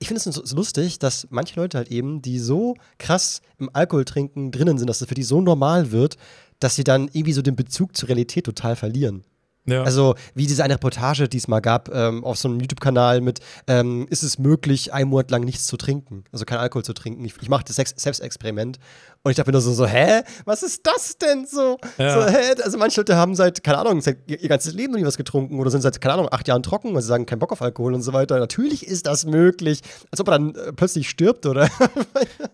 Ich 0.00 0.08
finde 0.08 0.18
es 0.18 0.24
so, 0.34 0.56
lustig, 0.56 0.98
dass 0.98 1.28
manche 1.30 1.58
Leute 1.58 1.78
halt 1.78 1.90
eben, 1.90 2.22
die 2.22 2.38
so 2.40 2.74
krass 2.98 3.40
im 3.58 3.70
Alkoholtrinken 3.72 4.50
drinnen 4.50 4.78
sind, 4.78 4.88
dass 4.88 5.00
es 5.00 5.08
für 5.08 5.14
die 5.14 5.22
so 5.22 5.40
normal 5.40 5.92
wird, 5.92 6.16
dass 6.58 6.74
sie 6.74 6.84
dann 6.84 7.08
irgendwie 7.12 7.32
so 7.32 7.42
den 7.42 7.56
Bezug 7.56 7.96
zur 7.96 8.08
Realität 8.08 8.44
total 8.44 8.74
verlieren. 8.76 9.24
Ja. 9.70 9.82
Also, 9.82 10.14
wie 10.34 10.46
diese 10.46 10.64
eine 10.64 10.74
Reportage, 10.74 11.28
die 11.28 11.38
es 11.38 11.48
mal 11.48 11.60
gab, 11.60 11.94
ähm, 11.94 12.24
auf 12.24 12.38
so 12.38 12.48
einem 12.48 12.60
YouTube-Kanal 12.60 13.20
mit, 13.20 13.40
ähm, 13.66 14.06
ist 14.10 14.22
es 14.22 14.38
möglich, 14.38 14.92
einen 14.92 15.10
Monat 15.10 15.30
lang 15.30 15.44
nichts 15.44 15.66
zu 15.66 15.76
trinken? 15.76 16.24
Also 16.32 16.44
kein 16.44 16.58
Alkohol 16.58 16.84
zu 16.84 16.92
trinken. 16.92 17.24
Ich, 17.24 17.34
ich 17.40 17.48
mache 17.48 17.64
das 17.64 17.76
Selbstexperiment. 17.76 18.78
Und 19.22 19.30
ich 19.30 19.36
dachte 19.36 19.50
mir 19.50 19.52
nur 19.52 19.60
so, 19.60 19.72
so, 19.72 19.86
hä? 19.86 20.22
Was 20.46 20.62
ist 20.62 20.86
das 20.86 21.18
denn 21.18 21.46
so? 21.46 21.78
Ja. 21.98 22.14
so 22.14 22.26
hä? 22.26 22.54
Also 22.64 22.78
manche 22.78 23.00
Leute 23.00 23.16
haben 23.16 23.34
seit, 23.34 23.62
keine 23.62 23.78
Ahnung, 23.78 24.00
seit 24.00 24.18
ihr, 24.30 24.40
ihr 24.40 24.48
ganzes 24.48 24.72
Leben 24.74 24.92
noch 24.92 24.98
nie 24.98 25.06
was 25.06 25.18
getrunken 25.18 25.60
oder 25.60 25.70
sind 25.70 25.82
seit, 25.82 26.00
keine 26.00 26.14
Ahnung, 26.14 26.28
acht 26.30 26.48
Jahren 26.48 26.62
trocken, 26.62 26.94
weil 26.94 27.02
sie 27.02 27.08
sagen, 27.08 27.26
kein 27.26 27.38
Bock 27.38 27.52
auf 27.52 27.60
Alkohol 27.62 27.94
und 27.94 28.02
so 28.02 28.12
weiter. 28.12 28.38
Natürlich 28.38 28.86
ist 28.86 29.06
das 29.06 29.26
möglich. 29.26 29.82
Als 30.10 30.20
ob 30.20 30.26
man 30.26 30.54
dann 30.54 30.64
äh, 30.64 30.72
plötzlich 30.72 31.08
stirbt, 31.08 31.46
oder? 31.46 31.68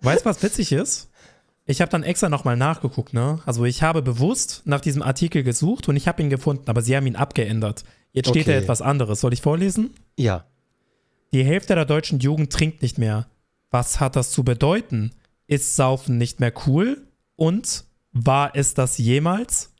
Weißt 0.02 0.24
du, 0.24 0.30
was 0.30 0.42
witzig 0.42 0.72
ist? 0.72 1.08
Ich 1.68 1.80
habe 1.80 1.90
dann 1.90 2.04
extra 2.04 2.28
nochmal 2.28 2.56
nachgeguckt, 2.56 3.12
ne? 3.12 3.40
Also 3.44 3.64
ich 3.64 3.82
habe 3.82 4.00
bewusst 4.02 4.62
nach 4.66 4.80
diesem 4.80 5.02
Artikel 5.02 5.42
gesucht 5.42 5.88
und 5.88 5.96
ich 5.96 6.06
habe 6.06 6.22
ihn 6.22 6.30
gefunden, 6.30 6.64
aber 6.70 6.80
sie 6.80 6.96
haben 6.96 7.06
ihn 7.06 7.16
abgeändert. 7.16 7.82
Jetzt 8.12 8.28
steht 8.28 8.46
da 8.46 8.52
Okay. 8.52 8.60
etwas 8.62 8.82
anderes. 8.82 9.20
Soll 9.20 9.32
ich 9.32 9.42
vorlesen? 9.42 9.90
ja. 10.16 10.44
Die 11.32 11.44
Hälfte 11.44 11.74
der 11.74 11.84
deutschen 11.84 12.20
Jugend 12.20 12.52
trinkt 12.52 12.82
nicht 12.82 12.98
mehr. 12.98 13.26
Was 13.70 13.98
hat 13.98 14.14
das 14.14 14.30
zu 14.30 14.44
bedeuten? 14.44 15.10
Ist 15.48 15.74
Saufen 15.76 16.16
nicht 16.18 16.38
mehr 16.38 16.52
cool? 16.66 17.02
Und 17.34 17.84
war 18.12 18.52
es 18.54 18.74
das 18.74 18.96
jemals? 18.96 19.70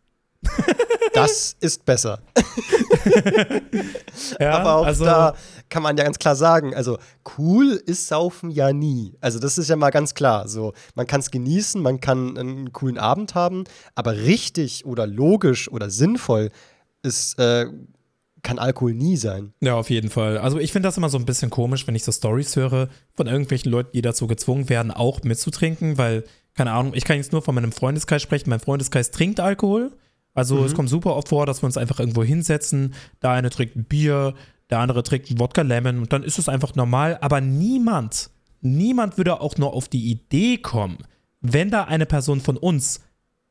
Das 1.15 1.57
ist 1.61 1.87
besser. 1.87 2.21
Ja, 4.41 4.59
Aber 4.59 4.77
auch 4.77 4.87
also, 4.87 5.05
da 5.05 5.35
kann 5.69 5.83
man 5.83 5.97
ja 5.97 6.05
ganz 6.05 6.19
klar 6.19 6.37
sagen, 6.37 6.75
also 6.75 6.99
cool 7.39 7.81
ist 7.87 8.09
Saufen 8.09 8.51
ja 8.51 8.73
nie. 8.73 9.15
Also 9.21 9.39
das 9.39 9.59
ist 9.59 9.69
ja 9.69 9.77
mal 9.77 9.91
ganz 9.91 10.15
klar. 10.15 10.49
So, 10.49 10.73
man 10.95 11.07
kann 11.07 11.21
es 11.21 11.31
genießen, 11.31 11.81
man 11.83 12.01
kann 12.01 12.37
einen 12.37 12.73
coolen 12.73 12.99
Abend 12.99 13.35
haben, 13.35 13.65
aber 13.95 14.13
richtig 14.17 14.87
oder 14.87 15.07
logisch 15.07 15.71
oder 15.71 15.91
sinnvoll 15.91 16.51
ist, 17.03 17.39
äh, 17.39 17.67
kann 18.43 18.59
Alkohol 18.59 18.95
nie 18.95 19.17
sein. 19.17 19.53
Ja, 19.61 19.75
auf 19.75 19.91
jeden 19.91 20.09
Fall. 20.09 20.39
Also 20.39 20.59
ich 20.59 20.71
finde 20.73 20.89
das 20.89 20.97
immer 20.97 21.09
so 21.09 21.19
ein 21.19 21.27
bisschen 21.27 21.51
komisch, 21.51 21.87
wenn 21.87 21.97
ich 21.97 22.05
so 22.05 22.13
Stories 22.13 22.55
höre 22.55 22.89
von 23.15 23.27
irgendwelchen 23.27 23.73
Leuten, 23.73 23.91
die 23.93 24.03
dazu 24.03 24.27
gezwungen 24.29 24.69
werden, 24.69 24.93
auch 24.93 25.23
mitzutrinken, 25.25 25.99
weil, 25.99 26.25
keine 26.55 26.73
Ahnung, 26.73 26.95
ich 26.95 27.05
kann 27.05 27.17
jetzt 27.17 27.33
nur 27.33 27.43
von 27.43 27.55
meinem 27.55 27.73
Freundeskreis 27.73 28.23
sprechen. 28.23 28.51
Mein 28.51 28.61
Freundeskreis 28.61 29.11
trinkt 29.11 29.41
Alkohol. 29.41 29.93
Also 30.37 30.65
es 30.65 30.75
kommt 30.75 30.91
super 30.91 31.17
oft 31.17 31.29
vor, 31.29 31.47
dass 31.47 31.63
wir 31.63 31.67
uns 31.67 31.79
einfach 31.79 31.99
irgendwo 31.99 32.23
hinsetzen. 32.23 32.95
Der 33.23 33.31
eine 33.31 33.49
trinkt 33.49 33.75
ein 33.75 33.85
Bier, 33.85 34.35
der 34.69 34.81
andere 34.81 35.03
trinkt 35.03 35.31
ein 35.31 35.39
Wodka 35.39 35.63
Lemon 35.63 35.99
und 35.99 36.13
dann 36.13 36.23
ist 36.23 36.39
es 36.39 36.49
einfach 36.49 36.75
normal. 36.75 37.17
Aber 37.23 37.41
niemand, 37.41 38.31
niemand 38.61 39.17
würde 39.17 39.41
auch 39.41 39.57
nur 39.57 39.73
auf 39.73 39.89
die 39.89 40.11
Idee 40.11 40.59
kommen, 40.59 40.99
wenn 41.41 41.71
da 41.71 41.85
eine 41.85 42.05
Person 42.05 42.41
von 42.41 42.59
uns 42.59 43.01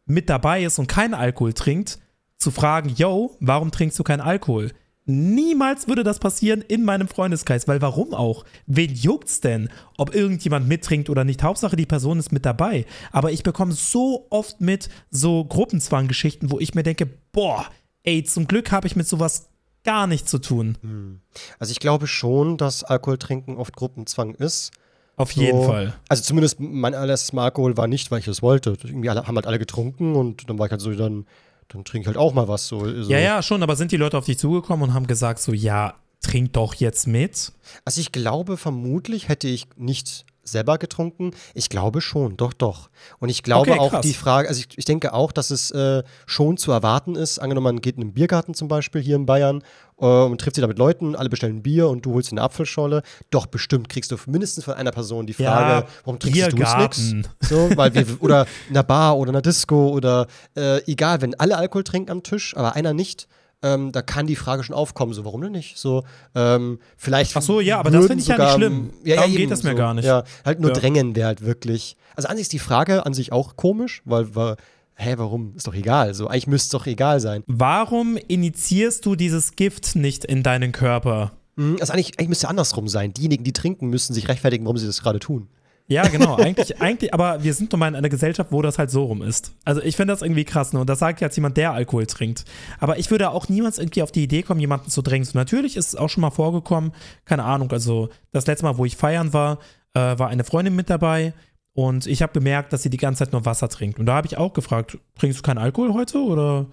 mit 0.06 0.30
dabei 0.30 0.64
ist 0.64 0.78
und 0.78 0.88
keinen 0.88 1.16
Alkohol 1.16 1.54
trinkt, 1.54 2.00
zu 2.38 2.52
fragen, 2.52 2.90
yo, 2.90 3.36
warum 3.40 3.72
trinkst 3.72 3.98
du 3.98 4.04
keinen 4.04 4.22
Alkohol? 4.22 4.72
Niemals 5.06 5.88
würde 5.88 6.04
das 6.04 6.18
passieren 6.18 6.62
in 6.62 6.84
meinem 6.84 7.08
Freundeskreis, 7.08 7.68
weil 7.68 7.82
warum 7.82 8.14
auch? 8.16 8.44
Wen 8.66 8.94
juckt's 8.94 9.40
denn, 9.40 9.70
ob 9.98 10.16
irgendjemand 10.16 10.68
mittrinkt 10.68 11.10
oder 11.12 11.24
nicht? 11.24 11.44
Hauptsache, 11.44 11.76
die 11.76 11.86
Person 11.86 12.18
ist 12.18 12.32
mit 12.32 12.46
dabei. 12.46 12.86
Aber 13.12 13.32
ich 13.32 13.44
bekomme 13.44 13.74
so 13.74 14.26
oft 14.32 14.62
mit 14.62 14.90
so 15.12 15.46
Gruppenzwanggeschichten, 15.46 16.50
wo 16.50 16.60
ich 16.60 16.74
mir 16.74 16.82
denke, 16.84 17.08
boah, 17.32 17.68
ey, 18.04 18.24
zum 18.24 18.48
Glück 18.48 18.72
habe 18.72 18.88
ich 18.88 18.96
mit 18.96 19.08
sowas 19.08 19.50
gar 19.84 20.08
nichts 20.08 20.32
zu 20.32 20.40
tun. 20.40 21.22
Also 21.60 21.72
ich 21.72 21.80
glaube 21.80 22.08
schon, 22.08 22.58
dass 22.58 22.84
Alkoholtrinken 22.84 23.58
oft 23.58 23.76
Gruppenzwang 23.76 24.34
ist. 24.34 24.72
Auf 25.18 25.32
jeden 25.32 25.62
So. 25.62 25.68
Fall. 25.68 25.94
Also 26.10 26.24
zumindest 26.24 26.60
mein 26.60 26.94
allererstes 26.94 27.32
Mal 27.32 27.46
Alkohol 27.46 27.78
war 27.78 27.88
nicht, 27.88 28.12
weil 28.12 28.20
ich 28.20 28.28
es 28.28 28.42
wollte. 28.42 28.76
Irgendwie 28.84 29.10
alle, 29.10 29.28
haben 29.28 29.36
halt 29.36 29.48
alle 29.48 29.60
getrunken 29.60 30.16
und 30.16 30.50
dann 30.50 30.60
war 30.60 30.66
ich 30.66 30.72
halt 30.72 30.82
so, 30.82 30.92
dann, 30.94 31.26
dann 31.70 31.84
trinke 31.84 32.04
ich 32.04 32.08
halt 32.08 32.18
auch 32.18 32.34
mal 32.34 32.48
was. 32.48 32.68
So, 32.68 32.80
so. 32.80 33.12
Ja, 33.12 33.20
ja, 33.20 33.42
schon, 33.42 33.64
aber 33.64 33.76
sind 33.76 33.92
die 33.92 33.98
Leute 33.98 34.18
auf 34.18 34.26
dich 34.26 34.38
zugekommen 34.38 34.90
und 34.90 34.94
haben 34.94 35.08
gesagt, 35.08 35.40
so, 35.40 35.54
ja, 35.54 35.96
trink 36.22 36.54
doch 36.54 36.74
jetzt 36.76 37.08
mit? 37.08 37.52
Also 37.86 38.02
ich 38.02 38.12
glaube, 38.12 38.58
vermutlich 38.58 39.30
hätte 39.30 39.48
ich 39.48 39.68
nicht 39.76 40.26
selber 40.46 40.78
getrunken? 40.78 41.32
Ich 41.54 41.70
glaube 41.70 42.02
schon, 42.02 42.38
doch, 42.38 42.54
doch. 42.54 42.90
Und 43.20 43.30
ich 43.30 43.44
glaube 43.44 43.72
Okay, 43.72 43.80
auch 43.80 44.02
die 44.02 44.14
Frage, 44.14 44.48
also 44.48 44.60
ich, 44.60 44.78
ich 44.78 44.86
denke 44.86 45.14
auch, 45.14 45.32
dass 45.32 45.52
es 45.52 45.72
äh, 45.72 46.04
schon 46.26 46.58
zu 46.58 46.72
erwarten 46.72 47.16
ist. 47.16 47.40
Angenommen, 47.40 47.76
man 47.76 47.82
geht 47.82 47.96
in 47.98 48.04
einen 48.04 48.14
Biergarten 48.14 48.54
zum 48.54 48.68
Beispiel 48.68 49.02
hier 49.02 49.16
in 49.16 49.26
Bayern 49.26 49.64
äh, 50.00 50.06
und 50.06 50.40
trifft 50.40 50.56
sich 50.56 50.62
da 50.62 50.68
mit 50.68 50.78
Leuten, 50.78 51.16
alle 51.16 51.30
bestellen 51.30 51.64
Bier 51.64 51.90
und 51.90 52.06
du 52.06 52.14
holst 52.14 52.32
dir 52.32 52.34
eine 52.34 52.42
Apfelschorle. 52.44 53.02
Doch, 53.32 53.48
bestimmt 53.48 53.90
kriegst 53.90 54.12
du 54.12 54.18
mindestens 54.28 54.66
von 54.66 54.76
einer 54.76 54.92
Person 54.92 55.26
die 55.26 55.34
Frage, 55.34 55.86
Ja, 55.86 55.88
warum 56.04 56.20
trinkst 56.20 56.52
du 56.52 56.58
nix? 56.58 57.14
So, 57.42 57.70
weil 57.76 57.94
wir, 57.94 58.06
oder 58.22 58.46
in 58.70 58.76
einer 58.76 58.84
Bar 58.84 59.18
oder 59.18 59.30
in 59.30 59.36
einer 59.36 59.42
Disco 59.42 59.90
oder 59.90 60.28
äh, 60.56 60.84
egal, 60.86 61.22
wenn 61.22 61.34
alle 61.36 61.58
Alkohol 61.58 61.84
trinken 61.84 62.12
am 62.12 62.24
Tisch, 62.24 62.56
aber 62.56 62.76
einer 62.76 62.94
nicht, 62.94 63.28
ähm, 63.64 63.92
da 63.92 64.02
kann 64.02 64.28
die 64.28 64.36
Frage 64.36 64.64
schon 64.64 64.76
aufkommen, 64.76 65.14
so 65.14 65.26
warum 65.26 65.42
denn 65.42 65.52
nicht? 65.54 65.78
So, 65.78 66.04
ähm, 66.36 66.80
vielleicht. 66.98 67.36
Ach 67.36 67.42
so, 67.42 67.60
ja, 67.60 67.80
aber 67.80 67.90
das 67.92 68.06
finde 68.08 68.22
ich 68.22 68.28
ja 68.28 68.36
sogar, 68.36 68.58
nicht 68.58 68.66
schlimm. 68.68 68.90
Ja, 69.04 69.16
Darum 69.16 69.32
ja, 69.32 69.38
geht 69.38 69.44
eben 69.46 69.52
es 69.54 69.64
mir 69.64 69.72
so. 69.72 69.76
gar 69.78 69.94
nicht. 69.94 70.06
Ja, 70.06 70.24
halt 70.44 70.60
nur 70.60 70.72
Ja. 70.72 70.76
drängen 70.80 71.16
wäre 71.16 71.28
halt 71.28 71.42
wirklich. 71.46 71.98
Also 72.16 72.28
an 72.30 72.36
sich 72.38 72.44
ist 72.44 72.54
die 72.54 72.60
Frage 72.60 73.06
an 73.06 73.14
sich 73.14 73.32
auch 73.32 73.56
komisch, 73.56 74.02
weil, 74.06 74.36
weil 74.36 74.56
hä, 74.96 75.16
warum? 75.18 75.54
Ist 75.56 75.68
doch 75.68 75.74
egal. 75.74 76.14
So, 76.14 76.28
eigentlich 76.28 76.48
müsste 76.48 76.68
es 76.78 76.82
doch 76.82 76.86
egal 76.88 77.20
sein. 77.20 77.44
Warum 77.48 78.18
initiierst 78.28 79.06
du 79.06 79.16
dieses 79.16 79.56
Gift 79.56 79.96
nicht 79.96 80.24
in 80.26 80.44
deinen 80.44 80.72
Körper? 80.72 81.32
Mhm, 81.56 81.78
Also 81.80 81.94
eigentlich, 81.94 82.18
eigentlich 82.20 82.30
müsste 82.30 82.46
es 82.46 82.50
andersrum 82.50 82.88
sein. 82.88 83.14
Diejenigen, 83.14 83.44
die 83.44 83.54
trinken, 83.54 83.88
müssen 83.90 84.14
sich 84.14 84.28
rechtfertigen, 84.28 84.66
warum 84.66 84.78
sie 84.78 84.86
das 84.88 85.02
gerade 85.02 85.20
tun. 85.20 85.48
Ja, 85.88 86.08
genau. 86.08 86.36
Eigentlich, 86.36 86.82
eigentlich, 86.82 87.14
aber 87.14 87.44
wir 87.44 87.54
sind 87.54 87.72
nun 87.72 87.80
mal 87.80 87.88
in 87.88 87.96
einer 87.96 88.10
Gesellschaft, 88.10 88.52
wo 88.52 88.62
das 88.62 88.80
halt 88.80 88.90
so 88.90 89.04
rum 89.06 89.22
ist. 89.22 89.54
Also 89.66 89.82
ich 89.82 89.96
finde 89.96 90.14
das 90.14 90.22
irgendwie 90.22 90.46
krass, 90.46 90.74
ne? 90.74 90.80
Und 90.80 90.90
das 90.90 91.00
sagt 91.00 91.22
jetzt 91.22 91.36
jemand, 91.36 91.58
der 91.58 91.74
Alkohol 91.74 92.08
trinkt. 92.08 92.46
Aber 92.80 92.98
ich 92.98 93.12
würde 93.12 93.30
auch 93.30 93.50
niemals 93.50 93.78
irgendwie 93.78 94.02
auf 94.02 94.12
die 94.12 94.24
Idee 94.24 94.42
kommen, 94.42 94.60
jemanden 94.60 94.90
zu 94.90 95.02
drängen. 95.02 95.26
So, 95.26 95.38
natürlich 95.38 95.78
ist 95.78 95.90
es 95.90 95.96
auch 95.96 96.10
schon 96.10 96.22
mal 96.22 96.32
vorgekommen, 96.32 96.92
keine 97.26 97.44
Ahnung, 97.44 97.72
also 97.72 98.10
das 98.32 98.48
letzte 98.48 98.66
Mal, 98.66 98.78
wo 98.78 98.86
ich 98.86 98.98
feiern 98.98 99.32
war, 99.34 99.60
äh, 99.94 100.18
war 100.18 100.30
eine 100.30 100.44
Freundin 100.44 100.76
mit 100.76 100.90
dabei 100.90 101.34
und 101.74 102.08
ich 102.08 102.22
habe 102.22 102.34
bemerkt, 102.34 102.74
dass 102.74 102.82
sie 102.84 102.90
die 102.90 102.98
ganze 102.98 103.20
Zeit 103.20 103.34
nur 103.34 103.46
Wasser 103.46 103.70
trinkt. 103.70 104.00
Und 104.00 104.08
da 104.08 104.16
habe 104.16 104.28
ich 104.28 104.38
auch 104.38 104.54
gefragt, 104.54 104.98
trinkst 105.20 105.40
du 105.40 105.44
keinen 105.44 105.58
Alkohol 105.60 105.94
heute 105.94 106.20
oder? 106.20 106.66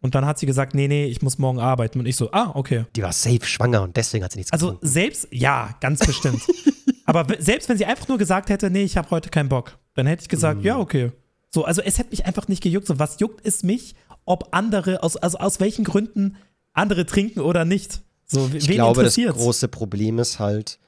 Und 0.00 0.14
dann 0.14 0.26
hat 0.26 0.38
sie 0.38 0.46
gesagt, 0.46 0.74
nee, 0.74 0.86
nee, 0.86 1.06
ich 1.06 1.22
muss 1.22 1.38
morgen 1.38 1.58
arbeiten. 1.58 1.98
Und 1.98 2.06
ich 2.06 2.16
so, 2.16 2.30
ah, 2.32 2.50
okay. 2.54 2.84
Die 2.94 3.02
war 3.02 3.12
safe 3.12 3.44
schwanger 3.44 3.82
und 3.82 3.96
deswegen 3.96 4.22
hat 4.24 4.32
sie 4.32 4.38
nichts 4.38 4.52
Also 4.52 4.66
getrunken. 4.66 4.86
selbst, 4.86 5.28
ja, 5.30 5.70
ganz 5.80 6.00
bestimmt. 6.06 6.42
Aber 7.04 7.26
selbst 7.38 7.68
wenn 7.68 7.76
sie 7.76 7.84
einfach 7.84 8.08
nur 8.08 8.18
gesagt 8.18 8.48
hätte, 8.48 8.70
nee, 8.70 8.82
ich 8.82 8.96
habe 8.96 9.10
heute 9.10 9.28
keinen 9.30 9.48
Bock, 9.48 9.78
dann 9.94 10.06
hätte 10.06 10.22
ich 10.22 10.28
gesagt, 10.28 10.60
Mhm. 10.60 10.64
ja, 10.66 10.78
okay. 10.78 11.12
So, 11.50 11.64
also 11.64 11.82
es 11.82 11.98
hätte 11.98 12.10
mich 12.10 12.26
einfach 12.26 12.48
nicht 12.48 12.62
gejuckt. 12.62 12.86
So, 12.86 12.98
was 12.98 13.20
juckt 13.20 13.46
es 13.46 13.62
mich, 13.62 13.94
ob 14.24 14.48
andere, 14.52 15.02
aus, 15.02 15.16
also 15.16 15.38
aus 15.38 15.60
welchen 15.60 15.84
Gründen 15.84 16.36
andere 16.72 17.06
trinken 17.06 17.40
oder 17.40 17.64
nicht? 17.64 18.00
So, 18.26 18.50
Ich 18.52 18.66
glaube, 18.68 19.04
das 19.04 19.14
große 19.16 19.68
Problem 19.68 20.18
ist 20.18 20.38
halt, 20.38 20.78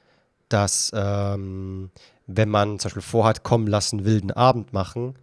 dass 0.49 0.91
ähm, 0.95 1.91
wenn 2.27 2.49
man 2.49 2.79
zum 2.79 2.89
Beispiel 2.89 3.03
vorhat, 3.03 3.43
kommen 3.45 3.67
lassen, 3.67 4.05
wilden 4.05 4.31
Abend 4.33 4.73
machen, 4.73 5.15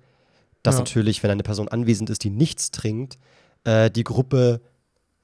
dass 0.62 0.76
Ja. 0.76 0.80
natürlich, 0.82 1.24
wenn 1.24 1.32
eine 1.32 1.44
Person 1.44 1.68
anwesend 1.68 2.10
ist, 2.10 2.24
die 2.24 2.30
nichts 2.30 2.72
trinkt, 2.72 3.18
äh, 3.66 3.90
die 3.90 4.04
Gruppe 4.06 4.62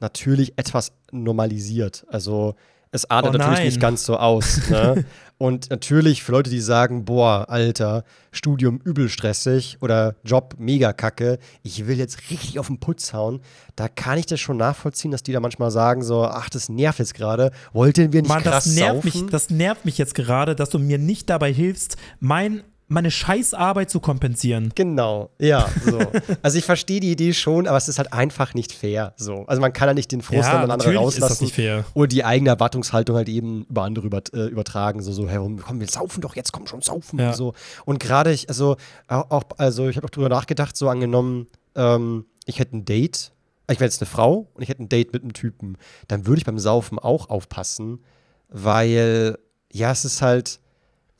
natürlich 0.01 0.53
etwas 0.57 0.91
normalisiert. 1.11 2.05
Also 2.09 2.55
es 2.91 3.09
artet 3.09 3.35
Oh 3.35 3.37
natürlich 3.37 3.63
nicht 3.63 3.79
ganz 3.79 4.03
so 4.03 4.17
aus. 4.17 4.67
Ne? 4.69 5.05
Und 5.41 5.69
natürlich 5.69 6.21
für 6.21 6.33
Leute, 6.33 6.49
die 6.49 6.59
sagen, 6.59 7.05
boah, 7.05 7.45
Alter, 7.47 8.03
Studium 8.33 8.81
übel 8.83 9.07
stressig 9.07 9.77
oder 9.79 10.15
Job 10.25 10.55
mega 10.59 10.91
kacke, 10.91 11.39
ich 11.63 11.87
will 11.87 11.97
jetzt 11.97 12.29
richtig 12.29 12.59
auf 12.59 12.67
den 12.67 12.81
Putz 12.81 13.13
hauen, 13.13 13.39
da 13.77 13.87
kann 13.87 14.17
ich 14.17 14.25
das 14.25 14.41
schon 14.41 14.57
nachvollziehen, 14.57 15.11
dass 15.11 15.23
die 15.23 15.31
da 15.31 15.39
manchmal 15.39 15.71
sagen 15.71 16.03
so, 16.03 16.25
ach, 16.25 16.49
das 16.49 16.67
nervt 16.67 16.99
jetzt 16.99 17.13
gerade, 17.13 17.51
wollten 17.71 18.11
wir 18.11 18.21
nicht 18.21 18.27
Mann, 18.27 18.43
krass 18.43 18.65
das 18.65 18.75
nervt, 18.75 19.03
saufen? 19.03 19.21
mich, 19.21 19.31
das 19.31 19.49
nervt 19.49 19.85
mich 19.85 19.97
jetzt 19.97 20.13
gerade, 20.13 20.57
dass 20.57 20.71
du 20.71 20.77
mir 20.77 20.97
nicht 20.97 21.29
dabei 21.29 21.53
hilfst, 21.53 21.95
mein, 22.19 22.61
meine 22.89 23.11
Scheißarbeit 23.11 23.89
zu 23.89 23.99
kompensieren. 23.99 24.71
Genau, 24.75 25.29
ja, 25.39 25.69
so. 25.85 25.99
Also 26.41 26.57
ich 26.57 26.65
verstehe 26.65 26.99
die 26.99 27.11
Idee 27.11 27.33
schon, 27.33 27.67
aber 27.67 27.77
es 27.77 27.87
ist 27.87 27.97
halt 27.99 28.11
einfach 28.13 28.53
nicht 28.53 28.71
fair. 28.73 29.13
So. 29.15 29.45
Also 29.47 29.61
man 29.61 29.71
kann 29.73 29.87
ja 29.87 29.93
nicht 29.93 30.11
den 30.11 30.21
Frust 30.21 30.43
Ja, 30.49 30.61
an 30.63 30.69
andere 30.71 30.77
natürlich 30.79 31.01
ist 31.01 31.15
das 31.17 31.23
rauslassen 31.23 31.43
nicht 31.45 31.55
fair. 31.55 31.85
oder 31.93 32.07
die 32.07 32.23
eigene 32.25 32.49
Erwartungshaltung 32.49 33.15
halt 33.15 33.29
eben 33.29 33.65
über 33.69 33.83
andere 33.83 34.05
über, 34.07 34.21
äh, 34.33 34.47
übertragen. 34.47 35.01
So, 35.01 35.11
so, 35.13 35.29
hey, 35.29 35.37
komm, 35.65 35.79
wir 35.79 35.87
saufen 35.87 36.21
doch 36.21 36.35
jetzt, 36.35 36.51
komm 36.51 36.67
schon, 36.67 36.81
saufen. 36.81 37.19
Ja. 37.19 37.29
Und, 37.29 37.35
so. 37.35 37.53
und 37.85 37.99
gerade 37.99 38.31
ich, 38.31 38.49
also 38.49 38.75
auch, 39.07 39.29
auch- 39.31 39.43
also 39.57 39.87
ich 39.87 39.95
habe 39.95 40.05
auch 40.07 40.11
drüber 40.11 40.29
nachgedacht, 40.29 40.75
so 40.75 40.89
angenommen, 40.89 41.47
ähm, 41.75 42.25
ich 42.45 42.57
hätte 42.59 42.75
ein 42.75 42.85
Date, 42.85 43.31
ich 43.69 43.79
wäre 43.79 43.85
jetzt 43.85 44.01
eine 44.01 44.09
Frau 44.09 44.47
und 44.55 44.63
ich 44.63 44.69
hätte 44.69 44.81
ein 44.81 44.89
Date 44.89 45.13
mit 45.13 45.21
einem 45.21 45.33
Typen, 45.33 45.77
dann 46.07 46.25
würde 46.25 46.39
ich 46.39 46.45
beim 46.45 46.57
Saufen 46.57 46.97
auch 46.97 47.29
aufpassen, 47.29 47.99
weil, 48.49 49.37
ja, 49.71 49.91
es 49.91 50.05
ist 50.05 50.23
halt, 50.23 50.59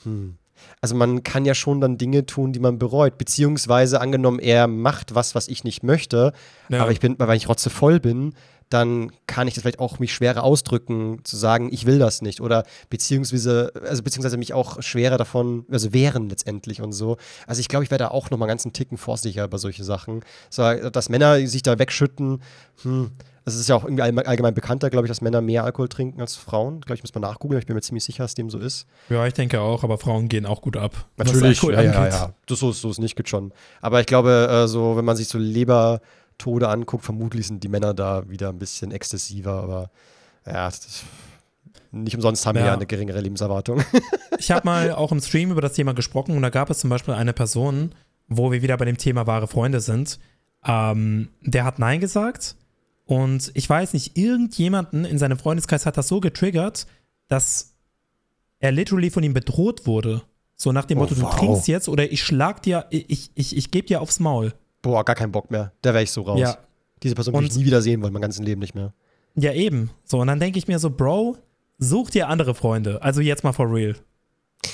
hm, 0.04 0.39
also 0.82 0.96
man 0.96 1.24
kann 1.24 1.46
ja 1.46 1.54
schon 1.54 1.82
dann 1.82 1.98
Dinge 1.98 2.26
tun, 2.26 2.54
die 2.54 2.60
man 2.60 2.80
bereut. 2.80 3.18
Beziehungsweise 3.18 4.02
angenommen, 4.02 4.40
er 4.40 4.68
macht 4.68 5.16
was, 5.16 5.36
was 5.36 5.48
ich 5.48 5.64
nicht 5.64 5.84
möchte, 5.84 6.34
Ja. 6.70 6.82
aber 6.82 6.92
ich 6.92 7.00
bin, 7.00 7.16
weil 7.18 7.38
ich 7.38 7.50
rotzevoll 7.50 8.00
bin, 8.00 8.34
dann 8.70 9.12
kann 9.26 9.48
ich 9.48 9.56
das 9.56 9.64
vielleicht 9.64 9.80
auch 9.80 9.98
mich 9.98 10.14
schwerer 10.14 10.44
ausdrücken, 10.44 11.22
zu 11.24 11.38
sagen, 11.38 11.70
ich 11.72 11.88
will 11.88 11.98
das 11.98 12.22
nicht. 12.22 12.40
Oder 12.40 12.66
beziehungsweise, 12.92 13.72
also 13.88 14.04
beziehungsweise 14.04 14.38
mich 14.38 14.54
auch 14.54 14.82
schwerer 14.84 15.18
davon, 15.18 15.66
also 15.72 15.92
wehren 15.92 16.30
letztendlich 16.30 16.80
und 16.82 16.92
so. 16.92 17.18
Also 17.48 17.62
ich 17.62 17.68
glaube, 17.68 17.84
ich 17.84 17.90
wäre 17.90 17.98
da 17.98 18.10
auch 18.10 18.30
noch 18.30 18.38
mal 18.38 18.46
ganz 18.46 18.66
einen 18.66 18.74
Ticken 18.74 19.00
vorsichtiger 19.00 19.48
bei 19.48 19.58
solchen 19.58 19.84
Sachen. 19.84 20.22
So, 20.52 20.62
dass 20.92 21.10
Männer 21.10 21.46
sich 21.48 21.64
da 21.64 21.80
wegschütten, 21.80 22.44
hm, 22.84 23.10
das 23.46 23.56
ist 23.56 23.68
ja 23.70 23.76
auch 23.76 23.84
irgendwie 23.84 24.04
allgemein- 24.04 24.54
bekannter, 24.54 24.90
glaube 24.90 25.08
ich, 25.08 25.10
dass 25.10 25.22
Männer 25.22 25.42
mehr 25.42 25.64
Alkohol 25.64 25.88
trinken 25.90 26.22
als 26.22 26.36
Frauen. 26.36 26.82
Glaube 26.82 26.96
ich, 26.96 27.04
muss 27.04 27.14
man 27.14 27.22
nachgoogeln, 27.22 27.56
aber 27.58 27.62
ich 27.62 27.68
bin 27.68 27.76
mir 27.76 27.82
ziemlich 27.82 28.04
sicher, 28.04 28.24
dass 28.24 28.36
dem 28.36 28.50
so 28.50 28.60
ist. 28.60 28.86
Ja, 29.10 29.26
ich 29.26 29.34
denke 29.34 29.62
auch, 29.62 29.84
aber 29.84 29.98
Frauen 29.98 30.28
gehen 30.30 30.46
auch 30.46 30.62
gut 30.62 30.78
ab. 30.78 31.08
Natürlich, 31.18 31.62
ja, 31.64 31.82
ja, 31.82 32.08
ja. 32.08 32.34
Das 32.48 32.60
so, 32.60 32.70
ist- 32.72 32.82
so 32.82 32.90
ist 32.90 33.00
nicht, 33.00 33.16
geht 33.16 33.30
schon. 33.30 33.52
Aber 33.82 34.00
ich 34.00 34.06
glaube, 34.06 34.48
äh, 34.52 34.68
so, 34.68 34.96
wenn 34.98 35.06
man 35.06 35.16
sich 35.16 35.28
so 35.28 35.38
Lebertode 35.38 36.68
anguckt, 36.70 37.04
vermutlich 37.06 37.48
sind 37.48 37.64
die 37.64 37.70
Männer 37.70 37.94
da 37.94 38.30
wieder 38.30 38.50
ein 38.50 38.60
bisschen 38.60 38.92
exzessiver, 38.92 39.52
aber 39.64 39.90
ja, 40.46 40.66
das 40.66 41.04
nicht 41.92 42.16
umsonst 42.16 42.46
haben 42.46 42.56
wir 42.56 42.62
Ja. 42.62 42.68
ja 42.68 42.74
eine 42.74 42.86
geringere 42.86 43.20
Lebenserwartung. 43.22 43.84
Ich 44.38 44.52
habe 44.52 44.62
mal 44.66 44.92
auch 44.94 45.12
im 45.12 45.20
Stream 45.22 45.52
über 45.52 45.62
das 45.62 45.74
Thema 45.74 45.94
gesprochen 45.94 46.36
und 46.36 46.42
da 46.44 46.50
gab 46.50 46.70
es 46.70 46.80
zum 46.80 46.90
Beispiel 46.90 47.14
eine 47.16 47.34
Person, 47.34 47.94
wo 48.28 48.52
wir 48.52 48.62
wieder 48.62 48.78
bei 48.78 48.86
dem 48.86 48.98
Thema 48.98 49.26
wahre 49.28 49.48
Freunde 49.48 49.80
sind. 49.82 50.20
Ähm, 50.66 51.30
der 51.42 51.64
hat 51.66 51.80
Nein 51.80 52.00
gesagt 52.00 52.56
und 53.10 53.50
ich 53.56 53.68
weiß 53.68 53.94
nicht, 53.94 54.18
irgendjemanden 54.18 55.04
in 55.04 55.18
seinem 55.18 55.40
Freundeskreis 55.40 55.86
hat 55.88 55.98
das 55.98 56.08
so 56.08 56.20
getriggert, 56.20 56.86
dass 57.28 57.74
er 58.60 58.72
literally 58.72 59.10
von 59.10 59.24
ihm 59.24 59.34
bedroht 59.34 59.88
wurde. 59.88 60.22
So 60.56 60.72
nach 60.72 60.86
dem 60.86 60.98
Oh, 61.00 61.02
Motto, 61.02 61.20
wow. 61.22 61.32
du 61.34 61.38
trinkst 61.40 61.68
jetzt 61.68 61.90
oder 61.90 62.12
ich 62.12 62.22
schlag 62.22 62.62
dir, 62.62 62.86
ich, 62.92 63.32
ich, 63.34 63.58
ich 63.58 63.72
gebe 63.72 63.88
dir 63.88 64.02
aufs 64.02 64.20
Maul. 64.20 64.54
Boah, 64.84 65.04
gar 65.04 65.16
keinen 65.16 65.32
Bock 65.32 65.50
mehr. 65.50 65.72
Da 65.82 65.94
wäre 65.94 66.04
ich 66.04 66.12
so 66.12 66.22
raus. 66.22 66.40
Ja. 66.40 66.58
Diese 67.02 67.16
Person 67.16 67.34
will 67.34 67.46
ich 67.46 67.56
nie 67.56 67.66
wieder 67.66 67.82
sehen 67.82 68.02
wollen, 68.04 68.14
mein 68.14 68.22
ganzes 68.22 68.42
Leben 68.46 68.60
nicht 68.60 68.76
mehr. 68.76 68.94
Ja, 69.36 69.54
eben. 69.54 69.90
So, 70.04 70.20
und 70.20 70.28
dann 70.28 70.40
denke 70.40 70.60
ich 70.60 70.68
mir 70.68 70.78
so, 70.80 70.90
Bro, 70.92 71.38
such 71.80 72.10
dir 72.12 72.28
andere 72.28 72.54
Freunde. 72.54 73.02
Also 73.02 73.22
jetzt 73.22 73.44
mal 73.44 73.54
for 73.54 73.74
real. 73.74 73.96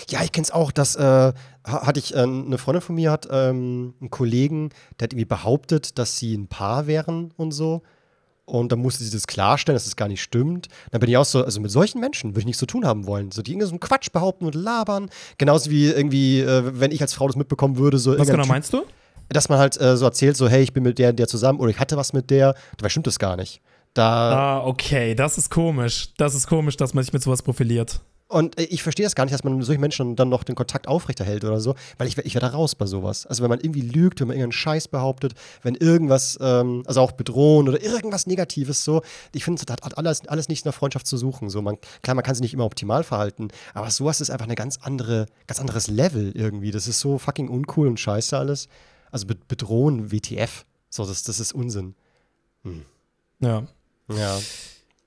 Ja, 0.10 0.24
ich 0.24 0.32
kenn's 0.32 0.50
auch, 0.52 0.72
dass 0.72 0.96
äh, 0.96 1.02
ha- 1.02 1.34
hatte 1.66 2.00
ich 2.00 2.16
äh, 2.16 2.20
eine 2.20 2.58
Freundin 2.58 2.82
von 2.82 2.96
mir 2.96 3.12
hat 3.12 3.28
ähm, 3.32 3.94
einen 4.02 4.10
Kollegen, 4.10 4.70
der 5.00 5.06
hat 5.06 5.14
irgendwie 5.14 5.26
behauptet, 5.26 5.98
dass 6.00 6.18
sie 6.18 6.36
ein 6.36 6.48
Paar 6.48 6.88
wären 6.88 7.32
und 7.38 7.52
so. 7.52 7.84
Und 8.46 8.72
dann 8.72 8.80
musste 8.80 9.04
sie 9.04 9.10
das 9.12 9.26
klarstellen, 9.26 9.76
dass 9.76 9.86
das 9.86 9.96
gar 9.96 10.08
nicht 10.08 10.22
stimmt. 10.22 10.68
Dann 10.92 11.00
bin 11.00 11.10
ich 11.10 11.18
auch 11.18 11.26
so, 11.26 11.44
also 11.44 11.60
mit 11.60 11.72
solchen 11.72 12.00
Menschen 12.00 12.32
würde 12.32 12.42
ich 12.42 12.46
nichts 12.46 12.60
zu 12.60 12.68
tun 12.68 12.86
haben 12.86 13.08
wollen. 13.08 13.32
So, 13.32 13.42
die 13.42 13.52
irgendwie 13.52 13.66
so 13.68 13.72
einen 13.72 13.80
Quatsch 13.80 14.12
behaupten 14.12 14.46
und 14.46 14.54
labern. 14.54 15.10
Genauso 15.40 15.72
wie 15.72 15.88
irgendwie, 15.88 16.42
äh, 16.42 16.62
wenn 16.80 16.92
ich 16.92 17.02
als 17.02 17.14
Frau 17.14 17.26
das 17.28 17.36
mitbekommen 17.36 17.78
würde, 17.78 17.98
so 17.98 18.18
Was 18.18 18.28
genau 18.28 18.44
Typ- 18.44 18.48
meinst 18.50 18.72
du? 18.74 18.84
dass 19.30 19.50
man 19.50 19.58
halt 19.58 19.82
äh, 19.82 19.98
so 19.98 20.06
erzählt, 20.06 20.38
so, 20.38 20.48
hey, 20.48 20.62
ich 20.62 20.72
bin 20.74 20.84
mit 20.84 21.00
der, 21.00 21.12
der 21.12 21.28
zusammen 21.28 21.60
oder 21.60 21.72
ich 21.72 21.80
hatte 21.80 21.98
was 21.98 22.14
mit 22.14 22.30
der, 22.30 22.54
dabei 22.78 22.90
stimmt 22.90 23.08
das 23.08 23.18
gar 23.18 23.36
nicht. 23.36 23.60
Da, 23.96 24.60
Ah, 24.60 24.64
okay, 24.66 25.16
das 25.16 25.40
ist 25.40 25.50
komisch. 25.50 26.10
Das 26.18 26.36
ist 26.36 26.46
komisch, 26.46 26.78
dass 26.78 26.94
man 26.94 27.04
sich 27.04 27.14
mit 27.14 27.24
sowas 27.24 27.42
profiliert. 27.42 28.02
Und 28.28 28.58
äh, 28.60 28.64
ich 28.64 28.82
verstehe 28.82 29.06
das 29.06 29.16
gar 29.16 29.26
nicht, 29.26 29.34
dass 29.34 29.44
man 29.44 29.58
mit 29.58 29.66
solchen 29.66 29.82
Menschen 29.82 30.16
dann 30.16 30.30
noch 30.30 30.44
den 30.44 30.56
Kontakt 30.56 30.88
aufrechterhält 30.88 31.44
oder 31.44 31.60
so, 31.60 31.76
weil 31.98 32.08
ich, 32.08 32.18
ich 32.18 32.34
wäre 32.34 32.46
da 32.46 32.52
raus 32.52 32.76
bei 32.76 32.86
sowas. 32.86 33.26
Also 33.28 33.44
wenn 33.44 33.50
man 33.50 33.60
irgendwie 33.60 33.82
lügt, 33.82 34.20
wenn 34.20 34.28
man 34.28 34.36
irgendeinen 34.36 34.52
Scheiß 34.54 34.88
behauptet, 34.88 35.34
wenn 35.62 35.76
irgendwas, 35.76 36.38
ähm, 36.42 36.84
also 36.88 37.02
auch 37.02 37.12
bedrohen 37.12 37.70
oder 37.70 37.82
irgendwas 37.82 38.26
Negatives 38.26 38.84
so, 38.84 39.04
ich 39.32 39.44
finde, 39.44 39.64
das 39.64 39.72
hat 39.72 39.98
alles, 39.98 40.28
alles 40.28 40.50
nichts 40.50 40.64
in 40.64 40.70
der 40.70 40.74
Freundschaft 40.74 41.06
zu 41.06 41.18
suchen. 41.18 41.50
So, 41.50 41.62
man, 41.62 41.78
klar, 42.02 42.16
man 42.16 42.24
kann 42.24 42.34
sich 42.34 42.42
nicht 42.42 42.54
immer 42.54 42.66
optimal 42.66 43.04
verhalten, 43.04 43.50
aber 43.74 43.92
sowas 43.92 44.22
ist 44.22 44.32
einfach 44.32 44.46
eine 44.46 44.56
ganz 44.56 44.80
andere, 44.82 45.28
ganz 45.46 45.60
anderes 45.60 45.88
Level 45.88 46.32
irgendwie. 46.36 46.72
Das 46.72 46.88
ist 46.88 47.00
so 47.00 47.20
fucking 47.20 47.48
uncool 47.48 47.88
und 47.88 48.00
scheiße 48.00 48.38
alles. 48.38 48.68
Also 49.12 49.28
be 49.28 49.36
bedrohen, 49.48 50.12
WTF. 50.12 50.66
So, 50.90 51.06
das, 51.06 51.24
das 51.24 51.40
ist 51.40 51.54
Unsinn. 51.54 51.94
Ja. 53.40 53.64
Ja. 54.10 54.40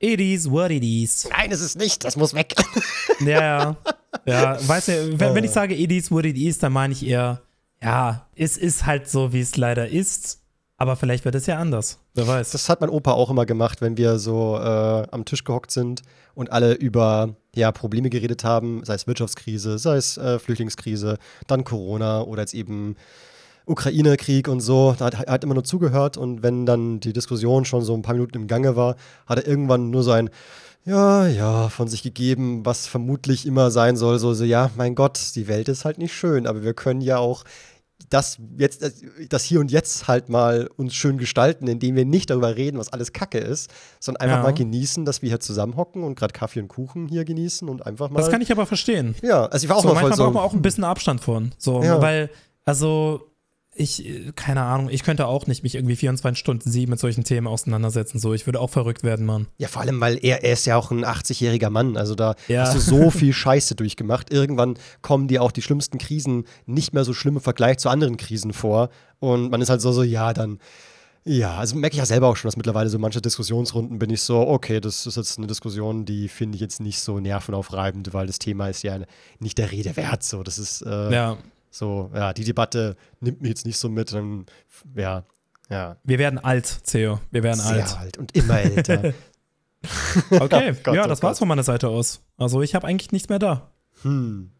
It 0.00 0.20
is 0.20 0.50
what 0.50 0.70
it 0.70 0.84
is. 0.84 1.28
Nein, 1.30 1.50
es 1.50 1.60
ist 1.60 1.76
nicht, 1.76 2.04
das 2.04 2.16
muss 2.16 2.34
weg. 2.34 2.54
Ja, 3.20 3.40
ja. 3.40 3.76
Ja, 4.24 4.68
weißt 4.68 4.88
du, 4.88 5.18
wenn, 5.20 5.34
wenn 5.34 5.44
ich 5.44 5.50
sage 5.50 5.74
it 5.74 5.90
is 5.90 6.10
what 6.10 6.24
it 6.24 6.36
is, 6.36 6.58
dann 6.58 6.72
meine 6.72 6.92
ich 6.92 7.04
eher, 7.04 7.42
ja, 7.82 8.28
es 8.36 8.56
ist 8.56 8.86
halt 8.86 9.08
so, 9.08 9.32
wie 9.32 9.40
es 9.40 9.56
leider 9.56 9.88
ist. 9.88 10.40
Aber 10.76 10.94
vielleicht 10.94 11.24
wird 11.24 11.34
es 11.34 11.46
ja 11.46 11.58
anders. 11.58 11.98
Wer 12.14 12.28
weiß. 12.28 12.50
Das 12.50 12.68
hat 12.68 12.80
mein 12.80 12.90
Opa 12.90 13.10
auch 13.10 13.30
immer 13.30 13.46
gemacht, 13.46 13.80
wenn 13.80 13.96
wir 13.96 14.20
so 14.20 14.56
äh, 14.56 15.06
am 15.10 15.24
Tisch 15.24 15.42
gehockt 15.42 15.72
sind 15.72 16.02
und 16.34 16.52
alle 16.52 16.74
über 16.74 17.34
ja, 17.56 17.72
Probleme 17.72 18.10
geredet 18.10 18.44
haben, 18.44 18.84
sei 18.84 18.94
es 18.94 19.08
Wirtschaftskrise, 19.08 19.78
sei 19.78 19.96
es 19.96 20.16
äh, 20.16 20.38
Flüchtlingskrise, 20.38 21.18
dann 21.48 21.64
Corona 21.64 22.22
oder 22.22 22.42
jetzt 22.42 22.54
eben 22.54 22.94
Ukraine-Krieg 23.68 24.48
und 24.48 24.60
so. 24.60 24.94
Da 24.98 25.06
hat 25.06 25.14
er 25.14 25.32
hat 25.32 25.44
immer 25.44 25.54
nur 25.54 25.64
zugehört 25.64 26.16
und 26.16 26.42
wenn 26.42 26.66
dann 26.66 27.00
die 27.00 27.12
Diskussion 27.12 27.64
schon 27.64 27.82
so 27.82 27.94
ein 27.94 28.02
paar 28.02 28.14
Minuten 28.14 28.36
im 28.36 28.46
Gange 28.46 28.76
war, 28.76 28.96
hat 29.26 29.38
er 29.38 29.46
irgendwann 29.46 29.90
nur 29.90 30.02
so 30.02 30.12
ein 30.12 30.30
ja, 30.84 31.26
ja, 31.26 31.68
von 31.68 31.86
sich 31.88 32.02
gegeben, 32.02 32.64
was 32.64 32.86
vermutlich 32.86 33.44
immer 33.46 33.70
sein 33.70 33.96
soll. 33.96 34.18
So, 34.18 34.32
so, 34.32 34.44
ja, 34.44 34.70
mein 34.76 34.94
Gott, 34.94 35.20
die 35.34 35.46
Welt 35.46 35.68
ist 35.68 35.84
halt 35.84 35.98
nicht 35.98 36.14
schön, 36.14 36.46
aber 36.46 36.62
wir 36.62 36.72
können 36.72 37.02
ja 37.02 37.18
auch 37.18 37.44
das 38.10 38.38
jetzt, 38.56 38.82
das 39.28 39.42
hier 39.44 39.60
und 39.60 39.70
jetzt 39.70 40.08
halt 40.08 40.28
mal 40.30 40.70
uns 40.76 40.94
schön 40.94 41.18
gestalten, 41.18 41.66
indem 41.66 41.94
wir 41.96 42.06
nicht 42.06 42.30
darüber 42.30 42.56
reden, 42.56 42.78
was 42.78 42.90
alles 42.92 43.12
Kacke 43.12 43.38
ist, 43.38 43.70
sondern 44.00 44.22
einfach 44.22 44.36
Ja. 44.38 44.42
mal 44.44 44.54
genießen, 44.54 45.04
dass 45.04 45.20
wir 45.20 45.28
hier 45.28 45.40
zusammenhocken 45.40 46.04
und 46.04 46.14
gerade 46.14 46.32
Kaffee 46.32 46.60
und 46.60 46.68
Kuchen 46.68 47.08
hier 47.08 47.24
genießen 47.26 47.68
und 47.68 47.84
einfach 47.84 48.08
mal. 48.08 48.20
Das 48.20 48.30
kann 48.30 48.40
ich 48.40 48.50
aber 48.52 48.64
verstehen. 48.64 49.14
ja, 49.20 49.44
also 49.46 49.64
ich 49.64 49.68
war 49.68 49.76
auch 49.76 49.82
so, 49.82 49.88
mal 49.88 49.94
voll 49.94 50.02
manchmal 50.10 50.16
so. 50.16 50.24
braucht 50.24 50.34
man 50.34 50.42
auch 50.44 50.54
ein 50.54 50.62
bisschen 50.62 50.84
Abstand 50.84 51.20
von. 51.20 51.52
So, 51.58 51.82
Ja. 51.82 52.00
weil, 52.00 52.30
also, 52.64 53.20
ich, 53.78 54.04
äh, 54.06 54.32
keine 54.34 54.62
Ahnung, 54.62 54.88
ich 54.90 55.02
könnte 55.02 55.26
auch 55.26 55.46
nicht 55.46 55.62
mich 55.62 55.74
irgendwie 55.74 55.96
24 55.96 56.38
Stunden 56.38 56.70
sieben 56.70 56.90
mit 56.90 57.00
solchen 57.00 57.24
Themen 57.24 57.46
auseinandersetzen. 57.46 58.18
So, 58.18 58.34
ich 58.34 58.46
würde 58.46 58.60
auch 58.60 58.70
verrückt 58.70 59.02
werden, 59.04 59.24
Mann. 59.24 59.46
Ja, 59.56 59.68
vor 59.68 59.82
allem, 59.82 60.00
weil 60.00 60.18
er, 60.22 60.42
er 60.44 60.52
ist 60.52 60.66
ja 60.66 60.76
auch 60.76 60.90
ein 60.90 61.04
80-jähriger 61.04 61.70
Mann. 61.70 61.96
Also 61.96 62.14
da 62.14 62.34
Ja. 62.48 62.62
hast 62.62 62.74
du 62.74 62.80
so 62.80 63.10
viel 63.10 63.32
Scheiße 63.32 63.74
durchgemacht. 63.74 64.32
Irgendwann 64.32 64.74
kommen 65.02 65.28
dir 65.28 65.42
auch 65.42 65.52
die 65.52 65.62
schlimmsten 65.62 65.98
Krisen 65.98 66.44
nicht 66.66 66.92
mehr 66.92 67.04
so 67.04 67.14
schlimm 67.14 67.36
im 67.36 67.40
Vergleich 67.42 67.78
zu 67.78 67.88
anderen 67.88 68.16
Krisen 68.16 68.52
vor. 68.52 68.90
Und 69.20 69.50
man 69.50 69.60
ist 69.60 69.70
halt 69.70 69.80
so, 69.80 69.92
so, 69.92 70.02
ja, 70.02 70.32
dann. 70.34 70.58
Ja, 71.24 71.56
also 71.56 71.76
merke 71.76 71.94
ich 71.94 71.98
ja 71.98 72.06
selber 72.06 72.28
auch 72.28 72.36
schon, 72.36 72.48
dass 72.48 72.56
mittlerweile 72.56 72.88
so 72.88 72.98
manche 72.98 73.20
Diskussionsrunden 73.20 73.98
bin 73.98 74.08
ich 74.08 74.22
so, 74.22 74.38
okay, 74.48 74.80
das 74.80 75.04
ist 75.06 75.16
jetzt 75.16 75.36
eine 75.36 75.46
Diskussion, 75.46 76.06
die 76.06 76.26
finde 76.28 76.54
ich 76.56 76.62
jetzt 76.62 76.80
nicht 76.80 77.00
so 77.00 77.20
nervenaufreibend, 77.20 78.14
weil 78.14 78.26
das 78.26 78.38
Thema 78.38 78.68
ist 78.68 78.82
ja 78.82 78.98
nicht 79.38 79.58
der 79.58 79.70
Rede 79.70 79.94
wert. 79.96 80.22
So, 80.22 80.42
das 80.42 80.58
ist 80.58 80.80
äh, 80.82 81.12
Ja, 81.12 81.36
so, 81.70 82.10
ja, 82.14 82.32
die 82.32 82.44
Debatte 82.44 82.96
nimmt 83.20 83.40
mich 83.40 83.50
jetzt 83.50 83.66
nicht 83.66 83.78
so 83.78 83.88
mit. 83.88 84.12
Dann, 84.12 84.46
ja, 84.96 85.24
ja, 85.70 85.96
wir 86.04 86.18
werden 86.18 86.38
alt, 86.38 86.84
Theo. 86.84 87.20
Wir 87.30 87.42
werden 87.42 87.60
sehr 87.60 87.84
alt. 87.84 87.98
alt 87.98 88.18
und 88.18 88.34
immer 88.34 88.58
älter. 88.60 89.12
Okay, 90.30 90.74
Gott, 90.82 90.94
ja, 90.96 91.04
oh 91.04 91.08
das 91.08 91.22
war's 91.22 91.34
Gott. 91.34 91.38
von 91.38 91.48
meiner 91.48 91.62
Seite 91.62 91.88
aus. 91.88 92.20
Also, 92.36 92.62
ich 92.62 92.74
habe 92.74 92.86
eigentlich 92.86 93.12
nichts 93.12 93.28
mehr 93.28 93.38
da. 93.38 93.70
Hm. 94.02 94.50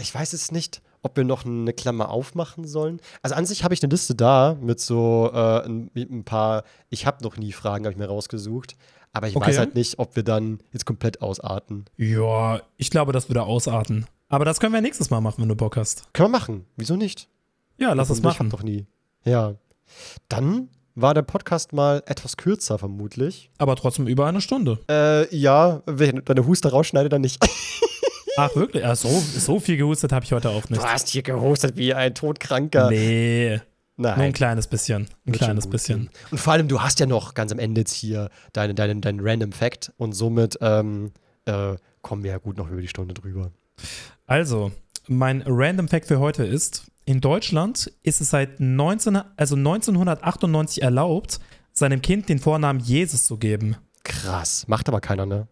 Ich 0.00 0.14
weiß 0.14 0.32
jetzt 0.32 0.52
nicht, 0.52 0.80
ob 1.02 1.16
wir 1.18 1.24
noch 1.24 1.44
eine 1.44 1.72
Klammer 1.74 2.08
aufmachen 2.08 2.66
sollen. 2.66 3.00
Also 3.22 3.34
an 3.36 3.44
sich 3.44 3.62
habe 3.62 3.74
ich 3.74 3.82
eine 3.82 3.90
Liste 3.90 4.14
da 4.14 4.56
mit 4.58 4.80
so 4.80 5.30
äh, 5.34 5.66
ein, 5.66 5.90
mit 5.92 6.10
ein 6.10 6.24
paar 6.24 6.64
Ich 6.88 7.04
habe 7.04 7.22
noch 7.22 7.36
nie 7.36 7.52
Fragen, 7.52 7.84
habe 7.84 7.92
ich 7.92 7.98
mir 7.98 8.06
rausgesucht. 8.06 8.74
Aber 9.12 9.28
ich 9.28 9.36
Okay. 9.36 9.48
weiß 9.48 9.58
halt 9.58 9.74
nicht, 9.74 9.98
ob 9.98 10.16
wir 10.16 10.22
dann 10.22 10.60
jetzt 10.72 10.86
komplett 10.86 11.20
ausarten. 11.20 11.84
Ja, 11.98 12.60
ich 12.78 12.90
glaube, 12.90 13.12
das 13.12 13.28
würde 13.28 13.42
ausarten. 13.42 14.06
Aber 14.34 14.44
das 14.44 14.58
können 14.58 14.72
wir 14.74 14.80
nächstes 14.80 15.10
Mal 15.10 15.20
machen, 15.20 15.42
wenn 15.42 15.48
du 15.48 15.54
Bock 15.54 15.76
hast. 15.76 16.12
Können 16.12 16.32
wir 16.32 16.38
machen. 16.40 16.66
Wieso 16.76 16.96
nicht? 16.96 17.28
Ja, 17.78 17.92
lass 17.92 18.10
es 18.10 18.18
Und 18.18 18.18
Ich 18.18 18.24
machen. 18.24 18.48
noch 18.48 18.64
nie. 18.64 18.84
Ja. 19.24 19.54
Dann 20.28 20.70
war 20.96 21.14
der 21.14 21.22
Podcast 21.22 21.72
mal 21.72 22.02
etwas 22.06 22.36
kürzer, 22.36 22.76
vermutlich. 22.80 23.52
Aber 23.58 23.76
trotzdem 23.76 24.08
über 24.08 24.26
eine 24.26 24.40
Stunde. 24.40 24.80
Äh, 24.90 25.32
ja, 25.36 25.84
wenn 25.86 26.24
deine 26.24 26.46
Huste 26.48 26.72
rausschneide, 26.72 27.08
dann 27.10 27.20
nicht. 27.20 27.46
Ach, 28.36 28.52
wirklich? 28.56 28.84
Ah, 28.84 28.96
so, 28.96 29.08
so 29.08 29.60
viel 29.60 29.76
gehustet 29.76 30.10
habe 30.10 30.24
ich 30.24 30.32
heute 30.32 30.48
auch 30.50 30.68
nicht. 30.68 30.82
Du 30.82 30.84
hast 30.84 31.10
hier 31.10 31.22
gehustet 31.22 31.76
wie 31.76 31.94
ein 31.94 32.12
Todkranker. 32.12 32.90
Nee, 32.90 33.60
Nein. 33.96 34.16
nur 34.16 34.24
ein 34.24 34.32
kleines 34.32 34.66
bisschen. 34.66 35.02
Ein 35.26 35.32
Wird 35.34 35.38
kleines 35.38 35.70
bisschen. 35.70 36.10
Und 36.32 36.38
vor 36.38 36.54
allem, 36.54 36.66
du 36.66 36.80
hast 36.80 36.98
ja 36.98 37.06
noch 37.06 37.34
ganz 37.34 37.52
am 37.52 37.60
Ende 37.60 37.82
jetzt 37.82 37.94
hier 37.94 38.30
deinen 38.52 38.74
deinen 38.74 39.00
deinen 39.00 39.20
Random 39.20 39.52
Fact 39.52 39.92
und 39.96 40.12
somit 40.12 40.58
ähm, 40.60 41.12
äh, 41.44 41.76
kommen 42.02 42.24
wir 42.24 42.32
ja 42.32 42.38
gut 42.38 42.56
noch 42.56 42.68
über 42.68 42.80
die 42.80 42.88
Stunde 42.88 43.14
drüber. 43.14 43.52
Also, 44.26 44.72
mein 45.06 45.42
Random 45.46 45.88
Fact 45.88 46.06
für 46.08 46.18
heute 46.18 46.44
ist: 46.44 46.90
In 47.04 47.20
Deutschland 47.20 47.92
ist 48.02 48.20
es 48.20 48.30
seit 48.30 48.60
19, 48.60 49.16
also 49.36 49.56
1998 49.56 50.82
erlaubt, 50.82 51.40
seinem 51.72 52.00
Kind 52.00 52.28
den 52.28 52.38
Vornamen 52.38 52.80
Jesus 52.80 53.24
zu 53.26 53.36
geben. 53.36 53.76
Krass. 54.02 54.66
Macht 54.68 54.88
aber 54.88 55.00
keiner, 55.00 55.26
ne? 55.26 55.48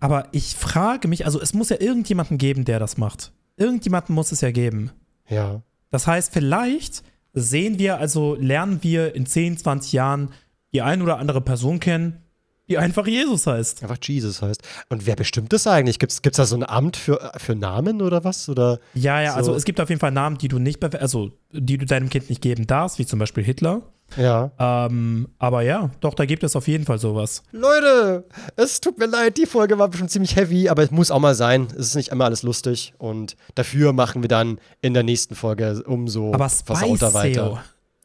Aber 0.00 0.28
ich 0.32 0.54
frage 0.54 1.08
mich, 1.08 1.24
also 1.24 1.40
es 1.40 1.54
muss 1.54 1.68
ja 1.68 1.80
irgendjemanden 1.80 2.38
geben, 2.38 2.64
der 2.64 2.78
das 2.78 2.98
macht. 2.98 3.32
Irgendjemanden 3.56 4.14
muss 4.14 4.32
es 4.32 4.40
ja 4.40 4.50
geben. 4.50 4.90
Ja. 5.28 5.62
Das 5.90 6.06
heißt, 6.06 6.32
vielleicht 6.32 7.02
sehen 7.32 7.78
wir, 7.78 7.98
also 7.98 8.34
lernen 8.34 8.82
wir 8.82 9.14
in 9.14 9.26
10, 9.26 9.58
20 9.58 9.92
Jahren 9.92 10.30
die 10.72 10.82
ein 10.82 11.02
oder 11.02 11.18
andere 11.18 11.40
Person 11.40 11.80
kennen, 11.80 12.22
die 12.68 12.78
einfach 12.78 13.06
Jesus 13.06 13.46
heißt. 13.46 13.82
Einfach 13.82 13.98
Jesus 14.02 14.40
heißt. 14.42 14.62
Und 14.88 15.06
wer 15.06 15.16
bestimmt 15.16 15.52
das 15.52 15.66
eigentlich? 15.66 15.98
Gibt 15.98 16.12
es 16.12 16.20
da 16.36 16.46
so 16.46 16.56
ein 16.56 16.62
Amt 16.64 16.96
für, 16.96 17.32
für 17.36 17.54
Namen 17.54 18.00
oder 18.02 18.24
was? 18.24 18.48
Oder? 18.48 18.78
Ja, 18.94 19.20
ja, 19.20 19.32
So. 19.32 19.36
also 19.38 19.54
es 19.54 19.64
gibt 19.64 19.80
auf 19.80 19.88
jeden 19.88 20.00
Fall 20.00 20.12
Namen, 20.12 20.38
die 20.38 20.48
du 20.48 20.58
nicht, 20.58 20.82
also 20.94 21.32
die 21.52 21.76
du 21.78 21.86
deinem 21.86 22.08
Kind 22.08 22.28
nicht 22.30 22.40
geben 22.40 22.66
darfst, 22.66 22.98
wie 22.98 23.06
zum 23.06 23.18
Beispiel 23.18 23.44
Hitler. 23.44 23.82
Ja. 24.16 24.52
Ähm, 24.58 25.28
aber 25.38 25.62
ja, 25.62 25.90
doch, 26.00 26.12
da 26.14 26.26
gibt 26.26 26.44
es 26.44 26.54
auf 26.54 26.68
jeden 26.68 26.84
Fall 26.84 26.98
sowas. 26.98 27.42
Leute, 27.50 28.26
es 28.56 28.80
tut 28.80 28.98
mir 28.98 29.06
leid, 29.06 29.38
die 29.38 29.46
Folge 29.46 29.78
war 29.78 29.90
schon 29.94 30.08
ziemlich 30.08 30.36
heavy, 30.36 30.68
aber 30.68 30.82
es 30.82 30.90
muss 30.90 31.10
auch 31.10 31.18
mal 31.18 31.34
sein. 31.34 31.68
Es 31.72 31.86
ist 31.86 31.94
nicht 31.96 32.08
immer 32.10 32.26
alles 32.26 32.42
lustig. 32.42 32.92
Und 32.98 33.36
dafür 33.54 33.92
machen 33.94 34.20
wir 34.22 34.28
dann 34.28 34.60
in 34.82 34.92
der 34.92 35.02
nächsten 35.02 35.34
Folge 35.34 35.82
umso 35.86 36.32
Aber 36.34 36.48
Spice, 36.50 36.62
versauter 36.66 37.14
weiter. 37.14 37.32
Theo. 37.32 37.58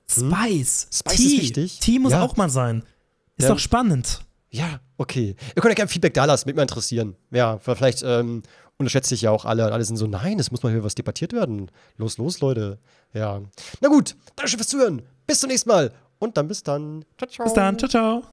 Spice. 0.09 0.87
Spice 0.93 1.15
Tee. 1.17 1.23
ist 1.35 1.41
wichtig. 1.41 1.79
Tee 1.79 1.99
muss 1.99 2.13
Ja. 2.13 2.21
auch 2.21 2.37
mal 2.37 2.49
sein. 2.49 2.83
Ist 3.35 3.43
Ja. 3.45 3.49
doch 3.53 3.59
spannend. 3.59 4.21
Ja, 4.49 4.79
okay. 4.97 5.35
Ihr 5.55 5.61
könnt 5.61 5.71
ja 5.71 5.75
gerne 5.75 5.89
Feedback 5.89 6.13
da 6.13 6.25
lassen, 6.25 6.49
mich 6.49 6.57
interessieren. 6.57 7.15
Ja, 7.31 7.59
vielleicht 7.59 8.03
ähm, 8.03 8.43
unterschätze 8.77 9.13
ich 9.13 9.21
ja 9.21 9.31
auch 9.31 9.45
alle. 9.45 9.71
Alle 9.71 9.83
sind 9.83 9.97
so, 9.97 10.07
nein, 10.07 10.39
es 10.39 10.51
muss 10.51 10.63
mal 10.63 10.71
hier 10.71 10.83
was 10.83 10.95
debattiert 10.95 11.33
werden. 11.33 11.69
Los, 11.97 12.17
los, 12.17 12.39
Leute. 12.39 12.79
Ja. 13.13 13.41
Na 13.81 13.89
gut, 13.89 14.15
danke 14.35 14.49
schön 14.49 14.59
fürs 14.59 14.69
Zuhören. 14.69 15.01
Bis 15.25 15.39
zum 15.39 15.49
nächsten 15.49 15.69
Mal. 15.69 15.91
Und 16.19 16.37
dann 16.37 16.47
bis 16.47 16.63
dann. 16.63 17.05
Ciao, 17.17 17.29
ciao. 17.29 17.43
Bis 17.45 17.53
dann. 17.53 17.77
Ciao, 17.77 17.89
ciao. 17.89 18.23